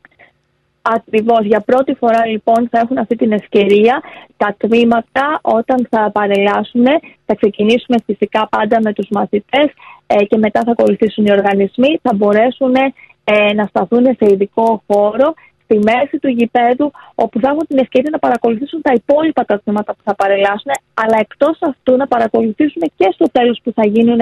Ακριβώς. 0.81 1.45
Για 1.45 1.59
πρώτη 1.59 1.93
φορά 1.93 2.25
λοιπόν 2.25 2.67
θα 2.71 2.79
έχουν 2.79 2.97
αυτή 2.97 3.15
την 3.15 3.31
ευκαιρία 3.31 4.01
τα 4.37 4.55
τμήματα 4.57 5.39
όταν 5.41 5.87
θα 5.89 6.11
παρελάσουν. 6.11 6.85
Θα 7.25 7.35
ξεκινήσουμε 7.35 7.97
φυσικά 8.05 8.47
πάντα 8.49 8.77
με 8.81 8.93
τους 8.93 9.07
μαθητές 9.09 9.67
ε, 10.07 10.23
και 10.23 10.37
μετά 10.37 10.61
θα 10.65 10.71
ακολουθήσουν 10.71 11.25
οι 11.25 11.31
οργανισμοί. 11.31 11.99
Θα 12.01 12.13
μπορέσουν 12.15 12.75
ε, 13.23 13.53
να 13.53 13.65
σταθούν 13.65 14.05
σε 14.05 14.25
ειδικό 14.33 14.83
χώρο 14.87 15.33
στη 15.63 15.79
μέση 15.83 16.19
του 16.21 16.27
γηπέδου 16.27 16.91
όπου 17.15 17.39
θα 17.39 17.49
έχουν 17.49 17.67
την 17.67 17.77
ευκαιρία 17.77 18.09
να 18.11 18.19
παρακολουθήσουν 18.19 18.81
τα 18.81 18.93
υπόλοιπα 18.93 19.45
τα 19.45 19.59
τμήματα 19.59 19.93
που 19.93 20.01
θα 20.03 20.15
παρελάσουν 20.15 20.71
αλλά 20.93 21.17
εκτός 21.19 21.57
αυτού 21.61 21.95
να 21.95 22.07
παρακολουθήσουν 22.07 22.81
και 22.95 23.09
στο 23.13 23.25
τέλος 23.31 23.59
που 23.63 23.71
θα 23.75 23.85
γίνουν 23.87 24.19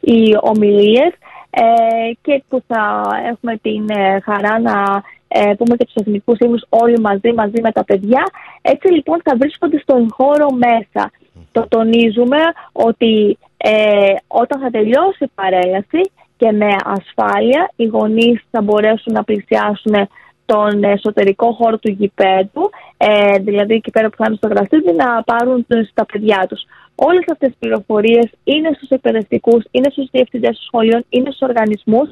οι 0.00 0.36
ομιλίες 0.40 1.12
ε, 1.54 2.12
και 2.22 2.42
που 2.48 2.62
θα 2.66 3.02
έχουμε 3.30 3.56
την 3.56 3.90
ε, 3.90 4.20
χαρά 4.20 4.60
να 4.60 5.02
ε, 5.28 5.54
πούμε 5.58 5.76
και 5.76 5.84
τους 5.84 5.94
εθνικούς 5.94 6.38
ύμνου 6.38 6.58
όλοι 6.68 7.00
μαζί, 7.00 7.32
μαζί 7.34 7.60
με 7.62 7.72
τα 7.72 7.84
παιδιά. 7.84 8.22
Έτσι 8.62 8.92
λοιπόν 8.92 9.20
θα 9.24 9.36
βρίσκονται 9.36 9.78
στον 9.78 10.08
χώρο 10.10 10.46
μέσα. 10.50 11.10
Το 11.52 11.66
τονίζουμε 11.68 12.38
ότι 12.72 13.38
ε, 13.56 14.14
όταν 14.26 14.60
θα 14.60 14.70
τελειώσει 14.70 15.24
η 15.24 15.30
παρέλαση 15.34 16.00
και 16.36 16.52
με 16.52 16.76
ασφάλεια 16.84 17.70
οι 17.76 17.84
γονείς 17.84 18.42
θα 18.50 18.62
μπορέσουν 18.62 19.12
να 19.12 19.24
πλησιάσουν 19.24 20.08
τον 20.46 20.84
εσωτερικό 20.84 21.52
χώρο 21.52 21.78
του 21.78 21.90
γηπέδου, 21.90 22.70
ε, 22.96 23.38
δηλαδή 23.38 23.74
εκεί 23.74 23.90
πέρα 23.90 24.08
που 24.08 24.16
θα 24.16 24.24
είναι 24.26 24.36
στο 24.36 24.48
γραφείο, 24.48 24.78
να 24.96 25.22
πάρουν 25.22 25.66
τα 25.94 26.06
παιδιά 26.06 26.46
τους. 26.48 26.62
Όλες 26.94 27.24
αυτές 27.32 27.50
οι 27.50 27.56
πληροφορίες 27.58 28.30
είναι 28.44 28.70
στους 28.76 28.88
εκπαιδευτικούς, 28.88 29.64
είναι 29.70 29.88
στους 29.90 30.08
διευθυντές 30.10 30.50
των 30.56 30.64
σχολείων, 30.66 31.04
είναι 31.08 31.30
στους 31.30 31.48
οργανισμούς, 31.48 32.08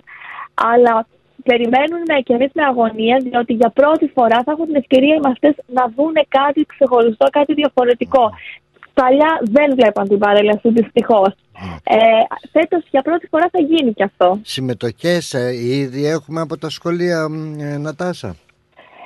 αλλά 0.54 1.06
περιμένουν 1.42 2.04
και 2.24 2.32
εμεί 2.32 2.46
με 2.52 2.62
αγωνία, 2.62 3.16
διότι 3.22 3.52
για 3.52 3.70
πρώτη 3.70 4.10
φορά 4.14 4.42
θα 4.44 4.52
έχουν 4.52 4.66
την 4.66 4.74
ευκαιρία 4.74 5.14
οι 5.14 5.20
μαθητές 5.20 5.54
να 5.66 5.84
δουν 5.96 6.14
κάτι 6.28 6.66
ξεχωριστό, 6.66 7.26
κάτι 7.30 7.54
διαφορετικό. 7.54 8.30
Παλιά 8.94 9.40
δεν 9.40 9.74
βλέπαν 9.74 10.08
την 10.08 10.18
παρέλαση, 10.18 10.68
δυστυχώς. 10.70 11.34
Ε, 11.84 11.96
Φέτος 12.52 12.82
για 12.90 13.02
πρώτη 13.02 13.26
φορά 13.26 13.48
θα 13.52 13.60
γίνει 13.60 13.92
και 13.92 14.02
αυτό. 14.02 14.38
Συμμετοχές 14.42 15.34
ε, 15.34 15.54
ήδη 15.54 16.06
έχουμε 16.06 16.40
από 16.40 16.58
τα 16.58 16.68
σχολεία, 16.70 17.28
ε, 17.58 17.76
Νατάσα. 17.76 18.36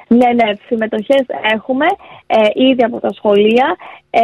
Ναι, 0.08 0.32
ναι, 0.32 0.52
συμμετοχές 0.66 1.24
έχουμε 1.52 1.86
ε, 2.26 2.48
ήδη 2.54 2.84
από 2.84 3.00
τα 3.00 3.12
σχολεία. 3.12 3.76
Ε, 4.10 4.22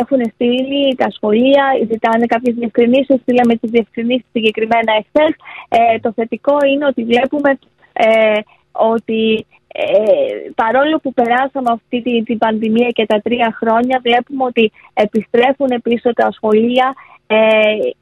έχουν 0.00 0.30
στείλει 0.34 0.94
τα 0.94 1.10
σχολεία, 1.10 1.64
ζητάνε 1.90 2.26
κάποιες 2.26 2.54
διευκρινήσεις. 2.54 3.20
Στείλαμε 3.20 3.56
τις 3.56 3.70
διευκρινήσεις 3.70 4.26
συγκεκριμένα 4.32 4.92
εχθές. 4.98 5.34
Ε, 5.68 5.98
το 5.98 6.12
θετικό 6.12 6.56
είναι 6.72 6.86
ότι 6.86 7.04
βλέπουμε 7.04 7.58
ε, 7.92 8.40
ότι 8.72 9.46
ε, 9.72 10.50
παρόλο 10.54 10.98
που 10.98 11.12
περάσαμε 11.12 11.70
αυτή 11.72 12.02
την, 12.02 12.24
την 12.24 12.38
πανδημία 12.38 12.88
και 12.88 13.06
τα 13.06 13.20
τρία 13.20 13.56
χρόνια, 13.58 14.00
βλέπουμε 14.02 14.44
ότι 14.44 14.72
επιστρέφουν 14.94 15.82
πίσω 15.82 16.12
τα 16.12 16.30
σχολεία 16.32 16.94
ε, 17.26 17.36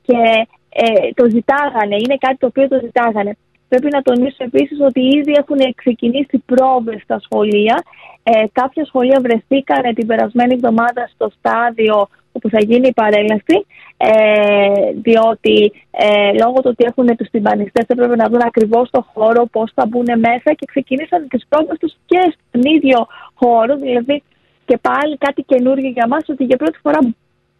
και 0.02 0.46
ε, 0.68 1.12
το 1.14 1.24
ζητάγανε. 1.30 1.96
Είναι 1.96 2.16
κάτι 2.18 2.36
το 2.36 2.46
οποίο 2.46 2.68
το 2.68 2.78
ζητάγανε. 2.82 3.36
Πρέπει 3.68 3.88
να 3.90 4.02
τονίσω 4.02 4.36
επίσης 4.38 4.78
ότι 4.80 5.01
ήδη 5.01 5.32
έχουν 5.32 5.59
ξεκινήσει 5.74 6.43
πρόβες 6.47 7.02
στα 7.02 7.18
σχολεία. 7.18 7.82
Ε, 8.22 8.44
κάποια 8.52 8.84
σχολεία 8.84 9.20
βρεθήκαν 9.20 9.94
την 9.94 10.06
περασμένη 10.06 10.55
εβδομάδα 10.55 11.10
στο 11.14 11.30
στάδιο 11.38 12.09
όπου 12.32 12.48
θα 12.48 12.60
γίνει 12.60 12.88
η 12.88 12.93
παρέλαση, 12.93 13.66
ε, 13.97 14.10
διότι 15.02 15.72
ε, 15.90 16.32
λόγω 16.43 16.56
του 16.60 16.70
ότι 16.74 16.84
έχουν 16.88 17.16
τους 17.16 17.30
τυμπανιστές 17.30 17.84
έπρεπε 17.88 18.16
να 18.16 18.28
δουν 18.28 18.40
ακριβώς 18.40 18.90
το 18.90 19.06
χώρο, 19.12 19.47
πώς 19.47 19.72
θα 19.74 19.86
μπουν 19.86 20.09
μέσα 20.18 20.51
και 20.59 20.66
ξεκινήσαν 20.66 21.28
τις 21.28 21.47
πρόβες 21.48 21.78
τους 21.78 21.93
και 22.06 22.34
στον 22.36 22.62
ίδιο 22.74 23.06
χώρο. 23.34 23.76
Δηλαδή 23.76 24.22
και 24.64 24.78
πάλι 24.78 25.16
κάτι 25.16 25.43
καινούργιο 25.43 25.90
για 25.90 26.06
μας, 26.09 26.24
ότι 26.28 26.44
για 26.44 26.56
πρώτη 26.56 26.78
φορά 26.82 26.98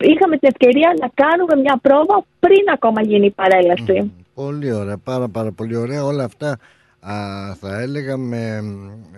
είχαμε 0.00 0.36
την 0.38 0.48
ευκαιρία 0.52 0.94
να 1.00 1.08
κάνουμε 1.14 1.56
μια 1.56 1.78
πρόβα 1.82 2.24
πριν 2.40 2.64
ακόμα 2.72 3.02
γίνει 3.02 3.26
η 3.26 3.30
παρέλαση. 3.30 4.25
Πολύ 4.36 4.72
ωραία, 4.72 4.96
πάρα 4.96 5.28
πάρα 5.28 5.52
πολύ 5.52 5.76
ωραία. 5.76 6.04
Όλα 6.04 6.24
αυτά 6.24 6.58
α, 7.00 7.14
θα 7.60 7.80
έλεγα 7.80 8.16
με 8.16 8.62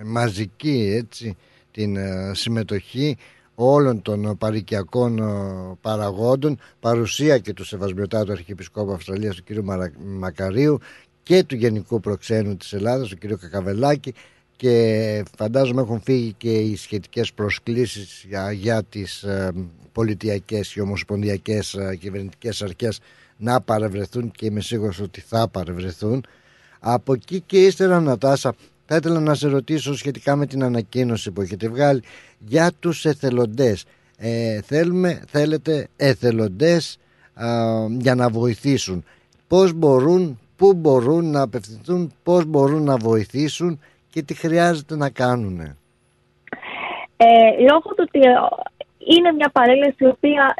μαζική 0.04 0.92
έτσι 0.96 1.36
την 1.70 1.96
ε, 1.96 2.30
συμμετοχή 2.34 3.16
όλων 3.54 4.02
των 4.02 4.36
παρικιακών 4.38 5.18
ε, 5.18 5.76
παραγόντων, 5.80 6.58
παρουσία 6.80 7.38
και 7.38 7.52
του 7.52 7.64
Σεβασμιωτάτου 7.64 8.32
Αρχιεπισκόπου 8.32 8.92
Αυστραλίας 8.92 9.36
του 9.36 9.42
κ. 9.44 9.48
Μακαρίου 10.04 10.78
και 11.22 11.44
του 11.44 11.54
Γενικού 11.54 12.00
Προξένου 12.00 12.56
της 12.56 12.72
Ελλάδας, 12.72 13.08
του 13.08 13.18
κ. 13.18 13.40
Κακαβελάκη 13.40 14.14
και 14.56 15.24
φαντάζομαι 15.36 15.80
έχουν 15.80 16.00
φύγει 16.00 16.32
και 16.32 16.58
οι 16.58 16.76
σχετικές 16.76 17.32
προσκλήσεις 17.32 18.24
για, 18.28 18.52
για 18.52 18.82
τις 18.82 19.22
ε, 19.22 19.52
πολιτιακές 19.92 20.72
και 20.72 20.80
ομοσπονδιακές 20.80 21.74
ε, 21.74 21.96
κυβερνητικές 21.96 22.62
αρχές 22.62 23.00
να 23.38 23.60
παρευρεθούν 23.60 24.30
και 24.30 24.46
είμαι 24.46 24.60
σίγουρος 24.60 25.00
ότι 25.00 25.20
θα 25.20 25.48
παρευρεθούν. 25.48 26.24
Από 26.80 27.12
εκεί 27.12 27.40
και 27.40 27.64
ύστερα 27.64 28.00
Νατάσα 28.00 28.54
θα 28.86 28.96
ήθελα 28.96 29.20
να 29.20 29.34
σε 29.34 29.48
ρωτήσω 29.48 29.96
σχετικά 29.96 30.36
με 30.36 30.46
την 30.46 30.62
ανακοίνωση 30.62 31.30
που 31.30 31.40
έχετε 31.40 31.68
βγάλει 31.68 32.02
για 32.38 32.70
τους 32.80 33.04
εθελοντές. 33.04 33.84
Ε, 34.18 34.60
θέλουμε, 34.60 35.22
θέλετε 35.28 35.88
εθελοντές 35.96 36.98
για 37.98 38.14
να 38.14 38.28
βοηθήσουν. 38.28 39.04
Πώς 39.48 39.72
μπορούν, 39.72 40.38
πού 40.56 40.74
μπορούν 40.74 41.30
να 41.30 41.42
απευθυνθούν, 41.42 42.12
πώς 42.22 42.44
μπορούν 42.44 42.82
να 42.82 42.96
βοηθήσουν 42.96 43.80
και 44.10 44.22
τι 44.22 44.34
χρειάζεται 44.34 44.96
να 44.96 45.10
κάνουν. 45.10 45.60
Ε, 47.16 47.26
λόγω 47.68 47.80
του 47.80 48.06
ότι 48.08 48.18
ε, 48.18 48.32
είναι 48.98 49.32
μια 49.32 49.50
παρέλαση 49.52 49.96
η 49.98 50.06
οποία 50.06 50.54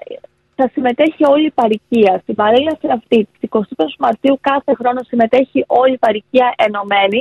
θα 0.60 0.70
συμμετέχει 0.72 1.22
όλη 1.34 1.46
η 1.46 1.54
παροικία. 1.60 2.18
Στην 2.22 2.34
παρέλαση 2.34 2.86
αυτή, 2.98 3.28
της 3.32 3.48
25 3.48 3.60
Μαρτίου, 3.98 4.38
κάθε 4.40 4.72
χρόνο 4.78 5.00
συμμετέχει 5.02 5.64
όλη 5.66 5.92
η 5.92 5.98
παροικία 6.06 6.54
ενωμένη. 6.66 7.20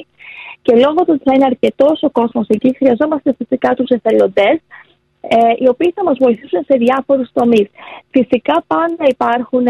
Και 0.61 0.73
λόγω 0.75 0.99
του 1.05 1.13
ότι 1.15 1.23
θα 1.27 1.33
είναι 1.35 1.45
αρκετός 1.45 2.03
ο 2.03 2.09
κόσμος 2.09 2.47
εκεί, 2.47 2.75
χρειαζόμαστε 2.79 3.29
φυσικά 3.37 3.69
τους 3.73 3.89
εθελοντές, 3.89 4.57
ε, 5.21 5.37
οι 5.61 5.67
οποίοι 5.67 5.91
θα 5.95 6.03
μας 6.03 6.17
βοηθήσουν 6.19 6.61
σε 6.69 6.77
διάφορους 6.77 7.29
τομείς. 7.33 7.67
Φυσικά 8.09 8.63
πάντα 8.67 9.03
υπάρχουν 9.15 9.65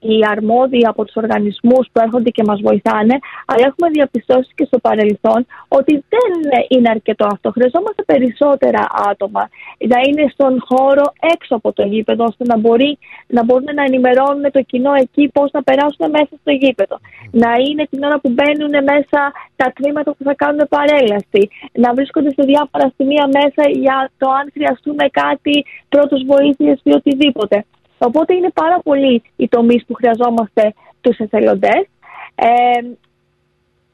οι 0.00 0.18
αρμόδιοι 0.30 0.86
από 0.86 1.04
τους 1.04 1.16
οργανισμούς 1.16 1.88
που 1.92 2.00
έρχονται 2.04 2.30
και 2.30 2.42
μας 2.46 2.60
βοηθάνε, 2.60 3.18
αλλά 3.46 3.64
έχουμε 3.66 3.88
διαπιστώσει 3.90 4.50
και 4.54 4.64
στο 4.64 4.78
παρελθόν 4.78 5.46
ότι 5.68 6.04
δεν 6.08 6.30
είναι 6.68 6.88
αρκετό 6.90 7.26
αυτό. 7.32 7.50
Χρειαζόμαστε 7.50 8.02
περισσότερα 8.02 8.86
άτομα 9.10 9.48
να 9.92 9.98
είναι 10.06 10.24
στον 10.32 10.52
χώρο 10.68 11.04
έξω 11.34 11.54
από 11.54 11.72
το 11.72 11.82
γήπεδο, 11.82 12.24
ώστε 12.24 12.44
να, 12.44 12.58
μπορεί, 12.58 12.98
να 13.26 13.44
μπορούν 13.44 13.70
να 13.74 13.82
ενημερώνουν 13.82 14.50
το 14.52 14.62
κοινό 14.62 14.92
εκεί 14.94 15.30
πώς 15.32 15.50
να 15.52 15.62
περάσουν 15.62 16.10
μέσα 16.10 16.32
στο 16.40 16.50
γήπεδο. 16.50 16.96
Να 17.30 17.50
είναι 17.66 17.86
την 17.90 18.02
ώρα 18.02 18.18
που 18.20 18.30
μπαίνουν 18.36 18.74
μέσα 18.92 19.20
τα 19.56 19.72
τμήματα 19.74 20.10
που 20.14 20.24
θα 20.24 20.34
κάνουν 20.34 20.62
παρέλαση. 20.68 21.42
Να 21.72 21.94
βρίσκονται 21.94 22.30
σε 22.30 22.42
διάφορα 22.50 22.92
σημεία 22.96 23.26
μέσα 23.38 23.62
για 23.84 24.10
το 24.18 24.30
αν 24.30 24.50
χρειαστούμε 24.52 25.04
κάτι, 25.22 25.64
πρώτος 25.88 26.24
βοήθειε 26.24 26.74
ή 26.82 26.90
οτιδήποτε. 26.92 27.64
Οπότε 27.98 28.34
είναι 28.34 28.50
πάρα 28.54 28.80
πολλοί 28.80 29.22
οι 29.36 29.48
τομείς 29.48 29.84
που 29.86 29.94
χρειαζόμαστε 29.94 30.74
τους 31.00 31.18
εθελοντές. 31.18 31.86
Ε, 32.34 32.48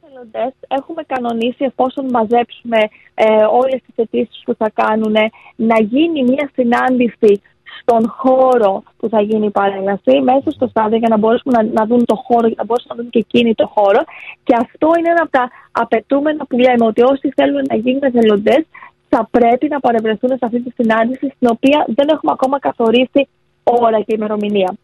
εθελοντές 0.02 0.52
έχουμε 0.68 1.02
κανονίσει 1.06 1.64
εφόσον 1.64 2.04
μαζέψουμε 2.10 2.78
ε, 3.14 3.44
όλες 3.44 3.80
τις 3.86 3.94
αιτήσεις 3.96 4.42
που 4.44 4.54
θα 4.54 4.70
κάνουν 4.74 5.16
να 5.56 5.80
γίνει 5.80 6.22
μια 6.22 6.50
συνάντηση 6.54 7.42
στον 7.80 8.08
χώρο 8.08 8.82
που 8.96 9.08
θα 9.08 9.20
γίνει 9.20 9.46
η 9.46 9.50
παρέλαση, 9.50 10.20
μέσα 10.22 10.50
στο 10.50 10.66
στάδιο 10.66 10.98
για 10.98 11.08
να 11.08 11.16
μπορέσουμε 11.16 11.52
να, 11.56 11.62
να 11.62 11.86
δουν 11.86 12.04
το 12.04 12.14
χώρο, 12.14 12.46
για 12.46 12.56
να 12.58 12.64
μπορέσουν 12.64 12.90
να 12.90 12.96
δουν 12.96 13.10
και 13.10 13.18
εκείνοι 13.18 13.54
το 13.54 13.66
χώρο. 13.66 14.00
Και 14.44 14.54
αυτό 14.58 14.88
είναι 14.98 15.08
ένα 15.08 15.22
από 15.22 15.30
τα 15.30 15.50
απαιτούμενα 15.72 16.46
που 16.46 16.58
λέμε 16.58 16.84
ότι 16.86 17.02
όσοι 17.02 17.32
θέλουν 17.36 17.62
να 17.68 17.76
γίνουν 17.76 18.02
εθελοντές 18.02 18.64
θα 19.08 19.28
πρέπει 19.30 19.68
να 19.68 19.80
παρευρεθούν 19.80 20.30
σε 20.30 20.44
αυτή 20.48 20.60
τη 20.60 20.70
συνάντηση, 20.70 21.32
στην 21.36 21.48
οποία 21.50 21.84
δεν 21.88 22.08
έχουμε 22.08 22.32
ακόμα 22.32 22.58
καθορίσει 22.58 23.28
ώρα 23.64 24.00
και 24.00 24.14
ημερομηνία. 24.14 24.74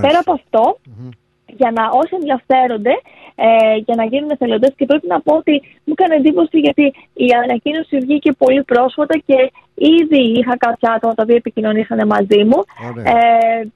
Πέρα 0.00 0.18
από 0.24 0.40
για 1.56 1.70
να 1.70 1.82
όσοι 2.00 2.14
ενδιαφέρονται 2.20 2.94
ε, 3.34 3.76
για 3.76 3.94
να 3.94 4.04
γίνουν 4.04 4.30
εθελοντές, 4.30 4.72
και 4.76 4.86
πρέπει 4.86 5.06
να 5.06 5.20
πω 5.20 5.34
ότι 5.34 5.62
μου 5.84 5.94
έκανε 5.98 6.14
εντύπωση 6.14 6.58
γιατί 6.58 6.82
η 7.12 7.26
ανακοίνωση 7.44 7.98
βγήκε 7.98 8.32
πολύ 8.32 8.62
πρόσφατα 8.62 9.18
και 9.26 9.52
ήδη 9.74 10.22
είχα 10.38 10.56
κάποια 10.56 10.92
άτομα 10.92 11.14
τα 11.14 11.22
οποία 11.22 11.36
επικοινωνήσανε 11.36 12.04
μαζί 12.04 12.44
μου. 12.44 12.60
Ε, 13.04 13.66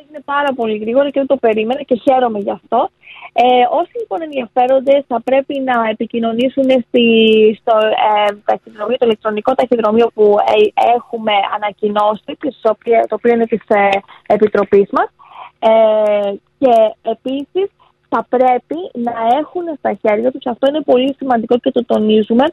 έγινε 0.00 0.20
πάρα 0.24 0.50
πολύ 0.54 0.76
γρήγορα 0.76 1.10
και 1.10 1.18
δεν 1.18 1.26
το 1.26 1.36
περίμενα 1.36 1.82
και 1.82 2.00
χαίρομαι 2.04 2.38
γι' 2.38 2.50
αυτό. 2.50 2.90
Ε, 3.32 3.44
όσοι 3.80 3.92
λοιπόν 3.98 4.22
ενδιαφέρονται 4.22 5.04
θα 5.08 5.20
πρέπει 5.24 5.60
να 5.60 5.88
επικοινωνήσουν 5.88 6.68
στη, 6.86 7.06
στο 7.60 7.74
ε, 7.78 8.36
ταχυδρομείο, 8.44 8.96
το 8.96 9.06
ηλεκτρονικό 9.06 9.54
ταχυδρομείο 9.54 10.10
που 10.14 10.36
ε, 10.38 10.82
έχουμε 10.96 11.32
ανακοινώσει, 11.54 12.22
το 13.08 13.14
οποίο 13.18 13.32
είναι 13.32 13.46
της 13.46 13.62
ε, 13.66 13.88
Επιτροπής 14.26 14.88
μας. 14.90 15.08
Ε, 15.58 16.32
και 16.58 16.74
επίσης 17.02 17.70
θα 18.08 18.26
πρέπει 18.28 18.78
να 18.92 19.12
έχουν 19.38 19.64
στα 19.78 19.98
χέρια 20.02 20.30
τους, 20.30 20.46
αυτό 20.46 20.68
είναι 20.68 20.80
πολύ 20.80 21.14
σημαντικό 21.18 21.58
και 21.58 21.70
το 21.70 21.84
τονίζουμε, 21.84 22.44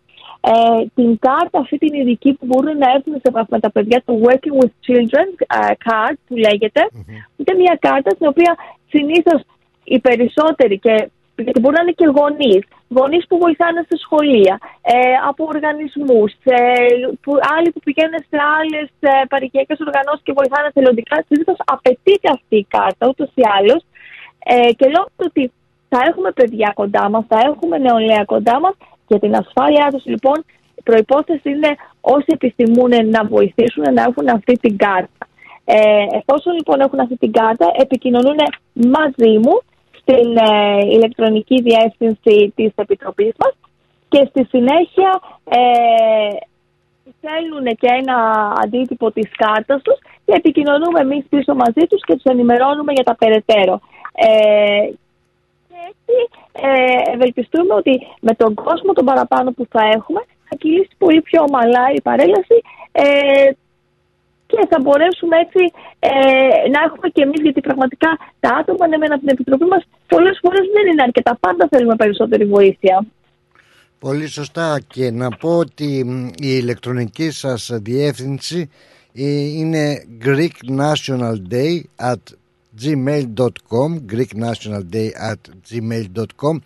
ε, 0.41 0.85
την 0.95 1.19
κάρτα 1.19 1.59
αυτή 1.59 1.77
την 1.77 1.93
ειδική 1.99 2.33
που 2.33 2.45
μπορούν 2.45 2.77
να 2.77 2.91
έρθουν 2.95 3.13
σε 3.13 3.21
επαφή 3.23 3.47
με 3.51 3.59
τα 3.59 3.71
παιδιά, 3.71 4.01
το 4.05 4.13
Working 4.23 4.55
with 4.61 4.73
Children 4.87 5.27
uh, 5.57 5.73
card 5.85 6.15
που 6.27 6.35
λεγεται 6.35 6.81
Είναι 7.37 7.53
μια 7.57 7.77
κάρτα 7.79 8.09
στην 8.09 8.27
οποία 8.27 8.55
συνήθως 8.87 9.41
οι 9.83 9.99
περισσότεροι 9.99 10.79
και 10.79 11.09
γιατί 11.43 11.59
μπορεί 11.59 11.75
να 11.75 11.81
είναι 11.81 11.97
και 12.01 12.09
γονείς, 12.17 12.61
γονείς 12.97 13.23
που 13.27 13.37
βοηθάνε 13.37 13.81
στη 13.87 13.97
σχολεία, 13.97 14.55
ε, 14.81 14.95
από 15.29 15.41
οργανισμούς, 15.53 16.31
ε, 16.43 16.59
άλλοι 17.55 17.69
που 17.73 17.81
πηγαίνουν 17.87 18.21
σε 18.29 18.37
άλλες 18.57 18.89
ε, 18.99 19.11
παρικιακές 19.33 19.79
οργανώσεις 19.87 20.23
και 20.23 20.37
βοηθάνε 20.39 20.67
θελοντικά. 20.73 21.15
Συνήθως 21.27 21.57
απαιτείται 21.65 22.29
αυτή 22.37 22.55
η 22.63 22.67
κάρτα 22.75 23.03
ούτως 23.07 23.29
ή 23.41 23.43
άλλως. 23.57 23.81
Ε, 24.47 24.71
και 24.73 24.85
λόγω 24.95 25.07
του 25.17 25.25
ότι 25.29 25.51
θα 25.89 25.99
έχουμε 26.09 26.31
παιδιά 26.31 26.71
κοντά 26.75 27.09
μας, 27.09 27.25
θα 27.27 27.39
έχουμε 27.49 27.77
νεολαία 27.77 28.23
κοντά 28.25 28.59
μας, 28.59 28.73
για 29.07 29.19
την 29.19 29.35
ασφάλειά 29.35 29.87
τους 29.91 30.05
λοιπόν, 30.05 30.45
η 30.75 30.81
προπόθεση 30.83 31.49
είναι 31.49 31.75
όσοι 32.01 32.25
επιθυμούν 32.27 33.09
να 33.09 33.25
βοηθήσουν 33.25 33.93
να 33.93 34.01
έχουν 34.01 34.27
αυτή 34.29 34.53
την 34.53 34.77
κάρτα. 34.77 35.23
Ε, 35.65 35.77
εφόσον 36.19 36.53
λοιπόν 36.53 36.79
έχουν 36.79 36.99
αυτή 36.99 37.17
την 37.17 37.31
κάρτα, 37.31 37.71
επικοινωνούν 37.73 38.39
μαζί 38.73 39.33
μου 39.43 39.55
στην 39.99 40.37
ε, 40.37 40.85
ηλεκτρονική 40.95 41.61
διεύθυνση 41.61 42.53
της 42.55 42.71
Επιτροπής 42.75 43.33
μας 43.37 43.53
και 44.07 44.27
στη 44.29 44.45
συνέχεια 44.49 45.19
ε, 45.43 45.59
θέλουν 47.21 47.65
και 47.65 47.89
ένα 48.01 48.17
αντίτυπο 48.63 49.11
της 49.11 49.29
κάρτας 49.35 49.81
τους 49.81 49.99
και 50.25 50.33
επικοινωνούμε 50.35 50.99
εμείς 50.99 51.25
πίσω 51.29 51.55
μαζί 51.55 51.83
τους 51.89 52.01
και 52.05 52.13
τους 52.13 52.23
ενημερώνουμε 52.23 52.91
για 52.93 53.03
τα 53.03 53.15
περαιτέρω. 53.15 53.81
Ε, 54.15 54.89
και 55.67 55.77
έτσι 55.91 56.17
ε, 56.51 57.11
ευελπιστούμε 57.13 57.73
ότι 57.73 57.93
με 58.19 58.33
τον 58.33 58.53
κόσμο 58.53 58.93
τον 58.93 59.05
παραπάνω 59.05 59.51
που 59.51 59.65
θα 59.69 59.81
έχουμε 59.95 60.21
θα 60.49 60.55
κυλήσει 60.59 60.95
πολύ 60.97 61.21
πιο 61.21 61.43
ομαλά 61.47 61.85
η 61.95 62.01
παρέλαση 62.01 62.57
ε, 62.91 63.49
και 64.47 64.67
θα 64.69 64.79
μπορέσουμε 64.81 65.35
έτσι 65.37 65.63
ε, 65.99 66.09
να 66.73 66.79
έχουμε 66.85 67.07
και 67.13 67.21
εμείς, 67.21 67.41
γιατί 67.41 67.61
πραγματικά 67.61 68.17
τα 68.39 68.49
άτομα 68.59 68.87
ναι, 68.87 68.95
από 68.95 69.19
την 69.19 69.27
Επιτροπή 69.27 69.65
μας 69.65 69.83
πολλές 70.07 70.39
φορές 70.41 70.65
δεν 70.73 70.91
είναι 70.91 71.03
αρκετά. 71.03 71.37
Πάντα 71.39 71.67
θέλουμε 71.71 71.95
περισσότερη 71.95 72.45
βοήθεια. 72.45 73.05
Πολύ 73.99 74.27
σωστά 74.27 74.79
και 74.87 75.11
να 75.11 75.29
πω 75.29 75.57
ότι 75.57 75.85
η 76.37 76.49
ηλεκτρονική 76.61 77.29
σας 77.31 77.71
διεύθυνση 77.73 78.69
ε, 79.13 79.23
είναι 79.59 80.05
Greek 80.25 80.57
National 80.79 81.35
Day 81.51 81.73
at 82.11 82.23
gmail.com 82.81 83.99
Greek 84.11 84.33
National 84.35 84.83
Day 84.91 85.11
at 85.31 85.41
gmail.com 85.69 86.57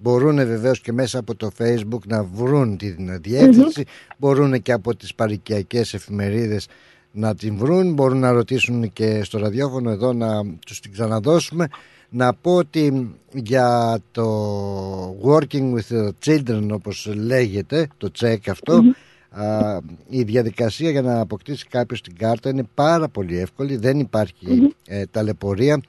Μπορούν 0.00 0.36
βεβαίως 0.36 0.80
και 0.80 0.92
μέσα 0.92 1.18
από 1.18 1.34
το 1.34 1.50
facebook 1.58 2.06
να 2.06 2.22
βρουν 2.22 2.76
την 2.76 3.20
διεύθυνση. 3.20 3.84
Μπορούν 4.18 4.62
και 4.62 4.72
από 4.72 4.96
τις 4.96 5.14
παρικιακές 5.14 5.94
εφημερίδες 5.94 6.66
να 7.12 7.34
την 7.34 7.56
βρουν. 7.56 7.92
Μπορούν 7.92 8.18
να 8.18 8.30
ρωτήσουν 8.30 8.92
και 8.92 9.24
στο 9.24 9.38
ραδιόφωνο 9.38 9.90
εδώ 9.90 10.12
να 10.12 10.28
τους 10.66 10.80
την 10.80 10.92
ξαναδώσουμε. 10.92 11.68
Να 12.10 12.34
πω 12.34 12.54
ότι 12.54 13.14
για 13.32 13.98
το 14.10 14.26
working 15.24 15.72
with 15.74 15.88
the 15.90 16.10
children 16.24 16.68
όπως 16.72 17.12
λέγεται 17.14 17.88
το 17.96 18.10
check 18.18 18.36
αυτο 19.30 19.82
η 20.08 20.22
διαδικασία 20.22 20.90
για 20.90 21.02
να 21.02 21.20
αποκτήσει 21.20 21.66
κάποιος 21.66 22.00
την 22.00 22.16
κάρτα 22.16 22.48
είναι 22.48 22.64
πάρα 22.74 23.08
πολύ 23.08 23.38
εύκολη. 23.38 23.76
Δεν 23.76 23.98
υπαρχει 23.98 24.74
ε, 24.86 25.04
ταλαιπωρία. 25.06 25.80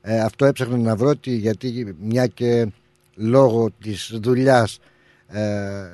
Ε, 0.00 0.20
αυτό 0.20 0.44
έψαχνα 0.44 0.76
να 0.76 0.96
βρω 0.96 1.12
γιατί 1.22 1.96
μια 2.00 2.26
και 2.26 2.66
λόγω 3.14 3.70
της 3.82 4.10
δουλειάς 4.22 4.78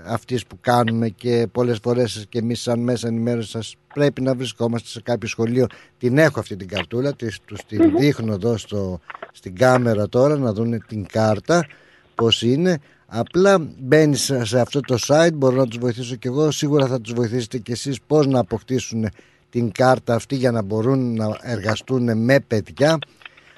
αυτής 0.06 0.46
που 0.46 0.58
κάνουμε 0.60 1.08
και 1.08 1.46
πολλές 1.52 1.78
φορές 1.82 2.26
και 2.28 2.38
εμείς 2.38 2.60
σαν 2.60 2.80
μέσα 2.80 3.08
ενημέρωσης 3.08 3.50
σας 3.50 3.76
πρέπει 3.94 4.20
να 4.20 4.34
βρισκόμαστε 4.34 4.88
σε 4.88 5.00
κάποιο 5.00 5.28
σχολείο 5.28 5.66
την 5.98 6.18
έχω 6.18 6.40
αυτή 6.40 6.56
την 6.56 6.68
καρτούλα 6.68 7.14
της, 7.14 7.38
τους 7.44 7.60
την 7.66 7.96
δείχνω 7.98 8.32
εδώ 8.32 8.56
στο, 8.56 9.00
στην 9.32 9.56
κάμερα 9.56 10.08
τώρα 10.08 10.36
να 10.36 10.52
δουν 10.52 10.84
την 10.88 11.06
κάρτα 11.06 11.66
πως 12.14 12.42
είναι 12.42 12.78
απλά 13.10 13.58
μπαίνεις 13.78 14.32
σε 14.42 14.60
αυτό 14.60 14.80
το 14.80 14.96
site 15.06 15.34
μπορώ 15.34 15.56
να 15.56 15.66
τους 15.66 15.78
βοηθήσω 15.78 16.14
και 16.14 16.28
εγώ. 16.28 16.50
Σίγουρα 16.50 16.86
θα 16.86 17.00
τους 17.00 17.12
βοηθήσετε 17.12 17.58
και 17.58 17.72
εσείς 17.72 18.00
πως 18.06 18.26
να 18.26 18.38
αποκτήσουν 18.38 19.08
την 19.50 19.72
κάρτα 19.72 20.14
αυτή 20.14 20.36
για 20.36 20.50
να 20.50 20.62
μπορούν 20.62 21.14
να 21.14 21.38
εργαστούν 21.42 22.18
με 22.18 22.40
παιδιά. 22.40 22.98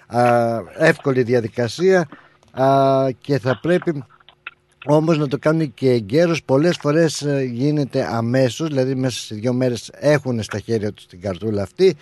Α, 0.06 0.58
εύκολη 0.78 1.22
διαδικασία. 1.22 2.08
Α, 2.50 3.06
και 3.20 3.38
θα 3.38 3.58
πρέπει 3.62 4.04
όμως 4.84 5.18
να 5.18 5.28
το 5.28 5.38
κάνουν 5.38 5.74
και 5.74 5.90
εγκαίρως. 5.90 6.42
Πολλές 6.42 6.76
φορές 6.80 7.22
ε, 7.22 7.42
γίνεται 7.42 8.08
αμέσως 8.10 8.68
δηλαδή 8.68 8.94
μέσα 8.94 9.18
σε 9.18 9.34
δύο 9.34 9.52
μέρες 9.52 9.90
έχουν 9.94 10.42
στα 10.42 10.58
χέρια 10.58 10.92
τους 10.92 11.06
την 11.06 11.20
καρτούλα 11.20 11.62
αυτή 11.62 11.96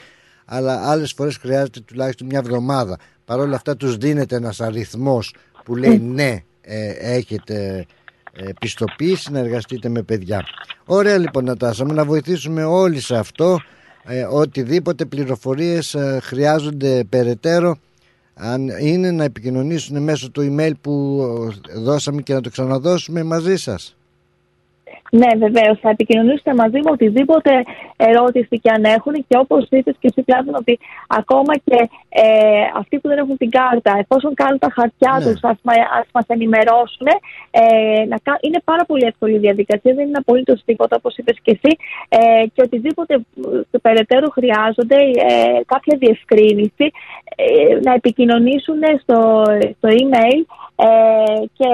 αλλά 0.44 0.90
άλλες 0.90 1.12
φορές 1.12 1.36
χρειάζεται 1.36 1.80
τουλάχιστον 1.80 2.26
μια 2.26 2.38
εβδομάδα 2.38 2.98
παρόλα 3.24 3.56
αυτά 3.56 3.76
τους 3.76 3.96
δίνεται 3.96 4.36
ένας 4.36 4.60
αριθμός 4.60 5.34
που 5.64 5.76
λέει 5.76 5.98
ναι 5.98 6.42
ε, 6.68 6.88
έχετε 7.16 7.86
ε, 8.32 8.50
πιστοποίηση 8.60 9.32
να 9.32 9.38
εργαστείτε 9.38 9.88
με 9.88 10.02
παιδιά 10.02 10.44
ωραία 10.84 11.18
λοιπόν 11.18 11.44
Νατάσα 11.44 11.84
να 11.84 12.04
βοηθήσουμε 12.04 12.64
όλοι 12.64 13.00
σε 13.00 13.16
αυτό 13.16 13.60
ε, 14.04 14.26
οτιδήποτε 14.30 15.04
πληροφορίες 15.04 15.94
ε, 15.94 16.18
χρειάζονται 16.22 17.04
περαιτέρω 17.08 17.76
αν 18.34 18.68
είναι 18.68 19.10
να 19.10 19.24
επικοινωνήσουν 19.24 20.02
μέσω 20.02 20.30
του 20.30 20.54
email 20.56 20.72
που 20.80 21.22
δώσαμε 21.76 22.22
και 22.22 22.34
να 22.34 22.40
το 22.40 22.50
ξαναδώσουμε 22.50 23.22
μαζί 23.22 23.56
σας. 23.56 23.97
Ναι, 25.10 25.28
βεβαίως. 25.36 25.78
Θα 25.80 25.90
επικοινωνήσετε 25.90 26.54
μαζί 26.54 26.76
μου 26.76 26.90
οτιδήποτε 26.90 27.62
ερώτηση 27.96 28.58
και 28.60 28.70
αν 28.70 28.84
έχουν 28.84 29.14
και 29.28 29.38
όπως 29.38 29.66
είπες 29.70 29.96
και 30.00 30.08
εσύ, 30.10 30.22
Πλάτων, 30.22 30.54
ότι 30.54 30.78
ακόμα 31.06 31.54
και 31.64 31.88
ε, 32.08 32.24
αυτοί 32.74 32.98
που 32.98 33.08
δεν 33.08 33.18
έχουν 33.18 33.36
την 33.36 33.50
κάρτα, 33.50 33.96
εφόσον 33.98 34.34
κάνουν 34.34 34.58
τα 34.58 34.70
χαρτιά 34.74 35.14
ναι. 35.18 35.24
τους, 35.24 35.40
ας 35.42 35.58
μα 36.12 36.22
ενημερώσουν. 36.26 37.06
Ε, 37.50 38.04
να, 38.08 38.16
είναι 38.40 38.60
πάρα 38.64 38.84
πολύ 38.84 39.04
εύκολη 39.06 39.34
η 39.34 39.38
διαδικασία, 39.38 39.94
δεν 39.94 40.06
είναι 40.06 40.18
απολύτως 40.18 40.62
τίποτα, 40.64 40.96
όπως 40.96 41.16
είπες 41.16 41.38
και 41.42 41.50
εσύ. 41.50 41.76
Ε, 42.08 42.46
και 42.54 42.62
οτιδήποτε 42.62 43.14
ε, 43.14 43.78
περαιτέρω 43.82 44.28
χρειάζονται, 44.28 44.96
ε, 44.96 45.60
κάποια 45.66 45.96
διευκρίνηση, 45.98 46.90
ε, 47.36 47.78
να 47.82 47.92
επικοινωνήσουν 47.92 48.80
στο, 49.02 49.42
στο 49.76 49.88
email 50.00 50.40
ε, 50.76 51.44
και 51.58 51.68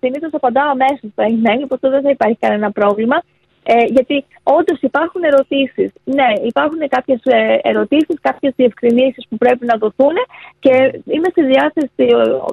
συνήθως 0.00 0.30
απαντάω 0.32 0.70
αμέσως 0.70 1.10
στο 1.12 1.24
email, 1.32 1.60
οπότε 1.64 1.88
δεν 1.88 2.02
θα 2.02 2.10
υπάρχει 2.10 2.36
κανένα 2.40 2.57
πρόβλημα. 2.72 3.22
Ε, 3.70 3.84
γιατί 3.84 4.24
όντως 4.42 4.80
υπάρχουν 4.80 5.22
ερωτήσεις. 5.22 5.90
Ναι, 6.04 6.28
υπάρχουν 6.42 6.80
κάποιες 6.88 7.20
ερωτήσεις, 7.62 8.16
κάποιες 8.20 8.52
διευκρινήσεις 8.56 9.26
που 9.28 9.36
πρέπει 9.36 9.64
να 9.66 9.76
δοθούν 9.76 10.16
και 10.58 10.74
είμαι 11.04 11.28
στη 11.30 11.42
διάθεση 11.44 11.90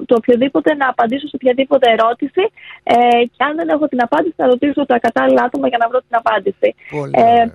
του 0.06 0.16
οποιοδήποτε 0.20 0.74
να 0.74 0.88
απαντήσω 0.88 1.26
σε 1.28 1.36
οποιαδήποτε 1.36 1.90
ερώτηση. 1.90 2.44
Ε, 2.82 3.24
και 3.24 3.44
αν 3.48 3.56
δεν 3.56 3.68
έχω 3.68 3.88
την 3.88 4.02
απάντηση, 4.02 4.34
θα 4.36 4.46
ρωτήσω 4.46 4.86
τα 4.86 4.98
κατάλληλα 4.98 5.42
άτομα 5.42 5.68
για 5.68 5.78
να 5.78 5.88
βρω 5.88 5.98
την 5.98 6.16
απάντηση. 6.22 6.74
Ε, 7.10 7.46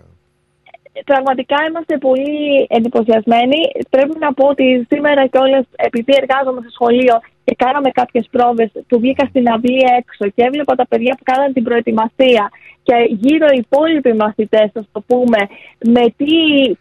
πραγματικά 1.06 1.58
είμαστε 1.70 1.98
πολύ 1.98 2.66
εντυπωσιασμένοι. 2.70 3.60
Πρέπει 3.90 4.16
να 4.20 4.34
πω 4.34 4.48
ότι 4.48 4.88
σήμερα 4.90 5.28
κιόλας, 5.28 5.66
επειδή 5.76 6.14
εργάζομαι 6.22 6.62
στο 6.62 6.72
σχολείο 6.72 7.16
και 7.44 7.56
κάναμε 7.58 7.90
κάποιες 7.90 8.28
πρόβες, 8.32 8.72
που 8.88 9.00
βγήκα 9.00 9.26
στην 9.26 9.50
αυλή 9.50 9.84
έξω 9.98 10.30
και 10.36 10.44
έβλεπα 10.44 10.76
τα 10.76 10.88
παιδιά 10.88 11.16
που 11.18 11.24
κάνανε 11.24 11.54
την 11.54 11.64
προετοιμασία 11.64 12.50
και 12.84 12.96
γύρω 13.10 13.48
οι 13.54 13.64
υπόλοιποι 13.66 14.14
μαθητές, 14.14 14.70
θα 14.74 14.86
το 14.92 15.02
πούμε, 15.08 15.40
με 15.80 16.04
τι 16.18 16.34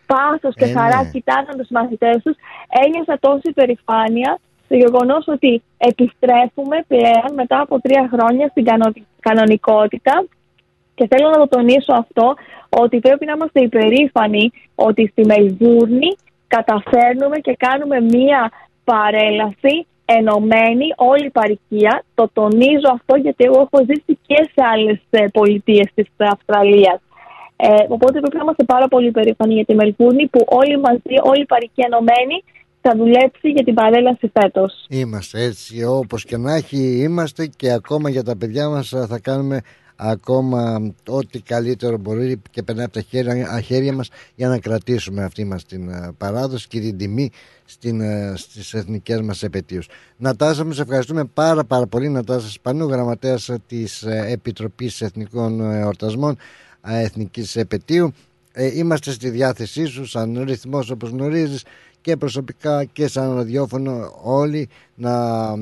πάθος 0.06 0.54
και 0.54 0.64
ε, 0.64 0.72
χαρά 0.72 1.02
ναι. 1.02 1.10
κοιτάζαν 1.10 1.56
τους 1.58 1.68
μαθητές 1.70 2.16
τους, 2.22 2.36
ένιωσα 2.84 3.18
τόση 3.20 3.52
περηφάνεια 3.52 4.38
στο 4.64 4.74
γεγονός 4.76 5.28
ότι 5.28 5.62
επιστρέφουμε 5.76 6.76
πλέον 6.88 7.30
μετά 7.34 7.60
από 7.60 7.80
τρία 7.80 8.08
χρόνια 8.12 8.48
στην 8.48 8.64
κανονικότητα 9.20 10.24
και 11.00 11.08
θέλω 11.12 11.28
να 11.28 11.38
το 11.42 11.48
τονίσω 11.48 11.92
αυτό, 12.02 12.26
ότι 12.68 12.98
πρέπει 12.98 13.24
να 13.26 13.32
είμαστε 13.36 13.60
υπερήφανοι 13.60 14.52
ότι 14.74 15.02
στη 15.12 15.22
Μελβούρνη 15.26 16.10
καταφέρνουμε 16.46 17.36
και 17.46 17.54
κάνουμε 17.66 18.00
μία 18.00 18.40
παρέλαση 18.84 19.74
ενωμένη 20.04 20.86
όλη 20.96 21.26
η 21.26 21.30
παροικία. 21.30 22.04
Το 22.14 22.30
τονίζω 22.32 22.90
αυτό 22.98 23.14
γιατί 23.16 23.44
εγώ 23.44 23.60
έχω 23.66 23.78
ζήσει 23.88 24.18
και 24.26 24.38
σε 24.54 24.62
άλλες 24.72 25.00
ε, 25.10 25.26
πολιτείες 25.38 25.88
της 25.94 26.06
Αυστραλίας. 26.16 27.00
Ε, 27.56 27.68
οπότε 27.88 28.20
πρέπει 28.20 28.36
να 28.36 28.42
είμαστε 28.42 28.64
πάρα 28.64 28.88
πολύ 28.88 29.10
περήφανοι 29.10 29.54
για 29.54 29.64
τη 29.64 29.74
Μελβούρνη 29.74 30.26
που 30.26 30.40
όλοι 30.60 30.76
μαζί, 30.86 31.16
όλη 31.30 31.42
η 31.42 31.50
παροικία 31.54 31.86
ενωμένη 31.90 32.36
θα 32.80 32.92
δουλέψει 32.96 33.48
για 33.56 33.64
την 33.64 33.74
παρέλαση 33.74 34.30
φέτος. 34.38 34.86
Είμαστε 34.88 35.42
έτσι, 35.42 35.84
όπως 35.84 36.24
και 36.24 36.36
να 36.36 36.54
έχει, 36.54 36.80
είμαστε 37.06 37.46
και 37.46 37.72
ακόμα 37.72 38.10
για 38.10 38.22
τα 38.22 38.36
παιδιά 38.36 38.68
μας 38.68 38.88
θα 39.08 39.18
κάνουμε 39.22 39.60
ακόμα 40.02 40.92
ό,τι 41.06 41.40
καλύτερο 41.40 41.98
μπορεί 41.98 42.40
και 42.50 42.62
περνάει 42.62 42.84
από 42.84 42.94
τα 42.94 43.00
χέρια, 43.00 43.60
χέρια 43.60 43.92
μας 43.92 44.08
για 44.34 44.48
να 44.48 44.58
κρατήσουμε 44.58 45.22
αυτή 45.24 45.44
μας 45.44 45.64
την 45.64 45.88
ε, 45.88 46.12
παράδοση 46.18 46.68
και 46.68 46.80
την 46.80 46.96
τιμή 46.96 47.30
στην, 47.64 48.00
ε, 48.00 48.32
στις 48.36 48.74
εθνικές 48.74 49.20
μας 49.20 49.42
επαιτίους. 49.42 49.88
Νατάσα 50.16 50.64
μου, 50.64 50.72
σε 50.72 50.82
ευχαριστούμε 50.82 51.24
πάρα 51.24 51.64
πάρα 51.64 51.86
πολύ 51.86 52.08
Νατάσα 52.08 52.50
Σπανού, 52.50 52.86
γραμματέας 52.86 53.50
της 53.66 54.02
ε, 54.02 54.24
Επιτροπής 54.28 55.00
Εθνικών 55.00 55.60
Εορτασμών 55.60 56.36
Εθνικής 56.82 57.56
Επαιτίου. 57.56 58.12
είμαστε 58.74 59.10
στη 59.10 59.30
διάθεσή 59.30 59.84
σου 59.84 60.06
σαν 60.06 60.42
ρυθμός 60.44 60.90
όπως 60.90 61.10
γνωρίζεις 61.10 61.64
και 62.00 62.16
προσωπικά 62.16 62.84
και 62.84 63.08
σαν 63.08 63.34
ραδιόφωνο 63.34 64.18
όλοι 64.22 64.68
να 64.94 65.54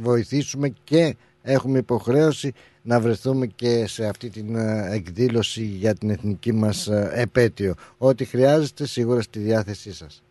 βοηθήσουμε 0.00 0.72
και 0.84 1.16
έχουμε 1.42 1.78
υποχρέωση 1.78 2.52
να 2.86 3.00
βρεθούμε 3.00 3.46
και 3.46 3.86
σε 3.86 4.06
αυτή 4.06 4.30
την 4.30 4.56
ε, 4.56 4.88
εκδήλωση 4.92 5.62
για 5.62 5.94
την 5.94 6.10
εθνική 6.10 6.52
μας 6.52 6.86
ε, 6.86 7.10
επέτειο. 7.14 7.74
Ό,τι 7.98 8.24
χρειάζεστε 8.24 8.86
σίγουρα 8.86 9.20
στη 9.20 9.38
διάθεσή 9.38 9.92
σας. 9.92 10.22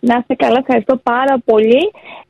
Να 0.00 0.16
είστε 0.18 0.34
καλά, 0.34 0.58
ευχαριστώ 0.58 0.96
πάρα 0.96 1.38
πολύ. 1.44 1.82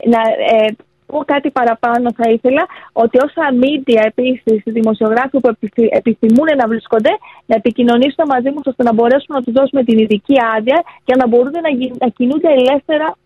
Να 0.05 0.21
ε, 0.57 0.77
πω 1.07 1.19
κάτι 1.25 1.51
παραπάνω 1.51 2.13
θα 2.17 2.31
ήθελα, 2.31 2.67
ότι 2.93 3.19
όσα 3.27 3.45
media 3.65 4.01
επίσης, 4.07 4.63
οι 4.65 4.71
δημοσιογράφοι 4.71 5.41
που 5.41 5.57
επιθυμούν 5.91 6.49
να 6.57 6.67
βρίσκονται, 6.69 7.11
να 7.47 7.55
επικοινωνήσουν 7.55 8.25
μαζί 8.29 8.49
μου 8.51 8.61
ώστε 8.65 8.83
να 8.83 8.93
μπορέσουμε 8.93 9.39
να 9.39 9.45
τους 9.45 9.53
δώσουμε 9.53 9.85
την 9.85 9.99
ειδική 9.99 10.37
άδεια 10.57 10.83
για 11.05 11.17
να 11.17 11.27
μπορούν 11.29 11.53
να, 11.67 11.71
να 12.05 12.09
κινούνται 12.09 12.51
ελεύθερα 12.61 13.17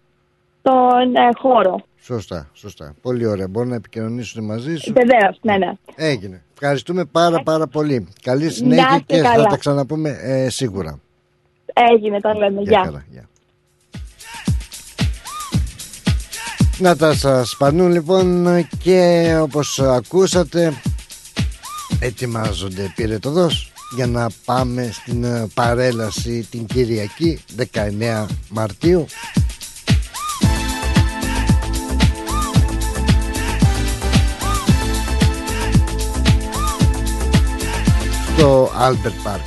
στον 0.64 1.14
ε, 1.14 1.28
χώρο. 1.38 1.80
Σωστά, 2.00 2.50
σωστά. 2.52 2.94
Πολύ 3.02 3.26
ωραία. 3.26 3.48
Μπορούν 3.48 3.68
να 3.68 3.74
επικοινωνήσουν 3.74 4.44
μαζί 4.44 4.76
σου. 4.76 4.92
Βεβαίως, 4.92 5.38
ναι, 5.42 5.56
ναι. 5.56 5.72
Έγινε. 5.94 6.42
Ευχαριστούμε 6.52 7.04
πάρα 7.04 7.42
πάρα 7.42 7.66
πολύ. 7.66 8.08
Καλή 8.22 8.50
συνέχεια 8.50 9.02
και 9.06 9.20
καλά. 9.20 9.42
θα 9.42 9.48
τα 9.48 9.56
ξαναπούμε 9.56 10.18
ε, 10.22 10.48
σίγουρα. 10.48 11.00
Έγινε, 11.92 12.20
τα 12.20 12.36
λέμε. 12.36 12.60
Γεια. 12.60 13.04
Γεια. 13.10 13.28
Να 16.78 16.96
τα 16.96 17.14
σας 17.14 17.56
πανούν 17.58 17.92
λοιπόν 17.92 18.46
και 18.82 19.28
όπως 19.40 19.80
ακούσατε 19.80 20.72
ετοιμάζονται 22.00 22.92
πυρετοδός 22.96 23.72
για 23.94 24.06
να 24.06 24.26
πάμε 24.44 24.90
στην 24.92 25.24
ε, 25.24 25.46
παρέλαση 25.54 26.46
την 26.50 26.66
Κυριακή 26.66 27.44
19 27.74 28.26
Μαρτίου 28.48 29.06
στο 38.36 38.70
Albert 38.80 39.18
Park. 39.26 39.46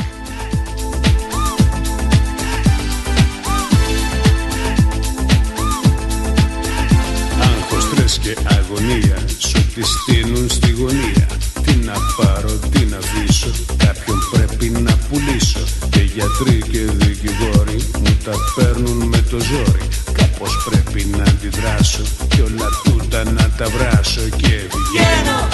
Άγχος, 7.42 8.18
και 8.18 8.38
αγωνία 8.46 9.18
σου 9.38 9.66
τη 9.76 9.84
στείλουν 9.84 10.50
στη 10.50 10.72
γωνία. 10.72 11.28
Τι 11.64 11.76
να 11.76 11.94
πάρω, 12.18 12.52
τι 12.72 12.86
να 12.86 12.98
αφήσω, 12.98 13.52
κάποιον 13.78 14.20
πρέπει 14.32 14.70
να 14.70 14.98
πουλήσω. 15.10 15.60
Και 15.90 16.00
γιατροί 16.00 16.62
και 16.72 16.80
δικηγόροι 16.80 17.86
μου 18.00 18.18
τα 18.24 18.34
παίρνουν 18.56 19.08
με 19.08 19.24
το 19.30 19.40
ζόρι. 19.40 19.88
Κάπως 20.12 20.70
πρέπει 20.70 21.08
να 21.18 21.24
αντιδράσω 21.24 22.02
και 22.28 22.42
όλα 22.42 22.70
τούτα 22.84 23.24
να 23.24 23.50
τα 23.58 23.66
βράσω. 23.70 24.22
Και 24.22 24.56
βγαίνω, 24.74 25.48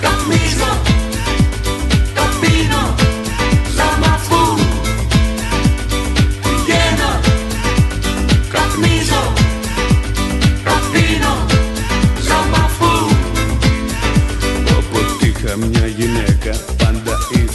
καπνίζω 0.00 1.06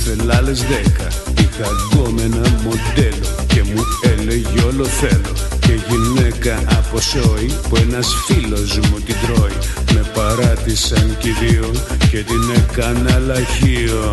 ήθελα 0.06 0.36
άλλες 0.38 0.60
δέκα. 0.64 1.08
Είχα 1.40 1.70
γκόμενα 1.84 2.50
μοντέλο 2.64 3.46
Και 3.48 3.64
μου 3.64 3.84
έλεγε 4.02 4.62
όλο 4.62 4.86
θέλω. 4.86 5.34
Και 5.60 5.74
γυναίκα 5.88 6.58
από 6.78 7.00
σόι 7.00 7.52
Που 7.70 7.76
ένας 7.76 8.08
φίλος 8.26 8.78
μου 8.78 9.00
την 9.00 9.16
τρώει. 9.22 9.58
Με 9.94 10.06
παράτησαν 10.14 11.18
κι 11.20 11.30
δύο 11.30 11.72
Και 12.12 12.24
την 12.24 12.54
έκανα 12.56 13.20
λαχείο. 13.20 14.12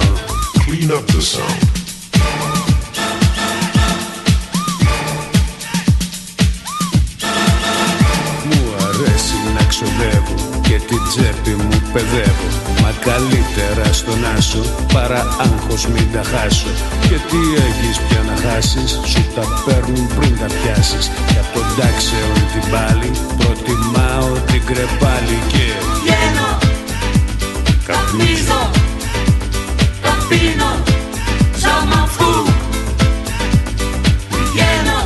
Clean 0.66 0.90
up 0.90 1.06
the 1.06 1.20
sound. 1.20 1.79
Και 10.70 10.78
την 10.78 11.02
τσέπη 11.08 11.50
μου 11.50 11.78
παιδεύω. 11.92 12.48
Μα 12.82 12.90
καλύτερα 13.08 13.92
στον 13.92 14.20
άσο 14.36 14.62
παρά 14.92 15.22
άγχος 15.38 15.86
μην 15.86 16.06
τα 16.12 16.22
χάσω. 16.22 16.72
Και 17.00 17.18
τι 17.28 17.40
έχεις 17.66 17.96
πια 18.08 18.20
να 18.28 18.36
χάσεις 18.44 18.90
σου 19.04 19.22
τα 19.34 19.44
παίρνουν 19.64 20.06
πριν 20.16 20.38
τα 20.38 20.46
πιάσεις. 20.46 21.10
Και 21.26 21.38
απ' 21.42 21.52
τον 21.54 21.66
τάξεων 21.76 22.34
την 22.52 22.70
πάλι 22.70 23.10
προτιμάω 23.38 24.32
την 24.50 24.62
κρεπάλη 24.64 25.38
και 25.52 25.66
Βγαίνω, 25.96 26.50
καπνίζω, 27.86 28.62
τα 30.02 30.12
πίνω 30.28 30.72
σαν 31.62 31.82
μαφού 31.88 32.32
Βγαίνω, 34.30 34.98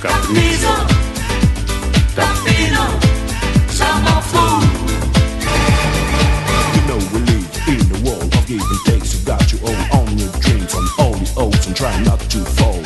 καπνίζω, 0.00 0.53
try 11.84 12.02
not 12.02 12.20
to 12.32 12.38
fall. 12.56 12.82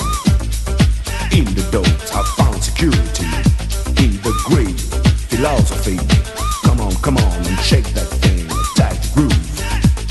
In 1.38 1.46
the 1.58 1.64
dogs, 1.70 2.10
I 2.20 2.22
found 2.38 2.58
security. 2.70 3.28
In 4.04 4.12
the 4.26 4.34
great 4.48 4.78
philosophy. 5.30 5.98
Come 6.66 6.80
on, 6.80 6.94
come 7.06 7.16
on 7.26 7.38
and 7.48 7.58
shake 7.70 7.88
that 7.98 8.10
thing. 8.22 8.40
Attack 8.62 8.96
the 9.02 9.10
groove. 9.14 9.44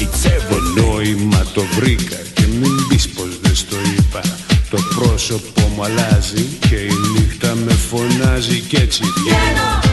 It's 0.03 0.23
Το 0.23 0.29
everything. 0.29 0.81
νόημα 0.81 1.45
το 1.53 1.63
βρήκα 1.75 2.15
και 2.33 2.45
μην 2.59 2.87
πεις 2.89 3.09
πως 3.09 3.39
δεν 3.41 3.55
στο 3.55 3.75
είπα 3.97 4.21
Το 4.69 4.77
πρόσωπο 4.95 5.61
μου 5.75 5.83
αλλάζει 5.83 6.43
και 6.69 6.75
η 6.75 6.93
νύχτα 7.13 7.55
με 7.55 7.73
φωνάζει 7.73 8.59
κι 8.59 8.75
έτσι 8.75 9.03
βγαίνω 9.03 9.86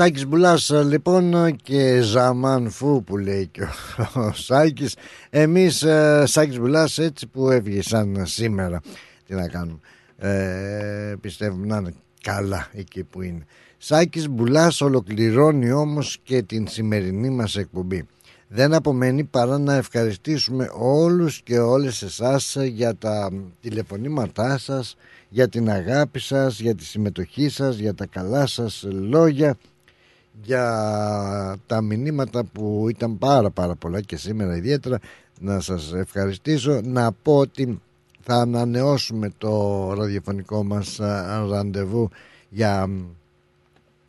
Σάκης 0.00 0.26
Μπουλάς 0.26 0.70
λοιπόν 0.84 1.56
και 1.62 2.00
Ζαμάν 2.00 2.70
Φου 2.70 3.04
που 3.04 3.16
λέει 3.16 3.46
και 3.46 3.62
ο 4.14 4.32
Σάκης. 4.46 4.96
Εμείς 5.30 5.82
ε, 5.82 6.22
Σάκης 6.26 6.58
Μπουλάς 6.58 6.98
έτσι 6.98 7.26
που 7.26 7.50
έφυγε 7.50 7.82
σαν 7.82 8.26
σήμερα 8.26 8.80
Τι 9.26 9.34
να 9.34 9.48
κάνουμε. 9.48 9.78
Ε, 10.16 11.14
Πιστεύουμε 11.20 11.66
να 11.66 11.76
είναι 11.76 11.94
καλά 12.22 12.68
εκεί 12.72 13.04
που 13.04 13.22
είναι. 13.22 13.46
Σάκης 13.78 14.28
Μπουλάς 14.28 14.80
ολοκληρώνει 14.80 15.72
όμως 15.72 16.18
και 16.22 16.42
την 16.42 16.68
σημερινή 16.68 17.30
μας 17.30 17.56
εκπομπή. 17.56 18.06
Δεν 18.48 18.74
απομένει 18.74 19.24
παρά 19.24 19.58
να 19.58 19.74
ευχαριστήσουμε 19.74 20.70
όλους 20.78 21.42
και 21.42 21.58
όλες 21.58 22.02
εσάς 22.02 22.56
για 22.62 22.96
τα 22.96 23.30
τηλεφωνήματά 23.60 24.58
σας, 24.58 24.96
για 25.28 25.48
την 25.48 25.70
αγάπη 25.70 26.18
σας, 26.18 26.60
για 26.60 26.74
τη 26.74 26.84
συμμετοχή 26.84 27.48
σας, 27.48 27.76
για 27.76 27.94
τα 27.94 28.06
καλά 28.06 28.46
σας 28.46 28.86
λόγια, 28.88 29.56
για 30.42 31.58
τα 31.66 31.80
μηνύματα 31.80 32.44
που 32.44 32.86
ήταν 32.88 33.18
πάρα 33.18 33.50
πάρα 33.50 33.74
πολλά 33.74 34.00
και 34.00 34.16
σήμερα 34.16 34.56
ιδιαίτερα. 34.56 34.98
Να 35.40 35.60
σας 35.60 35.92
ευχαριστήσω. 35.92 36.80
Να 36.84 37.12
πω 37.12 37.36
ότι 37.36 37.80
θα 38.20 38.34
ανανεώσουμε 38.34 39.30
το 39.38 39.92
ραδιοφωνικό 39.94 40.64
μας 40.64 41.00
α, 41.00 41.46
ραντεβού 41.50 42.08
για 42.48 42.88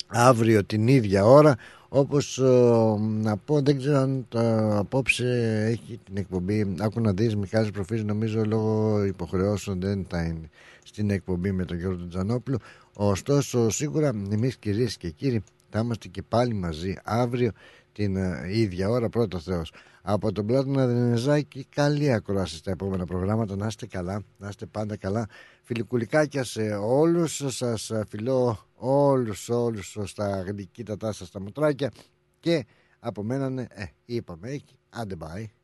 αύριο 0.07 0.63
την 0.63 0.87
ίδια 0.87 1.25
ώρα. 1.25 1.55
Όπως 1.93 2.37
ε, 2.37 2.95
να 2.99 3.37
πω 3.37 3.61
δεν 3.61 3.77
ξέρω 3.77 3.97
αν 3.97 4.25
τα, 4.29 4.77
απόψε 4.77 5.63
έχει 5.67 5.99
την 6.03 6.17
εκπομπή. 6.17 6.75
Άκου 6.79 7.01
να 7.01 7.13
δεις 7.13 7.35
Μιχάλης 7.35 7.71
Προφής 7.71 8.03
νομίζω 8.03 8.45
λόγω 8.45 9.03
υποχρεώσεων 9.05 9.79
δεν 9.79 10.05
θα 10.09 10.23
είναι 10.23 10.49
στην 10.83 11.09
εκπομπή 11.09 11.51
με 11.51 11.65
τον 11.65 11.77
Γιώργο 11.77 12.07
Τζανόπουλο. 12.07 12.57
Ωστόσο 12.93 13.69
σίγουρα 13.69 14.07
εμείς 14.31 14.57
κυρίες 14.57 14.97
και 14.97 15.09
κύριοι 15.09 15.43
θα 15.71 15.79
είμαστε 15.79 16.07
και 16.07 16.21
πάλι 16.21 16.53
μαζί 16.53 16.95
αύριο 17.03 17.51
την 17.91 18.15
ε, 18.15 18.47
ίδια 18.49 18.89
ώρα 18.89 19.09
πρώτο 19.09 19.39
Θεός. 19.39 19.73
Από 20.01 20.31
τον 20.31 20.45
Πλάτωνα 20.45 20.87
Δενεζάκη 20.87 21.65
καλή 21.65 22.11
ακρόαση 22.13 22.55
στα 22.55 22.71
επόμενα 22.71 23.05
προγράμματα. 23.05 23.55
Να 23.55 23.67
είστε 23.67 23.87
καλά, 23.87 24.23
να 24.37 24.47
είστε 24.47 24.65
πάντα 24.65 24.97
καλά. 24.97 25.27
Φιλικουλικάκια 25.61 26.43
σε 26.43 26.61
όλους 26.75 27.43
σας 27.47 27.91
φιλώ 28.07 28.67
όλους 28.75 29.49
όλους 29.49 29.97
στα 30.03 30.41
γλυκύτατά 30.41 31.11
σας 31.11 31.31
τα 31.31 31.41
μουτράκια 31.41 31.91
και 32.39 32.65
από 32.99 33.23
μένα 33.23 33.61
ε, 33.61 33.85
είπαμε 34.05 34.59
άντε 34.89 35.15
bye 35.19 35.60